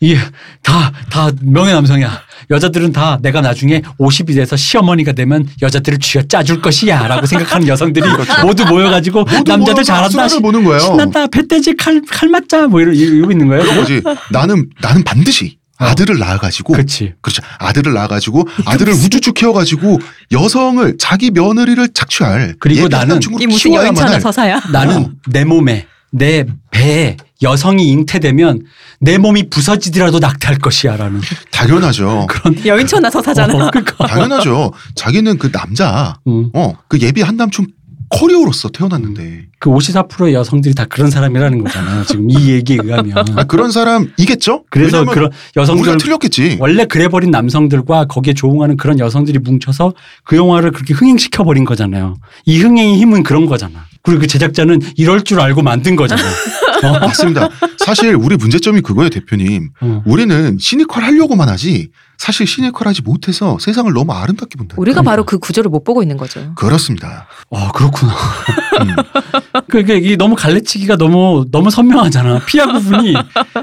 이게 0.00 0.18
다다 0.62 1.30
명예 1.42 1.72
남성이야. 1.72 2.26
여자들은 2.50 2.92
다 2.92 3.18
내가 3.22 3.40
나중에 3.40 3.82
50이 3.98 4.34
돼서 4.34 4.56
시어머니가 4.56 5.12
되면 5.12 5.48
여자들을 5.62 5.98
쥐어 5.98 6.22
짜줄 6.22 6.62
것이야라고 6.62 7.26
생각하는 7.26 7.68
여성들이 7.68 8.06
모두 8.42 8.66
모여가지고 8.66 9.24
남자들 9.46 9.84
잘한다. 9.84 10.26
를 10.26 10.42
보는 10.42 10.64
거예요. 10.64 10.80
신난다. 10.80 11.26
배돼지 11.28 11.76
칼, 11.76 12.02
칼 12.08 12.28
맞자. 12.28 12.66
뭐 12.66 12.80
이러, 12.80 12.92
이러고 12.92 13.30
있는 13.30 13.46
거예요. 13.48 13.72
뭐지? 13.74 14.02
나는 14.32 14.68
나는 14.80 15.04
반드시 15.04 15.58
어. 15.60 15.65
아들을 15.78 16.18
낳아가지고 16.18 16.72
그렇지. 16.72 17.14
그렇죠. 17.20 17.42
아들을 17.58 17.92
낳아가지고 17.92 18.48
아들을 18.64 18.92
우쭈쭈 18.92 19.32
키워가지고 19.34 19.98
여성을 20.32 20.96
자기 20.98 21.30
며느리를 21.30 21.88
착취할 21.92 22.56
그리고 22.58 22.88
나는 22.88 23.20
이 23.40 23.46
무슨 23.46 23.74
할 23.74 24.20
서사야? 24.20 24.62
나는 24.72 24.96
어. 24.96 25.10
내 25.28 25.44
몸에 25.44 25.86
내 26.12 26.44
배에 26.70 27.16
여성이 27.42 27.88
잉태되면 27.90 28.62
내 29.00 29.18
몸이 29.18 29.50
부서지더라도 29.50 30.18
낙태할 30.18 30.58
것이야라는 30.58 31.20
당연하죠. 31.50 32.26
그런 32.30 32.64
여인천하 32.64 33.10
서사잖아. 33.10 33.54
어, 33.54 33.70
그러니까. 33.70 34.06
당연하죠. 34.06 34.72
자기는 34.94 35.36
그 35.38 35.50
남자 35.52 36.16
음, 36.26 36.50
어그 36.54 37.00
예비 37.00 37.20
한남충 37.22 37.66
커리어로서 38.08 38.68
태어났는데 38.68 39.46
그 39.58 39.70
54%의 39.70 40.34
여성들이 40.34 40.74
다 40.74 40.84
그런 40.84 41.10
사람이라는 41.10 41.64
거잖아요. 41.64 42.04
지금 42.04 42.30
이 42.30 42.50
얘기에 42.50 42.78
의하면. 42.82 43.18
아, 43.36 43.44
그런 43.44 43.72
사람이겠죠? 43.72 44.64
그래서 44.70 45.04
그런 45.04 45.30
여성들 45.56 45.82
우리가 45.82 45.96
틀렸겠지. 45.98 46.58
원래 46.60 46.84
그래버린 46.84 47.30
남성들과 47.30 48.06
거기에 48.06 48.34
조응하는 48.34 48.76
그런 48.76 48.98
여성들이 48.98 49.38
뭉쳐서 49.38 49.94
그 50.24 50.36
영화를 50.36 50.72
그렇게 50.72 50.94
흥행시켜 50.94 51.44
버린 51.44 51.64
거잖아요. 51.64 52.16
이 52.44 52.58
흥행의 52.60 52.98
힘은 52.98 53.22
그런 53.22 53.46
거잖아. 53.46 53.85
그리고 54.06 54.20
그 54.20 54.26
제작자는 54.28 54.80
이럴 54.96 55.22
줄 55.22 55.40
알고 55.40 55.62
만든 55.62 55.96
거잖아. 55.96 56.22
어? 56.84 56.92
맞습니다. 57.00 57.48
사실 57.78 58.14
우리 58.14 58.36
문제점이 58.36 58.80
그거예요, 58.82 59.10
대표님. 59.10 59.70
어. 59.80 60.02
우리는 60.06 60.56
시니컬 60.60 61.02
하려고만 61.02 61.48
하지 61.48 61.88
사실 62.18 62.46
시니컬하지 62.46 63.02
못해서 63.02 63.58
세상을 63.60 63.92
너무 63.92 64.12
아름답게 64.12 64.56
본다. 64.56 64.76
우리가 64.78 65.02
바로 65.02 65.24
그 65.24 65.38
구조를 65.38 65.70
못 65.70 65.82
보고 65.82 66.02
있는 66.02 66.16
거죠. 66.16 66.52
그렇습니다. 66.54 67.26
아 67.50 67.70
그렇구나. 67.74 68.12
음. 68.82 68.96
그게 69.68 69.96
이게 69.96 70.16
너무 70.16 70.36
갈래치기가 70.36 70.96
너무 70.96 71.46
너무 71.50 71.70
선명하잖아. 71.70 72.44
피하 72.46 72.66
구분이 72.72 73.14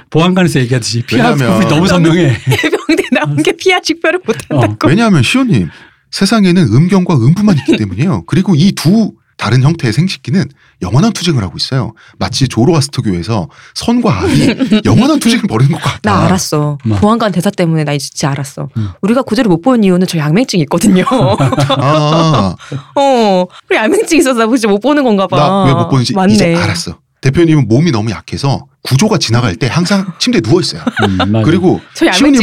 보안관에서 0.10 0.60
얘기하듯이 0.60 1.04
왜냐면- 1.12 1.38
구분이 1.54 1.70
너무 1.70 1.88
선명해. 1.88 2.38
해병대 2.48 3.04
나온 3.14 3.42
게 3.42 3.54
피하 3.54 3.80
직별을 3.80 4.20
못한다고. 4.26 4.88
왜냐하면 4.90 5.24
시호님 5.24 5.70
세상에는 6.12 6.68
음경과 6.74 7.16
음부만 7.16 7.58
있기 7.60 7.78
때문이에요. 7.78 8.24
그리고 8.28 8.56
이 8.56 8.74
두 8.76 9.14
다른 9.38 9.62
형태의 9.64 9.92
생식기는 9.94 10.46
영원한 10.82 11.12
투쟁을 11.14 11.44
하고 11.44 11.56
있어요. 11.58 11.94
마치 12.20 12.48
조로아스터교에서 12.48 13.48
선과 13.74 14.22
악이 14.24 14.82
영원한 14.86 15.20
투쟁을 15.20 15.44
벌이는 15.48 15.74
것 15.74 15.82
같다. 15.82 16.00
나 16.04 16.26
알았어. 16.26 16.78
뭐? 16.86 16.98
보안관 17.00 17.32
대사 17.32 17.50
때문에 17.50 17.84
나 17.84 17.98
진짜 17.98 18.30
알았어. 18.32 18.70
음. 18.78 18.90
우리가 19.02 19.22
구조를 19.24 19.50
못 19.50 19.62
보는 19.62 19.84
이유는 19.84 20.08
저 20.08 20.18
양맹증이 20.18 20.62
있거든요. 20.64 21.04
아, 21.78 22.56
어, 22.96 23.46
우리 23.70 23.78
양맹증 23.78 24.18
있어서 24.20 24.40
나 24.40 24.48
진짜 24.48 24.68
못 24.68 24.80
보는 24.80 25.04
건가 25.04 25.28
봐. 25.28 25.38
나 25.38 25.66
왜 25.66 25.74
못 25.74 25.90
보는지 25.90 26.14
맞네. 26.14 26.34
이제 26.34 26.56
알았어. 26.56 26.98
대표님은 27.24 27.70
몸이 27.70 27.92
너무 27.92 28.12
약해서 28.12 28.68
구조가 28.82 29.18
지나갈 29.18 29.56
때 29.56 29.68
항상 29.72 30.06
침대에 30.20 30.42
누워 30.42 30.60
있어요. 30.60 30.84
음. 31.08 31.42
그리고 31.44 31.80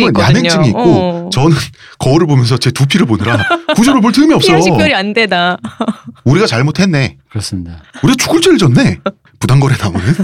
있거든요. 0.06 0.22
야맹증이 0.22 0.68
있고 0.68 0.80
어. 0.80 1.30
저는 1.30 1.54
거울을 1.98 2.26
보면서 2.26 2.56
제 2.56 2.70
두피를 2.70 3.04
보느라 3.04 3.44
구조를 3.76 4.00
볼 4.00 4.10
틈이 4.12 4.32
없어. 4.32 4.58
직별이 4.58 4.94
안 4.94 5.12
되다. 5.12 5.58
우리가 6.24 6.46
잘못했네. 6.46 7.18
그렇습니다. 7.28 7.82
우리가 8.02 8.16
죽을 8.16 8.40
죄를 8.40 8.56
졌네. 8.56 9.00
부당거래 9.38 9.76
나오는. 9.76 10.00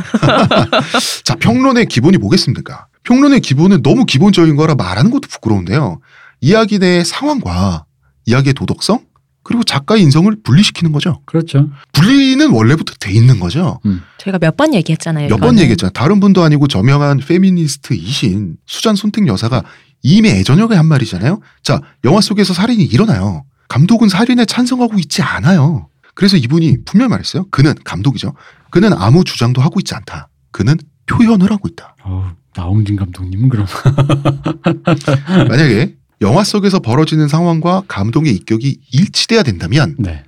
자, 1.23 1.35
평론의 1.35 1.85
기본이 1.87 2.17
뭐겠습니까? 2.17 2.87
평론의 3.05 3.41
기본은 3.41 3.83
너무 3.83 4.07
기본적인 4.07 4.57
거라 4.57 4.75
말하는 4.75 5.11
것도 5.11 5.29
부끄러운데요. 5.29 6.01
이야기 6.41 6.79
내 6.79 7.05
상황과 7.05 7.85
이야기의 8.25 8.55
도덕성 8.55 9.01
그리고 9.47 9.63
작가의 9.63 10.03
인성을 10.03 10.35
분리시키는 10.43 10.91
거죠. 10.91 11.21
그렇죠. 11.25 11.71
분리는 11.93 12.51
원래부터 12.51 12.95
돼 12.99 13.13
있는 13.13 13.39
거죠. 13.39 13.79
저희가 14.19 14.39
몇 14.41 14.57
번 14.57 14.75
얘기했잖아요. 14.75 15.29
몇번 15.29 15.39
이거는. 15.51 15.59
얘기했잖아요. 15.61 15.93
다른 15.93 16.19
분도 16.19 16.43
아니고 16.43 16.67
저명한 16.67 17.19
페미니스트이신 17.19 18.57
수잔 18.67 18.97
손택 18.97 19.29
여사가 19.29 19.63
이미 20.03 20.31
애저녁에 20.31 20.75
한 20.75 20.87
말이잖아요. 20.87 21.41
자, 21.63 21.81
영화 22.05 22.21
속에서 22.21 22.55
살인이 22.55 22.83
일어나요. 22.85 23.45
감독은 23.69 24.09
살인에 24.09 24.47
찬성하고 24.47 24.99
있지 24.99 25.23
않아요. 25.23 25.89
그래서 26.17 26.37
이분이 26.37 26.79
분명히 26.85 27.11
말했어요. 27.11 27.47
그는 27.51 27.73
감독이죠. 27.85 28.35
그는 28.71 28.93
아무 28.95 29.23
주장도 29.23 29.63
하고 29.63 29.79
있지 29.79 29.95
않다. 29.95 30.29
그는 30.51 30.77
표현을 31.07 31.53
하고 31.53 31.69
있다. 31.69 31.95
어, 32.03 32.33
나홍진 32.57 32.97
감독님은 32.97 33.49
그럼 33.49 33.67
만약에 35.49 35.95
영화 36.23 36.45
속에서 36.45 36.79
벌어지는 36.79 37.29
상황과 37.29 37.83
감독의 37.89 38.33
입격이 38.35 38.79
일치돼야 38.93 39.43
된다면 39.43 39.95
네. 39.99 40.23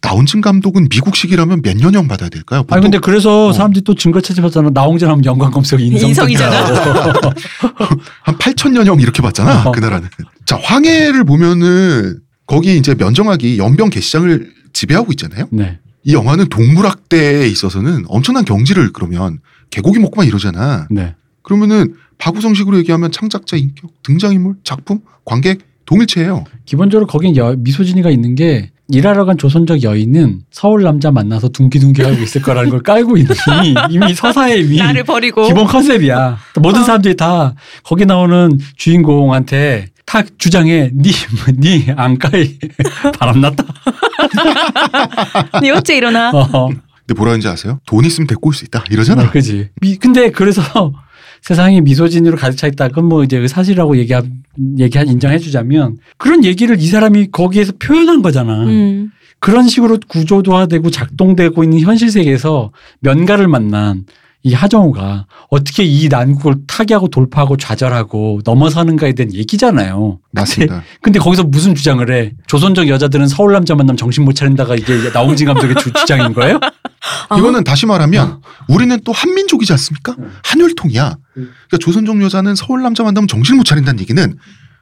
나온진 0.00 0.40
감독은 0.40 0.88
미국식이라면 0.90 1.62
몇 1.62 1.76
년형 1.76 2.08
받아야 2.08 2.28
될까요? 2.28 2.64
아니 2.70 2.82
근데 2.82 2.98
그래서 2.98 3.48
어. 3.48 3.52
사람들이 3.52 3.84
또 3.84 3.94
증거 3.94 4.20
채집하잖아. 4.20 4.70
나홍진 4.72 5.08
하면 5.08 5.24
연관 5.24 5.50
검색 5.50 5.80
인성 5.80 6.08
인성이잖아. 6.08 6.56
한 8.22 8.38
8천 8.38 8.70
년형 8.72 9.00
이렇게 9.00 9.20
받잖아. 9.20 9.68
어. 9.68 9.72
그 9.72 9.80
나라는. 9.80 10.08
자 10.46 10.58
황해를 10.62 11.24
보면은 11.24 12.20
거기 12.46 12.76
이제 12.76 12.94
면정학이 12.94 13.58
연변 13.58 13.90
개시장을 13.90 14.52
지배하고 14.72 15.12
있잖아요. 15.12 15.48
네. 15.50 15.78
이 16.04 16.14
영화는 16.14 16.48
동물학대에 16.48 17.46
있어서는 17.48 18.04
엄청난 18.08 18.44
경지를 18.44 18.92
그러면 18.92 19.40
개고기 19.70 19.98
먹고만 19.98 20.26
이러잖아. 20.26 20.86
네. 20.90 21.14
그러면은 21.42 21.94
바구성식으로 22.18 22.76
얘기하면 22.78 23.10
창작자 23.12 23.56
인격, 23.56 23.90
등장인물, 24.02 24.56
작품, 24.64 25.00
관객 25.24 25.60
동일체예요. 25.86 26.44
기본적으로 26.64 27.06
거긴 27.06 27.36
여, 27.36 27.54
미소진이가 27.56 28.10
있는 28.10 28.34
게 28.34 28.70
일하러 28.90 29.24
간 29.26 29.36
조선적 29.36 29.82
여인은 29.82 30.42
서울 30.50 30.82
남자 30.82 31.10
만나서 31.10 31.50
둥기둥기 31.50 32.02
하고 32.02 32.22
있을 32.22 32.40
거라는 32.42 32.70
걸 32.70 32.82
깔고 32.82 33.16
있니 33.18 33.28
이미 33.90 34.14
서사에 34.14 34.58
이미 34.60 34.78
나를 34.78 35.04
버리고 35.04 35.46
기본 35.46 35.66
컨셉이야. 35.66 36.38
모든 36.60 36.84
사람들이 36.84 37.16
다 37.16 37.54
거기 37.84 38.06
나오는 38.06 38.58
주인공한테 38.76 39.86
탁 40.06 40.26
주장해 40.38 40.92
니니 40.94 41.86
안가에 41.96 42.54
바람났다. 43.18 43.64
네 45.60 45.70
어째 45.70 45.96
일어나? 45.96 46.30
어, 46.30 46.68
근데 46.68 47.14
뭐라 47.14 47.32
하는지 47.32 47.48
아세요? 47.48 47.80
돈 47.86 48.04
있으면 48.04 48.26
데리고 48.26 48.48
올 48.48 48.54
수 48.54 48.64
있다. 48.64 48.84
이러잖아. 48.90 49.24
어, 49.24 49.30
그지. 49.30 49.68
미, 49.80 49.96
근데 49.96 50.30
그래서 50.30 50.62
세상이 51.42 51.80
미소진으로 51.80 52.36
가득 52.36 52.56
차 52.56 52.66
있다. 52.66 52.88
그건 52.88 53.06
뭐 53.06 53.24
이제 53.24 53.46
사실이라고 53.46 53.96
얘기한 53.98 54.42
얘기한 54.78 55.08
인정해주자면 55.08 55.98
그런 56.16 56.44
얘기를 56.44 56.80
이 56.80 56.86
사람이 56.86 57.28
거기에서 57.30 57.72
표현한 57.78 58.22
거잖아. 58.22 58.64
음. 58.64 59.10
그런 59.40 59.68
식으로 59.68 59.98
구조도화되고 60.08 60.90
작동되고 60.90 61.62
있는 61.62 61.80
현실 61.80 62.10
세계에서 62.10 62.72
면가를 63.00 63.46
만난 63.46 64.04
이 64.42 64.54
하정우가 64.54 65.26
어떻게 65.50 65.84
이 65.84 66.08
난국을 66.08 66.54
타개하고 66.66 67.08
돌파하고 67.08 67.56
좌절하고 67.56 68.40
넘어서는가에 68.44 69.12
대한 69.12 69.34
얘기잖아요. 69.34 70.20
맞습니다. 70.30 70.82
근데 71.02 71.18
거기서 71.18 71.44
무슨 71.44 71.74
주장을 71.74 72.08
해? 72.12 72.32
조선적 72.46 72.88
여자들은 72.88 73.26
서울 73.26 73.52
남자 73.52 73.74
만나면 73.74 73.96
정신 73.96 74.24
못 74.24 74.32
차린다가 74.34 74.76
이게 74.76 75.10
나홍진 75.12 75.46
감독의 75.48 75.76
주, 75.76 75.92
주장인 75.92 76.32
거예요? 76.34 76.60
아. 77.28 77.38
이거는 77.38 77.64
다시 77.64 77.86
말하면 77.86 78.40
우리는 78.68 78.98
또 79.04 79.12
한민족이지 79.12 79.72
않습니까? 79.72 80.16
한혈통이야. 80.44 81.16
그러니까 81.34 81.78
조선족 81.80 82.20
여자는 82.22 82.54
서울 82.54 82.82
남자 82.82 83.02
만나면 83.02 83.28
정신을 83.28 83.58
못 83.58 83.64
차린다는 83.64 84.00
얘기는 84.00 84.36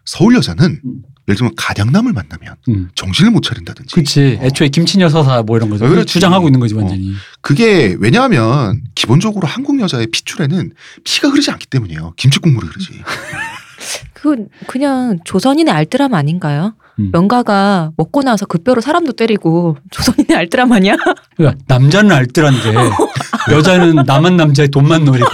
서울 0.04 0.36
여자는 0.36 0.80
음. 0.84 1.02
예를 1.28 1.36
들면 1.36 1.54
가량남을 1.56 2.12
만나면 2.12 2.54
음. 2.68 2.88
정신을 2.94 3.32
못 3.32 3.42
차린다든지. 3.42 3.94
그치. 3.94 4.38
어. 4.40 4.44
애초에 4.44 4.68
김치녀 4.68 5.08
서사 5.08 5.42
뭐 5.42 5.56
이런 5.56 5.68
거죠. 5.68 5.84
어, 5.84 5.88
그렇지. 5.88 6.06
주장하고 6.12 6.46
있는 6.46 6.60
거지 6.60 6.74
완전히. 6.74 7.14
그게 7.40 7.96
왜냐하면 7.98 8.82
기본적으로 8.94 9.48
한국 9.48 9.80
여자의 9.80 10.06
피줄에는 10.06 10.72
피가 11.02 11.28
흐르지 11.28 11.50
않기 11.50 11.66
때문이에요. 11.66 12.14
김치 12.16 12.38
국물이 12.38 12.68
흐르지. 12.68 13.02
그 14.14 14.46
그냥 14.68 15.18
조선인의 15.24 15.74
알뜰함 15.74 16.14
아닌가요? 16.14 16.74
음. 16.98 17.10
명가가 17.12 17.92
먹고 17.96 18.22
나서 18.22 18.46
그 18.46 18.58
뼈로 18.58 18.80
사람도 18.80 19.12
때리고 19.12 19.76
조선인의 19.90 20.36
알뜰함 20.36 20.72
아니야? 20.72 20.96
그러니까 21.36 21.62
남자는 21.68 22.10
알뜰한데 22.12 22.74
여자는 23.52 24.04
남한 24.06 24.36
남자의 24.36 24.68
돈만 24.68 25.04
노리고 25.04 25.28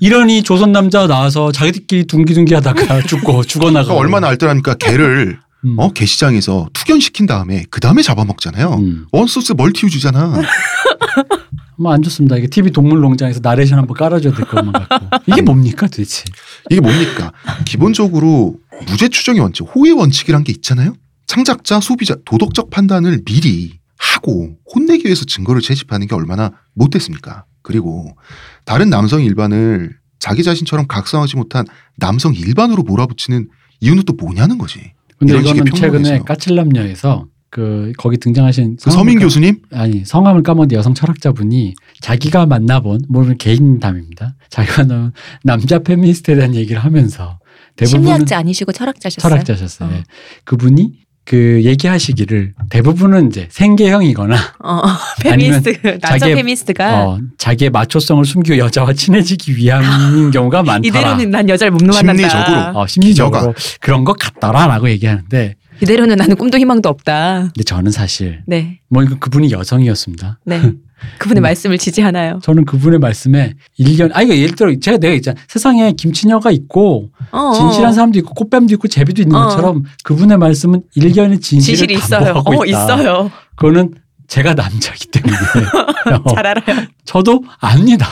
이러니 0.00 0.42
조선 0.42 0.72
남자 0.72 1.06
나와서 1.06 1.52
자기들끼리 1.52 2.06
둥기둥기 2.06 2.54
하다가 2.54 3.02
죽고 3.06 3.44
죽어나가고 3.44 3.88
그러니까 3.88 3.94
얼마나 3.94 4.28
알뜰합니까? 4.28 4.74
개를 4.74 5.38
음. 5.64 5.74
어 5.78 5.92
개시장에서 5.92 6.68
투견시킨 6.72 7.26
다음에 7.26 7.64
그 7.70 7.80
다음에 7.80 8.02
잡아먹잖아요. 8.02 8.74
음. 8.74 9.06
원소스 9.12 9.54
멀티유 9.56 9.90
주잖아. 9.90 10.40
뭐 11.78 11.92
안 11.92 12.02
좋습니다. 12.02 12.36
이게 12.36 12.46
TV 12.48 12.72
동물농장에서 12.72 13.40
나레이션 13.42 13.78
한번 13.78 13.96
깔아줘야 13.96 14.34
될 14.34 14.46
것만 14.46 14.72
같고 14.72 15.06
이게 15.26 15.42
뭡니까 15.42 15.86
도대체? 15.86 16.24
이게 16.70 16.80
뭡니까? 16.80 17.32
기본적으로 17.64 18.56
무죄 18.88 19.08
추정의 19.08 19.40
원칙, 19.40 19.62
호의 19.74 19.92
원칙이란 19.92 20.44
게 20.44 20.52
있잖아요. 20.52 20.94
창작자, 21.26 21.80
소비자, 21.80 22.16
도덕적 22.24 22.70
판단을 22.70 23.22
미리 23.24 23.78
하고 23.98 24.56
혼내기 24.74 25.04
위해서 25.06 25.24
증거를 25.24 25.60
채집하는 25.62 26.06
게 26.06 26.14
얼마나 26.14 26.50
못됐습니까? 26.74 27.44
그리고 27.62 28.16
다른 28.64 28.90
남성 28.90 29.22
일반을 29.22 29.96
자기 30.18 30.42
자신처럼 30.42 30.86
각성하지 30.88 31.36
못한 31.36 31.64
남성 31.96 32.34
일반으로 32.34 32.82
몰아붙이는 32.82 33.48
이유는 33.80 34.02
또 34.04 34.14
뭐냐는 34.14 34.58
거지. 34.58 34.92
근데 35.18 35.38
이거는 35.38 35.64
최근에. 35.74 36.20
까칠남녀에서 36.20 37.26
그 37.50 37.92
거기 37.96 38.18
등장하신 38.18 38.76
그 38.82 38.90
서민 38.90 39.18
교수님 39.18 39.62
까- 39.70 39.80
아니 39.80 40.04
성함을 40.04 40.42
까먹은 40.42 40.72
여성 40.72 40.92
철학자분이 40.94 41.74
자기가 42.00 42.46
만나본 42.46 43.02
물론 43.08 43.36
개인담입니다. 43.38 44.34
자기가 44.50 44.82
만나본 44.84 45.12
남자 45.44 45.78
페미니스트에 45.78 46.34
대한 46.34 46.54
얘기를 46.54 46.82
하면서 46.82 47.38
대부분은 47.76 48.02
심리학자 48.04 48.38
아니시고 48.38 48.72
철학자셨어요? 48.72 49.30
철학자셨어요. 49.30 49.88
어. 49.88 49.92
예. 49.94 50.04
그분이 50.44 50.92
그 51.24 51.60
얘기하시기를 51.62 52.54
대부분은 52.70 53.28
이제 53.28 53.48
생계형이거나 53.50 54.36
어, 54.64 54.80
페미니스트 55.22 55.98
자기의- 56.00 56.34
페미니스트가 56.36 57.04
어, 57.06 57.18
자기의 57.36 57.70
마초성을 57.70 58.24
숨기고 58.24 58.56
여자와 58.58 58.92
친해지기 58.94 59.56
위함인 59.56 60.30
경우가 60.32 60.62
많더라. 60.62 60.86
이대로는 61.00 61.30
난 61.30 61.48
여자를 61.48 61.70
못 61.72 61.82
만난다. 61.84 62.28
심리적으로. 62.28 62.78
어, 62.80 62.86
심리적으로 62.86 63.52
기저가. 63.54 63.78
그런 63.80 64.04
것 64.04 64.18
같더라라고 64.18 64.88
얘기하는데 64.90 65.54
이대로는 65.80 66.16
나는 66.16 66.36
꿈도 66.36 66.58
희망도 66.58 66.88
없다. 66.88 67.50
근데 67.54 67.62
저는 67.64 67.92
사실 67.92 68.42
네, 68.46 68.80
뭐 68.88 69.04
그분이 69.04 69.50
여성이었습니다. 69.52 70.40
네. 70.44 70.60
그분의 71.18 71.40
음. 71.40 71.42
말씀을 71.42 71.78
지지하나요? 71.78 72.40
저는 72.42 72.64
그분의 72.64 72.98
말씀에 72.98 73.54
일견 73.76 74.10
아 74.14 74.22
이거 74.22 74.36
예를 74.36 74.56
들어 74.56 74.74
제가 74.80 74.98
내가 74.98 75.14
있잖아 75.14 75.40
세상에 75.46 75.92
김치녀가 75.92 76.50
있고 76.50 77.10
어, 77.30 77.52
진실한 77.52 77.90
어. 77.90 77.92
사람도 77.92 78.18
있고 78.18 78.34
꽃뱀도 78.34 78.74
있고 78.74 78.88
제비도 78.88 79.22
있는 79.22 79.36
어. 79.36 79.44
것처럼 79.44 79.84
그분의 80.02 80.38
말씀은 80.38 80.82
일견의 80.96 81.38
진실을 81.38 81.92
있어요. 81.92 82.42
어. 82.44 82.64
있어요. 82.64 83.30
그거는 83.54 83.94
제가 84.26 84.54
남자기 84.54 85.06
때문에 85.06 85.36
어, 86.24 86.34
잘 86.34 86.46
알아요. 86.46 86.86
저도 87.04 87.44
압니다. 87.60 88.06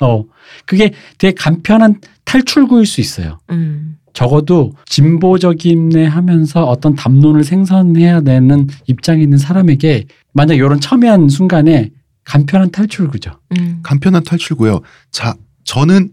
어 0.00 0.24
그게 0.64 0.92
되게 1.18 1.34
간편한 1.34 2.00
탈출구일 2.24 2.86
수 2.86 3.00
있어요. 3.00 3.38
음. 3.50 3.96
적어도 4.12 4.72
진보적임내 4.86 6.04
하면서 6.06 6.64
어떤 6.64 6.94
담론을 6.94 7.44
생산해야 7.44 8.20
되는 8.22 8.66
입장에 8.86 9.22
있는 9.22 9.38
사람에게 9.38 10.04
만약 10.32 10.54
이런 10.54 10.80
첨예한 10.80 11.28
순간에 11.28 11.90
간편한 12.24 12.70
탈출구죠. 12.70 13.32
음. 13.58 13.80
간편한 13.82 14.22
탈출고요. 14.22 14.80
자, 15.10 15.34
저는 15.64 16.10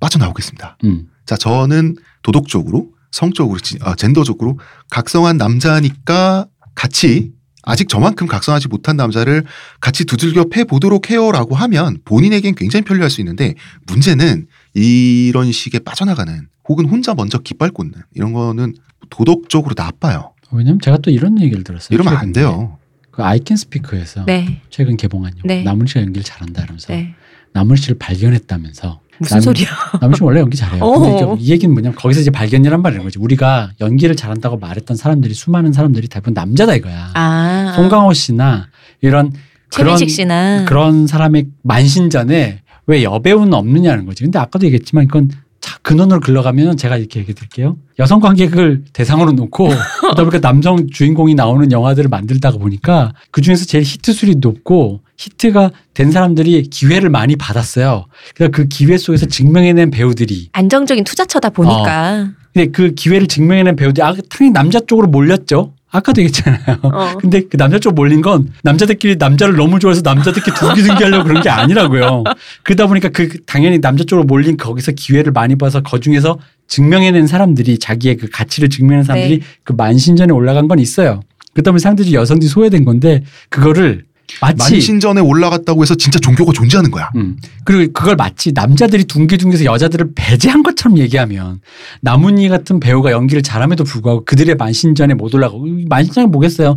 빠져나오겠습니다. 0.00 0.78
음. 0.84 1.08
자, 1.26 1.36
저는 1.36 1.96
도덕적으로, 2.22 2.88
성적으로, 3.10 3.58
지- 3.58 3.78
아, 3.82 3.94
젠더적으로 3.94 4.58
각성한 4.90 5.36
남자니까 5.36 6.46
같이 6.74 7.32
아직 7.62 7.88
저만큼 7.90 8.26
각성하지 8.26 8.68
못한 8.68 8.96
남자를 8.96 9.44
같이 9.80 10.06
두들겨 10.06 10.44
패 10.50 10.64
보도록 10.64 11.10
해요라고 11.10 11.54
하면 11.56 11.98
본인에겐 12.06 12.54
굉장히 12.54 12.84
편리할 12.84 13.10
수 13.10 13.20
있는데 13.20 13.54
문제는 13.86 14.46
이런 14.74 15.50
식의 15.52 15.80
빠져나가는 15.80 16.48
혹은 16.68 16.86
혼자 16.86 17.14
먼저 17.14 17.38
깃발 17.38 17.70
꽂는 17.70 17.94
이런 18.14 18.32
거는 18.32 18.74
도덕적으로 19.10 19.74
나빠요. 19.76 20.32
왜냐면 20.52 20.80
제가 20.80 20.98
또 20.98 21.10
이런 21.10 21.40
얘기를 21.40 21.64
들었어요. 21.64 21.88
이러면 21.94 22.14
안 22.14 22.32
최근에. 22.32 22.32
돼요. 22.32 22.78
그 23.10 23.22
아이캔 23.24 23.56
스피커에서 23.56 24.24
네, 24.26 24.60
최근 24.70 24.96
개봉한 24.96 25.32
영화 25.38 25.42
네. 25.44 25.62
나물 25.64 25.88
씨가 25.88 26.00
연기를 26.02 26.22
잘한다 26.22 26.62
이러면서 26.62 26.92
네. 26.92 27.14
나물 27.52 27.76
씨를 27.76 27.98
발견했다면서 27.98 29.00
무슨 29.18 29.34
남- 29.36 29.40
소리야? 29.42 29.68
나물 30.00 30.16
씨 30.16 30.22
원래 30.22 30.40
연기 30.40 30.56
잘해요. 30.56 30.82
어. 30.82 30.98
근데 30.98 31.16
이게 31.34 31.42
이 31.44 31.50
얘기는 31.50 31.72
뭐냐면 31.72 31.96
거기서 31.96 32.20
이제 32.20 32.30
발견이란 32.30 32.80
말이는 32.82 33.04
거지. 33.04 33.18
우리가 33.18 33.72
연기를 33.80 34.14
잘한다고 34.16 34.58
말했던 34.58 34.96
사람들이 34.96 35.34
수많은 35.34 35.72
사람들이 35.72 36.08
대부분 36.08 36.34
남자다 36.34 36.76
이거야. 36.76 37.10
아, 37.14 37.72
송강호 37.76 38.12
씨나 38.14 38.68
이런 39.02 39.32
그런 39.72 39.96
최민식 39.96 40.10
씨나 40.10 40.64
그런 40.66 41.06
사람의 41.06 41.46
만신전에 41.62 42.62
왜 42.90 43.04
여배우는 43.04 43.54
없느냐는 43.54 44.04
거지. 44.04 44.24
근데 44.24 44.40
아까도 44.40 44.66
얘기했지만 44.66 45.04
이건 45.04 45.30
자, 45.60 45.78
근원으로 45.82 46.18
글러가면 46.18 46.76
제가 46.76 46.96
이렇게 46.96 47.20
얘기 47.20 47.34
드릴게요. 47.34 47.76
여성 48.00 48.18
관객을 48.18 48.82
대상으로 48.92 49.30
놓고 49.32 49.68
그러다 50.00 50.24
보니까 50.24 50.40
남성 50.40 50.88
주인공이 50.90 51.34
나오는 51.34 51.70
영화들을 51.70 52.08
만들다가 52.08 52.58
보니까 52.58 53.12
그 53.30 53.42
중에서 53.42 53.64
제일 53.66 53.84
히트술이 53.84 54.36
높고 54.36 55.02
히트가 55.18 55.70
된 55.94 56.10
사람들이 56.10 56.62
기회를 56.62 57.10
많이 57.10 57.36
받았어요. 57.36 58.06
그래서 58.34 58.50
그 58.50 58.66
기회 58.66 58.98
속에서 58.98 59.26
증명해낸 59.26 59.90
배우들이 59.90 60.48
안정적인 60.52 61.04
투자처다 61.04 61.50
보니까. 61.50 62.30
근데 62.52 62.72
그 62.72 62.94
기회를 62.94 63.28
증명해낸 63.28 63.76
배우들이 63.76 64.02
아, 64.02 64.14
당연히 64.28 64.52
남자 64.52 64.80
쪽으로 64.80 65.06
몰렸죠. 65.06 65.74
아까도 65.90 66.22
얘기했잖아요. 66.22 66.78
어. 66.82 67.14
근데 67.20 67.42
그 67.42 67.56
남자 67.56 67.78
쪽 67.78 67.94
몰린 67.94 68.22
건 68.22 68.52
남자들끼리 68.62 69.16
남자를 69.16 69.56
너무 69.56 69.78
좋아해서 69.78 70.02
남자들끼리 70.02 70.54
두기둥기 70.56 71.02
하려고 71.02 71.24
그런 71.24 71.42
게 71.42 71.48
아니라고요. 71.48 72.24
그러다 72.62 72.86
보니까 72.86 73.08
그 73.08 73.42
당연히 73.44 73.80
남자 73.80 74.04
쪽으로 74.04 74.24
몰린 74.24 74.56
거기서 74.56 74.92
기회를 74.92 75.32
많이 75.32 75.56
봐서 75.56 75.80
그 75.82 76.00
중에서 76.00 76.38
증명해낸 76.68 77.26
사람들이 77.26 77.78
자기의 77.78 78.16
그 78.16 78.28
가치를 78.30 78.68
증명하는 78.68 79.04
사람들이 79.04 79.40
네. 79.40 79.46
그 79.64 79.72
만신전에 79.72 80.32
올라간 80.32 80.68
건 80.68 80.78
있어요. 80.78 81.22
그 81.52 81.62
다음에 81.62 81.80
상대적으로 81.80 82.20
여성들이 82.20 82.48
소외된 82.48 82.84
건데 82.84 83.24
그거를 83.48 84.04
마치 84.40 84.72
만신전에 84.74 85.20
올라갔다고 85.20 85.82
해서 85.82 85.94
진짜 85.94 86.18
종교가 86.18 86.52
존재하는 86.52 86.90
거야. 86.90 87.10
음. 87.16 87.36
그리고 87.64 87.92
그걸 87.92 88.16
마치 88.16 88.52
남자들이 88.52 89.04
둥기둥기해서 89.04 89.64
여자들을 89.64 90.12
배제한 90.14 90.62
것처럼 90.62 90.98
얘기하면 90.98 91.60
나문희 92.02 92.48
같은 92.48 92.80
배우가 92.80 93.12
연기를 93.12 93.42
잘함에도 93.42 93.84
불구하고 93.84 94.24
그들의 94.24 94.54
만신전에 94.56 95.14
못 95.14 95.34
올라가고 95.34 95.66
이 95.66 95.84
만신전이 95.88 96.28
뭐겠어요. 96.28 96.76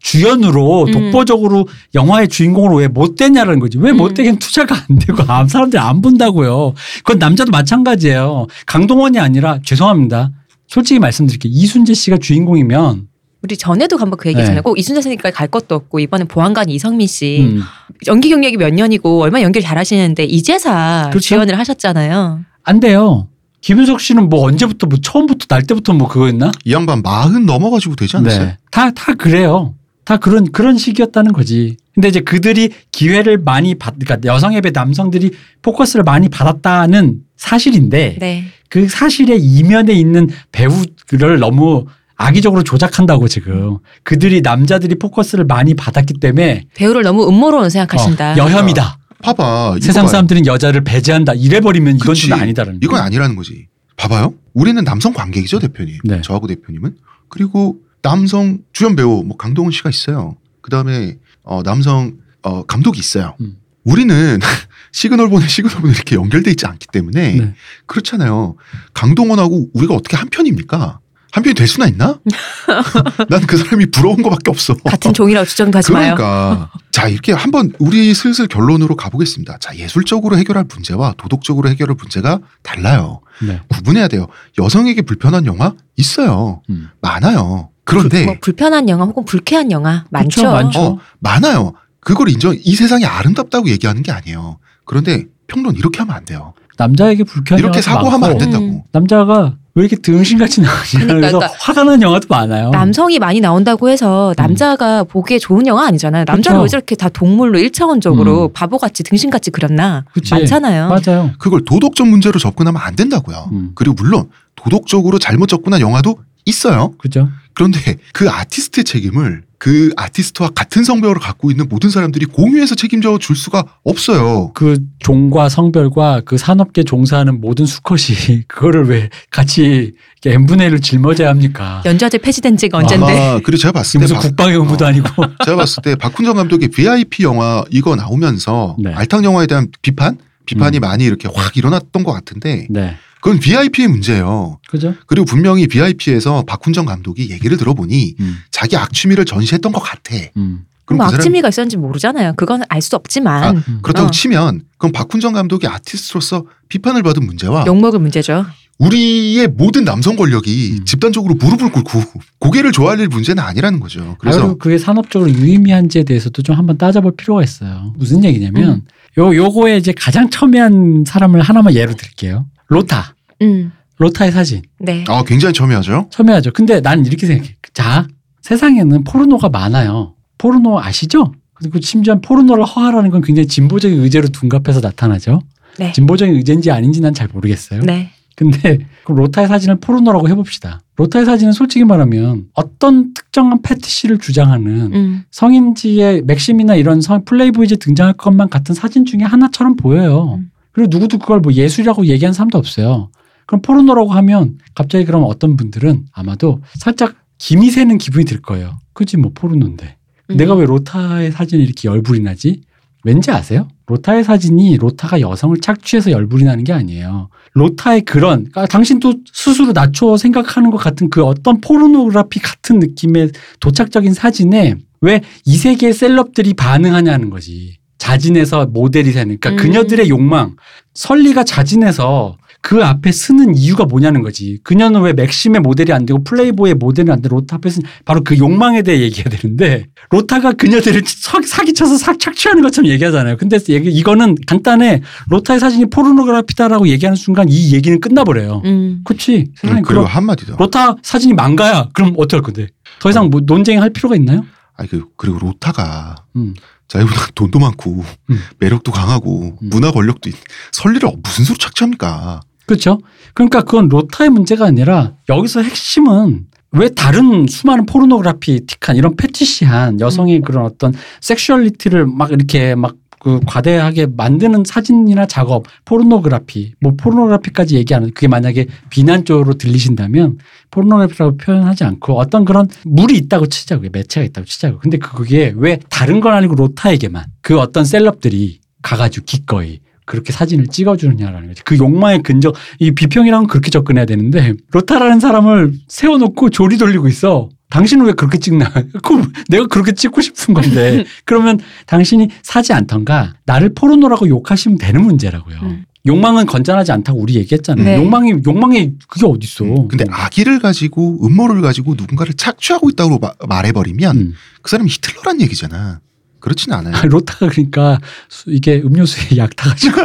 주연으로 0.00 0.84
음. 0.84 0.92
독보적으로 0.92 1.66
영화의 1.94 2.28
주인공으로 2.28 2.76
왜 2.76 2.88
못 2.88 3.16
되냐라는 3.16 3.58
거지. 3.58 3.78
왜못 3.78 4.10
음. 4.10 4.14
되긴 4.14 4.38
투자가 4.38 4.74
안 4.88 4.98
되고 4.98 5.22
아, 5.26 5.46
사람들이 5.46 5.80
안 5.80 6.02
본다고요. 6.02 6.74
그건 6.98 7.18
남자도 7.18 7.50
마찬가지예요. 7.50 8.46
강동원이 8.66 9.18
아니라 9.18 9.58
죄송합니다. 9.64 10.30
솔직히 10.68 11.00
말씀드릴게요. 11.00 11.50
이순재 11.54 11.94
씨가 11.94 12.18
주인공이면 12.18 13.08
우리 13.44 13.58
전에도 13.58 13.98
한번 13.98 14.16
그 14.16 14.30
얘기했잖아요. 14.30 14.60
네. 14.60 14.62
꼭 14.62 14.78
이순재 14.78 15.02
선생님까지 15.02 15.36
갈 15.36 15.48
것도 15.48 15.74
없고 15.74 16.00
이번에 16.00 16.24
보안관 16.24 16.70
이성민 16.70 17.06
씨 17.06 17.40
음, 17.42 17.62
연기 18.06 18.30
경력이 18.30 18.56
몇 18.56 18.72
년이고 18.72 19.22
얼마나 19.22 19.42
연기를 19.42 19.62
잘하시는데 19.62 20.24
이제사 20.24 21.08
그렇죠. 21.10 21.28
주연을 21.28 21.58
하셨잖아요. 21.58 22.40
안 22.62 22.80
돼요. 22.80 23.28
김윤석 23.60 24.00
씨는 24.00 24.30
뭐 24.30 24.46
언제부터 24.46 24.86
뭐 24.86 24.98
처음부터 24.98 25.44
날 25.46 25.62
때부터 25.62 25.92
뭐 25.92 26.08
그거였나? 26.08 26.52
이 26.64 26.72
양반 26.72 27.02
마흔 27.02 27.44
넘어가지고 27.44 27.96
되지 27.96 28.16
않았어요? 28.16 28.44
네. 28.46 28.56
다, 28.70 28.90
다 28.92 29.12
그래요. 29.12 29.74
다 30.04 30.16
그런, 30.16 30.50
그런 30.50 30.78
시기였다는 30.78 31.34
거지. 31.34 31.76
근데 31.94 32.08
이제 32.08 32.20
그들이 32.20 32.70
기회를 32.92 33.38
많이 33.38 33.74
받, 33.74 33.94
그러니까 33.98 34.26
여성에 34.26 34.62
비해 34.62 34.72
남성들이 34.74 35.32
포커스를 35.60 36.02
많이 36.02 36.30
받았다는 36.30 37.20
사실인데 37.36 38.16
네. 38.20 38.44
그 38.70 38.88
사실의 38.88 39.38
이면에 39.38 39.92
있는 39.92 40.28
배우를 40.50 41.38
너무 41.40 41.86
악의적으로 42.16 42.62
조작한다고 42.62 43.28
지금. 43.28 43.78
그들이 44.02 44.40
남자들이 44.40 44.96
포커스를 44.96 45.44
많이 45.44 45.74
받았기 45.74 46.14
때문에 46.20 46.66
배우를 46.74 47.02
너무 47.02 47.28
음모론으로 47.28 47.68
생각하신다. 47.70 48.34
어, 48.34 48.36
여혐이다. 48.36 48.98
봐봐. 49.22 49.74
이거 49.76 49.84
세상 49.86 50.04
봐요. 50.04 50.10
사람들은 50.10 50.46
여자를 50.46 50.84
배제한다. 50.84 51.34
이래버리면 51.34 51.96
이건 51.96 52.06
그치. 52.08 52.28
좀 52.28 52.38
아니다라는. 52.40 52.80
이건 52.82 52.96
거지. 52.98 53.02
아니라는 53.02 53.36
거지. 53.36 53.66
봐봐요. 53.96 54.34
우리는 54.52 54.82
남성 54.84 55.12
관객이죠, 55.12 55.58
대표님. 55.60 55.98
네. 56.04 56.20
저하고 56.22 56.46
대표님은. 56.46 56.96
그리고 57.28 57.78
남성 58.02 58.58
주연 58.72 58.96
배우 58.96 59.22
뭐 59.24 59.36
강동원 59.36 59.72
씨가 59.72 59.88
있어요. 59.90 60.36
그 60.60 60.70
다음에 60.70 61.16
어 61.42 61.62
남성 61.62 62.12
어 62.42 62.62
감독이 62.64 62.98
있어요. 63.00 63.34
음. 63.40 63.56
우리는 63.84 64.38
시그널 64.92 65.28
보내 65.28 65.46
시그널 65.48 65.80
보내 65.80 65.92
이렇게 65.94 66.16
연결돼 66.16 66.50
있지 66.50 66.66
않기 66.66 66.86
때문에 66.92 67.34
네. 67.34 67.54
그렇잖아요. 67.86 68.56
강동원하고 68.92 69.68
우리가 69.74 69.94
어떻게 69.94 70.16
한 70.16 70.28
편입니까? 70.28 71.00
한 71.34 71.42
편이 71.42 71.54
될 71.54 71.66
수나 71.66 71.86
있나? 71.88 72.20
난 73.28 73.44
그 73.46 73.56
사람이 73.56 73.86
부러운 73.90 74.22
것밖에 74.22 74.50
없어. 74.52 74.74
같은 74.74 75.12
종이라고 75.12 75.44
주장도 75.44 75.78
하지 75.78 75.90
마요. 75.90 76.14
그러니까 76.14 76.70
자 76.92 77.08
이렇게 77.08 77.32
한번 77.32 77.72
우리 77.80 78.14
슬슬 78.14 78.46
결론으로 78.46 78.94
가보겠습니다. 78.94 79.58
자 79.58 79.76
예술적으로 79.76 80.38
해결할 80.38 80.64
문제와 80.72 81.14
도덕적으로 81.18 81.68
해결할 81.68 81.96
문제가 81.98 82.38
달라요. 82.62 83.20
네. 83.42 83.60
구분해야 83.68 84.06
돼요. 84.06 84.28
여성에게 84.60 85.02
불편한 85.02 85.44
영화 85.46 85.72
있어요. 85.96 86.62
음. 86.70 86.88
많아요. 87.00 87.70
그런데 87.82 88.24
뭐 88.26 88.36
불편한 88.40 88.88
영화 88.88 89.04
혹은 89.04 89.24
불쾌한 89.24 89.72
영화 89.72 90.04
많죠. 90.10 90.40
그쵸, 90.42 90.52
많죠. 90.52 90.80
어, 90.80 90.98
많아요. 91.18 91.72
그걸 91.98 92.28
인정. 92.28 92.54
이 92.56 92.76
세상이 92.76 93.04
아름답다고 93.06 93.68
얘기하는 93.70 94.04
게 94.04 94.12
아니에요. 94.12 94.58
그런데 94.84 95.24
평론 95.48 95.74
이렇게 95.74 95.98
하면 95.98 96.14
안 96.14 96.24
돼요. 96.24 96.54
남자에게 96.78 97.24
불쾌한 97.24 97.58
이렇게 97.58 97.82
사고하면 97.82 98.14
안 98.14 98.20
많고 98.20 98.38
된다고. 98.38 98.64
음. 98.64 98.82
남자가 98.92 99.56
왜 99.76 99.82
이렇게 99.82 99.96
등신같이 99.96 100.60
나오냐 100.60 100.82
그러니까, 100.92 101.14
그래서 101.14 101.38
그러니까 101.38 101.58
화가 101.58 101.84
난 101.84 102.00
영화도 102.00 102.26
많아요. 102.30 102.70
남성이 102.70 103.18
많이 103.18 103.40
나온다고 103.40 103.88
해서 103.88 104.32
남자가 104.36 105.02
보기에 105.02 105.40
좋은 105.40 105.66
영화 105.66 105.86
아니잖아요. 105.88 106.24
남자를 106.28 106.60
음. 106.60 106.62
왜 106.62 106.68
저렇게 106.68 106.94
다 106.94 107.08
동물로 107.08 107.58
일차원적으로 107.58 108.46
음. 108.46 108.52
바보같이 108.52 109.02
등신같이 109.02 109.50
그렸나 109.50 110.04
그치. 110.12 110.32
많잖아요. 110.32 110.88
맞아요. 110.88 111.30
그걸 111.38 111.64
도덕적 111.64 112.06
문제로 112.06 112.38
접근하면 112.38 112.80
안 112.80 112.94
된다고요. 112.94 113.48
음. 113.50 113.72
그리고 113.74 113.96
물론 113.96 114.28
도덕적으로 114.54 115.18
잘못 115.18 115.48
접근한 115.48 115.80
영화도 115.80 116.18
있어요. 116.44 116.92
그죠? 116.98 117.28
그런데 117.54 117.96
그 118.12 118.28
아티스트의 118.28 118.84
책임을 118.84 119.42
그 119.58 119.90
아티스트와 119.96 120.50
같은 120.54 120.84
성별을 120.84 121.20
갖고 121.20 121.50
있는 121.50 121.68
모든 121.70 121.88
사람들이 121.88 122.26
공유해서 122.26 122.74
책임져 122.74 123.16
줄 123.18 123.34
수가 123.36 123.64
없어요. 123.84 124.50
그 124.54 124.78
종과 124.98 125.48
성별과 125.48 126.22
그 126.26 126.36
산업계 126.36 126.82
종사하는 126.82 127.40
모든 127.40 127.64
수컷이 127.64 128.42
그거를 128.48 128.88
왜 128.88 129.08
같이 129.30 129.92
n분의 130.26 130.70
1을 130.70 130.82
짊어져야 130.82 131.28
합니까? 131.30 131.82
연좌제 131.86 132.18
폐지된 132.18 132.56
지가 132.56 132.78
언젠데. 132.78 133.04
아마 133.06 133.40
그리고 133.40 133.56
제가 133.56 133.72
봤을 133.72 134.00
때 134.00 134.04
무슨 134.04 134.16
박- 134.16 134.22
국방의 134.22 134.56
의무도 134.56 134.84
어, 134.84 134.88
아니고. 134.88 135.08
제가 135.46 135.56
봤을 135.56 135.82
때 135.82 135.94
박훈정 135.94 136.36
감독의 136.36 136.68
VIP 136.68 137.22
영화 137.22 137.64
이거 137.70 137.94
나오면서 137.96 138.76
네. 138.80 138.92
알탕 138.92 139.24
영화에 139.24 139.46
대한 139.46 139.68
비판 139.80 140.18
비판이 140.46 140.78
음. 140.78 140.80
많이 140.80 141.04
이렇게 141.04 141.28
확 141.32 141.56
일어났던 141.56 142.04
것 142.04 142.12
같은데 142.12 142.66
네. 142.68 142.96
그건 143.24 143.38
VIP의 143.40 143.88
문제예요. 143.88 144.58
그죠? 144.68 144.94
그리고 145.06 145.24
분명히 145.24 145.66
VIP에서 145.66 146.44
박훈정 146.46 146.84
감독이 146.84 147.30
얘기를 147.30 147.56
들어보니 147.56 148.16
음. 148.20 148.36
자기 148.50 148.76
악취미를 148.76 149.24
전시했던 149.24 149.72
것 149.72 149.80
같아. 149.80 150.14
음. 150.36 150.66
그럼 150.84 150.98
뭐 150.98 151.06
그 151.08 151.14
악취미가 151.14 151.48
있었는지 151.48 151.78
모르잖아요. 151.78 152.34
그건 152.36 152.64
알 152.68 152.82
수 152.82 152.96
없지만 152.96 153.56
음. 153.66 153.78
그렇다고 153.80 154.08
어. 154.08 154.10
치면 154.10 154.64
그럼 154.76 154.92
박훈정 154.92 155.32
감독이 155.32 155.66
아티스트로서 155.66 156.44
비판을 156.68 157.02
받은 157.02 157.24
문제와 157.24 157.64
욕먹을 157.66 157.98
문제죠. 157.98 158.44
우리의 158.78 159.48
모든 159.48 159.84
남성 159.84 160.16
권력이 160.16 160.76
음. 160.80 160.84
집단적으로 160.84 161.34
무릎을 161.36 161.72
꿇고 161.72 162.02
고개를 162.40 162.72
조아릴 162.72 163.08
문제는 163.08 163.42
아니라는 163.42 163.80
거죠. 163.80 164.16
그래서 164.18 164.40
그래서 164.40 164.54
그게 164.58 164.76
산업적으로 164.76 165.30
유의미한지에 165.30 166.02
대해서도 166.02 166.42
좀 166.42 166.56
한번 166.56 166.76
따져볼 166.76 167.16
필요가 167.16 167.42
있어요. 167.42 167.94
무슨 167.96 168.22
얘기냐면 168.22 168.68
음. 168.68 168.82
요 169.16 169.34
요거에 169.34 169.78
이제 169.78 169.94
가장 169.96 170.28
첨예한 170.28 171.04
사람을 171.06 171.40
하나만 171.40 171.74
예로 171.74 171.94
들게요. 171.94 172.44
로타. 172.74 173.14
음. 173.42 173.72
로타의 173.98 174.32
사진. 174.32 174.62
네. 174.78 175.04
아 175.08 175.22
굉장히 175.24 175.52
첨예하죠. 175.54 176.08
첨예하죠. 176.10 176.50
근데 176.52 176.80
난 176.80 177.06
이렇게 177.06 177.26
생각해. 177.26 177.54
자, 177.72 178.06
세상에는 178.42 179.04
포르노가 179.04 179.48
많아요. 179.48 180.14
포르노 180.38 180.80
아시죠? 180.80 181.32
그리고 181.54 181.80
심지어 181.80 182.20
포르노를 182.20 182.64
허하라는 182.64 183.10
건 183.10 183.22
굉장히 183.22 183.46
진보적인 183.46 184.00
의제로 184.00 184.26
둔갑해서 184.28 184.80
나타나죠. 184.80 185.40
네. 185.78 185.92
진보적인 185.92 186.34
의제인지 186.34 186.70
아닌지 186.72 187.00
난 187.00 187.14
잘 187.14 187.28
모르겠어요. 187.32 187.82
네. 187.82 188.10
근데 188.36 188.78
그럼 189.04 189.18
로타의 189.18 189.46
사진을 189.46 189.76
포르노라고 189.76 190.28
해봅시다. 190.28 190.80
로타의 190.96 191.24
사진은 191.24 191.52
솔직히 191.52 191.84
말하면 191.84 192.46
어떤 192.54 193.14
특정한 193.14 193.62
fetish를 193.62 194.18
주장하는 194.18 194.92
음. 194.92 195.22
성인지의 195.30 196.22
맥심이나 196.22 196.74
이런 196.74 197.00
성 197.00 197.24
플레이보이즈에 197.24 197.76
등장할 197.76 198.14
것만 198.14 198.48
같은 198.50 198.74
사진 198.74 199.04
중에 199.04 199.20
하나처럼 199.22 199.76
보여요. 199.76 200.40
음. 200.40 200.50
그리고 200.74 200.88
누구도 200.90 201.18
그걸 201.18 201.40
뭐 201.40 201.52
예술이라고 201.52 202.06
얘기하는 202.06 202.34
사람도 202.34 202.58
없어요. 202.58 203.10
그럼 203.46 203.62
포르노라고 203.62 204.10
하면 204.12 204.58
갑자기 204.74 205.04
그럼 205.04 205.24
어떤 205.26 205.56
분들은 205.56 206.06
아마도 206.12 206.60
살짝 206.78 207.14
김이 207.38 207.70
새는 207.70 207.98
기분이 207.98 208.24
들 208.24 208.40
거예요. 208.40 208.78
그지 208.92 209.16
뭐 209.16 209.32
포르노인데. 209.34 209.96
음. 210.30 210.36
내가 210.36 210.54
왜 210.54 210.66
로타의 210.66 211.32
사진이 211.32 211.62
이렇게 211.62 211.88
열불이 211.88 212.20
나지? 212.20 212.62
왠지 213.04 213.30
아세요? 213.30 213.68
로타의 213.86 214.24
사진이 214.24 214.78
로타가 214.78 215.20
여성을 215.20 215.54
착취해서 215.60 216.10
열불이 216.10 216.44
나는 216.44 216.64
게 216.64 216.72
아니에요. 216.72 217.28
로타의 217.52 218.02
그런, 218.02 218.44
그러니까 218.50 218.66
당신도 218.66 219.12
스스로 219.30 219.72
낮춰 219.72 220.16
생각하는 220.16 220.70
것 220.70 220.78
같은 220.78 221.10
그 221.10 221.22
어떤 221.22 221.60
포르노그라피 221.60 222.40
같은 222.40 222.78
느낌의 222.78 223.30
도착적인 223.60 224.14
사진에 224.14 224.76
왜 225.02 225.20
이 225.44 225.56
세계의 225.56 225.92
celeb들이 225.92 226.54
반응하냐는 226.54 227.28
거지. 227.28 227.76
자진해서 228.08 228.66
모델이 228.66 229.12
되는, 229.12 229.38
그러니까 229.40 229.50
음. 229.50 229.56
그녀들의 229.56 230.10
욕망. 230.10 230.56
설리가 230.92 231.42
자진해서 231.44 232.36
그 232.60 232.84
앞에 232.84 233.10
쓰는 233.12 233.56
이유가 233.56 233.84
뭐냐는 233.84 234.22
거지. 234.22 234.58
그녀는 234.62 235.00
왜 235.02 235.12
맥심의 235.12 235.60
모델이 235.62 235.92
안 235.92 236.06
되고 236.06 236.22
플레이보이의 236.22 236.74
모델이 236.76 237.10
안 237.10 237.20
되고 237.20 237.34
로타 237.36 237.56
앞에 237.56 237.68
쓰는 237.70 237.88
바로 238.04 238.22
그 238.22 238.38
욕망에 238.38 238.82
대해 238.82 239.00
얘기해야 239.00 239.24
되는데 239.28 239.86
로타가 240.10 240.52
그녀들을 240.52 241.02
사- 241.06 241.40
사기쳐서 241.44 241.96
사- 241.98 242.16
착취하는 242.16 242.62
것처럼 242.62 242.90
얘기하잖아요. 242.90 243.36
근데 243.38 243.58
얘기, 243.70 243.90
이거는 243.90 244.36
간단해. 244.46 245.00
로타의 245.30 245.58
사진이 245.60 245.86
포르노그래피다라고 245.86 246.88
얘기하는 246.88 247.16
순간 247.16 247.48
이 247.48 247.74
얘기는 247.74 247.98
끝나버려요. 248.00 248.62
음. 248.64 249.00
그렇지. 249.04 249.46
세상에 249.56 249.80
그리고 249.82 250.02
그럼 250.02 250.04
한마디 250.06 250.46
더. 250.46 250.56
로타 250.56 250.96
사진이 251.02 251.34
망가야. 251.34 251.88
그럼 251.92 252.14
어떡할 252.16 252.42
건데? 252.42 252.68
더 253.00 253.10
이상 253.10 253.28
뭐 253.30 253.40
논쟁할 253.44 253.90
필요가 253.90 254.14
있나요? 254.16 254.44
아니 254.76 254.88
그 254.88 255.04
그리고 255.16 255.38
로타가 255.38 256.16
음. 256.36 256.54
자기보다 256.88 257.28
돈도 257.34 257.58
많고 257.58 258.04
음. 258.30 258.40
매력도 258.58 258.92
강하고 258.92 259.56
음. 259.60 259.68
문화 259.68 259.90
권력도 259.90 260.28
있. 260.30 260.34
설리를 260.72 261.08
무슨 261.22 261.44
수로 261.44 261.56
착취합니까? 261.58 262.40
그렇죠. 262.66 262.98
그러니까 263.34 263.62
그건 263.62 263.88
로타의 263.88 264.30
문제가 264.30 264.66
아니라 264.66 265.12
여기서 265.28 265.62
핵심은 265.62 266.46
왜 266.72 266.88
다른 266.88 267.46
수많은 267.46 267.86
pornographic한 267.86 268.96
이런 268.96 269.14
fetish한 269.16 270.00
여성의 270.00 270.40
그런 270.40 270.64
어떤 270.64 270.92
sexuality를 271.20 272.06
막 272.06 272.32
이렇게 272.32 272.74
막 272.74 272.96
그 273.24 273.40
과대하게 273.46 274.08
만드는 274.18 274.64
사진이나 274.66 275.24
작업, 275.24 275.64
포르노그래피, 275.86 276.74
뭐 276.78 276.92
포르노그래피까지 276.94 277.74
얘기하는 277.76 278.12
그게 278.12 278.28
만약에 278.28 278.66
비난 278.90 279.24
쪽으로 279.24 279.54
들리신다면 279.54 280.36
포르노그래피라고 280.70 281.38
표현하지 281.38 281.84
않고 281.84 282.18
어떤 282.18 282.44
그런 282.44 282.68
물이 282.84 283.16
있다고 283.16 283.46
치자고요. 283.46 283.88
매체가 283.94 284.26
있다고 284.26 284.44
치자고. 284.44 284.78
근데 284.78 284.98
그게 284.98 285.54
왜 285.56 285.78
다른 285.88 286.20
건 286.20 286.34
아니고 286.34 286.54
로타에게만 286.54 287.24
그 287.40 287.58
어떤 287.58 287.86
celeb들이 287.86 288.60
가가지고 288.82 289.24
기꺼이 289.24 289.80
그렇게 290.04 290.30
사진을 290.30 290.66
찍어주느냐라는 290.66 291.48
거지. 291.48 291.62
그 291.64 291.78
욕망의 291.78 292.22
근저, 292.22 292.54
이 292.78 292.90
비평이랑은 292.90 293.46
그렇게 293.46 293.70
접근해야 293.70 294.04
되는데, 294.04 294.52
로타라는 294.70 295.18
사람을 295.18 295.72
세워놓고 295.88 296.50
조리 296.50 296.76
돌리고 296.76 297.08
있어. 297.08 297.48
당신은 297.74 298.06
왜 298.06 298.12
그렇게 298.12 298.38
찍나? 298.38 298.70
그 299.02 299.32
내가 299.48 299.66
그렇게 299.66 299.90
찍고 299.92 300.20
싶은 300.20 300.54
건데. 300.54 301.04
그러면 301.26 301.58
당신이 301.86 302.28
사지 302.40 302.72
않던가, 302.72 303.34
나를 303.46 303.74
포르노라고 303.74 304.28
욕하시면 304.28 304.78
되는 304.78 305.02
문제라고요. 305.02 305.56
음. 305.62 305.84
욕망은 306.06 306.46
건전하지 306.46 306.92
않다고 306.92 307.18
우리 307.18 307.34
얘기했잖아요. 307.34 307.84
네. 307.84 307.96
욕망이, 307.96 308.34
욕망이 308.46 308.92
그게 309.08 309.26
어딨어. 309.26 309.64
음, 309.64 309.88
근데 309.88 310.04
악의를 310.08 310.60
가지고 310.60 311.26
음모를 311.26 311.62
가지고 311.62 311.94
누군가를 311.96 312.34
착취하고 312.34 312.90
있다고 312.90 313.18
마- 313.18 313.32
말해버리면 313.48 314.16
음. 314.16 314.34
그 314.62 314.70
사람이 314.70 314.88
히틀러란 314.90 315.40
얘기잖아. 315.40 316.00
그렇진 316.44 316.74
않아요. 316.74 316.94
로타가 317.08 317.48
그러니까 317.48 317.98
수- 318.28 318.50
이게 318.52 318.82
음료수에 318.84 319.38
약 319.38 319.56
타가지고 319.56 319.96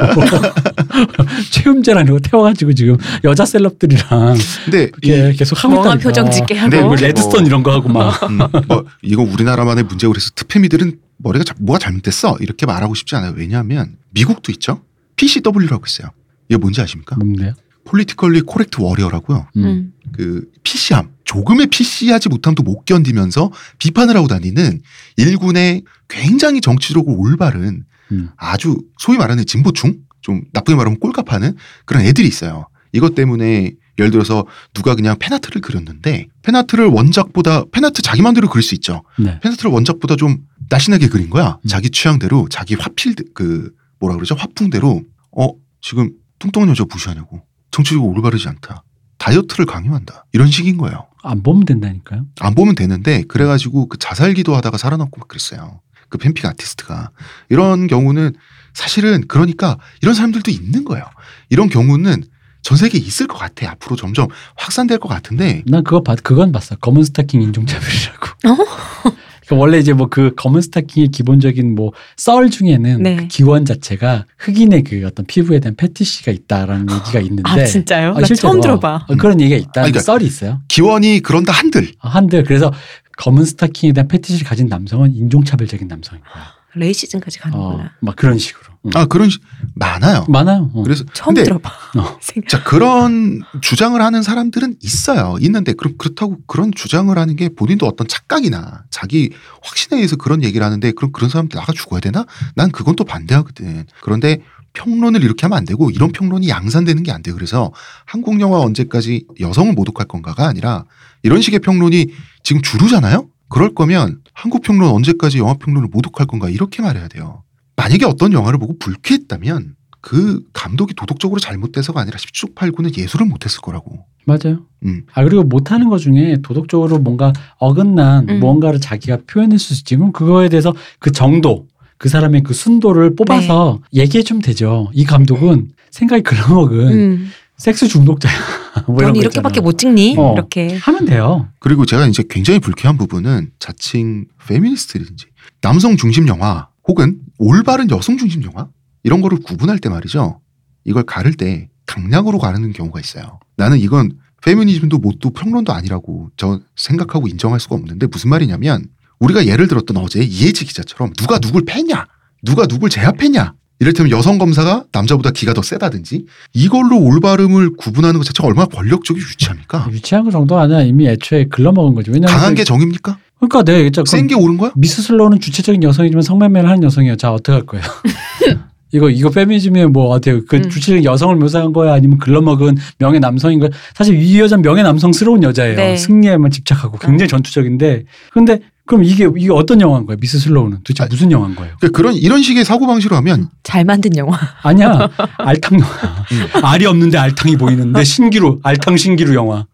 최음제랑 1.51 2.05
이거 2.07 2.19
태워가지고 2.19 2.73
지금 2.73 2.97
여자 3.25 3.45
셀럽들이랑 3.45 4.35
근데 4.65 4.91
이, 5.03 5.33
계속 5.35 5.61
하고 5.63 5.81
있다니까. 5.81 5.97
표정 6.03 6.31
짓게 6.31 6.55
하고. 6.55 6.69
네, 6.69 6.79
뭐 6.79 6.89
그렇죠. 6.91 7.05
레드스톤 7.07 7.45
이런 7.45 7.61
거 7.61 7.71
하고 7.73 7.89
막 7.89 8.23
음, 8.29 8.37
뭐 8.67 8.85
이거 9.01 9.21
우리나라만의 9.21 9.83
문제고 9.83 10.13
그래서 10.13 10.31
트페미들은 10.35 10.97
머리가 11.17 11.43
자- 11.43 11.55
뭐가 11.59 11.77
잘못됐어 11.79 12.37
이렇게 12.39 12.65
말하고 12.65 12.95
싶지 12.95 13.15
않아요. 13.17 13.33
왜냐하면 13.35 13.97
미국도 14.11 14.51
있죠. 14.53 14.81
PCW라고 15.17 15.83
있어요. 15.85 16.09
이게 16.47 16.57
뭔지 16.57 16.79
아십니까? 16.81 17.17
뭔데요? 17.17 17.53
politically 17.85 18.41
correct 18.41 18.81
warrior라고요. 18.81 19.47
음. 19.57 19.63
음. 19.63 19.93
그 20.13 20.45
PC함 20.63 21.11
조금의 21.23 21.67
PC하지 21.67 22.29
못함도 22.29 22.63
못 22.63 22.85
견디면서 22.85 23.51
비판을 23.77 24.15
하고 24.15 24.27
다니는 24.27 24.81
일군의 25.17 25.83
굉장히 26.07 26.61
정치적으로 26.61 27.15
올바른 27.17 27.85
음. 28.11 28.29
아주 28.37 28.77
소위 28.97 29.17
말하는 29.17 29.45
진보충 29.45 29.99
좀 30.21 30.41
나쁘게 30.53 30.75
말하면 30.75 30.99
꼴값하는 30.99 31.55
그런 31.85 32.03
애들이 32.03 32.27
있어요. 32.27 32.67
이것 32.91 33.15
때문에 33.15 33.73
예를 33.99 34.11
들어서 34.11 34.45
누가 34.73 34.95
그냥 34.95 35.17
펜아트를 35.19 35.61
그렸는데 35.61 36.27
펜아트를 36.41 36.87
원작보다 36.87 37.65
펜아트 37.71 38.01
자기 38.01 38.21
마음대로 38.21 38.49
그릴 38.49 38.63
수 38.63 38.73
있죠. 38.75 39.03
네. 39.19 39.39
펜아트를 39.41 39.71
원작보다 39.71 40.15
좀 40.15 40.37
날씬하게 40.69 41.09
그린 41.09 41.29
거야. 41.29 41.59
음. 41.63 41.67
자기 41.67 41.89
취향대로 41.89 42.47
자기 42.49 42.75
화필 42.75 43.15
그 43.33 43.71
뭐라 43.99 44.15
그러죠 44.15 44.35
화풍대로 44.35 45.03
어 45.37 45.49
지금 45.81 46.11
뚱뚱한 46.39 46.69
여자 46.69 46.85
무시하냐고 46.89 47.43
정치적으로 47.71 48.11
올바르지 48.11 48.47
않다. 48.47 48.83
다이어트를 49.17 49.65
강요한다. 49.65 50.25
이런 50.33 50.47
식인 50.47 50.77
거예요. 50.77 51.07
안 51.23 51.43
보면 51.43 51.65
된다니까요. 51.65 52.25
안 52.39 52.55
보면 52.55 52.75
되는데 52.75 53.23
그래가지고 53.23 53.87
그 53.87 53.97
자살기도 53.97 54.55
하다가 54.55 54.77
살아남고 54.77 55.19
막 55.19 55.27
그랬어요. 55.27 55.81
그 56.07 56.17
팬픽 56.17 56.45
아티스트가 56.45 57.11
이런 57.49 57.87
경우는 57.87 58.33
사실은 58.73 59.25
그러니까 59.27 59.77
이런 60.01 60.15
사람들도 60.15 60.49
있는 60.49 60.85
거예요. 60.85 61.05
이런 61.49 61.69
경우는 61.69 62.23
전 62.61 62.77
세계에 62.77 62.99
있을 62.99 63.27
것 63.27 63.37
같아. 63.37 63.69
앞으로 63.71 63.95
점점 63.95 64.27
확산될 64.55 64.99
것 64.99 65.07
같은데 65.07 65.63
난 65.67 65.83
그거 65.83 66.01
봤, 66.01 66.21
그건 66.23 66.51
봤어. 66.51 66.75
검은 66.75 67.03
스타킹 67.03 67.41
인종차별이라고. 67.41 68.27
어? 68.47 69.11
그 69.49 69.55
원래 69.55 69.79
이제 69.79 69.93
뭐 69.93 70.07
그 70.09 70.33
검은 70.35 70.61
스타킹의 70.61 71.09
기본적인 71.09 71.73
뭐 71.75 71.91
썰 72.17 72.49
중에는 72.51 73.01
네. 73.03 73.15
그 73.15 73.27
기원 73.27 73.65
자체가 73.65 74.25
흑인의 74.37 74.83
그 74.83 75.03
어떤 75.07 75.25
피부에 75.25 75.59
대한 75.59 75.75
패티시가 75.75 76.31
있다라는 76.31 76.87
얘기가 76.91 77.19
있는데. 77.21 77.43
아 77.45 77.65
진짜요? 77.65 78.11
아, 78.11 78.19
나 78.19 78.25
실제로. 78.27 78.51
처음 78.53 78.61
들어봐. 78.61 79.05
어, 79.09 79.15
그런 79.15 79.41
얘기가 79.41 79.57
있다는 79.57 79.85
아니, 79.85 79.91
그러니까- 79.91 79.99
썰이 80.01 80.23
있어요. 80.25 80.61
기원이 80.67 81.21
그런다 81.21 81.51
한들 81.51 81.87
어, 82.01 82.07
한들 82.09 82.43
그래서 82.43 82.71
검은 83.17 83.43
스타킹에 83.45 83.91
대한 83.93 84.07
패티시를 84.07 84.47
가진 84.47 84.67
남성은 84.67 85.15
인종차별적인 85.15 85.87
남성인 85.87 86.21
거야. 86.31 86.43
레이시즘까지 86.75 87.39
어, 87.39 87.43
가는구나. 87.43 87.91
막 88.01 88.15
그런 88.15 88.37
식으로. 88.37 88.65
응. 88.85 88.91
아 88.95 89.05
그런 89.05 89.29
식 89.29 89.41
많아요. 89.75 90.25
많아요. 90.29 90.69
어. 90.73 90.83
그래서 90.83 91.03
처음 91.13 91.33
근데 91.33 91.43
들어봐. 91.43 91.69
어. 91.97 92.17
생- 92.21 92.43
자 92.47 92.63
그런 92.63 93.41
주장을 93.61 93.99
하는 94.01 94.21
사람들은 94.23 94.75
있어요. 94.81 95.35
있는데 95.41 95.73
그럼 95.73 95.95
그렇다고 95.97 96.37
그런 96.47 96.71
주장을 96.73 97.15
하는 97.17 97.35
게 97.35 97.49
본인도 97.49 97.85
어떤 97.87 98.07
착각이나 98.07 98.83
자기 98.89 99.31
확신에 99.61 99.97
의해서 99.97 100.15
그런 100.15 100.43
얘기를 100.43 100.65
하는데 100.65 100.91
그럼 100.91 101.11
그런 101.11 101.29
사람들 101.29 101.57
나가 101.59 101.73
죽어야 101.73 101.99
되나? 101.99 102.25
난 102.55 102.71
그건 102.71 102.95
또 102.95 103.03
반대하거든. 103.03 103.85
그런데 104.01 104.41
평론을 104.73 105.23
이렇게 105.23 105.41
하면 105.47 105.57
안 105.57 105.65
되고 105.65 105.89
이런 105.89 106.11
평론이 106.11 106.47
양산되는 106.47 107.01
게 107.03 107.11
안 107.11 107.23
돼요. 107.23 107.33
그래서 107.35 107.73
한국 108.05 108.39
영화 108.39 108.59
언제까지 108.59 109.25
여성을 109.39 109.73
모독할 109.73 110.07
건가가 110.07 110.47
아니라 110.47 110.85
이런 111.23 111.41
식의 111.41 111.59
평론이 111.59 112.07
지금 112.43 112.61
주류잖아요. 112.61 113.27
그럴 113.49 113.73
거면 113.73 114.21
한국 114.33 114.61
평론 114.61 114.91
언제까지 114.91 115.39
영화 115.39 115.55
평론을 115.55 115.89
모독할 115.91 116.27
건가 116.27 116.49
이렇게 116.49 116.81
말해야 116.81 117.07
돼요. 117.07 117.43
만약에 117.75 118.05
어떤 118.05 118.33
영화를 118.33 118.59
보고 118.59 118.77
불쾌했다면 118.77 119.75
그 120.01 120.41
감독이 120.53 120.93
도덕적으로 120.93 121.39
잘못돼서가 121.39 121.99
아니라 121.99 122.17
10초 122.17 122.55
8구는 122.55 122.97
예술을 122.97 123.25
못했을 123.25 123.61
거라고. 123.61 124.05
맞아요. 124.25 124.65
음. 124.85 125.03
아 125.13 125.23
그리고 125.23 125.43
못하는 125.43 125.89
것 125.89 125.97
중에 125.97 126.37
도덕적으로 126.41 126.99
뭔가 126.99 127.33
어긋난 127.57 128.29
음. 128.29 128.39
무언가를 128.39 128.79
자기가 128.79 129.19
표현할 129.27 129.59
수 129.59 129.73
있지. 129.73 129.95
그럼 129.95 130.11
그거에 130.11 130.49
대해서 130.49 130.73
그 130.99 131.11
정도, 131.11 131.67
그 131.97 132.07
사람의 132.07 132.43
그 132.43 132.53
순도를 132.53 133.15
뽑아서 133.15 133.79
얘기해 133.93 134.23
주면 134.23 134.41
되죠. 134.41 134.89
이 134.93 135.03
감독은 135.03 135.69
생각이 135.91 136.21
글러먹은 136.23 136.87
음. 136.87 137.29
섹스 137.59 137.87
중독자야. 137.87 138.33
뭐넌거 138.87 139.19
이렇게밖에. 139.19 139.61
못 139.61 139.77
찍니? 139.77 140.15
어. 140.17 140.33
이렇게. 140.33 140.77
하면 140.77 141.05
돼요. 141.05 141.49
그리고 141.59 141.85
제가 141.85 142.07
이제 142.07 142.23
굉장히 142.29 142.59
불쾌한 142.59 142.97
부분은 142.97 143.51
자칭 143.59 144.25
페미니스트든지 144.47 145.25
남성 145.61 145.97
중심 145.97 146.27
영화 146.27 146.69
혹은 146.87 147.19
올바른 147.37 147.89
여성 147.91 148.17
중심 148.17 148.43
영화 148.43 148.67
이런 149.03 149.21
거를 149.21 149.39
구분할 149.39 149.79
때 149.79 149.89
말이죠. 149.89 150.39
이걸 150.85 151.03
가를 151.03 151.33
때 151.33 151.69
강약으로 151.85 152.39
가르는 152.39 152.71
경우가 152.71 152.99
있어요. 152.99 153.39
나는 153.57 153.77
이건 153.79 154.17
페미니즘도 154.43 154.99
뭣도 154.99 155.31
평론도 155.31 155.73
아니라고 155.73 156.29
저 156.37 156.61
생각하고 156.77 157.27
인정할 157.27 157.59
수가 157.59 157.75
없는데 157.75 158.07
무슨 158.07 158.29
말이냐면 158.29 158.85
우리가 159.19 159.45
예를 159.47 159.67
들었던 159.67 159.97
어제 159.97 160.21
이혜지 160.23 160.63
기자처럼 160.65 161.11
누가 161.17 161.39
누굴 161.39 161.65
패냐 161.65 162.07
누가 162.41 162.65
누굴 162.67 162.89
제압했냐 162.89 163.53
이를테면 163.79 164.11
여성 164.11 164.37
검사가 164.37 164.83
남자보다 164.91 165.31
기가 165.31 165.53
더 165.53 165.61
세다든지 165.61 166.25
이걸로 166.53 166.97
올바름을 166.99 167.75
구분하는 167.77 168.19
것 168.19 168.25
자체가 168.25 168.47
얼마나 168.47 168.67
권력적이 168.67 169.19
유치합니까? 169.21 169.87
유치한 169.91 170.25
거 170.25 170.31
정도 170.31 170.57
아니야. 170.59 170.81
이미 170.81 171.07
애초에 171.07 171.45
글러먹은 171.45 171.95
거지. 171.95 172.11
왜냐하면 172.11 172.37
강한 172.37 172.53
그- 172.53 172.59
게 172.59 172.63
정입니까? 172.65 173.17
그러니까 173.39 173.63
내가 173.63 173.77
얘기했잖아. 173.77 174.03
센게 174.05 174.35
옳은 174.35 174.57
거야? 174.57 174.71
미스 174.75 175.01
슬로우는 175.01 175.39
주체적인 175.39 175.81
여성이지만 175.81 176.21
성매매를 176.21 176.69
하는 176.69 176.83
여성이에요. 176.83 177.15
자 177.15 177.31
어떻게 177.31 177.53
할 177.53 177.65
거예요? 177.65 177.85
이거 178.91 179.09
이거 179.09 179.29
페미니즘이 179.29 179.85
뭐 179.85 180.09
어때요? 180.09 180.41
그 180.45 180.57
음. 180.57 180.63
주체적인 180.69 181.05
여성을 181.05 181.35
묘사한 181.37 181.71
거야 181.71 181.93
아니면 181.93 182.17
글러먹은 182.17 182.75
명예 182.97 183.19
남성인 183.19 183.59
거야? 183.59 183.69
사실 183.93 184.19
이 184.19 184.39
여자는 184.39 184.63
명예 184.63 184.81
남성스러운 184.83 185.43
여자예요. 185.43 185.75
네. 185.77 185.95
승리에만 185.95 186.51
집착하고 186.51 186.97
굉장히 186.97 187.29
전투적인데 187.29 188.03
근데 188.33 188.59
그럼 188.89 189.03
이게 189.03 189.29
이게 189.37 189.51
어떤 189.51 189.79
영화인 189.81 190.07
거야? 190.07 190.17
미스 190.19 190.39
슬로우는 190.39 190.79
도대체 190.83 191.03
아, 191.03 191.07
무슨 191.07 191.31
영화인 191.31 191.53
거예요? 191.53 191.75
그러니까 191.79 191.95
그런 191.95 192.15
이런 192.15 192.41
식의 192.41 192.65
사고 192.65 192.87
방식으로 192.87 193.15
하면 193.17 193.51
잘 193.61 193.85
만든 193.85 194.17
영화. 194.17 194.35
아니야 194.63 195.07
알탕 195.37 195.79
영화. 195.79 195.91
음. 196.31 196.65
알이 196.65 196.87
없는데 196.87 197.19
알탕이 197.19 197.57
보이는데 197.57 198.03
신기루 198.03 198.61
알탕 198.63 198.97
신기루 198.97 199.35
영화. 199.35 199.67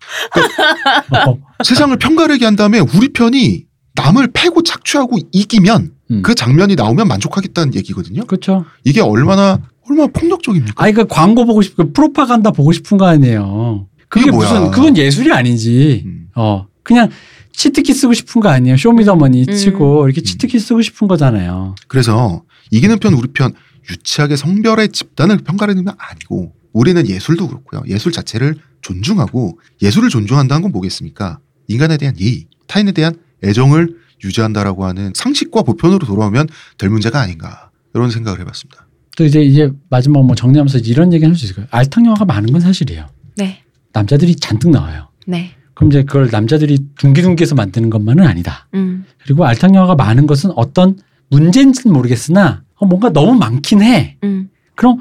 어, 1.27 1.37
세상을 1.63 1.95
편가르게 1.95 2.43
한 2.43 2.57
다음에 2.57 2.79
우리 2.79 3.13
편이 3.13 3.63
남을 3.93 4.31
패고 4.33 4.63
착취하고 4.63 5.17
이기면 5.31 5.91
음. 6.11 6.21
그 6.21 6.35
장면이 6.35 6.75
나오면 6.75 7.07
만족하겠다는 7.07 7.73
얘기거든요. 7.75 8.25
그렇죠. 8.25 8.65
이게 8.83 8.99
얼마나 8.99 9.61
얼마나 9.89 10.09
폭력적입니까? 10.11 10.73
아니 10.83 10.91
그 10.91 11.05
광고 11.07 11.45
보고 11.45 11.61
싶고 11.61 11.93
프로파간다 11.93 12.51
보고 12.51 12.73
싶은 12.73 12.97
거 12.97 13.05
아니에요. 13.05 13.87
그게 14.09 14.25
그게? 14.25 14.35
무슨 14.35 14.71
그건 14.71 14.97
예술이 14.97 15.31
아니지. 15.31 16.03
음. 16.05 16.27
어 16.35 16.65
그냥 16.83 17.09
치트키 17.55 17.93
쓰고 17.93 18.13
싶은 18.13 18.41
거 18.41 18.49
아니에요. 18.49 18.77
쇼미더머니 18.77 19.45
음. 19.47 19.55
치고 19.55 20.05
이렇게 20.05 20.21
치트키 20.21 20.59
쓰고 20.59 20.81
싶은 20.81 21.07
거잖아요. 21.07 21.75
그래서 21.87 22.43
이기는 22.71 22.99
편 22.99 23.13
우리 23.13 23.27
편 23.29 23.53
유치하게 23.89 24.35
성별의 24.35 24.89
집단을 24.89 25.37
평가하는 25.37 25.85
건 25.85 25.95
아니고 25.97 26.53
우리는 26.73 27.07
예술도 27.07 27.47
그렇고요. 27.47 27.83
예술 27.87 28.11
자체를 28.11 28.55
존중하고 28.81 29.59
예술을 29.81 30.09
존중한다는 30.09 30.63
건 30.63 30.71
뭐겠습니까? 30.71 31.39
인간에 31.67 31.97
대한 31.97 32.19
예의, 32.19 32.45
타인에 32.67 32.91
대한 32.91 33.15
애정을 33.43 33.95
유지한다라고 34.23 34.85
하는 34.85 35.11
상식과 35.15 35.63
보편으로 35.63 36.05
돌아오면 36.05 36.47
될 36.77 36.89
문제가 36.89 37.21
아닌가 37.21 37.69
이런 37.93 38.11
생각을 38.11 38.39
해봤습니다. 38.41 38.87
또 39.15 39.23
이제 39.23 39.41
이제 39.41 39.71
마지막 39.89 40.25
뭐 40.25 40.35
정리하면서 40.35 40.79
이런 40.79 41.13
얘기는 41.13 41.29
할수 41.29 41.45
있을 41.45 41.55
거예요. 41.55 41.67
알탕 41.71 42.05
영화가 42.05 42.25
많은 42.25 42.51
건 42.51 42.59
사실이에요. 42.59 43.07
네. 43.37 43.63
남자들이 43.93 44.35
잔뜩 44.35 44.71
나와요. 44.71 45.09
네. 45.25 45.55
그럼 45.75 45.91
이제 45.91 46.03
그걸 46.03 46.29
남자들이 46.31 46.79
둥기둥기해서 46.97 47.53
만드는 47.53 47.89
것만은 47.91 48.25
아니다. 48.25 48.67
음. 48.73 49.05
그리고 49.23 49.45
알탕 49.45 49.75
영화가 49.75 49.95
많은 49.95 50.25
것은 50.25 50.51
어떤 50.55 50.97
문제인지는 51.29 51.93
모르겠으나 51.93 52.63
어, 52.75 52.85
뭔가 52.85 53.09
너무 53.11 53.37
많긴 53.37 53.83
해. 53.83 54.17
음. 54.23 54.49
그럼 54.73 54.99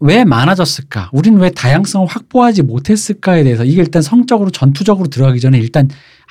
왜 0.00 0.24
많아졌을까? 0.24 1.10
우리는 1.12 1.38
왜 1.38 1.50
다양성을 1.50 2.06
확보하지 2.06 2.62
못했을까에 2.62 3.44
대해서 3.44 3.64
이게 3.64 3.80
일단 3.80 4.02
성적으로 4.02 4.50
전투적으로 4.50 5.08
들어가기 5.08 5.40
전에 5.40 5.58
일단 5.58 5.88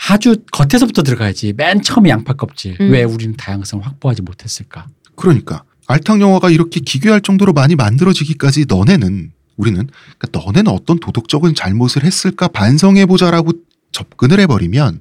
아주 0.09 0.37
겉에서부터 0.51 1.03
들어가야지. 1.03 1.53
맨 1.55 1.81
처음에 1.81 2.09
양파 2.09 2.33
껍질. 2.33 2.75
음. 2.81 2.91
왜 2.91 3.03
우리는 3.03 3.35
다양성을 3.35 3.85
확보하지 3.85 4.23
못했을까? 4.23 4.87
그러니까 5.15 5.63
알탕 5.87 6.19
영화가 6.21 6.49
이렇게 6.49 6.79
기괴할 6.79 7.21
정도로 7.21 7.53
많이 7.53 7.75
만들어지기까지 7.75 8.65
너네는 8.67 9.31
우리는 9.55 9.87
그러니까 10.17 10.39
너네는 10.39 10.71
어떤 10.71 10.99
도덕적인 10.99 11.53
잘못을 11.53 12.03
했을까 12.03 12.47
반성해 12.47 13.05
보자라고 13.05 13.51
접근을 13.97 14.39
해버리면 14.41 14.99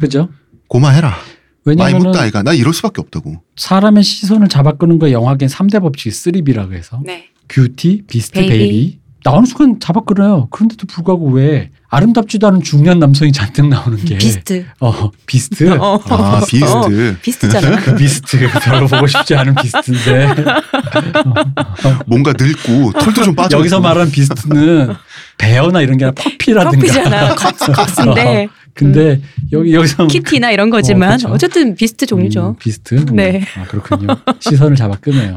그죠? 0.00 0.28
고마해라. 0.68 1.08
많이 1.08 1.18
왜냐하면 1.64 1.98
묵다 2.02 2.20
아이가 2.22 2.42
나 2.44 2.52
이럴 2.52 2.72
수밖에 2.72 3.00
없다고. 3.00 3.42
사람의 3.56 4.04
시선을 4.04 4.46
잡아끄는 4.48 5.00
거 5.00 5.10
영화계엔 5.10 5.50
3대 5.50 5.80
법칙이 5.80 6.10
3B라고 6.10 6.74
해서 6.74 7.00
네. 7.04 7.26
beauty, 7.48 8.02
beast, 8.06 8.34
baby. 8.38 8.48
Baby. 8.58 8.98
나오는 9.24 9.44
순간 9.44 9.80
잡아끌어요. 9.80 10.46
그런데도 10.52 10.86
불구하고 10.86 11.30
왜 11.30 11.70
아름답지도 11.88 12.46
않은 12.46 12.62
중년 12.62 13.00
남성이 13.00 13.32
잔뜩 13.32 13.66
나오는 13.66 13.98
게 14.04 14.16
beast. 14.18 14.64
어 14.78 15.10
beast 15.26 15.68
어. 15.78 16.00
아 16.10 16.14
어. 16.14 16.46
Beast 16.46 17.18
beast잖아. 17.22 17.76
그 17.80 17.96
beast 17.96 18.38
별로 18.62 18.86
보고 18.86 19.08
싶지 19.08 19.34
않은 19.34 19.56
beast인데 19.56 20.26
어, 20.26 21.98
뭔가 22.06 22.32
늙고 22.38 22.92
털도 22.92 23.24
좀 23.24 23.34
빠져. 23.34 23.58
여기서. 23.58 23.80
말하는 23.80 24.12
beast는 24.12 24.94
베어나 25.38 25.80
이런 25.82 25.98
게 25.98 26.04
아니라 26.04 26.14
퍼피라든가 26.22 26.70
커피잖아. 26.70 27.34
컵, 27.36 27.56
컵스인데 27.58 28.48
근데 28.74 29.20
여기 29.52 29.74
여기서 29.74 30.06
키티나 30.06 30.50
이런 30.50 30.70
거지만 30.70 31.18
어. 31.26 31.32
어, 31.32 31.38
쨌든 31.38 31.74
비스트 31.74 32.06
종류죠. 32.06 32.50
음, 32.50 32.56
비스트 32.58 32.94
음, 32.94 33.16
네. 33.16 33.42
아 33.56 33.64
그렇군요 33.64 34.08
시선을 34.38 34.76
잡아 34.76 34.96
끄네요 34.96 35.36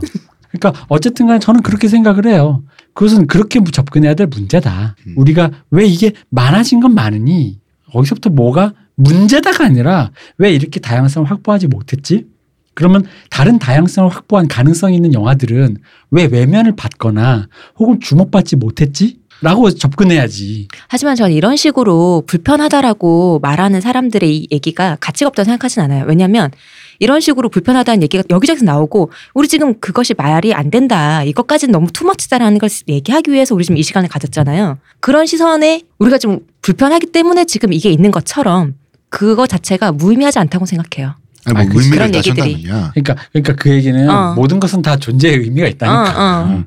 그러니까 0.51 0.85
어쨌든 0.89 1.27
간에 1.27 1.39
저는 1.39 1.61
그렇게 1.61 1.87
생각을 1.87 2.27
해요 2.27 2.63
그것은 2.93 3.27
그렇게 3.27 3.61
접근해야 3.71 4.13
될 4.13 4.27
문제다 4.27 4.95
음. 5.07 5.13
우리가 5.15 5.51
왜 5.71 5.85
이게 5.85 6.11
많아진 6.29 6.81
건 6.81 6.93
많으니 6.93 7.59
어디서부터 7.93 8.29
뭐가 8.31 8.73
문제다가 8.95 9.65
아니라 9.65 10.11
왜 10.37 10.51
이렇게 10.51 10.79
다양성을 10.79 11.29
확보하지 11.29 11.67
못했지 11.67 12.25
그러면 12.73 13.05
다른 13.29 13.59
다양성을 13.59 14.09
확보한 14.09 14.47
가능성이 14.47 14.95
있는 14.95 15.13
영화들은 15.13 15.77
왜 16.11 16.25
외면을 16.25 16.75
받거나 16.75 17.47
혹은 17.77 17.99
주목받지 17.99 18.55
못했지? 18.55 19.19
라고 19.41 19.69
접근해야지. 19.71 20.67
하지만 20.87 21.15
저는 21.15 21.33
이런 21.33 21.55
식으로 21.55 22.23
불편하다라고 22.27 23.39
말하는 23.41 23.81
사람들의 23.81 24.35
이 24.35 24.47
얘기가 24.51 24.97
가치가 24.99 25.29
없다고 25.29 25.45
생각하진 25.45 25.81
않아요. 25.83 26.05
왜냐하면 26.07 26.51
이런 26.99 27.21
식으로 27.21 27.49
불편하다는 27.49 28.03
얘기가 28.03 28.23
여기저기서 28.29 28.65
나오고 28.65 29.11
우리 29.33 29.47
지금 29.47 29.79
그것이 29.79 30.13
말이 30.13 30.53
안 30.53 30.69
된다. 30.69 31.23
이것까지는 31.23 31.71
너무 31.71 31.91
투머치다라는 31.91 32.59
걸 32.59 32.69
얘기하기 32.87 33.31
위해서 33.31 33.55
우리 33.55 33.63
지금 33.63 33.77
이 33.77 33.83
시간을 33.83 34.09
가졌잖아요. 34.09 34.77
그런 34.99 35.25
시선에 35.25 35.83
우리가 35.97 36.17
좀 36.17 36.39
불편하기 36.61 37.07
때문에 37.07 37.45
지금 37.45 37.71
이게 37.71 37.89
있는 37.89 38.11
것처럼 38.11 38.75
그거 39.09 39.47
자체가 39.47 39.93
무의미하지 39.93 40.39
않다고 40.39 40.65
생각해요. 40.65 41.15
아니, 41.45 41.53
뭐 41.53 41.61
아니, 41.61 41.69
그- 41.69 41.81
의미를. 41.83 42.11
따진다느냐. 42.11 42.91
그러니까 42.93 43.15
그러니까 43.31 43.55
그 43.55 43.69
얘기는 43.71 44.09
어. 44.09 44.33
모든 44.35 44.59
것은 44.59 44.81
다 44.81 44.97
존재의 44.97 45.37
의미가 45.39 45.67
있다니까. 45.67 46.43
어, 46.43 46.47
어. 46.47 46.59
어. 46.59 46.65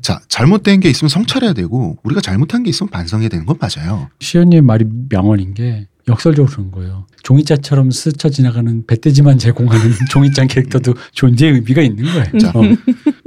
자 0.00 0.20
잘못된 0.28 0.80
게 0.80 0.88
있으면 0.90 1.08
성찰해야 1.08 1.52
되고 1.52 1.96
우리가 2.02 2.20
잘못한 2.20 2.62
게 2.62 2.70
있으면 2.70 2.90
반성해야 2.90 3.28
되는 3.28 3.44
건 3.46 3.56
맞아요. 3.60 4.08
시연님 4.20 4.64
말이 4.66 4.84
명언인 5.08 5.54
게 5.54 5.86
역설적으로 6.06 6.50
그런 6.50 6.70
거예요. 6.70 7.06
종이자처럼 7.22 7.90
스쳐 7.90 8.30
지나가는 8.30 8.86
배때지만 8.86 9.38
제공하는 9.38 9.92
종이장 10.08 10.46
캐릭터도 10.46 10.94
존재의 11.12 11.52
의미가 11.54 11.82
있는 11.82 12.04
거예요. 12.04 12.38
자, 12.40 12.50
어. 12.54 12.62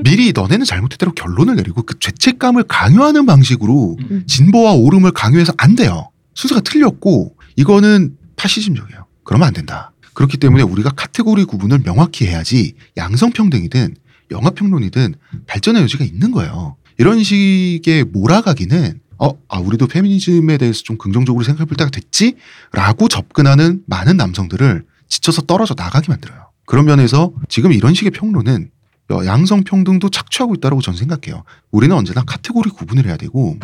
미리 0.04 0.32
너네는 0.34 0.66
잘못했다고 0.66 1.14
결론을 1.14 1.56
내리고 1.58 1.84
그 1.84 2.00
죄책감을 2.00 2.64
강요하는 2.64 3.28
방식으로 3.28 3.98
음. 4.10 4.24
진보와 4.26 4.74
옳음을 4.74 5.12
강요해서 5.12 5.54
안 5.58 5.76
돼요. 5.76 6.10
순서가 6.34 6.62
틀렸고 6.62 7.36
이거는 7.56 8.16
파시즘적이에요. 8.36 9.06
그러면 9.24 9.50
안 9.50 9.54
된다. 9.54 9.92
그렇기 10.14 10.38
때문에 10.38 10.64
우리가 10.64 10.92
카테고리 10.92 11.46
구분을 11.46 11.80
명확히 11.84 12.28
해야지 12.28 12.74
양성평등이든 12.98 13.96
영화평론이든 14.32 15.16
발전의 15.48 15.84
여지가 15.84 16.06
있는 16.06 16.32
거예요. 16.32 16.76
이런 16.98 17.24
식의 17.24 18.06
몰아가기는 18.06 19.00
어, 19.20 19.38
아, 19.50 19.60
우리도 19.60 19.88
페미니즘에 19.88 20.58
대해서 20.58 20.82
좀 20.82 20.98
긍정적으로 20.98 21.44
생각해 21.44 21.66
볼 21.66 21.78
때가 21.78 21.92
됐지? 21.92 22.38
라고 22.72 23.08
접근하는 23.08 23.84
많은 23.86 24.18
남성들을 24.18 24.84
지쳐서 25.10 25.44
떨어져 25.44 25.76
나가게 25.78 26.08
만들어요. 26.10 26.50
그런 26.66 26.86
면에서 26.86 27.32
지금 27.48 27.72
이런 27.72 27.94
식의 27.94 28.12
평론은 28.12 28.72
양성평등도 29.10 30.10
착취하고 30.10 30.56
있다고 30.56 30.82
저는 30.82 30.98
생각해요. 30.98 31.44
우리는 31.70 31.96
언제나 31.96 32.24
카테고리 32.24 32.70
구분을 32.72 33.06
해야 33.06 33.18
되고 33.18 33.58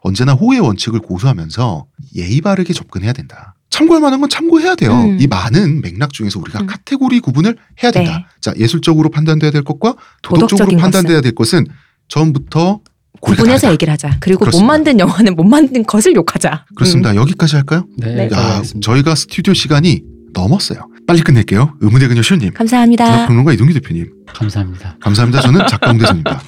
언제나 0.00 0.32
호의 0.32 0.60
원칙을 0.60 1.00
고수하면서 1.00 1.86
예의 2.16 2.40
바르게 2.40 2.72
접근해야 2.72 3.12
된다. 3.12 3.54
참고할 3.70 4.00
만한 4.00 4.20
건 4.20 4.28
참고해야 4.30 4.74
돼요. 4.74 4.92
음. 4.92 5.18
이 5.20 5.26
많은 5.26 5.80
맥락 5.82 6.12
중에서 6.12 6.40
우리가 6.40 6.60
음. 6.60 6.66
카테고리 6.66 7.20
구분을 7.20 7.56
해야 7.82 7.90
된다. 7.90 8.18
네. 8.18 8.24
자, 8.40 8.52
예술적으로 8.58 9.10
판단돼야 9.10 9.50
될 9.50 9.62
것과 9.62 9.94
도덕적으로 10.22 10.76
판단돼야 10.78 11.20
될 11.20 11.34
것은 11.34 11.66
처음부터 12.08 12.80
구분해서 13.20 13.62
다르다. 13.62 13.72
얘기를 13.72 13.92
하자. 13.92 14.16
그리고 14.20 14.40
그렇습니다. 14.40 14.62
못 14.64 14.66
만든 14.66 14.98
영화는 15.00 15.34
못 15.36 15.44
만든 15.44 15.84
것을 15.84 16.14
욕하자. 16.14 16.66
그렇습니다. 16.74 17.14
여기까지 17.14 17.56
할까요? 17.56 17.86
네, 17.96 18.14
네. 18.14 18.30
야. 18.32 18.62
저희가 18.80 19.14
스튜디오 19.14 19.54
시간이 19.54 20.02
넘었어요. 20.32 20.88
빨리 21.06 21.22
끝낼게요. 21.22 21.74
의문의 21.80 22.08
그녀 22.08 22.20
음. 22.20 22.50
감사합니다. 22.54 23.04
문화평론가 23.04 23.52
이동규 23.54 23.72
대표님, 23.74 24.06
감사합니다. 24.26 24.96
감사합니다. 25.00 25.40
저는 25.40 25.66
작가 25.68 25.90
홍대선입니다. 25.90 26.42